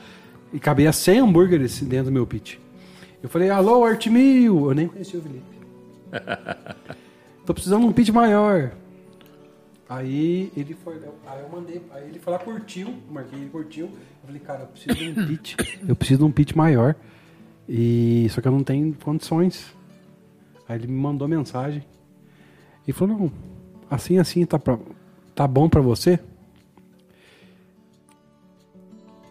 [0.52, 2.56] e cabia 100 hambúrgueres dentro do meu pitch.
[3.22, 4.70] Eu falei, alô, Artimil!
[4.70, 5.44] Eu nem conhecia o Felipe.
[7.46, 8.72] Tô precisando de um pitch maior.
[9.94, 10.96] Aí ele foi,
[11.28, 13.88] aí eu mandei, aí ele foi lá, curtiu, marquei, ele curtiu.
[13.88, 15.56] Eu falei, cara, eu preciso de um pitch,
[15.86, 16.96] eu preciso de um pitch maior.
[17.68, 19.76] E só que eu não tenho condições.
[20.70, 21.84] Aí ele me mandou mensagem
[22.88, 23.32] e falou: "Não,
[23.90, 24.80] assim assim tá pra,
[25.36, 26.18] tá bom pra você?"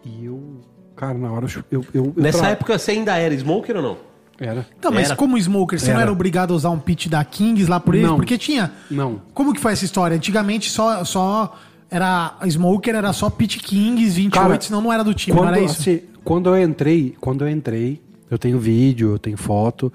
[0.05, 0.61] E eu,
[0.95, 4.10] cara, na hora eu eu, eu Nessa tra- época você ainda era smoker ou não?
[4.41, 4.67] Era.
[4.79, 5.17] Então, mas Era.
[5.17, 6.03] como smoker, você não Era.
[6.03, 8.09] era obrigado a usar um pitch da Kings lá por eles?
[8.09, 8.17] Não.
[8.17, 8.73] Porque tinha.
[8.91, 9.21] Não.
[9.35, 10.17] Como que foi essa história?
[10.17, 11.57] Antigamente só, só
[11.91, 12.35] era.
[12.41, 15.55] a Smoker era só pitch Kings 28, Cara, senão não era do time, quando, não
[15.55, 15.81] era isso?
[15.81, 18.01] assim, quando eu entrei, quando eu entrei,
[18.31, 19.93] eu tenho vídeo, eu tenho foto.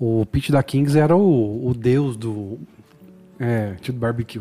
[0.00, 2.58] O pitch da Kings era o, o deus do
[3.38, 4.40] é, tipo barbecue.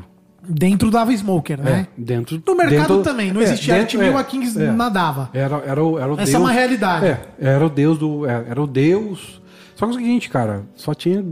[0.50, 1.88] Dentro dava Smoker, né?
[1.98, 4.62] É, dentro No mercado dentro- também, não é, existia dentro- Arte Mil, é, a Kings
[4.62, 4.72] é.
[4.72, 5.30] nadava.
[5.34, 6.34] Era, era, o, era o Essa deus.
[6.36, 7.06] é uma realidade.
[7.06, 8.26] É, era o deus do.
[8.26, 9.42] Era, era o deus.
[9.78, 11.24] Só que é o seguinte, cara, só tinha.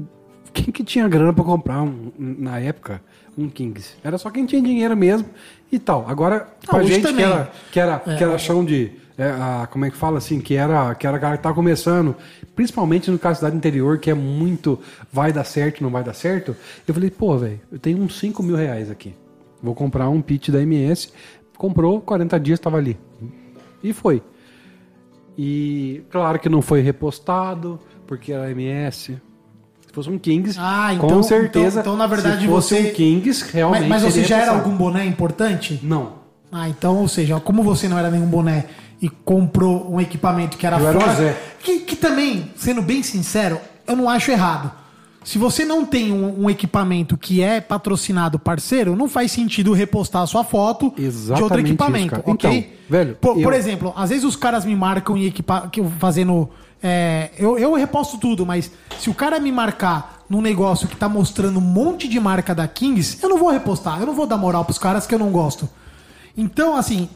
[0.54, 3.02] Quem que tinha grana pra comprar um- na época
[3.36, 3.96] um Kings?
[4.04, 5.28] Era só quem tinha dinheiro mesmo
[5.72, 6.06] e tal.
[6.08, 7.26] Agora, pra Ah, hoje gente que também.
[7.26, 8.92] era, que era, que era chão de.
[9.18, 10.40] é, a- como é que fala assim?
[10.40, 12.16] Que era, que era cara que tá começando,
[12.56, 14.80] principalmente no caso da cidade interior, que é muito
[15.12, 16.56] vai dar certo, não vai dar certo.
[16.88, 19.16] Eu falei, pô, velho, eu tenho uns 5 mil reais aqui.
[19.64, 21.10] Vou comprar um pitch da MS.
[21.58, 22.96] Comprou, 40 dias tava ali.
[23.82, 24.22] E foi.
[25.38, 29.18] E claro que não foi repostado, porque era MS.
[29.88, 31.80] Se fosse um Kings, Ah, então- com certeza.
[31.80, 33.88] então- então, na verdade, se fosse você- um Kings, realmente.
[33.88, 35.80] Mas, mas você já era algum boné importante?
[35.84, 36.14] Não.
[36.52, 38.66] Ah, então, ou seja, como você não era nenhum boné
[39.02, 41.16] e comprou um equipamento que era Eu era fora.
[41.16, 41.38] Zé.
[41.60, 44.72] Que, que também, sendo bem sincero, eu não acho errado.
[45.24, 50.22] Se você não tem um, um equipamento que é patrocinado parceiro, não faz sentido repostar
[50.22, 52.58] a sua foto de outro Exatamente equipamento, isso, ok?
[52.60, 55.68] Então, velho, por, por eu- exemplo, às vezes os caras me marcam em equipa
[55.98, 56.48] fazendo.
[56.88, 61.10] É, eu, eu reposto tudo, mas se o cara me marcar num negócio que tá
[61.10, 64.38] mostrando um monte de marca da Kings, eu não vou repostar, eu não vou dar
[64.38, 65.68] moral pros caras que eu não gosto.
[66.38, 67.10] Então, assim,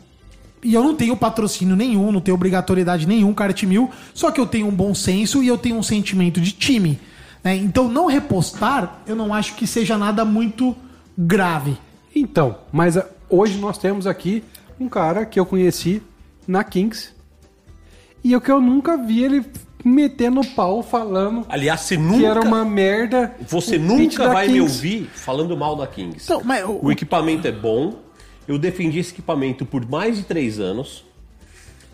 [0.64, 4.48] e eu não tenho patrocínio nenhum, não tenho obrigatoriedade nenhum, Cart Mil, só que eu
[4.48, 6.99] tenho um bom senso e eu tenho um sentimento de time.
[7.43, 7.56] né?
[7.56, 10.75] Então, não repostar, eu não acho que seja nada muito
[11.15, 11.77] grave.
[12.15, 14.43] Então, mas ah, hoje nós temos aqui
[14.80, 16.01] um cara que eu conheci
[16.48, 17.18] na Kings.
[18.23, 19.45] E o que eu nunca vi ele
[19.83, 23.33] metendo pau falando Aliás, você que nunca, era uma merda.
[23.48, 24.61] você nunca vai me Kings.
[24.75, 26.23] ouvir falando mal da Kings.
[26.25, 27.95] Então, mas o- o equipamento é bom.
[28.48, 31.06] Eu defendi esse equipamento por mais de três anos.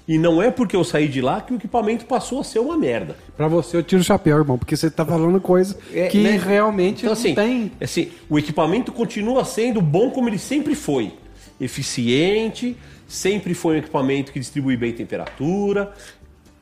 [0.07, 2.77] E não é porque eu saí de lá que o equipamento passou a ser uma
[2.77, 3.15] merda.
[3.35, 6.37] Pra você eu tiro o chapéu, irmão, porque você tá falando coisa É, que né?
[6.37, 7.71] realmente Então, não assim, tem.
[7.81, 11.11] assim, o equipamento continua sendo bom como ele sempre foi.
[11.59, 15.93] Eficiente, sempre foi um equipamento que distribui bem temperatura.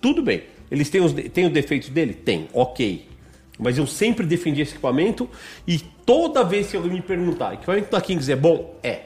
[0.01, 0.43] Tudo bem.
[0.69, 2.13] Eles têm os, têm os defeitos dele?
[2.13, 3.07] Tem, ok.
[3.59, 5.30] Mas eu sempre defendi esse equipamento
[5.67, 8.75] e toda vez que alguém me perguntar, equipamento da Kings é bom?
[8.81, 9.01] É.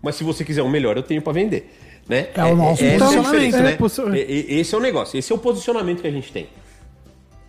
[0.00, 1.74] Mas se você quiser o melhor, eu tenho para vender.
[2.08, 2.28] Né?
[2.34, 3.76] É o nosso a posicionamento, é, né?
[4.20, 6.46] e- Esse é o negócio, esse é o posicionamento que a gente tem.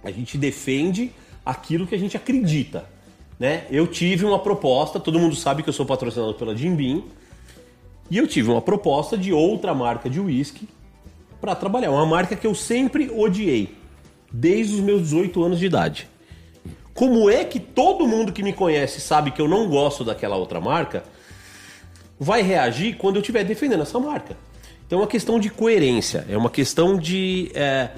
[0.03, 1.11] A gente defende
[1.45, 2.85] aquilo que a gente acredita.
[3.39, 3.65] Né?
[3.69, 7.03] Eu tive uma proposta, todo mundo sabe que eu sou patrocinado pela Jim Beam,
[8.10, 10.68] e eu tive uma proposta de outra marca de uísque
[11.42, 11.92] para trabalhar.
[11.92, 13.76] Uma marca que eu sempre odiei,
[14.32, 16.08] desde os meus 18 anos de idade.
[16.94, 20.60] Como é que todo mundo que me conhece sabe que eu não gosto daquela outra
[20.60, 21.03] marca,
[22.19, 24.36] vai reagir quando eu estiver defendendo essa marca?
[24.86, 27.90] Então é uma questão de coerência, é uma questão de, é,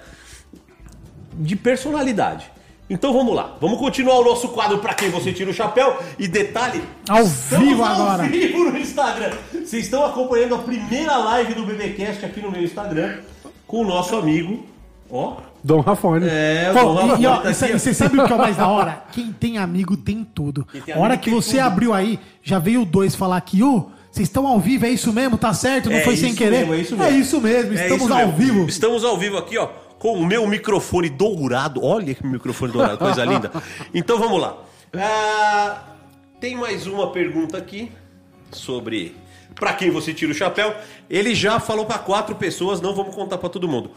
[1.33, 2.51] de personalidade.
[2.89, 5.97] Então vamos lá, vamos continuar o nosso quadro para quem você tira o chapéu.
[6.17, 8.23] E detalhe, Ao vivo ao agora.
[8.23, 9.31] vivo no Instagram.
[9.53, 13.17] Vocês estão acompanhando a primeira live do BBcast aqui no meu Instagram
[13.67, 14.65] com o nosso amigo,
[15.11, 15.35] ó.
[15.63, 16.25] Dom Rafone.
[16.27, 18.39] É, o Dom Rafa e, ó, tá aqui, e você sabe o que é o
[18.39, 19.03] mais da hora?
[19.11, 20.65] Quem tem amigo tem tudo.
[20.85, 21.65] tem A hora que você tudo.
[21.67, 25.37] abriu aí, já veio dois falar aqui, ô, vocês estão ao vivo, é isso mesmo?
[25.37, 25.89] Tá certo?
[25.89, 26.59] Não É foi sem isso querer?
[26.65, 27.11] mesmo, é isso mesmo.
[27.13, 28.33] É isso mesmo, É estamos isso ao mesmo.
[28.37, 28.65] vivo.
[28.69, 29.67] Estamos ao vivo aqui, ó,
[29.99, 31.83] com o meu microfone dourado.
[31.83, 33.51] Olha que microfone dourado, coisa linda.
[33.93, 34.57] Então vamos lá.
[34.95, 35.83] Ah,
[36.39, 37.91] tem mais uma pergunta aqui
[38.51, 39.15] sobre
[39.53, 40.73] para quem você tira o chapéu.
[41.09, 43.91] Ele já falou para quatro pessoas, não vamos contar para todo mundo.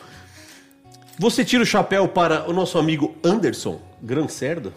[1.18, 4.72] Você tira o chapéu para o nosso amigo Anderson Gran Cerdo?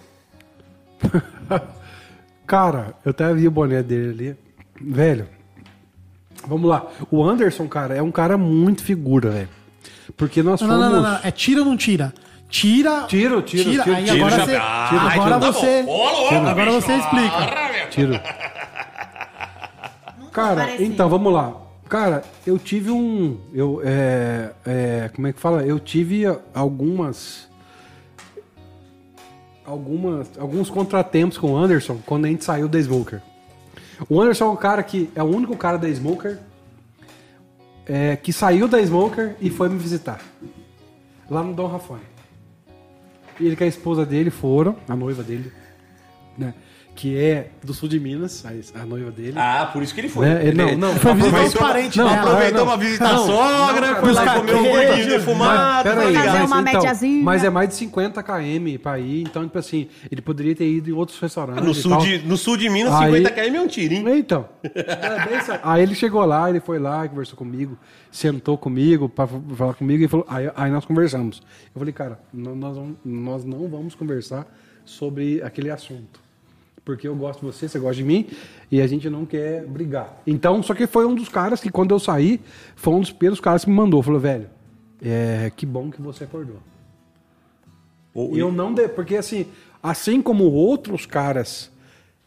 [2.45, 4.37] Cara, eu até vi o boné dele ali.
[4.79, 5.27] Velho,
[6.47, 6.85] vamos lá.
[7.09, 9.49] O Anderson, cara, é um cara muito figura, velho.
[10.17, 10.81] Porque nós Não, fomos...
[10.83, 11.19] não, não, não, não.
[11.23, 12.13] É tira ou não tira?
[12.49, 13.03] Tira.
[13.07, 14.15] Tiro, tiro, tiro, Aí tiro.
[14.25, 14.55] agora Tira você.
[14.55, 15.81] Ah, Agora então tá você.
[15.81, 16.81] louco, Agora bicho.
[16.81, 17.87] você explica.
[17.89, 18.19] Tiro.
[20.31, 20.85] Cara, apareceu.
[20.85, 21.53] então, vamos lá.
[21.89, 23.37] Cara, eu tive um...
[23.53, 25.63] Eu, é, é, como é que fala?
[25.63, 27.47] Eu tive algumas...
[29.65, 33.19] Algumas, alguns contratempos com o Anderson quando a gente saiu da Smoker.
[34.07, 36.37] O Anderson é um cara que é o único cara da Smoker
[37.85, 40.21] é, que saiu da Smoker e foi me visitar.
[41.29, 42.01] Lá no Dom Rafone.
[43.39, 45.51] Ele com a esposa dele foram, a noiva dele,
[46.37, 46.53] né?
[46.95, 49.33] Que é do sul de Minas, a, a noiva dele.
[49.35, 50.27] Ah, por isso que ele foi.
[50.27, 50.47] Né?
[50.47, 53.87] Ele- não, não, Foi visitar os parentes não, aproveitou Não, pra visitar a não, sogra,
[53.91, 55.89] não, foi lá comer um gordinho defumado.
[55.91, 57.23] Foi aí, fazer mas, uma então, médiazinha.
[57.23, 60.89] mas é mais de 50 km pra ir, então, tipo assim, ele poderia ter ido
[60.89, 61.63] em outros restaurantes.
[61.65, 64.05] No e sul, de, no sul de Minas, Aí- 50 km é um tiro, hein?
[64.17, 64.47] Então.
[64.63, 65.83] É aí.
[65.83, 67.77] ele chegou lá, ele foi lá, conversou comigo,
[68.09, 70.25] sentou comigo pra falar comigo e falou.
[70.29, 71.41] Aí, aí nós conversamos.
[71.73, 74.47] Eu falei, cara, nó- nós, nós não vamos conversar
[74.85, 76.23] sobre aquele assunto.
[76.85, 78.27] Porque eu gosto de você, você gosta de mim,
[78.71, 80.21] e a gente não quer brigar.
[80.25, 82.39] Então, só que foi um dos caras que, quando eu saí,
[82.75, 84.03] foi um dos primeiros caras que me mandou.
[84.03, 84.47] Falou, velho,
[85.01, 86.57] é, que bom que você acordou.
[88.15, 88.73] E eu não.
[88.73, 88.87] De...
[88.87, 89.47] Porque assim,
[89.83, 91.69] assim como outros caras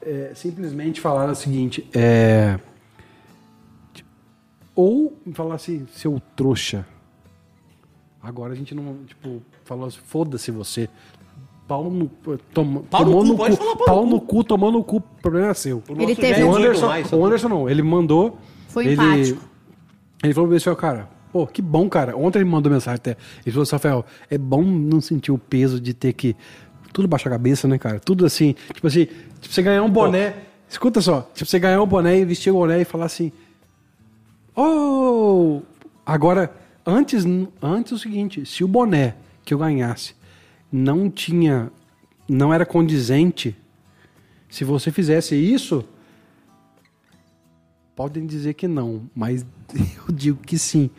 [0.02, 2.58] é, simplesmente falaram o seguinte: é,
[4.74, 6.86] ou falar assim, seu trouxa.
[8.22, 10.88] Agora a gente não, tipo, falou assim, foda-se você.
[11.68, 12.10] Pau no,
[12.54, 15.00] toma, Pau no cu, no cu, pau pau no no cu, tomou no cu, o
[15.02, 15.82] problema é seu.
[15.86, 18.38] O Ele teve é O 18 Anderson, mais, o Anderson não, ele mandou.
[18.68, 19.42] Foi ele, empático.
[20.24, 22.16] Ele falou assim, ó, cara, pô, que bom, cara.
[22.16, 23.10] Ontem ele mandou mensagem até.
[23.44, 26.34] Ele falou assim, Rafael, é bom não sentir o peso de ter que.
[26.90, 28.00] Tudo baixar a cabeça, né, cara?
[28.00, 28.54] Tudo assim.
[28.72, 30.36] Tipo assim, tipo, você ganhar um boné.
[30.70, 33.30] Escuta só, tipo, você ganhar um boné e vestir o boné e falar assim.
[34.56, 35.60] Oh!
[36.06, 36.50] Agora,
[36.86, 37.26] antes,
[37.60, 40.17] antes o seguinte, se o boné que eu ganhasse
[40.70, 41.70] não tinha.
[42.28, 43.56] não era condizente,
[44.48, 45.84] se você fizesse isso,
[47.96, 50.90] podem dizer que não, mas eu digo que sim.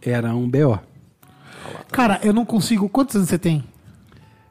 [0.00, 0.78] Era um BO.
[1.90, 2.88] Cara, eu não consigo.
[2.88, 3.64] Quantos anos você tem?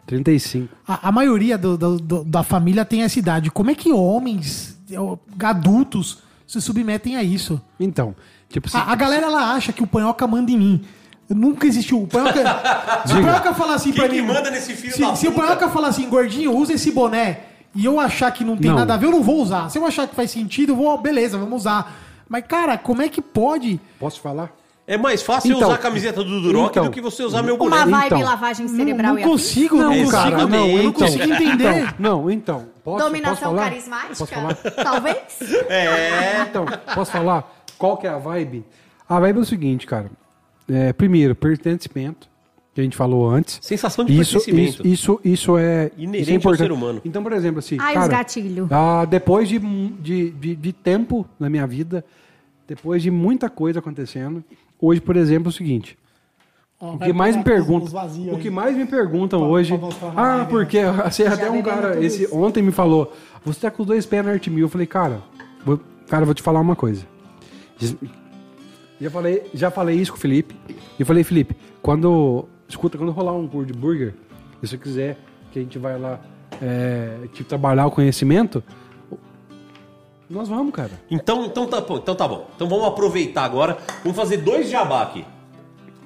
[0.06, 0.74] 35.
[0.88, 3.50] A, a maioria do- do- da família tem essa idade.
[3.50, 7.62] Como é que homens, eu- adultos, se submetem a isso?
[7.80, 8.14] Então,
[8.50, 8.78] tipo assim.
[8.78, 10.86] A, a galera ela acha que o panhoca manda em mim.
[11.30, 12.02] Nunca existiu.
[12.02, 12.34] O panhoca,
[13.06, 14.28] se o panhoca falar assim Quem pra que mim.
[14.28, 17.40] manda nesse filho se, da se o panhoca falar assim, gordinho, usa esse boné,
[17.76, 18.78] e eu achar que não tem Não.
[18.78, 19.70] nada a ver, eu não vou usar.
[19.70, 21.94] Se eu achar que faz sentido, eu vou, beleza, vamos usar.
[22.30, 23.80] Mas, cara, como é que pode?
[24.00, 24.52] Posso falar?
[24.90, 27.44] É mais fácil eu Então, usar a camiseta do Duroc então, do que você usar
[27.44, 27.76] meu boné.
[27.76, 28.22] Uma vibe Então.
[28.22, 29.32] lavagem Não, cerebral não e afins?
[29.34, 30.36] consigo, Não, não, Exatamente.
[30.38, 30.48] cara.
[30.48, 30.94] Não, eu não Então.
[30.94, 31.78] consigo entender.
[31.80, 32.66] Então, não, então.
[32.86, 33.64] Posso, Dominação posso falar?
[33.64, 34.16] carismática?
[34.16, 34.56] Posso falar?
[34.82, 35.18] Talvez?
[35.68, 36.42] É.
[36.50, 36.66] Então,
[36.96, 37.54] posso falar?
[37.78, 38.66] Qual que é a vibe?
[39.10, 40.10] A vibe é o seguinte, cara.
[40.70, 42.28] É, primeiro, pertencimento,
[42.74, 43.60] que a gente falou antes.
[43.62, 44.88] Sensação de Isso, isso, pertencimento.
[44.88, 46.68] isso, isso é Inerente isso é ao importante.
[46.68, 47.02] ser humano.
[47.06, 48.68] Então, por exemplo, assim, Ai, os cara, gatilho.
[48.70, 52.04] ah, depois de, de, de, de tempo na minha vida,
[52.68, 54.44] depois de muita coisa acontecendo,
[54.80, 55.98] hoje, por exemplo, é o seguinte.
[56.80, 57.90] Ó, O que mais me perguntam,
[58.34, 62.04] o que mais me perguntam Pra- hoje, pra ah, live, porque assim, até um cara
[62.04, 62.36] esse isso.
[62.38, 63.12] ontem me falou,
[63.44, 65.24] você tá com os dois pés na arte mil, eu falei, cara,
[65.66, 67.04] vou, cara, vou te falar uma coisa.
[69.00, 70.56] Já falei, já falei isso com o Felipe.
[70.70, 74.14] E eu falei, Felipe, quando escuta, quando rolar um de burger,
[74.62, 75.18] se você quiser
[75.52, 76.20] que a gente vai lá
[76.62, 78.64] é, tipo, trabalhar o conhecimento,
[80.30, 80.92] nós vamos, cara.
[81.10, 82.50] Então, então, tá, então tá bom.
[82.56, 83.78] Então vamos aproveitar agora.
[84.04, 85.24] Vamos fazer dois jabá aqui.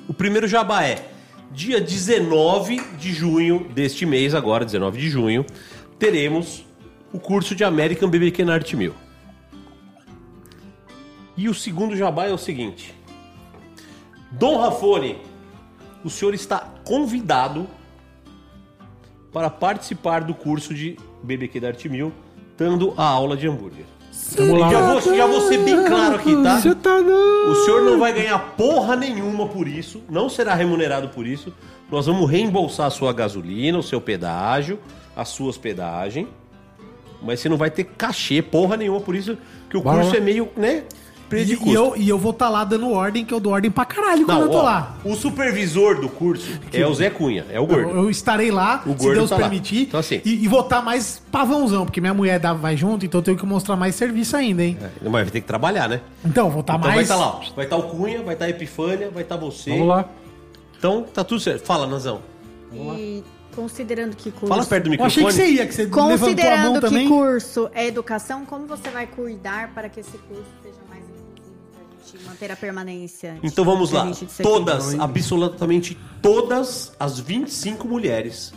[0.07, 1.07] O primeiro jabá é
[1.51, 5.45] dia 19 de junho deste mês, agora, 19 de junho,
[5.97, 6.65] teremos
[7.11, 8.93] o curso de American BBQ na Arte Mil.
[11.41, 12.93] E o segundo jabá é o seguinte.
[14.29, 15.17] Dom Rafone,
[16.05, 17.65] o senhor está convidado
[19.33, 22.13] para participar do curso de BBQ da Arte Mil,
[22.55, 23.85] dando a aula de hambúrguer.
[24.37, 24.69] Vamos lá.
[24.69, 26.59] Já vou, já vou ser bem claro aqui, tá?
[26.59, 26.97] Você tá.
[26.97, 31.51] O senhor não vai ganhar porra nenhuma por isso, não será remunerado por isso.
[31.89, 34.77] Nós vamos reembolsar a sua gasolina, o seu pedágio,
[35.15, 36.27] a sua hospedagem.
[37.19, 39.35] Mas você não vai ter cachê, porra nenhuma por isso,
[39.71, 40.83] que o curso é meio, né?
[41.45, 41.71] De E, custo.
[41.71, 44.25] e eu, e eu vou estar lá dando ordem, que eu dou ordem pra caralho
[44.25, 44.97] quando Não, eu tô ó, lá.
[45.03, 47.89] O supervisor do curso é o Zé Cunha, é o gordo.
[47.89, 49.41] Eu, eu estarei lá, O se Deus tá lá.
[49.41, 49.83] permitir.
[49.83, 50.21] Então, assim.
[50.25, 53.37] E, e vou estar mais pavãozão, porque minha mulher dá, vai junto, então eu tenho
[53.37, 54.77] que mostrar mais serviço ainda, hein?
[54.81, 56.01] É, Mas vai ter que trabalhar, né?
[56.23, 57.09] Então, vou estar então vai mais.
[57.09, 57.41] estar lá, ó.
[57.55, 59.71] vai estar o Cunha, vai estar a Epifânia, vai estar você.
[59.71, 60.05] Vamos lá.
[60.77, 61.65] Então tá tudo certo.
[61.65, 62.21] Fala, Nazão.
[62.73, 63.23] E
[63.55, 64.47] considerando que curso...
[64.47, 65.27] Fala perto do Eu microfone.
[65.27, 67.07] achei que você ia, que você levantou a mão Considerando que também.
[67.07, 70.77] curso é educação, como você vai cuidar para que esse curso seja
[72.41, 73.37] manter a permanência?
[73.43, 74.09] Então vamos lá.
[74.41, 78.53] Todas, absolutamente todas as 25 mulheres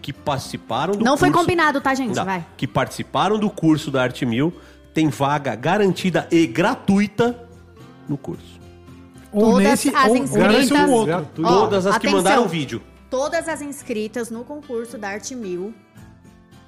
[0.00, 2.16] que participaram do Não foi curso- combinado, tá, gente?
[2.16, 2.44] Não, Vai.
[2.56, 4.52] Que participaram do curso da Arte Mil
[4.92, 7.48] tem vaga garantida e gratuita
[8.08, 8.60] no curso.
[9.32, 11.42] Ou Todas nesse, as ou, ou inscritas- ou outro.
[11.44, 12.16] Ó, Todas as que atenção.
[12.18, 12.82] mandaram vídeo.
[13.08, 15.72] Todas as inscritas no concurso da Arte Mil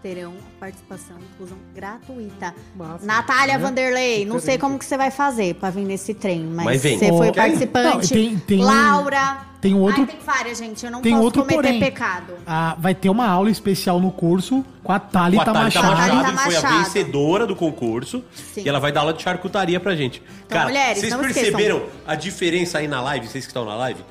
[0.05, 2.55] terão participação inclusão gratuita.
[2.77, 3.65] Massa, Natália né?
[3.65, 7.09] Vanderlei, não sei como que você vai fazer pra vir nesse trem, mas, Mas você
[7.09, 7.97] foi Ó, participante.
[8.15, 9.39] Não, tem- tem Laura.
[9.63, 10.85] tem um outro- Ai, tem várias, gente.
[10.85, 11.81] Eu não tem posso outro cometer porém.
[11.81, 12.35] pecado.
[12.47, 15.97] Ah, vai ter uma aula especial no curso com a Thalita, Com a Thalita Machado.
[15.97, 18.23] Machado, Thalita foi a vencedora do concurso.
[18.53, 18.63] Sim.
[18.63, 20.21] E ela vai dar aula de charcutaria pra gente.
[20.45, 23.27] Então, Cara, mulheres, vocês não perceberam a diferença aí na live?
[23.27, 24.03] Vocês que estão na live?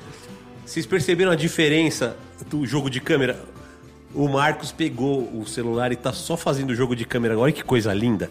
[0.66, 2.16] Vocês perceberam a diferença
[2.50, 3.53] do jogo de câmera?
[4.14, 7.46] O Marcos pegou o celular e tá só fazendo o jogo de câmera agora.
[7.46, 8.30] Olha que coisa linda.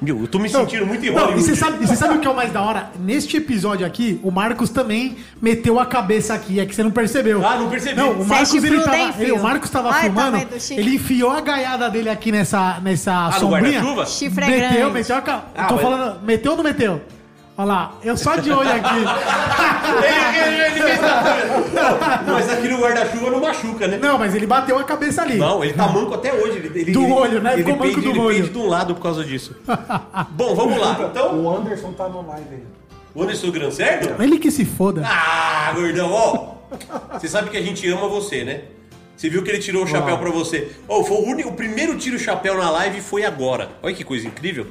[0.00, 2.20] Meu, eu tô me sentindo muito em Não, e você sabe, e você sabe o
[2.20, 2.90] que é o mais da hora?
[2.98, 7.46] Neste episódio aqui, o Marcos também meteu a cabeça aqui, é que você não percebeu.
[7.46, 7.94] Ah, não percebi.
[7.94, 10.82] Não, o é Marcos, ele tava, ele- o Marcos tava Ai, filmando, tamanho do chifre.
[10.82, 13.78] ele enfiou a gaiada dele aqui nessa, nessa Ah, no sombrinha.
[13.80, 14.06] guarda-chuva?
[14.06, 14.92] Chifre é meteu, grande.
[14.94, 15.44] meteu a ca...
[15.56, 17.00] Ah, Tô mas- falando, meteu ou não meteu?
[17.56, 18.94] Olha lá, eu só de olho aqui.
[20.02, 23.98] Ele- ele- ele fez a- Não, Mas aqui no guarda-chuva não machuca, né?
[24.00, 25.36] não, mas ele bateu a cabeça ali.
[25.36, 26.56] Não, ele tá manco até hoje.
[26.58, 27.52] Ele, ele- Do ele- olho, né?
[27.52, 28.36] Ele Ficou manco pende, do ele olho.
[28.36, 29.54] pende de um lado por causa disso.
[30.30, 30.96] Bom, vamos lá.
[31.10, 32.62] Então, O Anderson tá no live aí.
[33.14, 34.22] o Anderson Gran certo?
[34.22, 35.02] Ele que se foda.
[35.04, 36.52] Ah, gordão, ó.
[37.18, 38.62] Você sabe que a gente ama você, né?
[39.14, 40.72] Você viu que ele tirou o chapéu pra você.
[40.88, 43.68] Oh, foi o, único, o primeiro tiro chapéu na live foi agora.
[43.82, 44.66] Olha que coisa incrível.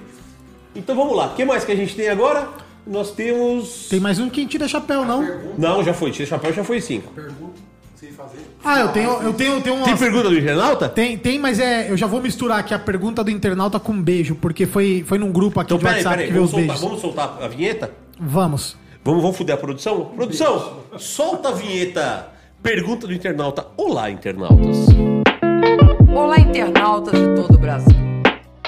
[0.75, 1.27] Então vamos lá.
[1.27, 2.47] O que mais que a gente tem agora?
[2.85, 3.87] Nós temos.
[3.89, 5.23] Tem mais um que tira chapéu, não?
[5.57, 6.11] Não, já foi.
[6.11, 7.11] Tira chapéu já foi cinco.
[8.63, 9.85] Ah, eu tenho, eu tenho, eu tenho uma...
[9.85, 10.87] Tem pergunta do internauta?
[10.89, 11.89] Tem, tem, mas é.
[11.89, 15.17] Eu já vou misturar aqui a pergunta do internauta com um beijo, porque foi, foi
[15.17, 16.27] num grupo aqui Então de peraí, WhatsApp peraí.
[16.27, 16.81] que veio Vamos os soltar, beijos.
[16.81, 17.01] vamos
[17.39, 17.91] soltar a vinheta?
[18.19, 18.77] Vamos.
[19.03, 20.05] Vamos, vamos fuder a produção?
[20.15, 22.27] Produção, solta a vinheta.
[22.61, 23.65] Pergunta do internauta.
[23.77, 24.77] Olá, internautas.
[26.13, 28.10] Olá, internautas de todo o Brasil.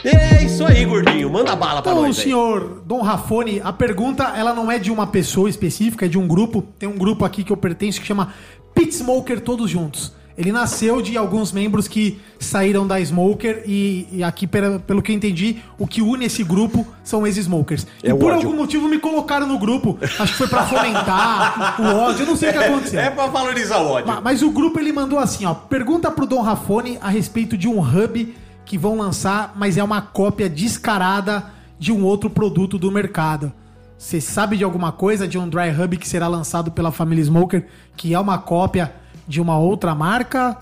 [0.04, 1.30] É isso aí, gordinho.
[1.30, 2.24] Manda bala pra Então, nós aí.
[2.24, 6.28] senhor Dom Rafone, a pergunta ela não é de uma pessoa específica, é de um
[6.28, 6.64] grupo.
[6.78, 8.34] Tem um grupo aqui que eu pertenço que chama
[8.76, 10.12] Pit Smoker Todos Juntos.
[10.36, 15.16] Ele nasceu de alguns membros que saíram da Smoker e, e aqui, pelo que eu
[15.16, 17.86] entendi, o que une esse grupo são ex-smokers.
[18.02, 18.48] É e por ódio.
[18.48, 19.96] algum motivo me colocaram no grupo.
[20.02, 23.00] Acho que foi pra fomentar o ódio, eu não sei o que aconteceu.
[23.00, 24.08] É pra valorizar o ódio.
[24.08, 25.54] Ma- Mas o grupo ele mandou assim, ó.
[25.54, 28.36] Pergunta pro Dom Rafone a respeito de um hub
[28.66, 33.52] que vão lançar, mas é uma cópia descarada de um outro produto do mercado.
[33.98, 37.68] Você sabe de alguma coisa de um dry hub que será lançado pela família Smoker,
[37.96, 38.94] que é uma cópia
[39.28, 40.58] de uma outra marca?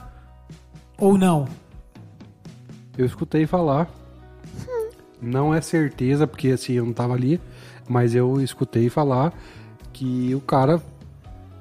[0.97, 1.47] Ou não?
[2.97, 3.89] Eu escutei falar.
[5.21, 7.39] Não é certeza, porque assim, eu não tava ali,
[7.87, 9.33] mas eu escutei falar
[9.93, 10.81] que o cara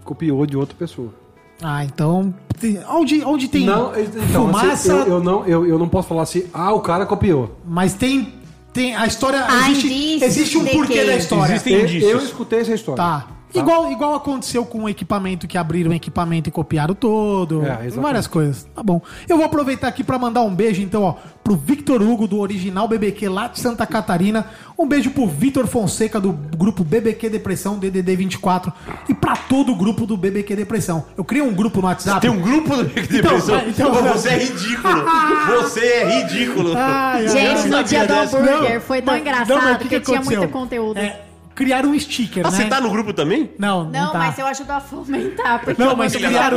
[0.05, 1.15] copiou de outra pessoa.
[1.63, 2.35] Ah, então.
[2.59, 6.09] tem- Onde, onde tem não, então, fumaça, assim, eu, eu não, eu, eu não posso
[6.09, 7.57] falar assim, ah, o cara copiou.
[7.67, 8.35] mas tem.
[8.73, 9.45] tem a história.
[9.47, 11.53] Há existe, existe um porquê que- da história.
[11.55, 12.11] Existem Eu, indícios.
[12.13, 12.97] eu escutei essa história.
[13.03, 13.27] Tá.
[13.55, 17.65] Igual, igual aconteceu com o equipamento que abriram o equipamento e copiaram todo.
[17.67, 18.67] É, várias coisas.
[18.75, 19.01] Tá bom.
[19.29, 22.87] Eu vou aproveitar aqui pra mandar um beijo, então, ó, pro Victor Hugo, do original
[22.87, 24.47] BBQ lá de Santa Catarina.
[24.79, 28.73] Um beijo pro Vitor Fonseca, do grupo BBQ Depressão, DDD 24.
[29.09, 31.05] E pra todo o grupo do BBQ Depressão.
[31.17, 32.21] Eu criei um grupo no WhatsApp.
[32.21, 33.57] Tem um grupo do Depressão.
[33.57, 34.95] vai, então- Pô, você é ridículo.
[35.61, 36.73] Você é ridículo.
[36.77, 40.19] Ai, Gente, no dia do hambúrguer foi tão Mas- engraçado não, que que, que tinha
[40.19, 40.41] aconteceu?
[40.41, 40.99] muito conteúdo.
[40.99, 41.21] É,
[41.61, 42.57] criaram um sticker, Ah, né?
[42.57, 43.51] você tá no grupo também?
[43.59, 44.19] Não, não, Não, tá.
[44.19, 46.57] mas eu ajudo a fomentar, porque Não, eu mas criaram,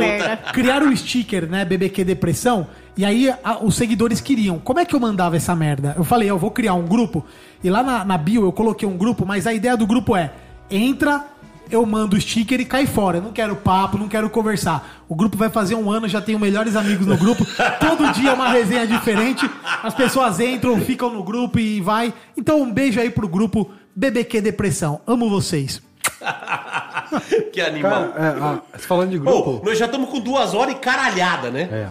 [0.54, 1.62] criaram um sticker, né?
[1.62, 2.66] BBQ Depressão.
[2.96, 4.58] E aí a- os seguidores queriam.
[4.58, 5.94] Como é que eu mandava essa merda?
[5.98, 7.22] Eu falei, eu vou criar um grupo.
[7.62, 10.30] E lá na, na bio eu coloquei um grupo, mas a ideia do grupo é:
[10.70, 11.22] entra,
[11.70, 13.18] eu mando o sticker e cai fora.
[13.18, 15.02] Eu não quero papo, não quero conversar.
[15.06, 17.44] O grupo vai fazer um ano, já tenho melhores amigos no grupo.
[17.78, 19.48] Todo dia é uma resenha diferente.
[19.82, 22.12] As pessoas entram, ficam no grupo e vai.
[22.36, 25.00] Então um beijo aí pro grupo BBQ Depressão.
[25.06, 25.82] Amo vocês.
[27.52, 28.08] que animal.
[28.08, 29.62] Cara, é, ah, falando de grupo.
[29.64, 31.68] nós já estamos com duas horas e caralhada, né?
[31.70, 31.88] É.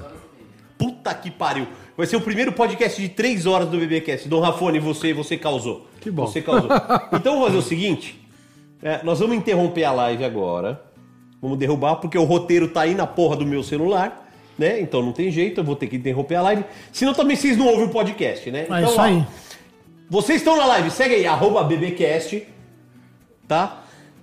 [0.77, 1.67] Puta que pariu.
[1.95, 4.27] Vai ser o primeiro podcast de três horas do BBcast.
[4.27, 5.87] Dom Rafone, você, você causou.
[6.01, 6.25] Que bom.
[6.25, 6.69] Você causou.
[7.13, 8.19] Então vamos fazer o seguinte.
[8.81, 10.81] é, nós vamos interromper a live agora.
[11.41, 14.79] Vamos derrubar, porque o roteiro tá aí na porra do meu celular, né?
[14.79, 16.63] Então não tem jeito, eu vou ter que interromper a live.
[16.91, 18.61] Senão também vocês não ouvem o podcast, né?
[18.61, 19.25] É então, isso ó, aí.
[20.13, 22.47] Vocês estão na live, segue aí, arroba BBcast,
[23.47, 23.79] tá?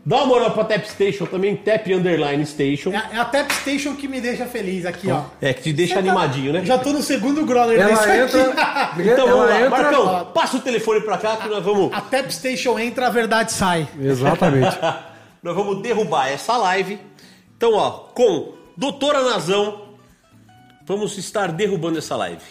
[0.07, 2.93] Dá uma moral pra Tap Station também, Tap Underline Station.
[2.93, 5.25] É a, é a Tap Station que me deixa feliz aqui, ó.
[5.41, 6.65] É, que te deixa Você tá- animadinho, né?
[6.65, 8.39] Já tô no segundo growler desse Ela aqui.
[8.39, 8.93] entra.
[9.03, 9.83] Então vamos ela lá, entra.
[9.83, 13.51] Marcão, passa o telefone pra cá que nós vamos, A Tap Station entra, a verdade
[13.51, 13.89] sai.
[14.01, 14.79] Exatamente.
[15.43, 17.01] nós vamos derrubar essa live.
[17.57, 19.89] Então, ó, com Doutora Nazão,
[20.87, 22.45] vamos estar derrubando essa live.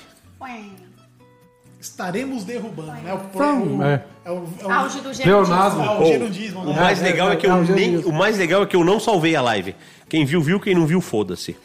[1.80, 3.14] Estaremos derrubando, né?
[3.14, 4.04] O, Então, é.
[4.26, 5.82] é o, é o, Auge do Leonardo.
[5.82, 8.38] é o gerundismo, O mais é, legal é, é, que eu é, nem, o mais
[8.38, 9.74] legal é que eu não salvei a live.
[10.10, 11.56] Quem viu viu, quem não viu foda-se.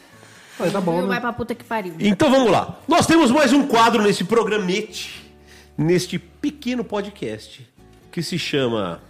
[0.57, 1.19] Mas tá bom, Vai né?
[1.19, 1.95] pra puta que pariu.
[1.99, 2.79] Então vamos lá.
[2.87, 5.29] Nós temos mais um quadro nesse programete,
[5.77, 7.69] neste pequeno podcast,
[8.09, 9.01] que se chama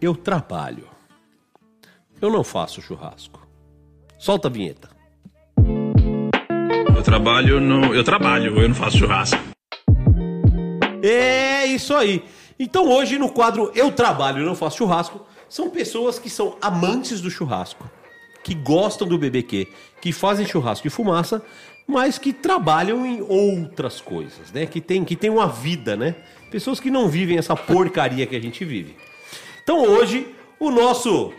[0.00, 0.88] Eu Trabalho.
[2.20, 3.46] Eu não faço churrasco.
[4.18, 4.88] Solta a vinheta.
[6.96, 7.94] Eu trabalho no.
[7.94, 9.55] Eu trabalho, eu não faço churrasco.
[11.08, 12.24] É isso aí.
[12.58, 17.30] Então hoje no quadro Eu Trabalho, Não Faço Churrasco, são pessoas que são amantes do
[17.30, 17.88] churrasco,
[18.42, 19.68] que gostam do BBQ,
[20.00, 21.42] que fazem churrasco de fumaça,
[21.86, 24.66] mas que trabalham em outras coisas, né?
[24.66, 26.16] Que tem, que tem uma vida, né?
[26.50, 28.96] Pessoas que não vivem essa porcaria que a gente vive.
[29.62, 30.26] Então hoje,
[30.58, 31.32] o nosso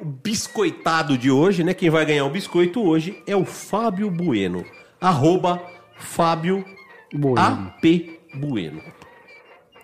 [0.00, 1.74] biscoitado de hoje, né?
[1.74, 4.64] Quem vai ganhar o biscoito hoje é o Fábio Bueno.
[4.98, 5.62] Arroba
[5.96, 6.64] Fábio
[7.12, 7.38] Bueno.
[7.38, 8.80] AP Bueno.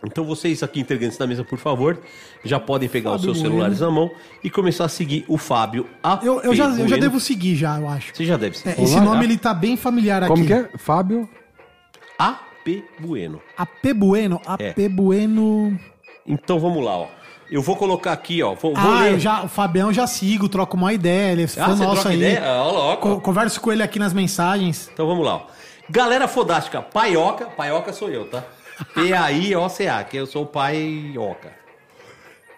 [0.04, 1.98] Então vocês aqui integrantes da mesa, por favor,
[2.44, 3.54] já podem pegar os Fábio seus Bueno.
[3.54, 4.10] celulares na mão
[4.44, 6.98] e começar a seguir o Fábio AP Eu, eu, já, eu já Bueno.
[7.00, 8.14] devo seguir já, eu acho.
[8.14, 8.78] Você já deve ser.
[8.78, 9.24] É, esse nome já.
[9.24, 10.32] ele tá bem familiar aqui.
[10.32, 10.68] Como que é?
[10.76, 11.28] Fábio.
[12.18, 13.40] AP Bueno.
[13.56, 14.88] AP Bueno, AP É.
[14.88, 15.78] Bueno.
[16.26, 17.06] Então vamos lá, ó.
[17.50, 18.54] Eu vou colocar aqui, ó.
[18.54, 19.12] Vou, vou Ah, ler.
[19.12, 21.82] eu já, o Fabião eu já sigo, troco uma ideia, ele é Ah, fã você
[21.84, 22.16] nosso troca aí.
[22.16, 22.42] ideia?
[22.44, 22.96] Ah, ó.
[22.96, 24.90] Co- converso com ele aqui nas mensagens.
[24.92, 25.36] Então vamos lá.
[25.36, 25.46] ó.
[25.88, 28.42] Galera fodástica, paioca, paioca sou eu, tá?
[28.94, 31.50] P-A-I-O-C-A, que eu sou o paioca.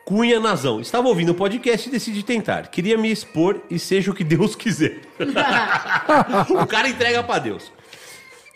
[0.05, 0.81] Cunha Nazão.
[0.81, 2.69] Estava ouvindo o podcast e decidi tentar.
[2.69, 5.01] Queria me expor e seja o que Deus quiser.
[6.51, 7.71] o cara entrega pra Deus.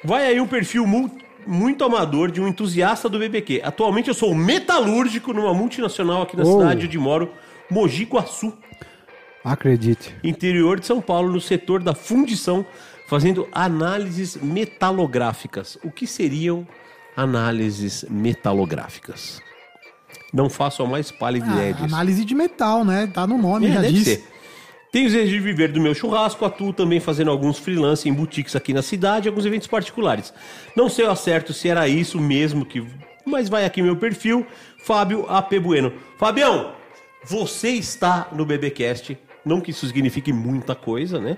[0.02, 1.14] Vai aí um perfil mu-
[1.46, 3.60] muito amador de um entusiasta do BBQ.
[3.62, 6.58] Atualmente eu sou metalúrgico numa multinacional aqui na Oh.
[6.60, 7.30] cidade onde moro,
[7.70, 8.52] Mogi Guaçu
[9.44, 10.14] Acredite.
[10.24, 12.64] interior de São Paulo, no setor da fundição,
[13.06, 15.78] fazendo análises metalográficas.
[15.84, 16.66] O que seriam
[17.16, 19.40] análises metalográficas?
[20.32, 21.84] Não faço a mais pálida Ah, ideia disso.
[21.94, 23.06] análise de metal, né?
[23.12, 24.16] Tá no nome, É, já deve disse.
[24.16, 24.28] ser.
[24.90, 28.74] Tenho desejo de viver do meu churrasco, atuo também fazendo alguns freelance em boutiques aqui
[28.74, 30.32] na cidade alguns eventos particulares.
[30.76, 32.84] Não sei ao certo se era isso mesmo que.
[33.24, 34.46] Mas vai aqui meu perfil,
[34.84, 35.92] Fábio AP Bueno.
[36.18, 36.72] Fabião,
[37.24, 39.16] você está no BBcast.
[39.44, 41.36] Não que isso signifique muita coisa, né?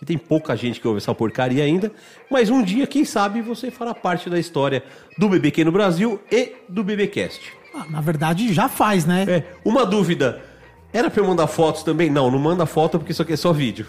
[0.00, 1.92] Que tem pouca gente que ouve essa porcaria ainda.
[2.30, 4.82] Mas um dia, quem sabe, você fará parte da história
[5.18, 7.52] do BBQ no Brasil e do BBcast.
[7.74, 9.26] Ah, na verdade, já faz, né?
[9.28, 10.40] É, uma dúvida.
[10.90, 12.08] Era pra eu mandar fotos também?
[12.08, 13.86] Não, não manda foto porque isso aqui é só vídeo.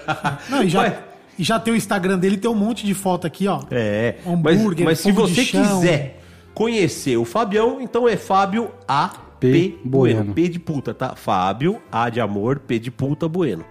[0.48, 0.94] Não, e já, Mas-
[1.38, 3.60] e já tem o Instagram dele, tem um monte de foto aqui, ó.
[3.70, 5.62] É, Hambúrguer, mas, mas se você chão.
[5.62, 6.22] quiser
[6.54, 9.10] conhecer o Fabião, então é Fábio A.
[9.38, 9.52] P.
[9.52, 9.78] P.
[9.84, 10.16] Bueno.
[10.20, 10.34] Bueno.
[10.34, 11.14] P de puta, tá?
[11.14, 13.64] Fábio A de amor, P de puta, Bueno.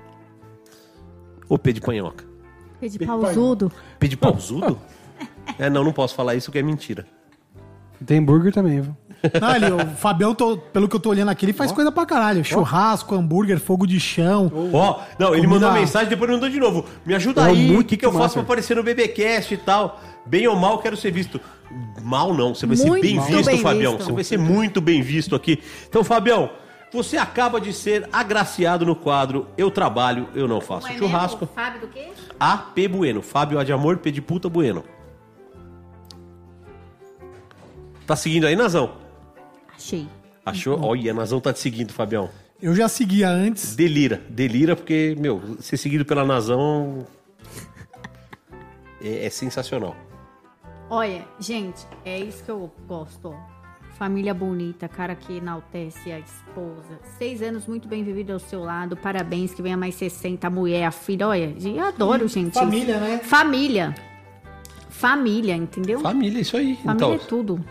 [1.50, 2.24] Ou P de panhoca.
[2.82, 3.72] De pausudo.
[4.00, 4.80] P de pausudo?
[5.58, 7.06] é, não, não posso falar isso que é mentira.
[8.06, 8.96] Tem hambúrguer também, viu?
[9.42, 12.06] Não, ali, o Fabião, tô- pelo que eu tô olhando aqui, ele faz coisa pra
[12.06, 12.42] caralho.
[12.46, 14.50] Churrasco, hambúrguer, fogo de chão.
[14.72, 16.86] Ó, não, ele mandou uma mensagem, depois mandou de novo.
[17.06, 20.00] Me ajuda aí, o que, que eu faço pra aparecer no BBcast e tal.
[20.26, 21.42] Bem ou mal, quero ser visto.
[22.02, 23.98] Mal não, você vai ser Muito bem visto, bem Fabião.
[23.98, 24.06] visto.
[24.06, 25.62] Você vai ser muito bem visto aqui.
[25.90, 26.50] Então, Fabião,
[26.92, 31.46] você acaba de ser agraciado no quadro Eu Trabalho, Eu Não Faço Churrasco.
[31.48, 32.10] Fábio do quê?
[32.40, 32.58] A.
[32.58, 32.88] P.
[32.88, 33.22] Bueno.
[33.22, 34.84] Fábio A de amor, P de puta, Bueno.
[38.08, 38.96] Tá seguindo aí, Nazão?
[39.76, 40.08] Achei.
[40.46, 40.82] Achou?
[40.82, 42.30] Olha, Nazão tá te seguindo, Fabião.
[42.62, 43.76] Eu já seguia antes.
[43.76, 47.06] Delira, delira, porque, meu, ser seguido pela Nazão
[49.02, 49.96] é, é sensacional.
[50.90, 53.49] Olha, gente, é isso que eu gosto, ó.
[54.00, 56.98] Família bonita, cara que enaltece a esposa.
[57.18, 58.96] Seis anos muito bem vivido ao seu lado.
[58.96, 61.28] Parabéns, que venha mais 60, a mulher, a filha.
[61.28, 62.54] Olha, eu adoro, gente.
[62.54, 63.04] Família, isso.
[63.04, 63.18] né?
[63.22, 63.94] Família.
[64.90, 66.00] Família, entendeu?
[66.00, 66.76] Família, isso aí.
[66.78, 67.64] Família então, é tudo.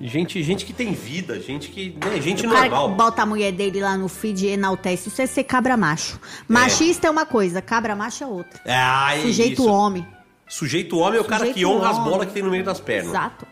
[0.00, 1.96] gente, gente que tem vida, gente que.
[2.04, 2.96] Né, gente O cara que normal.
[2.96, 5.08] bota a mulher dele lá no feed e enaltece.
[5.08, 6.18] Isso é ser cabra macho.
[6.48, 8.60] Machista é, uma coisa, cabra macho é outra.
[8.66, 9.68] Ah, é Sujeito isso.
[9.70, 10.04] homem.
[10.48, 12.10] Sujeito homem é o cara que Sujeito honra as homem.
[12.10, 13.10] bolas que tem no meio das pernas.
[13.10, 13.46] Exato.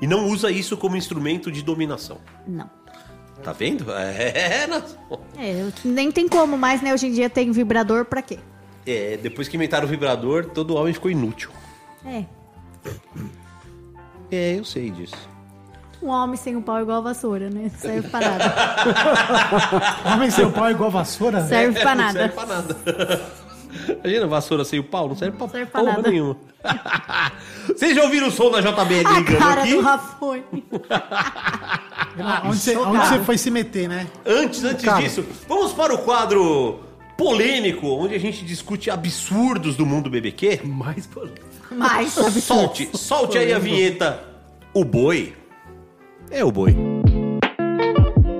[0.00, 2.18] E não usa isso como instrumento de dominação.
[2.46, 2.68] Não.
[3.42, 3.86] Tá vendo?
[3.92, 4.66] É.
[5.36, 6.92] É, nem tem como mais, né?
[6.94, 8.38] Hoje em dia tem vibrador pra quê?
[8.86, 11.50] É, depois que inventaram o vibrador, todo homem ficou inútil.
[12.04, 12.24] É.
[14.30, 15.16] É, eu sei disso.
[16.02, 17.70] Um homem sem o pau é igual a vassoura, né?
[17.78, 18.54] Serve pra nada.
[20.14, 21.42] Homem sem o pau é igual vassoura.
[21.46, 22.18] Serve pra Não nada.
[22.18, 22.76] serve pra nada.
[24.04, 26.10] Imagina vassoura sem o pau, não serve pra Serve pra porra nada.
[26.10, 26.36] nenhuma.
[27.66, 28.74] Vocês já ouviram o som da JBL
[29.06, 29.74] A ligando cara aqui?
[29.74, 30.44] do Rafone.
[32.44, 34.06] Onde você, onde você foi se meter, né?
[34.24, 35.02] Antes, antes Cara.
[35.02, 36.80] disso, vamos para o quadro
[37.18, 40.60] polêmico, onde a gente discute absurdos do mundo BBQ.
[40.64, 41.44] Mais polêmico.
[41.72, 44.22] Mas, sabe Solte, solte aí a vinheta.
[44.72, 45.34] O boi.
[46.30, 46.74] É o boi.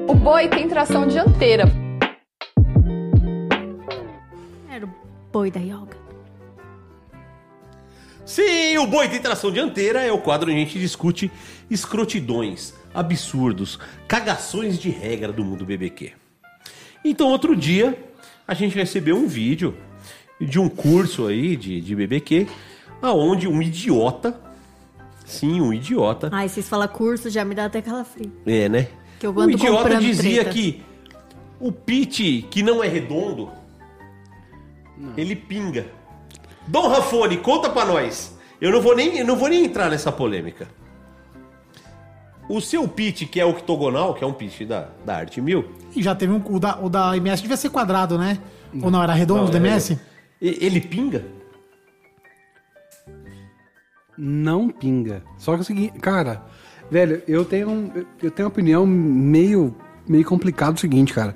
[0.09, 1.65] O boi tem tração dianteira.
[5.35, 5.97] Boi da yoga.
[8.25, 11.29] Sim, o boi tem tração dianteira é o quadro onde a gente discute
[11.69, 16.13] escrotidões, absurdos, cagações de regra do mundo BBQ.
[17.05, 17.99] Então, outro dia,
[18.47, 19.75] a gente recebeu um vídeo
[20.41, 22.47] de um curso aí de, de BBQ,
[23.03, 24.41] aonde um idiota,
[25.27, 28.33] sim, um idiota, Ai, vocês falam curso, já me dá até calafrio.
[28.47, 28.87] é, né?
[29.19, 30.51] Que eu o ando idiota dizia treta.
[30.51, 30.81] que
[31.59, 33.51] o pit que não é redondo,
[35.17, 35.87] ele pinga.
[36.67, 38.37] Dom Rafone, conta pra nós.
[38.61, 40.67] Eu não vou nem, eu não vou nem entrar nessa polêmica.
[42.49, 45.65] O seu pit, que é octogonal, que é um pit da, da Arte Mil,
[45.97, 46.43] E já teve um.
[46.47, 48.39] O da, o da MS devia ser quadrado, né?
[48.83, 49.99] Ou não, era redondo o da é MS?
[50.41, 51.25] e- ele pinga?
[54.17, 55.23] Não pinga.
[55.39, 56.43] Só que é o seguinte, cara,
[56.91, 57.91] velho, eu tenho, um-
[58.23, 59.75] eu tenho uma opinião meio,
[60.09, 61.35] meio complicada o seguinte, cara.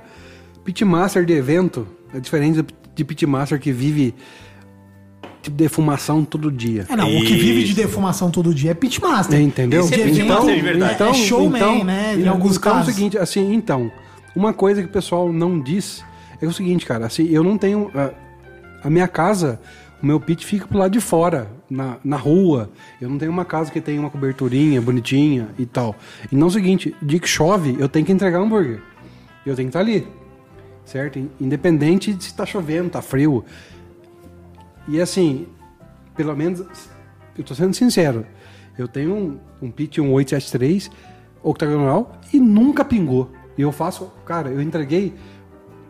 [0.65, 2.65] Pitmaster de evento é diferente
[2.99, 4.15] de pitmaster que vive
[5.41, 6.85] tipo defumação todo dia.
[6.89, 7.07] É, não.
[7.17, 9.39] O que vive de defumação todo dia é pitmaster.
[9.39, 9.83] É, entendeu?
[9.83, 10.95] Esse é evento pitmaster de verdade.
[10.95, 12.95] Então, É showman, então, né, em então, alguns então é o casos.
[12.95, 13.91] seguinte, assim, então,
[14.35, 16.05] uma coisa que o pessoal não diz
[16.43, 18.11] é o seguinte, cara, assim, eu não tenho a,
[18.87, 19.61] a minha casa,
[20.03, 22.71] o meu pit fica pro lado de fora, na, na rua.
[23.01, 25.95] Eu não tenho uma casa que tem uma coberturinha bonitinha e tal.
[26.31, 28.81] E não é o seguinte, dia que chove, eu tenho que entregar hambúrguer.
[29.47, 30.07] Eu tenho que estar ali.
[30.89, 31.19] Certo?
[31.39, 33.45] Independente de se tá chovendo, tá frio.
[34.89, 35.47] E assim,
[36.17, 36.65] pelo menos,
[37.37, 38.25] eu tô sendo sincero,
[38.79, 40.91] eu tenho um, um pit, um 873
[41.43, 43.31] octagonal e nunca pingou.
[43.59, 45.13] E eu faço, cara, eu entreguei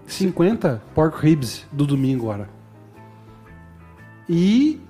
[0.04, 2.48] 50 pork ribs do domingo agora.
[4.28, 4.80] E,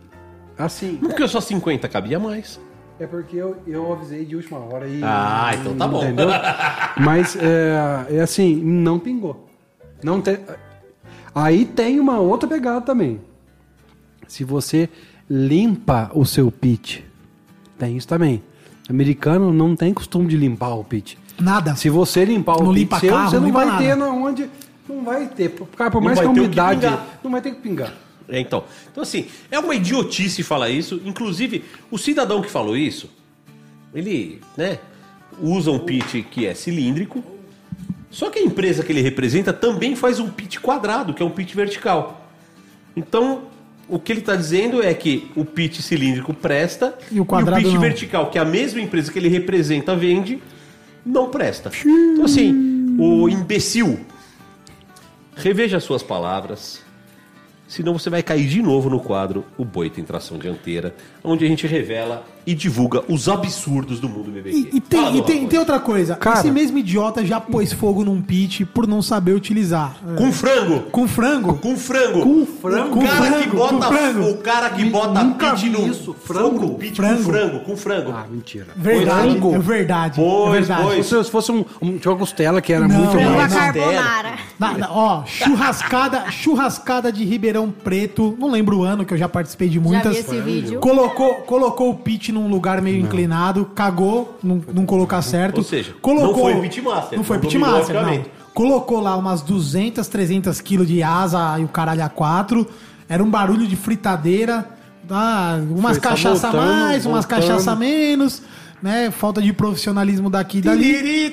[0.56, 2.58] assim, Porque eu só 50 cabia mais.
[2.98, 5.02] é porque eu, eu avisei de última hora e.
[5.04, 6.02] Ah, então tá bom.
[6.02, 6.28] Entendeu?
[6.96, 9.47] Mas é, é assim, não pingou.
[10.02, 10.38] Não tem.
[11.34, 13.20] Aí tem uma outra pegada também.
[14.26, 14.88] Se você
[15.28, 17.04] limpa o seu pit,
[17.78, 18.42] tem isso também.
[18.88, 21.18] Americano não tem costume de limpar o pit.
[21.38, 21.76] Nada.
[21.76, 23.84] Se você limpar o Não pit limpa seu, carro, você não não limpa vai nada.
[23.84, 24.50] ter na onde.
[24.88, 25.50] Não vai ter.
[25.76, 26.98] Cara, por mais vai que a o umidade.
[27.22, 27.92] não vai ter que pingar.
[28.28, 28.64] É, então.
[28.90, 31.00] Então, assim, é uma idiotice falar isso.
[31.04, 33.10] Inclusive, o cidadão que falou isso,
[33.94, 34.78] ele, né?
[35.40, 37.22] usa um pit que é cilíndrico,
[38.10, 41.30] só que a empresa que ele representa também faz um pit quadrado, que é um
[41.30, 42.28] pit vertical.
[42.96, 43.42] Então,
[43.88, 47.74] o que ele está dizendo é que o pit cilíndrico presta E o quadrado pit
[47.74, 47.80] não.
[47.80, 50.42] vertical, que a mesma empresa que ele representa vende,
[51.04, 51.70] não presta.
[51.84, 54.00] Então, assim, o imbecil,
[55.36, 56.82] reveja suas palavras,
[57.66, 61.48] senão você vai cair de novo no quadro O Boi Tem Tração Dianteira, onde a
[61.48, 64.56] gente revela e divulga os absurdos do mundo BBQ.
[64.72, 66.16] E, e tem, Fala, e tem, tem outra coisa.
[66.16, 69.96] Cara- Esse mesmo idiota já pôs fogo num pit por não saber utilizar.
[70.16, 70.80] Com frango!
[70.90, 71.54] Com frango?
[71.58, 72.20] Com frango.
[72.22, 72.98] Com frango?
[72.98, 74.30] O cara que frango, bota, frango.
[74.30, 76.14] o cara que bota nunca pit no isso.
[76.14, 76.60] fogo Frango?
[76.66, 77.16] no pit Frango.
[77.22, 78.12] com frango, com frango.
[78.12, 78.66] Ah, mentira.
[78.76, 79.54] Verdade, Frango?
[79.54, 80.14] é verdade.
[80.16, 80.82] Pois, é verdade.
[80.82, 81.06] pois.
[81.06, 83.52] Se fosse- se fosse um, um, tinha uma costela que era Não, muito não, mais.
[83.52, 84.38] carbonara.
[84.58, 89.28] Na- na- ó, churrascada, churrascada de Ribeirão Preto, não lembro o ano que eu já
[89.28, 90.14] participei de Já muitas.
[90.14, 90.80] vi esse vídeo.
[90.80, 95.58] Colocou, colocou o pit num lugar meio inclinado, cagou, não, não colocar certo.
[95.58, 98.24] Ou seja, colocou, não foi pitmaster, Não foi pitmaster, não.
[98.54, 102.66] Colocou lá umas 200, 300 quilos de asa e o caralho a quatro.
[103.08, 104.68] Era um barulho de fritadeira.
[105.10, 107.40] Ah, umas Foi cachaça a voltando, mais, umas voltando.
[107.48, 108.42] cachaça menos.
[108.82, 109.10] Né?
[109.10, 111.32] Falta de profissionalismo daqui e dali.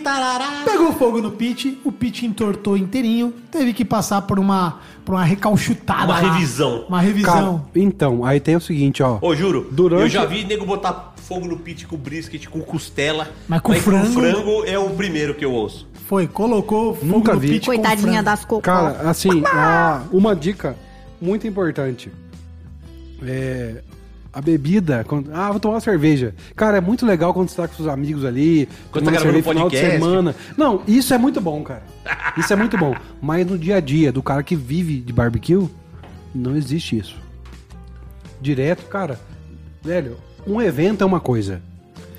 [0.66, 5.24] Pegou fogo no pit, o pit entortou inteirinho, teve que passar por uma, por uma
[5.24, 6.06] recalchutada.
[6.06, 6.34] Uma lá.
[6.34, 6.86] revisão.
[6.88, 7.66] Uma Cara, revisão.
[7.76, 9.20] então, aí tem o seguinte, ó.
[9.22, 13.30] Ô, juro, Durante- eu já vi nego botar fogo no pit com brisket, com costela.
[13.48, 15.88] Mas com frango- frango é o primeiro que eu ouço.
[16.08, 17.48] Foi, colocou fogo Nunca no vi.
[17.50, 18.62] pit com Coitadinha das cocô.
[18.62, 20.76] Cara, assim, a- uma dica
[21.22, 22.12] muito importante.
[23.26, 23.82] É.
[24.36, 26.36] A bebida, quando- ah, vou tomar uma cerveja.
[26.58, 29.50] Cara, é muito legal quando você tá com seus amigos ali, Quando tá gravando cerveja
[29.50, 30.00] final de podcast.
[30.04, 30.36] semana.
[30.58, 31.84] Não, isso é muito bom, cara.
[32.38, 32.94] Isso é muito bom.
[33.22, 35.70] Mas no dia a dia do cara que vive de barbecue,
[36.36, 37.16] não existe isso.
[38.42, 39.20] Direto, cara.
[39.82, 41.62] Velho, um evento é uma coisa.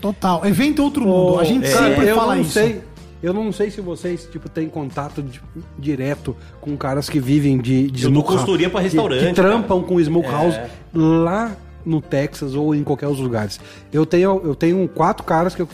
[0.00, 0.44] Total.
[0.46, 1.38] Evento outro mundo.
[1.38, 2.52] a gente Cara, sempre eu fala não isso.
[2.52, 2.80] sei.
[3.22, 5.40] Eu não sei se vocês, tipo, têm contato di-
[5.78, 9.28] direto com caras que vivem de, de Eu smoke house, consultoria pra que- restaurante, É.
[9.28, 10.54] Que, trampam com smoke house
[10.94, 11.50] lá
[11.86, 13.58] no Texas ou em qualquer outro lugares.
[13.92, 15.68] Eu tenho, eu tenho quatro caras que eu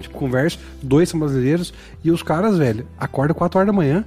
[0.00, 4.04] tipo, converso, dois são brasileiros, e os caras, velho, acordam 4 horas da manhã.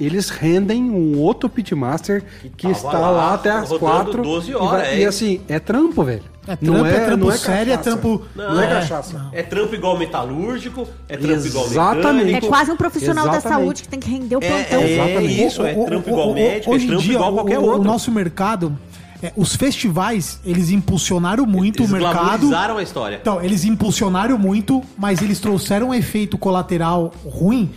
[0.00, 2.22] Eles rendem um outro pitmaster
[2.56, 5.00] que, tava está lá, lá, até as 4 12 e, horas, vai- é.
[5.00, 6.22] e assim, é trampo, velho.
[6.46, 7.98] É trampo, é trampo sério, é cachaça.
[7.98, 9.26] trampo- Não, é É, cachaça.
[9.32, 12.34] É trampo igual metalúrgico, é trampo igual Exatamente.
[12.36, 13.60] É quase um profissional da Exatamente.
[13.64, 14.80] saúde que tem que render o É, plantão.
[14.80, 15.44] é, Exatamente.
[15.46, 17.80] isso, é trampo igual médico, é hoje em trampo dia, igual qualquer o, outro.
[17.80, 18.78] O nosso mercado,
[19.22, 22.18] é, os festivais, eles impulsionaram muito Eles o mercado.
[22.18, 23.18] glamorizaram a história.
[23.20, 27.70] Então, eles impulsionaram muito, mas eles trouxeram um efeito colateral ruim,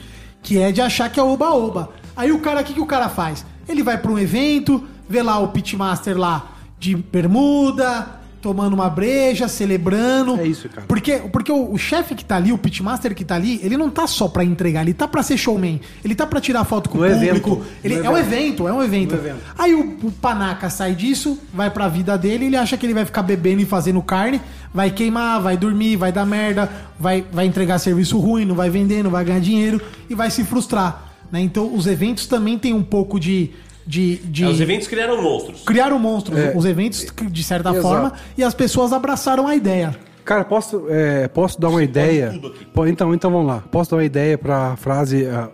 [0.44, 1.90] que é de achar que é oba-oba.
[2.16, 3.46] Aí o cara, o que, que o cara faz?
[3.68, 9.48] Ele vai para um evento, vê lá o pitmaster lá de bermuda, tomando uma breja,
[9.48, 10.40] celebrando.
[10.40, 10.86] É isso, cara.
[10.88, 13.90] Porque, porque o, o chefe que tá ali, o pitmaster que tá ali, ele não
[13.90, 15.80] tá só pra entregar, ele tá pra ser showman.
[16.04, 17.52] Ele tá pra tirar foto com No o público.
[17.52, 17.66] evento.
[17.84, 18.68] Ele, No é um evento.
[18.68, 19.16] é um evento.
[19.16, 19.40] Evento.
[19.58, 23.06] Aí o, o panaca sai disso, vai pra vida dele, ele acha que ele vai
[23.06, 24.42] ficar bebendo e fazendo carne,
[24.74, 29.04] vai queimar, vai dormir, vai dar merda, vai, vai entregar serviço ruim, não vai vender,
[29.04, 29.80] não vai ganhar dinheiro
[30.10, 31.12] e vai se frustrar.
[31.32, 31.40] né?
[31.42, 33.52] Então os eventos também tem um pouco de.
[33.92, 34.46] De, de...
[34.46, 35.64] É, os eventos criaram monstros.
[35.64, 36.54] Criaram monstros, É.
[36.56, 37.82] os eventos, de certa Exato.
[37.86, 39.94] forma, e as pessoas abraçaram a ideia.
[40.24, 42.32] Cara, posso, é, posso dar uma ideia?
[42.32, 42.66] tudo aqui.
[42.68, 43.60] Pô, então, então vamos lá.
[43.70, 45.50] Posso dar uma ideia pra frase ah,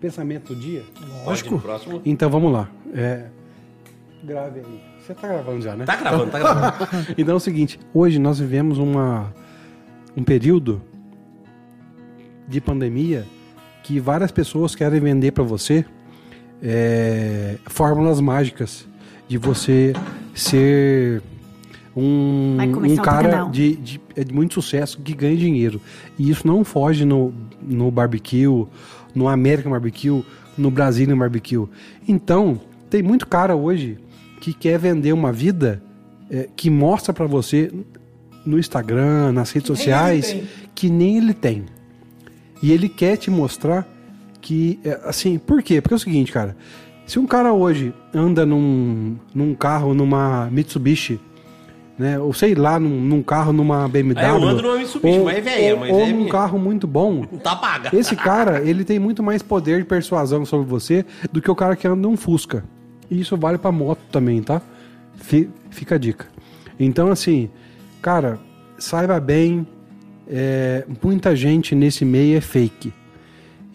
[0.00, 0.82] pensamento do dia?
[1.26, 2.00] Pode próximo.
[2.06, 2.70] Então vamos lá.
[2.94, 3.24] É,
[4.24, 4.80] grave aí.
[5.04, 5.84] Você tá gravando já, né?
[5.84, 6.88] Tá gravando, tá gravando.
[7.18, 9.30] Então é o seguinte, hoje nós vivemos uma,
[10.16, 10.80] um período
[12.46, 13.26] de pandemia
[13.82, 15.84] que várias pessoas querem vender para você
[16.62, 18.86] é, fórmulas mágicas
[19.28, 19.92] de você
[20.34, 21.22] ser
[21.96, 25.80] um, um cara de, de, é de muito sucesso que ganha dinheiro.
[26.18, 28.66] E isso não foge no, no barbecue,
[29.14, 30.24] no American Barbecue,
[30.56, 31.66] no Brazilian Barbecue.
[32.06, 33.98] Então, tem muito cara hoje
[34.40, 35.82] que quer vender uma vida
[36.30, 37.72] é, que mostra pra você
[38.46, 40.36] no Instagram, nas redes sociais,
[40.74, 41.64] que nem ele tem.
[42.62, 43.86] E ele quer te mostrar
[44.48, 45.78] que, é, assim, por quê?
[45.82, 46.56] Porque é o seguinte, cara.
[47.06, 51.20] Se um cara hoje anda num, num carro, numa Mitsubishi,
[51.98, 52.18] né?
[52.18, 54.18] Ou sei lá, num, num carro, numa BMW.
[54.24, 56.58] É, eu ando numa Mitsubishi, ou, mas é velha, ou, mas ou é num carro
[56.58, 57.26] muito bom.
[57.44, 57.90] Tá paga.
[57.94, 61.76] Esse cara, ele tem muito mais poder de persuasão sobre você do que o cara
[61.76, 62.64] que anda num Fusca.
[63.10, 64.62] E isso vale pra moto também, tá?
[65.16, 66.26] Fi- Fica a dica.
[66.80, 67.50] Então, assim,
[68.00, 68.38] cara,
[68.78, 69.66] saiba bem,
[70.26, 72.92] é, muita gente nesse meio é fake.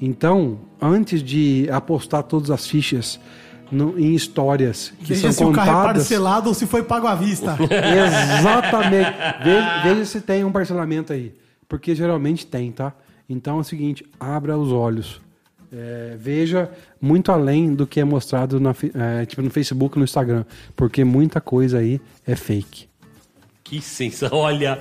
[0.06, 3.20] Então, antes de apostar todas as fichas
[3.72, 5.94] no- em histórias que Veja se são o carro é contadas...
[6.04, 7.56] parcelado ou se foi pago à vista.
[8.40, 9.12] Exatamente.
[9.44, 11.34] Veja, veja se tem um parcelamento aí.
[11.70, 12.94] porque geralmente tem, tá?
[13.30, 15.22] Então é o seguinte, abra os olhos.
[15.72, 16.70] É, veja
[17.02, 18.76] muito além do que é mostrado na,
[19.22, 20.44] é, tipo, no Facebook e no Instagram,
[20.76, 22.88] porque muita coisa aí é fake.
[23.64, 24.38] Que sensação.
[24.38, 24.80] Olha,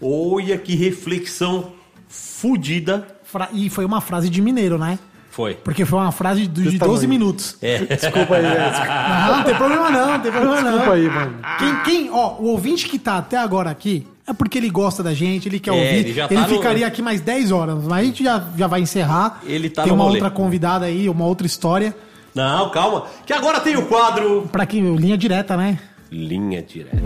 [0.00, 1.72] olha que reflexão
[2.08, 4.98] fudida Fra- E foi uma frase de mineiro, né?
[5.30, 5.54] foi.
[5.54, 7.08] Porque foi uma frase de, de Desse 12 tamanho.
[7.08, 7.56] minutos.
[7.62, 7.78] É.
[7.78, 8.92] Desculpa aí, é, desculpa,
[9.26, 10.70] Não, não tem problema não, não tem problema não.
[10.72, 11.34] desculpa aí, mano.
[11.58, 15.14] Quem, quem, ó, o ouvinte que tá até agora aqui é porque ele gosta da
[15.14, 15.86] gente, ele quer É, ouvir.
[15.86, 18.80] ele Ele, tá no- ficaria aqui mais 10 horas, mas a gente já, já vai
[18.82, 19.40] encerrar.
[19.46, 21.96] Ele tá Tem no uma outra convidada aí, uma outra história.
[22.34, 23.04] Não, calma.
[23.24, 25.78] Que agora tem o quadro Pra quem, linha direta, né?
[26.10, 26.96] Linha Direta.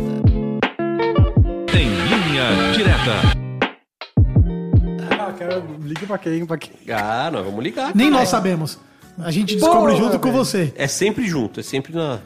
[1.72, 3.35] Tem linha direta.
[5.38, 6.46] Cara, liga pra quem?
[6.46, 6.72] Pra quem?
[6.92, 7.94] Ah, nós vamos ligar.
[7.94, 8.12] Nem caralho.
[8.12, 8.78] nós sabemos.
[9.18, 10.44] A gente descobre Porra, junto com velho.
[10.44, 10.72] você.
[10.76, 12.20] É sempre junto, é sempre na.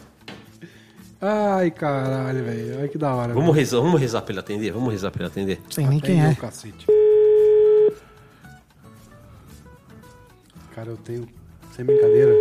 [1.21, 2.79] Ai, caralho, velho.
[2.79, 3.35] Olha que da hora.
[3.35, 4.73] Vamos rezar, vamos rezar pra ele atender?
[4.73, 5.61] Vamos rezar pra ele atender?
[5.71, 6.31] Sem nem quem é.
[6.31, 6.87] o cacete.
[10.75, 11.29] Cara, eu tenho,
[11.77, 12.33] sem brincadeira,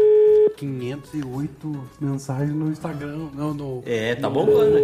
[0.55, 3.29] 508 mensagens no Instagram.
[3.33, 3.83] Não, no.
[3.85, 4.81] É, tá bombando, né?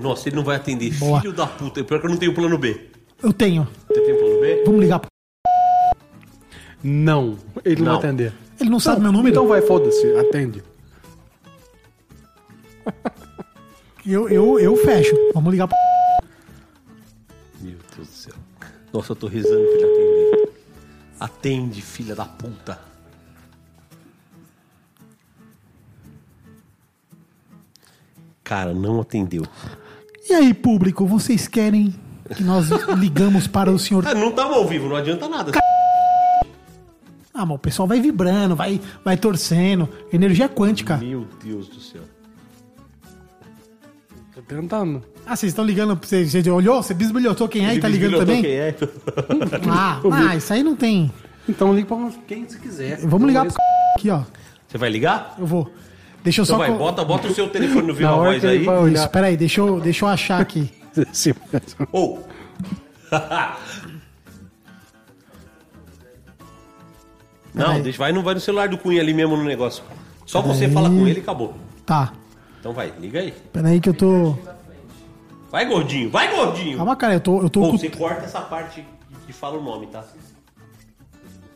[0.00, 0.92] Nossa, ele não vai atender.
[0.94, 1.20] Boa.
[1.20, 1.84] Filho da puta.
[1.84, 2.90] Pior que eu não tenho plano B.
[3.22, 3.66] Eu tenho.
[3.88, 4.62] Você tem plano B?
[4.66, 4.98] Vamos ligar.
[4.98, 5.10] pro-
[6.82, 8.00] Não, ele não, Não.
[8.00, 8.32] vai atender.
[8.60, 9.28] Ele não sabe meu número?
[9.30, 10.62] Então vai, foda-se, atende.
[14.04, 15.14] Eu, eu, eu fecho.
[15.32, 15.68] Vamos ligar.
[15.68, 15.76] pro-
[17.60, 18.34] Meu Deus do céu.
[18.92, 20.52] Nossa, eu tô rezando pra ele atender.
[21.20, 22.80] Atende, filha da puta.
[28.44, 29.44] Cara, não atendeu.
[30.28, 31.94] E aí, público, vocês querem
[32.34, 32.68] que nós
[32.98, 34.06] ligamos para o senhor?
[34.06, 35.52] Ah, não estamos ao vivo, não adianta nada.
[37.34, 39.88] Ah, mas o pessoal vai vibrando, vai, vai torcendo.
[40.12, 40.96] Energia quântica.
[40.98, 42.02] Meu Deus do céu.
[44.34, 45.02] Tô tentando.
[45.26, 45.98] Ah, vocês estão ligando.
[46.02, 46.82] Você, você olhou?
[46.82, 48.42] Você bisbilhotou quem é e tá ligando também?
[48.42, 48.74] quem é.
[49.70, 51.10] Ah, ah, isso aí não tem.
[51.48, 52.98] Então liga pra quem você quiser.
[53.06, 53.54] Vamos ligar pro
[53.98, 54.22] aqui, ó.
[54.68, 55.34] Você vai ligar?
[55.38, 55.70] Eu vou.
[56.22, 56.62] Deixa eu Então só.
[56.62, 58.64] vai, co- bota, bota o seu telefone no hora voz aí.
[58.94, 60.70] Isso, peraí, deixa eu, deixa eu achar aqui.
[61.12, 61.34] Sim.
[61.92, 62.26] Ou.
[67.54, 69.84] Não, deixa, vai, não vai no celular do Cunha ali mesmo no negócio.
[70.24, 71.54] Só você fala com ele e acabou.
[71.84, 72.12] Tá.
[72.58, 73.32] Então vai, liga aí.
[73.52, 74.38] Peraí que eu tô.
[75.50, 76.78] Vai, gordinho, vai, gordinho.
[76.78, 77.42] Calma, cara, eu tô.
[77.42, 78.86] Eu tô você corta essa parte
[79.26, 80.04] que fala o nome, tá?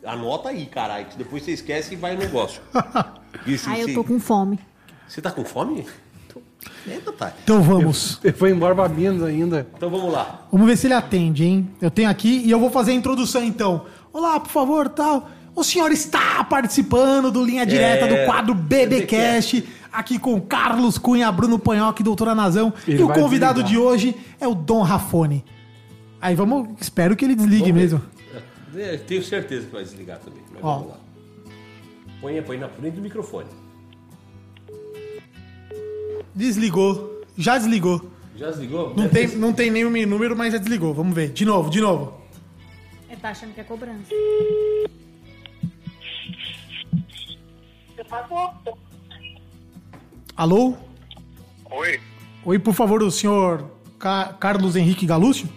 [0.05, 2.61] Anota aí, caralho, que depois você esquece e vai no negócio.
[3.47, 4.59] Isso, Ai, eu tô com fome.
[5.07, 5.87] Você tá com fome?
[6.87, 7.33] Eita, tá.
[7.43, 8.19] Então vamos.
[8.23, 9.67] Ele foi embora Minas ainda.
[9.75, 10.47] Então vamos lá.
[10.51, 11.69] Vamos ver se ele atende, hein?
[11.81, 13.85] Eu tenho aqui e eu vou fazer a introdução então.
[14.13, 15.29] Olá, por favor, tal.
[15.55, 21.31] O senhor está participando do Linha Direta É, do quadro BBcast, aqui com Carlos Cunha,
[21.31, 22.73] Bruno Panhoque, Doutora Nazão.
[22.87, 23.69] Ele e o convidado desligar.
[23.71, 25.43] de hoje é o Dom Rafone.
[26.21, 28.01] Aí vamos, espero que ele desligue Vamos mesmo.
[28.75, 30.41] É, tenho certeza que vai desligar também.
[30.53, 30.73] Mas Ó.
[30.75, 30.97] vamos lá.
[32.21, 33.47] Põe, põe na frente do microfone.
[36.37, 37.23] Desligou.
[37.35, 38.11] Já desligou.
[38.35, 38.89] Já desligou?
[38.95, 40.93] Não Deve tem, não tem nenhum número, mas já desligou.
[40.93, 41.29] Vamos ver.
[41.31, 42.13] De novo, de novo.
[43.09, 44.13] Ele tá achando que é cobrança.
[50.35, 50.75] Alô?
[51.71, 51.99] Oi,
[52.45, 55.49] Oi, por favor, o senhor Ca- Carlos Henrique Galúcio?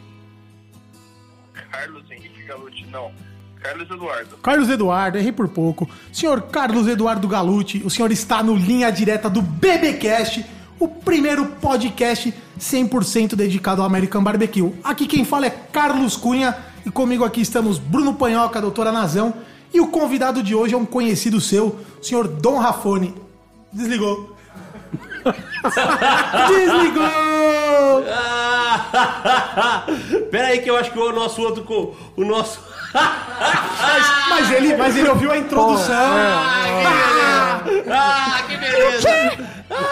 [1.71, 3.13] Carlos Henrique Galuti, não.
[3.63, 4.37] Carlos Eduardo.
[4.39, 5.89] Carlos Eduardo, errei por pouco.
[6.13, 10.45] Senhor Carlos Eduardo Galucci, o senhor está no linha direta do BBcast,
[10.81, 14.73] o primeiro podcast 100% dedicado ao American Barbecue.
[14.83, 19.33] Aqui quem fala é Carlos Cunha e comigo aqui estamos Bruno Panhoca, doutora Nazão,
[19.73, 23.15] e o convidado de hoje é um conhecido seu, o senhor Dom Rafone.
[23.73, 24.37] Desligou.
[26.49, 28.05] Desligou!
[30.31, 31.65] Pera aí que eu acho que o nosso outro...
[31.65, 32.61] co- O nosso...
[34.31, 35.95] Mas ele, mas ele ouviu a introdução.
[37.89, 39.09] ah, que beleza!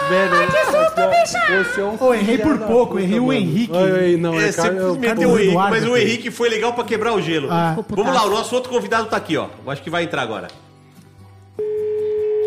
[0.09, 3.33] Velho, você é um Ô, errei por filho da pouco, puta, errei o.
[3.33, 4.17] Henrique.
[4.17, 5.97] Não, é, Esse cara, eu- meteu o Henrique, mas o.
[5.97, 7.47] Henrique foi legal pra quebrar o gelo.
[7.51, 7.75] Ah.
[7.89, 9.47] Vamos lá, o nosso outro convidado tá aqui, ó.
[9.63, 10.47] Eu acho que vai entrar agora.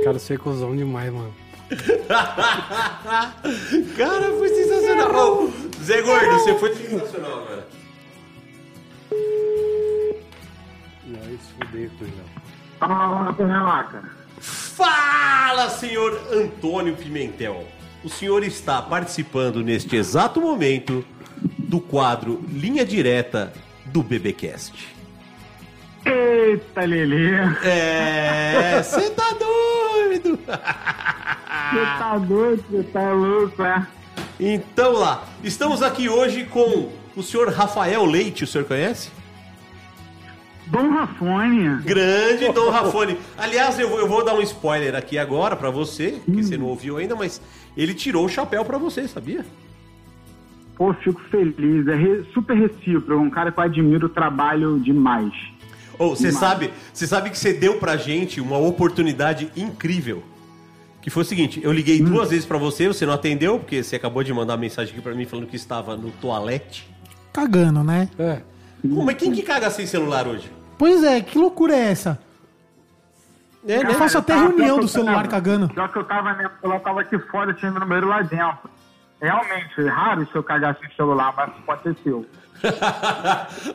[0.04, 1.34] cara, você é cuzão demais, mano.
[3.96, 5.48] Cara, foi sensacional.
[5.82, 7.66] Zé Gordo, você foi sensacional, cara.
[11.06, 12.24] Não, isso fudeu, cuzão.
[12.78, 13.34] Fala,
[15.82, 17.66] senhor Antônio Pimentel.
[18.04, 21.04] O senhor está participando neste exato momento
[21.58, 23.52] do quadro Linha Direta
[23.86, 24.88] do BBcast.
[26.04, 27.32] Eita, Lelê.
[27.64, 30.38] É, você tá doido.
[30.38, 33.86] Você tá doido, você tá louco, é?
[34.38, 39.10] Então lá, estamos aqui hoje com o senhor Rafael Leite, o senhor conhece?
[40.72, 41.82] Dom Rafone.
[41.84, 43.18] Grande Dom Rafone.
[43.36, 46.64] Aliás, eu, vou- eu vou dar um spoiler aqui agora pra você, que você não
[46.66, 47.40] ouviu ainda, mas
[47.76, 49.44] ele tirou o chapéu pra você, sabia?
[50.76, 51.86] Pô, fico feliz.
[51.86, 53.22] É re- super recíproco.
[53.22, 55.32] Um cara que eu admiro o trabalho demais.
[55.98, 56.38] Ou você Demais.
[56.40, 60.22] sabe, você sabe que você deu pra gente uma oportunidade incrível.
[61.02, 63.96] Que foi o seguinte, eu liguei duas vezes pra você, você não atendeu, porque você
[63.96, 66.88] acabou de mandar uma mensagem aqui pra mim falando que estava no toalete.
[67.32, 68.08] Cagando, né?
[68.18, 68.40] É.
[68.88, 70.50] Pô, mas quem que caga sem celular hoje?
[70.78, 72.18] Pois é, que loucura é essa?
[73.66, 75.68] É, Eu faço até reunião do celular cagando.
[75.68, 78.70] Pior que eu tava, né, eu tava aqui fora, tinha meu número lá dentro.
[79.20, 82.26] Realmente, é raro se eu cagar sem celular, mas pode ser seu.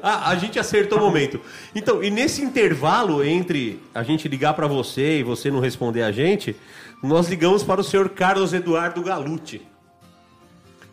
[0.03, 1.39] a, a gente acertou o momento.
[1.73, 6.11] Então, e nesse intervalo entre a gente ligar pra você e você não responder a
[6.11, 6.53] gente,
[7.01, 9.61] nós ligamos para o senhor Carlos Eduardo Galucci.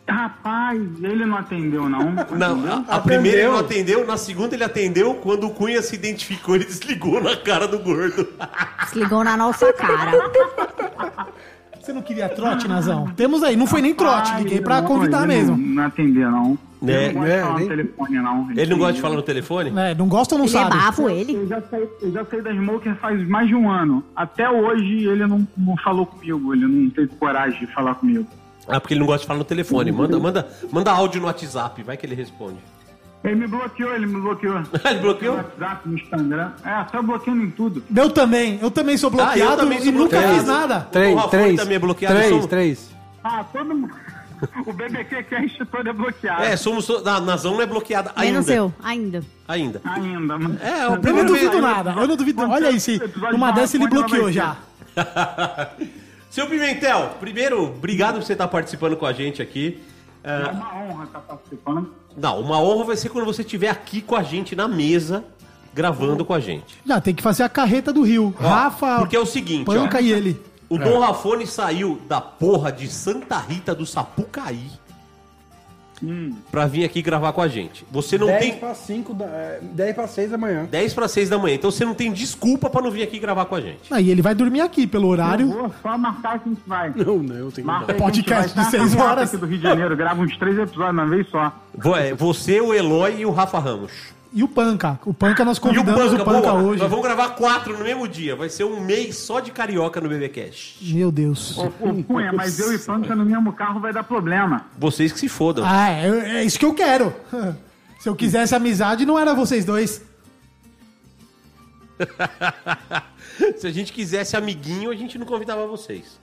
[0.07, 2.11] Rapaz, ele não atendeu, não.
[2.37, 5.95] Não, a, a primeira ele não atendeu, na segunda ele atendeu, quando o Cunha se
[5.95, 8.27] identificou, ele desligou na cara do gordo.
[8.83, 10.11] Desligou na nossa cara.
[11.81, 13.11] Você não queria trote, Nazão?
[13.15, 15.57] Temos aí, não foi nem trote, Ai, liguei pra não, convidar ele mesmo.
[15.57, 16.57] Não, não atendeu, não.
[16.81, 18.51] Ele não gosta de falar nem- no telefone, não.
[18.51, 19.73] Ele não gosta de falar no telefone?
[19.75, 20.77] É, não gosta ou não Ele é sabe?
[20.77, 21.33] bafo, ele.
[21.35, 24.03] Eu já, saí, eu já saí da Smoker faz mais de um ano.
[24.15, 28.27] Até hoje ele não, não falou comigo, ele não teve coragem de falar comigo.
[28.67, 29.91] Ah, porque ele não gosta de falar no telefone.
[29.91, 32.57] Manda, manda, manda áudio no WhatsApp, vai que ele responde.
[33.23, 34.61] Ele me bloqueou, ele me bloqueou.
[34.85, 35.37] Ele bloqueou?
[35.37, 36.51] No WhatsApp, no Instagram.
[36.63, 37.83] É, tá bloqueando em tudo.
[37.95, 40.35] Eu também, eu também sou Ah, eu bloqueado também sou e nunca bloqueado.
[40.35, 40.81] fiz nada.
[40.91, 41.55] Três, O três.
[41.59, 42.89] também é bloqueado, Três, somos- três.
[43.23, 43.93] Ah, todo mundo.
[44.67, 46.43] O BBQ Cast todo é bloqueado.
[46.43, 46.85] É, somos.
[46.85, 48.33] to- A Nazão não é bloqueada ainda.
[48.33, 49.23] Menos eu, ainda.
[49.47, 49.81] Ainda.
[49.85, 50.61] Ainda, mas...
[50.61, 52.41] É, Eu não duvido nada, eu não duvido.
[52.47, 54.57] Olha aí, se numa de dessa ele bloqueou já.
[56.35, 59.81] Seu Pimentel, primeiro, obrigado por você estar participando com a gente aqui.
[60.21, 61.93] É uma honra estar participando.
[62.17, 65.23] Não, uma honra vai ser quando você estiver aqui com a gente na mesa,
[65.73, 66.75] gravando com a gente.
[66.85, 68.35] Já tem que fazer a carreta do Rio.
[68.37, 70.41] Rafa, Porque é o seguinte, Panca ó, e ele.
[70.67, 74.71] o Dom Rafone saiu da porra de Santa Rita do Sapucaí
[76.51, 77.85] pra vir aqui gravar com a gente.
[77.91, 80.65] Você não 10 tem para 5, da- é, 10 para 6 da manhã.
[80.69, 83.45] 10 para 6 da manhã, então você não tem desculpa pra não vir aqui gravar
[83.45, 83.91] com a gente.
[83.93, 85.47] Aí ele vai dormir aqui pelo Eu horário.
[85.47, 86.93] vou só marcar que a gente vai.
[86.95, 89.29] Não, não, eu tenho Marca Podcast de seis Tá na horas.
[89.29, 91.51] aqui do Rio de Janeiro, grava uns três episódios uma vez só.
[91.73, 93.91] Vo- é, Você, o Eloy e o Rafa Ramos.
[94.35, 94.99] E o Panca.
[95.05, 96.81] O Panca nós E o convidamos o Panca, Panca, boa, hoje.
[96.81, 98.35] nós vamos gravar quatro no mesmo dia.
[98.35, 100.93] Vai ser um mês só de carioca no BBcast.
[100.93, 101.57] Meu Deus.
[101.57, 101.71] Ô,
[102.03, 104.65] Cunha, mas eu e Panca no mesmo carro vai dar problema.
[104.77, 105.63] Vocês que se fodam.
[105.65, 107.15] Ah, é, é isso que eu quero.
[107.97, 110.03] Se eu quisesse amizade, não era vocês dois.
[113.57, 116.19] Se a gente quisesse amiguinho, a gente não convidava vocês.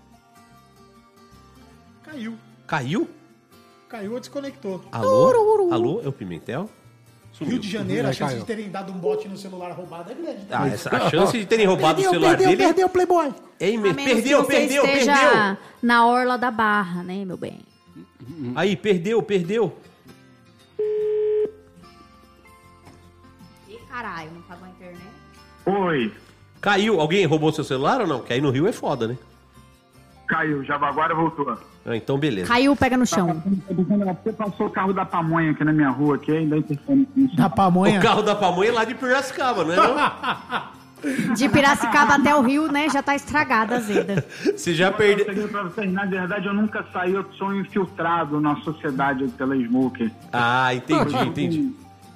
[2.04, 2.36] Caiu.
[2.66, 3.08] Caiu?
[3.88, 4.84] Caiu ou desconectou.
[4.92, 5.72] Alô?
[5.72, 6.02] Alô?
[6.04, 6.68] É o Pimentel?
[7.44, 8.40] Rio de Janeiro, a É, chance caiu.
[8.40, 10.44] de terem dado um bote no celular roubado é grande.
[10.46, 10.62] tá?
[10.62, 13.34] Ah, essa- a chance de terem roubado Perdeu, o celular perdeu, dele perdeu, Playboy.
[13.60, 15.56] é A menos Perdeu, que você perdeu, esteja perdeu.
[15.82, 17.60] na orla da barra, né, meu bem?
[18.54, 19.76] Aí, perdeu, perdeu.
[23.68, 25.02] Ih, caralho, não pagou a internet?
[25.66, 26.12] Oi,
[26.60, 27.00] Caiu.
[27.00, 28.20] Alguém roubou seu celular ou não?
[28.22, 29.18] Que aí no Rio é foda, né?
[30.26, 31.58] Caiu, já agora voltou.
[31.84, 32.48] Ah, então beleza.
[32.48, 33.42] Caiu, pega no chão.
[34.22, 36.56] Você passou o carro da pamonha aqui na minha rua, aqui, ainda.
[37.36, 37.98] Da pamonha.
[37.98, 40.72] O carro da pamonha é lá de Piracicaba, não é não?
[41.34, 44.24] De Piracicaba até o Rio, né, já tá estragada a zeda.
[44.56, 45.50] Você já Eu perdeu...
[45.90, 50.10] na verdade, eu nunca saí, eu sou infiltrado na sociedade pela Smoker.
[50.32, 51.72] Ah, entendi, entendi.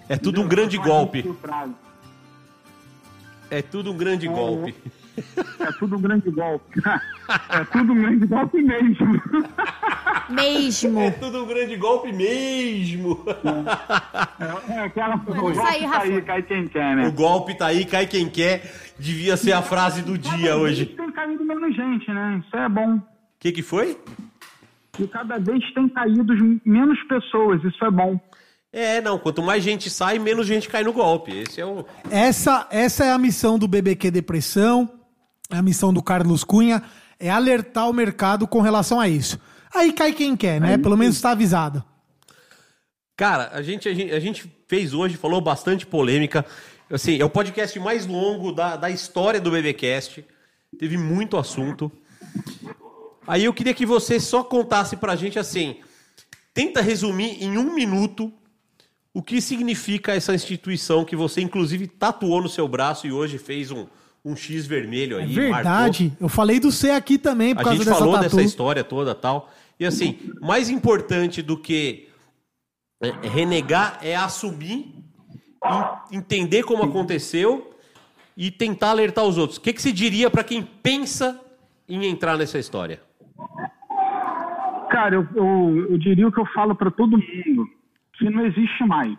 [0.09, 1.19] É tudo um grande golpe.
[1.19, 1.75] Infiltrado.
[3.51, 4.75] É tudo um grande golpe.
[5.61, 6.81] É tudo um grande golpe.
[7.49, 9.23] É tudo um grande golpe mesmo.
[10.31, 11.01] Mesmo.
[11.01, 13.25] É tudo um grande golpe mesmo.
[14.69, 16.01] É aquela Vamos golpe sair, Rafa.
[16.07, 17.11] sair, cai quem quer, O né?
[17.11, 18.71] golpe tá aí, cai quem quer.
[18.99, 20.87] Devia ser a frase do dia hoje.
[20.87, 22.43] Tem caído menos gente, né?
[22.45, 22.97] Isso é bom.
[22.97, 23.03] O
[23.39, 23.99] que que foi?
[24.99, 26.33] E cada vez tem caído
[26.65, 28.19] menos pessoas, isso é bom.
[28.73, 29.19] É, não.
[29.19, 31.33] Quanto mais gente sai, menos gente cai no golpe.
[31.35, 31.85] Esse é o.
[32.11, 34.96] Essa, essa é a missão do BBQ Depressão, é
[35.51, 36.83] a missão do Carlos Cunha,
[37.19, 39.39] é alertar o mercado com relação a isso.
[39.75, 40.79] Aí cai quem quer, né?
[40.79, 41.85] Pelo menos está avisado.
[43.17, 46.45] Cara, a gente, a gente, a gente fez hoje, falou bastante polêmica.
[46.91, 50.25] Assim, é o podcast mais longo da, da história do BBcast.
[50.79, 51.91] Teve muito assunto.
[53.27, 55.77] Aí eu queria que você só contasse pra gente assim.
[56.53, 58.33] Tenta resumir em um minuto
[59.13, 63.71] o que significa essa instituição que você, inclusive, tatuou no seu braço e hoje fez
[63.71, 63.87] um,
[64.27, 65.33] um X vermelho É aí.
[65.33, 66.13] verdade.
[66.21, 68.25] Eu falei do C aqui também por A causa gente dessa falou tatu.
[68.25, 69.51] dessa história toda tal.
[69.79, 72.09] E assim, mais importante do que
[73.01, 74.93] é, renegar é assumir
[75.65, 77.73] en- entender como aconteceu
[78.37, 79.59] e tentar alertar os outros.
[79.59, 81.41] O que, que você diria para quem pensa
[81.89, 83.01] em entrar nessa história?
[84.91, 87.69] Cara, eu, eu, eu diria o que eu falo para todo mundo,
[88.19, 89.17] que não existe mais.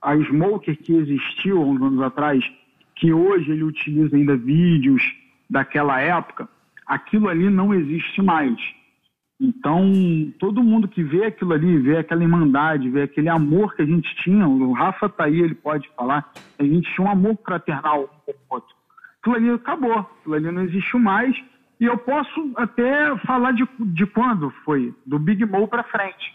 [0.00, 2.42] A Smoker que existiu há uns anos atrás,
[3.02, 5.02] que hoje ele utiliza ainda vídeos
[5.50, 6.48] daquela época,
[6.86, 8.56] aquilo ali não existe mais.
[9.40, 9.90] Então,
[10.38, 14.14] todo mundo que vê aquilo ali, vê aquela irmandade, vê aquele amor que a gente
[14.22, 18.32] tinha, o Rafa tá aí, ele pode falar, a gente tinha um amor fraternal um
[18.32, 18.72] com o outro.
[19.18, 21.36] Aquilo ali acabou, aquilo ali não existiu mais.
[21.80, 26.32] E eu posso até falar de, de quando foi, do Big Mo para frente.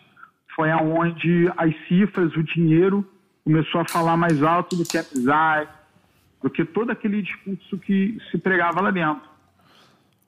[0.53, 3.05] Foi aonde as cifras, o dinheiro
[3.45, 5.76] começou a falar mais alto do que a amizade,
[6.47, 9.21] do que todo aquele discurso que se pregava lá dentro.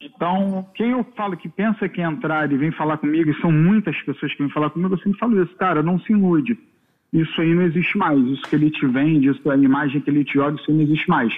[0.02, 3.96] Então, quem eu falo que pensa que entrar e vem falar comigo, e são muitas
[4.04, 6.58] pessoas que vêm falar comigo, eu sempre falo isso, cara, não se ilude.
[7.12, 8.20] Isso aí não existe mais.
[8.20, 10.84] Isso que ele te vende, isso, a imagem que ele te joga, isso aí não
[10.84, 11.34] existe mais.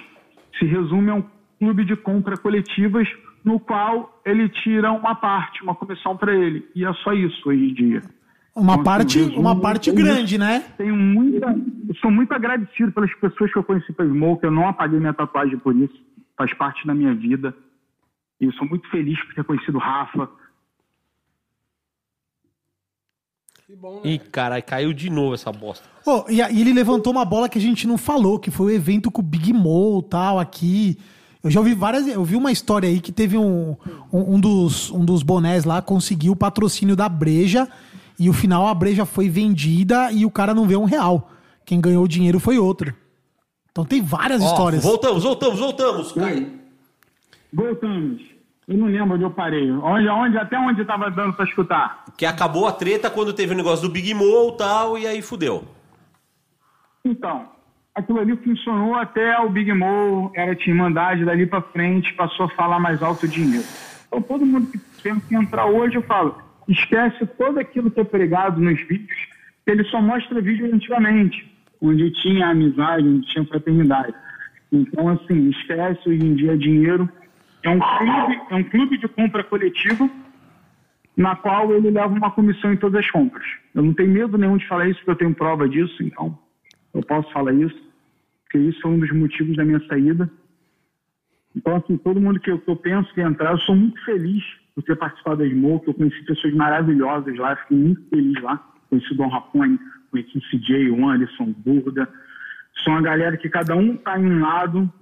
[0.58, 1.24] Se resume a um
[1.58, 3.08] clube de compra coletivas
[3.44, 6.68] no qual ele tira uma parte, uma comissão para ele.
[6.74, 8.02] E é só isso hoje em dia.
[8.54, 10.64] Uma parte, uma parte grande, né?
[10.76, 11.46] Tenho muita,
[11.88, 14.44] eu sou muito agradecido pelas pessoas que eu conheci pelo Smoke.
[14.44, 15.94] Eu não apaguei minha tatuagem por isso.
[16.36, 17.54] Faz parte da minha vida.
[18.38, 20.28] E eu sou muito feliz por ter conhecido o Rafa.
[24.04, 25.88] Ih, caralho, caiu de novo essa bosta.
[26.04, 28.74] Ô, e, e ele levantou uma bola que a gente não falou, que foi o
[28.74, 30.98] evento com o Big Mo tal, aqui.
[31.42, 32.06] Eu já ouvi várias.
[32.06, 33.74] Eu vi uma história aí que teve um,
[34.12, 37.66] um, um dos, um dos bonés lá conseguiu o patrocínio da Breja
[38.22, 41.28] e o final a Breja foi vendida e o cara não vê um real.
[41.66, 42.94] Quem ganhou o dinheiro foi outro.
[43.72, 44.84] Então tem várias Ó, histórias.
[44.84, 46.12] voltamos, voltamos, voltamos.
[46.12, 46.52] Cai.
[47.52, 48.22] Voltamos.
[48.68, 49.72] Eu não lembro onde eu parei.
[49.72, 52.04] Onde, onde, até onde estava dando para escutar?
[52.16, 55.20] Que acabou a treta quando teve o negócio do Big Mo e tal, e aí
[55.20, 55.64] fudeu.
[57.04, 57.48] Então,
[57.92, 62.50] aquilo ali funcionou até o Big Mo, era de irmandade, dali para frente passou a
[62.50, 63.66] falar mais alto o dinheiro.
[64.06, 68.04] Então, todo mundo que pensa em entrar hoje, eu falo, esquece todo aquilo que é
[68.04, 69.18] pregado nos vídeos,
[69.66, 71.50] ele só mostra vídeo antigamente,
[71.80, 74.14] onde tinha amizade, onde tinha fraternidade.
[74.70, 77.08] Então, assim, esquece hoje em dia dinheiro.
[77.62, 80.08] É um clube, é um clube de compra coletiva
[81.16, 83.44] na qual ele leva uma comissão em todas as compras.
[83.74, 86.38] Eu não tenho medo nenhum de falar isso, porque eu tenho prova disso, então
[86.94, 87.78] eu posso falar isso,
[88.44, 90.30] porque isso é um dos motivos da minha saída.
[91.54, 94.42] Então, assim, todo mundo que eu, que eu penso que entrar, eu sou muito feliz
[94.74, 98.56] por ter participado da Smoke, eu conheci pessoas maravilhosas lá, fiquei muito feliz lá.
[98.88, 99.78] Conheci o Dom Rapone,
[100.10, 102.08] conheci o CJ, o Anderson, o Burda.
[102.84, 104.92] São uma galera que cada um está em um lado,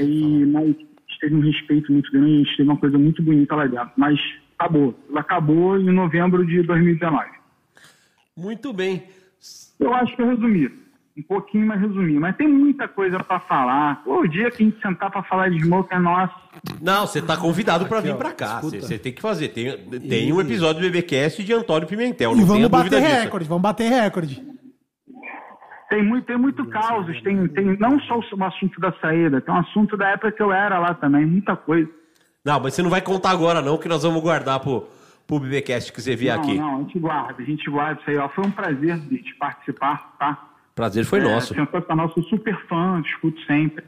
[0.00, 3.22] e, mas a gente teve um respeito muito grande, a gente teve uma coisa muito
[3.22, 3.90] bonita lá dentro.
[3.96, 4.18] Mas
[4.58, 4.98] acabou.
[5.08, 7.30] Ela acabou em novembro de 2019.
[8.36, 9.04] Muito bem.
[9.78, 10.83] Eu acho que eu resumi.
[11.16, 12.18] Um pouquinho, mas resumi.
[12.18, 14.02] Mas tem muita coisa pra falar.
[14.02, 16.34] Pô, o dia que a gente sentar pra falar de smoke é nosso.
[16.82, 18.60] Não, você tá convidado pra Aqui, vir ó, pra cá.
[18.60, 19.48] Você tem que fazer.
[19.48, 22.32] Tem, tem um episódio do BBcast de Antônio Pimentel.
[22.32, 23.22] E Não vamos bater dúvida disso.
[23.22, 24.42] recorde, vamos bater recorde.
[25.88, 27.22] Tem muito, tem muito causos.
[27.22, 30.52] Tem, tem não só o assunto da saída, tem um assunto da época que eu
[30.52, 31.24] era lá também.
[31.24, 31.88] Muita coisa.
[32.44, 34.88] Não, mas você não vai contar agora, não, que nós vamos guardar pro,
[35.28, 36.58] pro BBcast que você vier não, aqui.
[36.58, 37.40] não, a gente guarda.
[37.40, 38.16] A gente guarda isso aí.
[38.18, 38.28] Ó.
[38.30, 40.53] Foi um prazer de participar, tá?
[40.74, 41.54] Prazer foi É, nosso.
[41.54, 43.84] Sensacional, sou super fã, escuto sempre.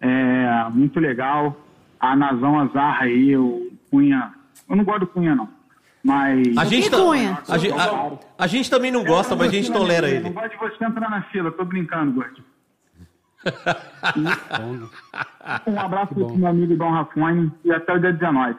[0.00, 1.56] É, muito legal.
[1.98, 4.32] A Nazão Azarra aí, o Cunha.
[4.68, 5.48] Eu não gosto do Cunha, não.
[6.04, 6.56] Mas.
[6.56, 7.38] A gente, tá- Cunha?
[7.48, 10.30] a, gente- a- a gente também não gosta, mas a gente tolera Não ele.
[10.30, 12.44] gosto de você entrar na fila, tô brincando, Gordinho.
[15.66, 18.56] um abraço pro meu amigo Dom Rafone e até o dia 19.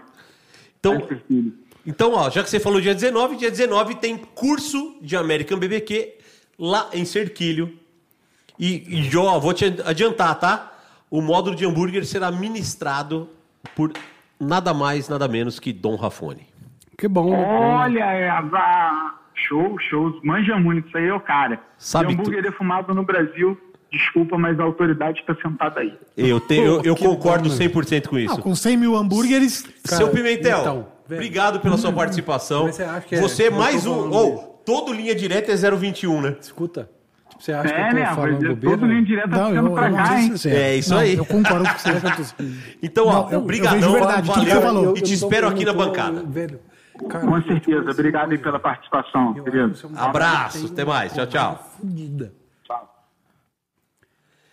[0.79, 1.07] Então.
[1.85, 6.13] Então, ó, já que você falou dia 19, dia 19 tem curso de American BBQ
[6.57, 7.73] lá em Cerquilho.
[8.59, 10.71] E, e ó, vou te adiantar, tá?
[11.09, 13.29] O módulo de hambúrguer será ministrado
[13.75, 13.91] por
[14.39, 16.47] nada mais, nada menos que Dom Rafone.
[16.97, 17.31] Que bom.
[17.33, 20.19] Olha, é, a- show, show.
[20.23, 21.59] Manja muito, isso aí é o cara.
[21.77, 23.57] Sabe hambúrguer defumado no Brasil,
[23.91, 25.97] desculpa, mas a autoridade está sentada aí.
[26.15, 27.67] Eu, te- eu, eu que concordo bom, né?
[27.67, 28.35] 100% com isso.
[28.35, 32.65] Não, com 100 mil hambúrgueres, Seu Pimentel, então, obrigado pela sua participação.
[32.65, 32.83] Mas você
[33.15, 34.11] é- Você é mais um.
[34.11, 36.35] Ou, todo linha direta é 021, né?
[36.39, 36.89] Escuta.
[37.39, 38.01] Você acha É, que eu né?
[38.01, 38.77] tô Mas falando é bobeira?
[38.77, 40.33] todo linha direta Não, ficando eu- pra eu cá, hein?
[40.45, 41.15] É isso Não, aí.
[41.17, 42.35] eu concordo com você.
[42.81, 44.97] Então, ó, Não, eu brigadão, verdade, você valeu falou.
[44.97, 46.23] e te espero aqui na bancada.
[46.25, 46.59] Velho,
[47.09, 47.91] cara, Com certeza.
[47.91, 49.73] Obrigado aí pela participação, querido.
[49.95, 51.69] é Abraço, até mais, tchau, tchau.
[51.81, 52.31] Fudida.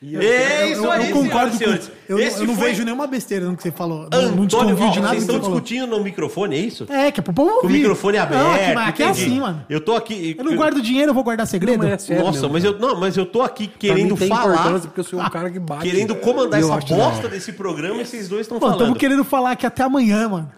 [0.02, 1.92] É isso eu, aí, eu concordo senhoras com.
[1.92, 1.92] senhores.
[2.08, 4.08] Eu, eu não foi vejo nenhuma besteira no que você falou.
[4.10, 5.60] Não, não Antônio, desconvio ó, de nada vocês estão você falou.
[5.60, 6.86] discutindo no microfone, é isso?
[6.88, 7.60] É, que é pro povo ouvir.
[7.60, 8.42] Com o microfone aberto.
[8.42, 9.66] Não, aqui, mas aqui é assim, mano.
[9.68, 10.34] Eu tô aqui.
[10.38, 11.82] Eu não guardo dinheiro, eu vou guardar segredo?
[11.82, 14.80] Não, mas é sério Nossa, mesmo, mas eu, não, mas eu tô aqui querendo falar,
[14.80, 15.82] porque eu sou um cara que bate.
[15.82, 18.76] querendo comandar Eu essa bosta desse programa e vocês dois estão falando.
[18.76, 20.50] estamos querendo falar aqui até amanhã, mano.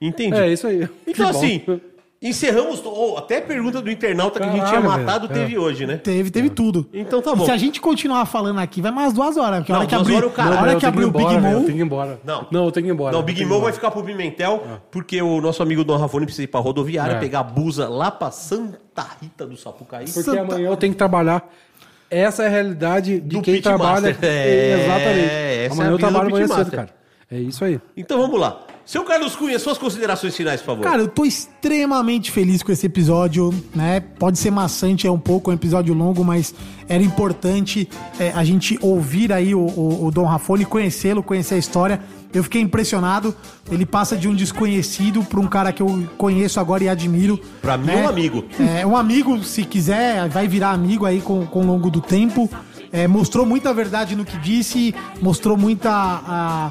[0.00, 0.36] Entendi.
[0.36, 0.88] É, isso aí.
[1.06, 1.62] Então, assim,
[2.20, 2.82] encerramos.
[2.84, 5.40] oh, até a pergunta do internauta que a gente Caralho, tinha matado velho.
[5.40, 5.96] teve hoje, né?
[5.96, 6.88] Teve, teve tudo.
[6.92, 7.44] Então tá E bom.
[7.44, 9.58] se a gente continuar falando aqui, vai mais duas horas.
[9.60, 11.04] Porque a Não, hora que abrir, horas o cara- a Não, hora eu que abrir
[11.04, 11.50] o Big Eu Mom.
[11.50, 12.20] tenho que ir embora.
[12.24, 12.46] Não.
[12.50, 13.12] Não, eu tenho que ir embora.
[13.12, 16.24] Não, o eu Big Mom vai ficar pro Pimentel, porque o nosso amigo Dom Rafone
[16.26, 17.18] precisa ir pra rodoviária, É.
[17.20, 20.04] pegar a busa lá pra Santa Rita do Sapucaí.
[20.06, 21.48] Porque Santa- amanhã eu tenho que trabalhar.
[22.08, 24.14] Essa é a realidade de Do quem Pitmaster.
[24.16, 24.18] trabalha.
[24.22, 25.24] É, Exatamente.
[25.24, 26.88] essa é a amanhã eu vida do trabalho amanhã cedo, cara.
[27.28, 27.80] É isso aí.
[27.96, 28.60] Então vamos lá.
[28.86, 30.82] Seu Carlos Cunha, suas considerações finais, por favor.
[30.84, 33.98] Cara, eu tô extremamente feliz com esse episódio, né?
[33.98, 36.54] Pode ser maçante, é um pouco, é um episódio longo, mas
[36.88, 37.88] era importante
[38.20, 42.00] é, a gente ouvir aí o, o, o Dom Rafone, conhecê-lo, conhecer a história.
[42.32, 43.34] Eu fiquei impressionado.
[43.72, 47.40] Ele passa de um desconhecido para um cara que eu conheço agora e admiro.
[47.60, 48.04] Pra mim, né?
[48.04, 48.44] um amigo.
[48.78, 52.48] É, um amigo, se quiser, vai virar amigo aí com, com o longo do tempo.
[52.92, 56.70] É, mostrou muita verdade no que disse, mostrou muita a,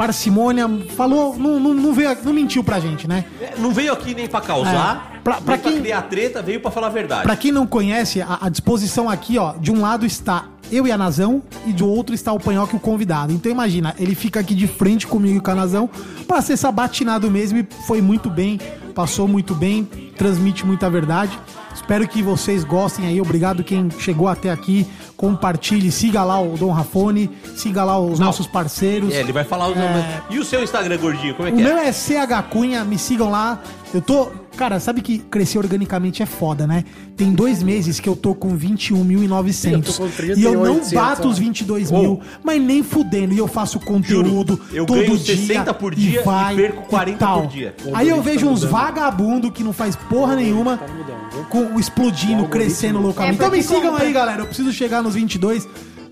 [0.00, 3.26] parcimônia, falou, não, não, não, veio, não mentiu pra gente, né?
[3.58, 6.70] Não veio aqui nem pra causar, É, pra- pra pra quem- criar treta, veio pra
[6.70, 7.22] falar a verdade.
[7.24, 10.92] Pra quem não conhece, a, a disposição aqui, ó, de um lado está eu e
[10.92, 13.30] a Nazão e do outro está o Panhoca e o convidado.
[13.30, 15.90] Então imagina, ele fica aqui de frente comigo e com a Nazão
[16.26, 18.58] pra ser sabatinado mesmo e foi muito bem,
[18.94, 19.84] passou muito bem,
[20.16, 21.38] transmite muita verdade.
[21.74, 23.20] Espero que vocês gostem aí.
[23.20, 24.86] Obrigado quem chegou até aqui.
[25.16, 29.12] Compartilhe, siga lá o Dom Rafone, siga lá os nossos parceiros.
[29.12, 30.22] É, ele vai falar os É.
[30.30, 31.88] E o seu Instagram, gordinho, como é O que meu é?
[31.88, 33.60] é CH Cunha, me sigam lá.
[33.92, 34.28] Eu tô.
[34.56, 36.84] Cara, sabe que crescer organicamente é foda, né?
[37.16, 39.72] Tem dois meses que eu tô com 21.900.
[39.72, 41.40] Eu tô com E eu não 38.800, bato os ó.
[41.40, 43.32] 22 mil, mas nem fudendo.
[43.32, 45.36] E eu faço conteúdo eu todo ganho dia.
[45.36, 47.42] 60 por dia e perco 40 tal.
[47.42, 47.74] por dia.
[47.84, 51.78] O Aí eu vejo tá uns vagabundo que não faz porra nenhuma, Tá mudando, com,
[51.78, 53.32] explodindo, crescendo loucamente.
[53.32, 54.42] É, então me sigam aí, galera.
[54.42, 55.66] Eu preciso chegar nos 22.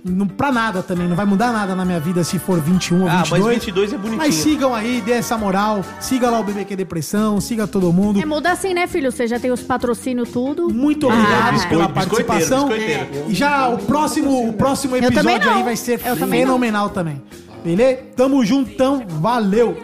[0.05, 3.09] Não, pra nada também, não vai mudar nada na minha vida se for 21 ou
[3.09, 3.44] Ah, 22.
[3.44, 4.17] mas 22 é bonitinho.
[4.18, 5.85] Mas sigam aí, dê essa moral.
[6.01, 8.20] Siga lá o BBQ Depressão, siga todo mundo.
[8.20, 9.10] É, muda assim, né, filho?
[9.12, 10.68] Você já tem os patrocínios, tudo.
[10.73, 12.68] Muito obrigado Ah, pela biscoiteiro, participação.
[12.68, 13.25] biscoiteiro.
[13.28, 17.20] E já o próximo, o próximo também episódio aí vai ser Eu também fenomenal também.
[17.65, 17.99] Beleza?
[18.17, 19.77] Tamo juntão, valeu!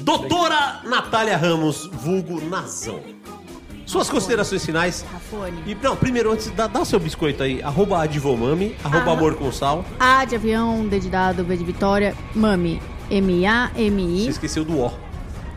[0.00, 3.00] Doutora Natália Ramos, vulgo Nazão.
[3.92, 5.04] Suas considerações finais.
[5.12, 5.62] Rafone.
[5.66, 7.62] E, não, primeiro, antes, dá, dá o seu biscoito aí.
[7.62, 9.12] Arroba Adivomami, arroba Ah.
[9.12, 9.84] Amor com Sal.
[10.00, 12.80] A de avião, D de dado, V de vitória, mami.
[13.10, 14.28] Você M-A-M-I.
[14.28, 14.90] esqueceu do O.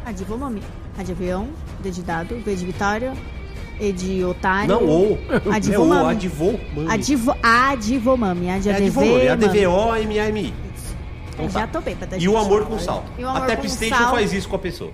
[0.06, 0.62] A de mami.
[0.98, 1.48] A de avião,
[1.80, 3.14] D de dado, V de vitória,
[3.80, 4.68] E de otário.
[4.68, 5.18] Não, O.
[5.50, 6.12] A de é O, vomami.
[6.12, 6.60] Adivomami.
[6.90, 8.50] Adivo, adivomami.
[8.50, 9.46] A de É ADV, Adivomami, é mami.
[9.46, 10.54] A-D-V-O-M-A-M-I.
[11.32, 11.60] Então Eu tá.
[11.62, 12.18] já tô bêbada.
[12.18, 13.06] E o amor com sal.
[13.18, 14.12] O amor Até sal.
[14.12, 14.92] faz isso com a pessoa.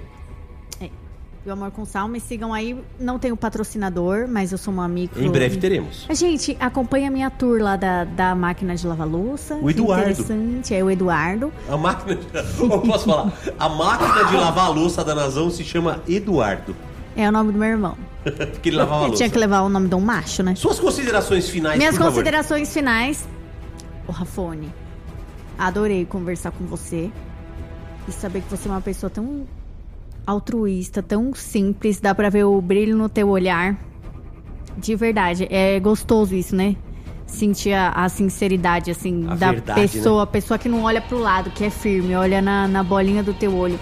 [1.43, 2.77] E o amor com sal, me sigam aí.
[2.99, 5.19] Não tenho patrocinador, mas eu sou uma amiga.
[5.19, 6.05] Em breve teremos.
[6.07, 9.55] A gente acompanha a minha tour lá da, da máquina de lavar louça.
[9.55, 10.11] O Eduardo.
[10.11, 11.51] Interessante, é o Eduardo.
[11.67, 12.27] A máquina de...
[12.61, 13.33] Eu posso falar?
[13.57, 16.75] A máquina de lavar louça da Nazão se chama Eduardo.
[17.15, 17.97] É o nome do meu irmão.
[18.23, 19.17] Porque ele lavava a Eu louça.
[19.17, 20.53] tinha que levar o nome de um macho, né?
[20.53, 22.11] Suas considerações finais, Minhas por favor.
[22.13, 23.27] considerações finais.
[24.07, 24.71] Ô, Rafone,
[25.57, 27.09] adorei conversar com você.
[28.07, 29.45] E saber que você é uma pessoa tão
[30.25, 31.99] altruísta, tão simples.
[31.99, 33.77] Dá pra ver o brilho no teu olhar.
[34.77, 35.47] De verdade.
[35.49, 36.75] É gostoso isso, né?
[37.25, 39.87] Sentir a, a sinceridade, assim, A da verdade, né?
[39.87, 40.23] pessoa.
[40.23, 42.15] A pessoa que não olha pro lado, que é firme.
[42.15, 43.79] Olha na, na bolinha do teu olho.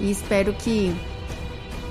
[0.00, 0.94] E espero que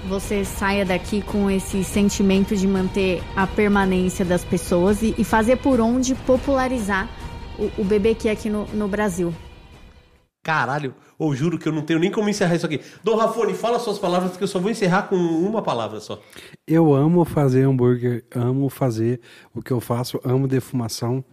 [0.08, 5.58] você saia daqui com esse sentimento de manter a permanência das pessoas e, e fazer
[5.58, 7.08] por onde popularizar
[7.58, 9.34] o, o BBQ aqui no, no Brasil.
[10.42, 12.80] Caralho, eu juro que eu não tenho nem como encerrar isso aqui.
[13.04, 16.20] Dom Rafone, fala suas palavras que eu só vou encerrar com uma palavra só.
[16.66, 19.20] Eu amo fazer hambúrguer, amo fazer
[19.54, 21.24] o que eu faço, amo defumação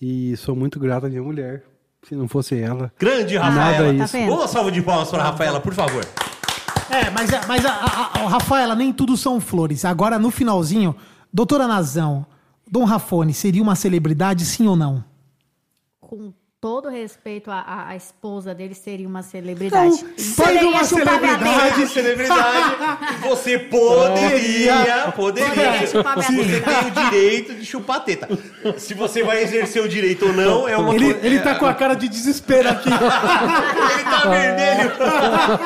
[0.00, 1.64] e sou muito grato à minha mulher.
[2.02, 3.98] Se não fosse ela, Grande nada Rafaela.
[3.98, 4.16] Tá isso.
[4.32, 6.02] Uma salva de palmas para a Rafaela, por favor.
[6.90, 9.84] É, mas, mas a, a- a- Rafaela, nem tudo são flores.
[9.84, 10.96] Agora, no finalzinho,
[11.30, 12.24] doutora Nazão,
[12.66, 15.04] Dom Rafone seria uma celebridade, sim ou não?
[16.00, 20.04] Com todo respeito, a- a esposa dele seria uma celebridade.
[20.04, 22.76] Não, Poderia uma celebridade, celebridade.
[23.26, 25.12] Você poderia, poderia.
[25.16, 28.28] Poderia chupar Você tem o direito de chupar a teta.
[28.76, 31.26] Se você vai exercer o direito ou não, é uma Ele, coisa.
[31.26, 32.88] ele tá com a cara de desespero aqui.
[32.90, 34.92] Ele tá vermelho.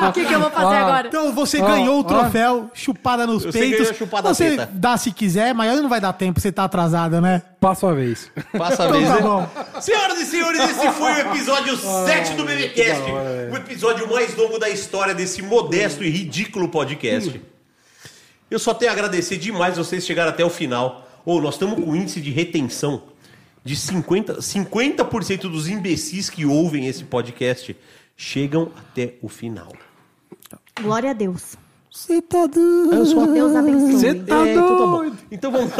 [0.09, 1.07] O que, que eu vou fazer agora?
[1.07, 3.95] Então você ganhou o troféu, chupada nos Você peitos.
[3.97, 4.69] chupada você teta.
[4.73, 7.41] dá se quiser, mas não vai dar tempo, você tá atrasada, né?
[7.59, 8.31] Passa a vez.
[8.57, 9.21] Passa a Então vez, tá né?
[9.21, 9.49] bom.
[9.81, 13.03] Senhoras e senhores, esse foi o episódio 7 do BBcast.
[13.51, 17.41] O episódio mais longo da história desse modesto e ridículo podcast.
[18.49, 21.09] Eu só tenho a agradecer demais vocês chegaram até o final.
[21.25, 23.03] Ou nós estamos com um índice de retenção
[23.63, 27.75] de 50%, 50% dos imbecis que ouvem esse podcast
[28.15, 29.73] chegam até o final.
[30.81, 31.57] Glória a Deus.
[31.95, 33.33] Você tá doido.
[33.33, 33.93] Deus abençoe.
[33.93, 35.17] Você tá É, então tá doido.
[35.31, 35.71] Então vamos.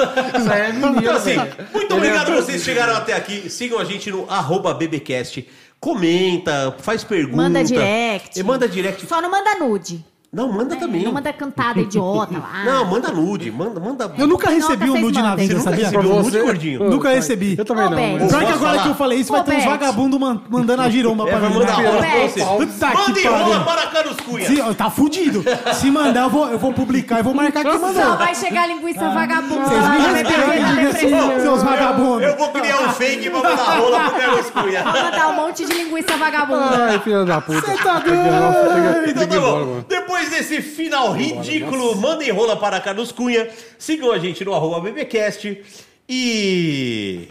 [0.49, 1.55] é menino, então, assim, velho.
[1.73, 3.49] muito obrigado é- a vocês que chegaram até aqui.
[3.49, 5.45] Sigam a gente no arroba BBcast.
[5.77, 7.35] Comenta, faz pergunta.
[7.35, 8.39] Manda direct.
[8.39, 9.05] E manda direct.
[9.05, 10.05] Só não manda nude.
[10.35, 11.03] Não, manda também.
[11.03, 12.63] Não manda cantada idiota lá.
[12.65, 13.49] Não, manda nude.
[13.49, 14.11] Manda, manda.
[14.17, 15.85] Eu nunca recebi um nude na vida, Você nunca sabia?
[15.85, 16.89] recebeu um nude, gordinho?
[16.89, 17.55] Nunca recebi.
[17.57, 17.97] Eu também Ô, não.
[18.27, 18.83] Pior que agora falar?
[18.83, 21.49] que eu falei isso, vai ter uns vagabundos man- mandando a giromba É, pra vai
[21.49, 21.55] mim.
[21.55, 24.45] Puta que Manda e rola para Carlos Cunha.
[24.45, 25.43] Se, tá fudido.
[25.73, 28.17] Se mandar, eu vou, eu vou publicar e vou marcar quem Só mandou.
[28.17, 29.65] vai chegar linguiça vagabunda.
[29.65, 30.75] Vocês me respeitam, assim,
[31.07, 31.39] depressão.
[31.39, 32.23] seus vagabundos.
[32.23, 34.83] Eu vou criar um fake pra mandar rola pro Carlos Cunha.
[34.83, 36.85] Vou mandar um monte de linguiça vagabunda.
[36.89, 37.61] Ai, filha da puta.
[37.61, 39.03] Você tá doido?
[39.05, 39.59] Que- Então que tá bom.
[39.59, 39.85] mano.
[40.25, 43.47] Depois desse final ridículo, mandem rola para Carlos Cunha.
[43.77, 45.63] Sigam a gente no arroba BBcast.
[46.09, 47.27] E.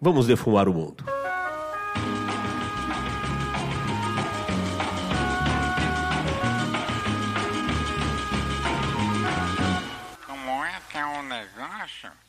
[0.00, 1.04] Vamos defumar o mundo.
[10.26, 12.25] Como é que é o negócio?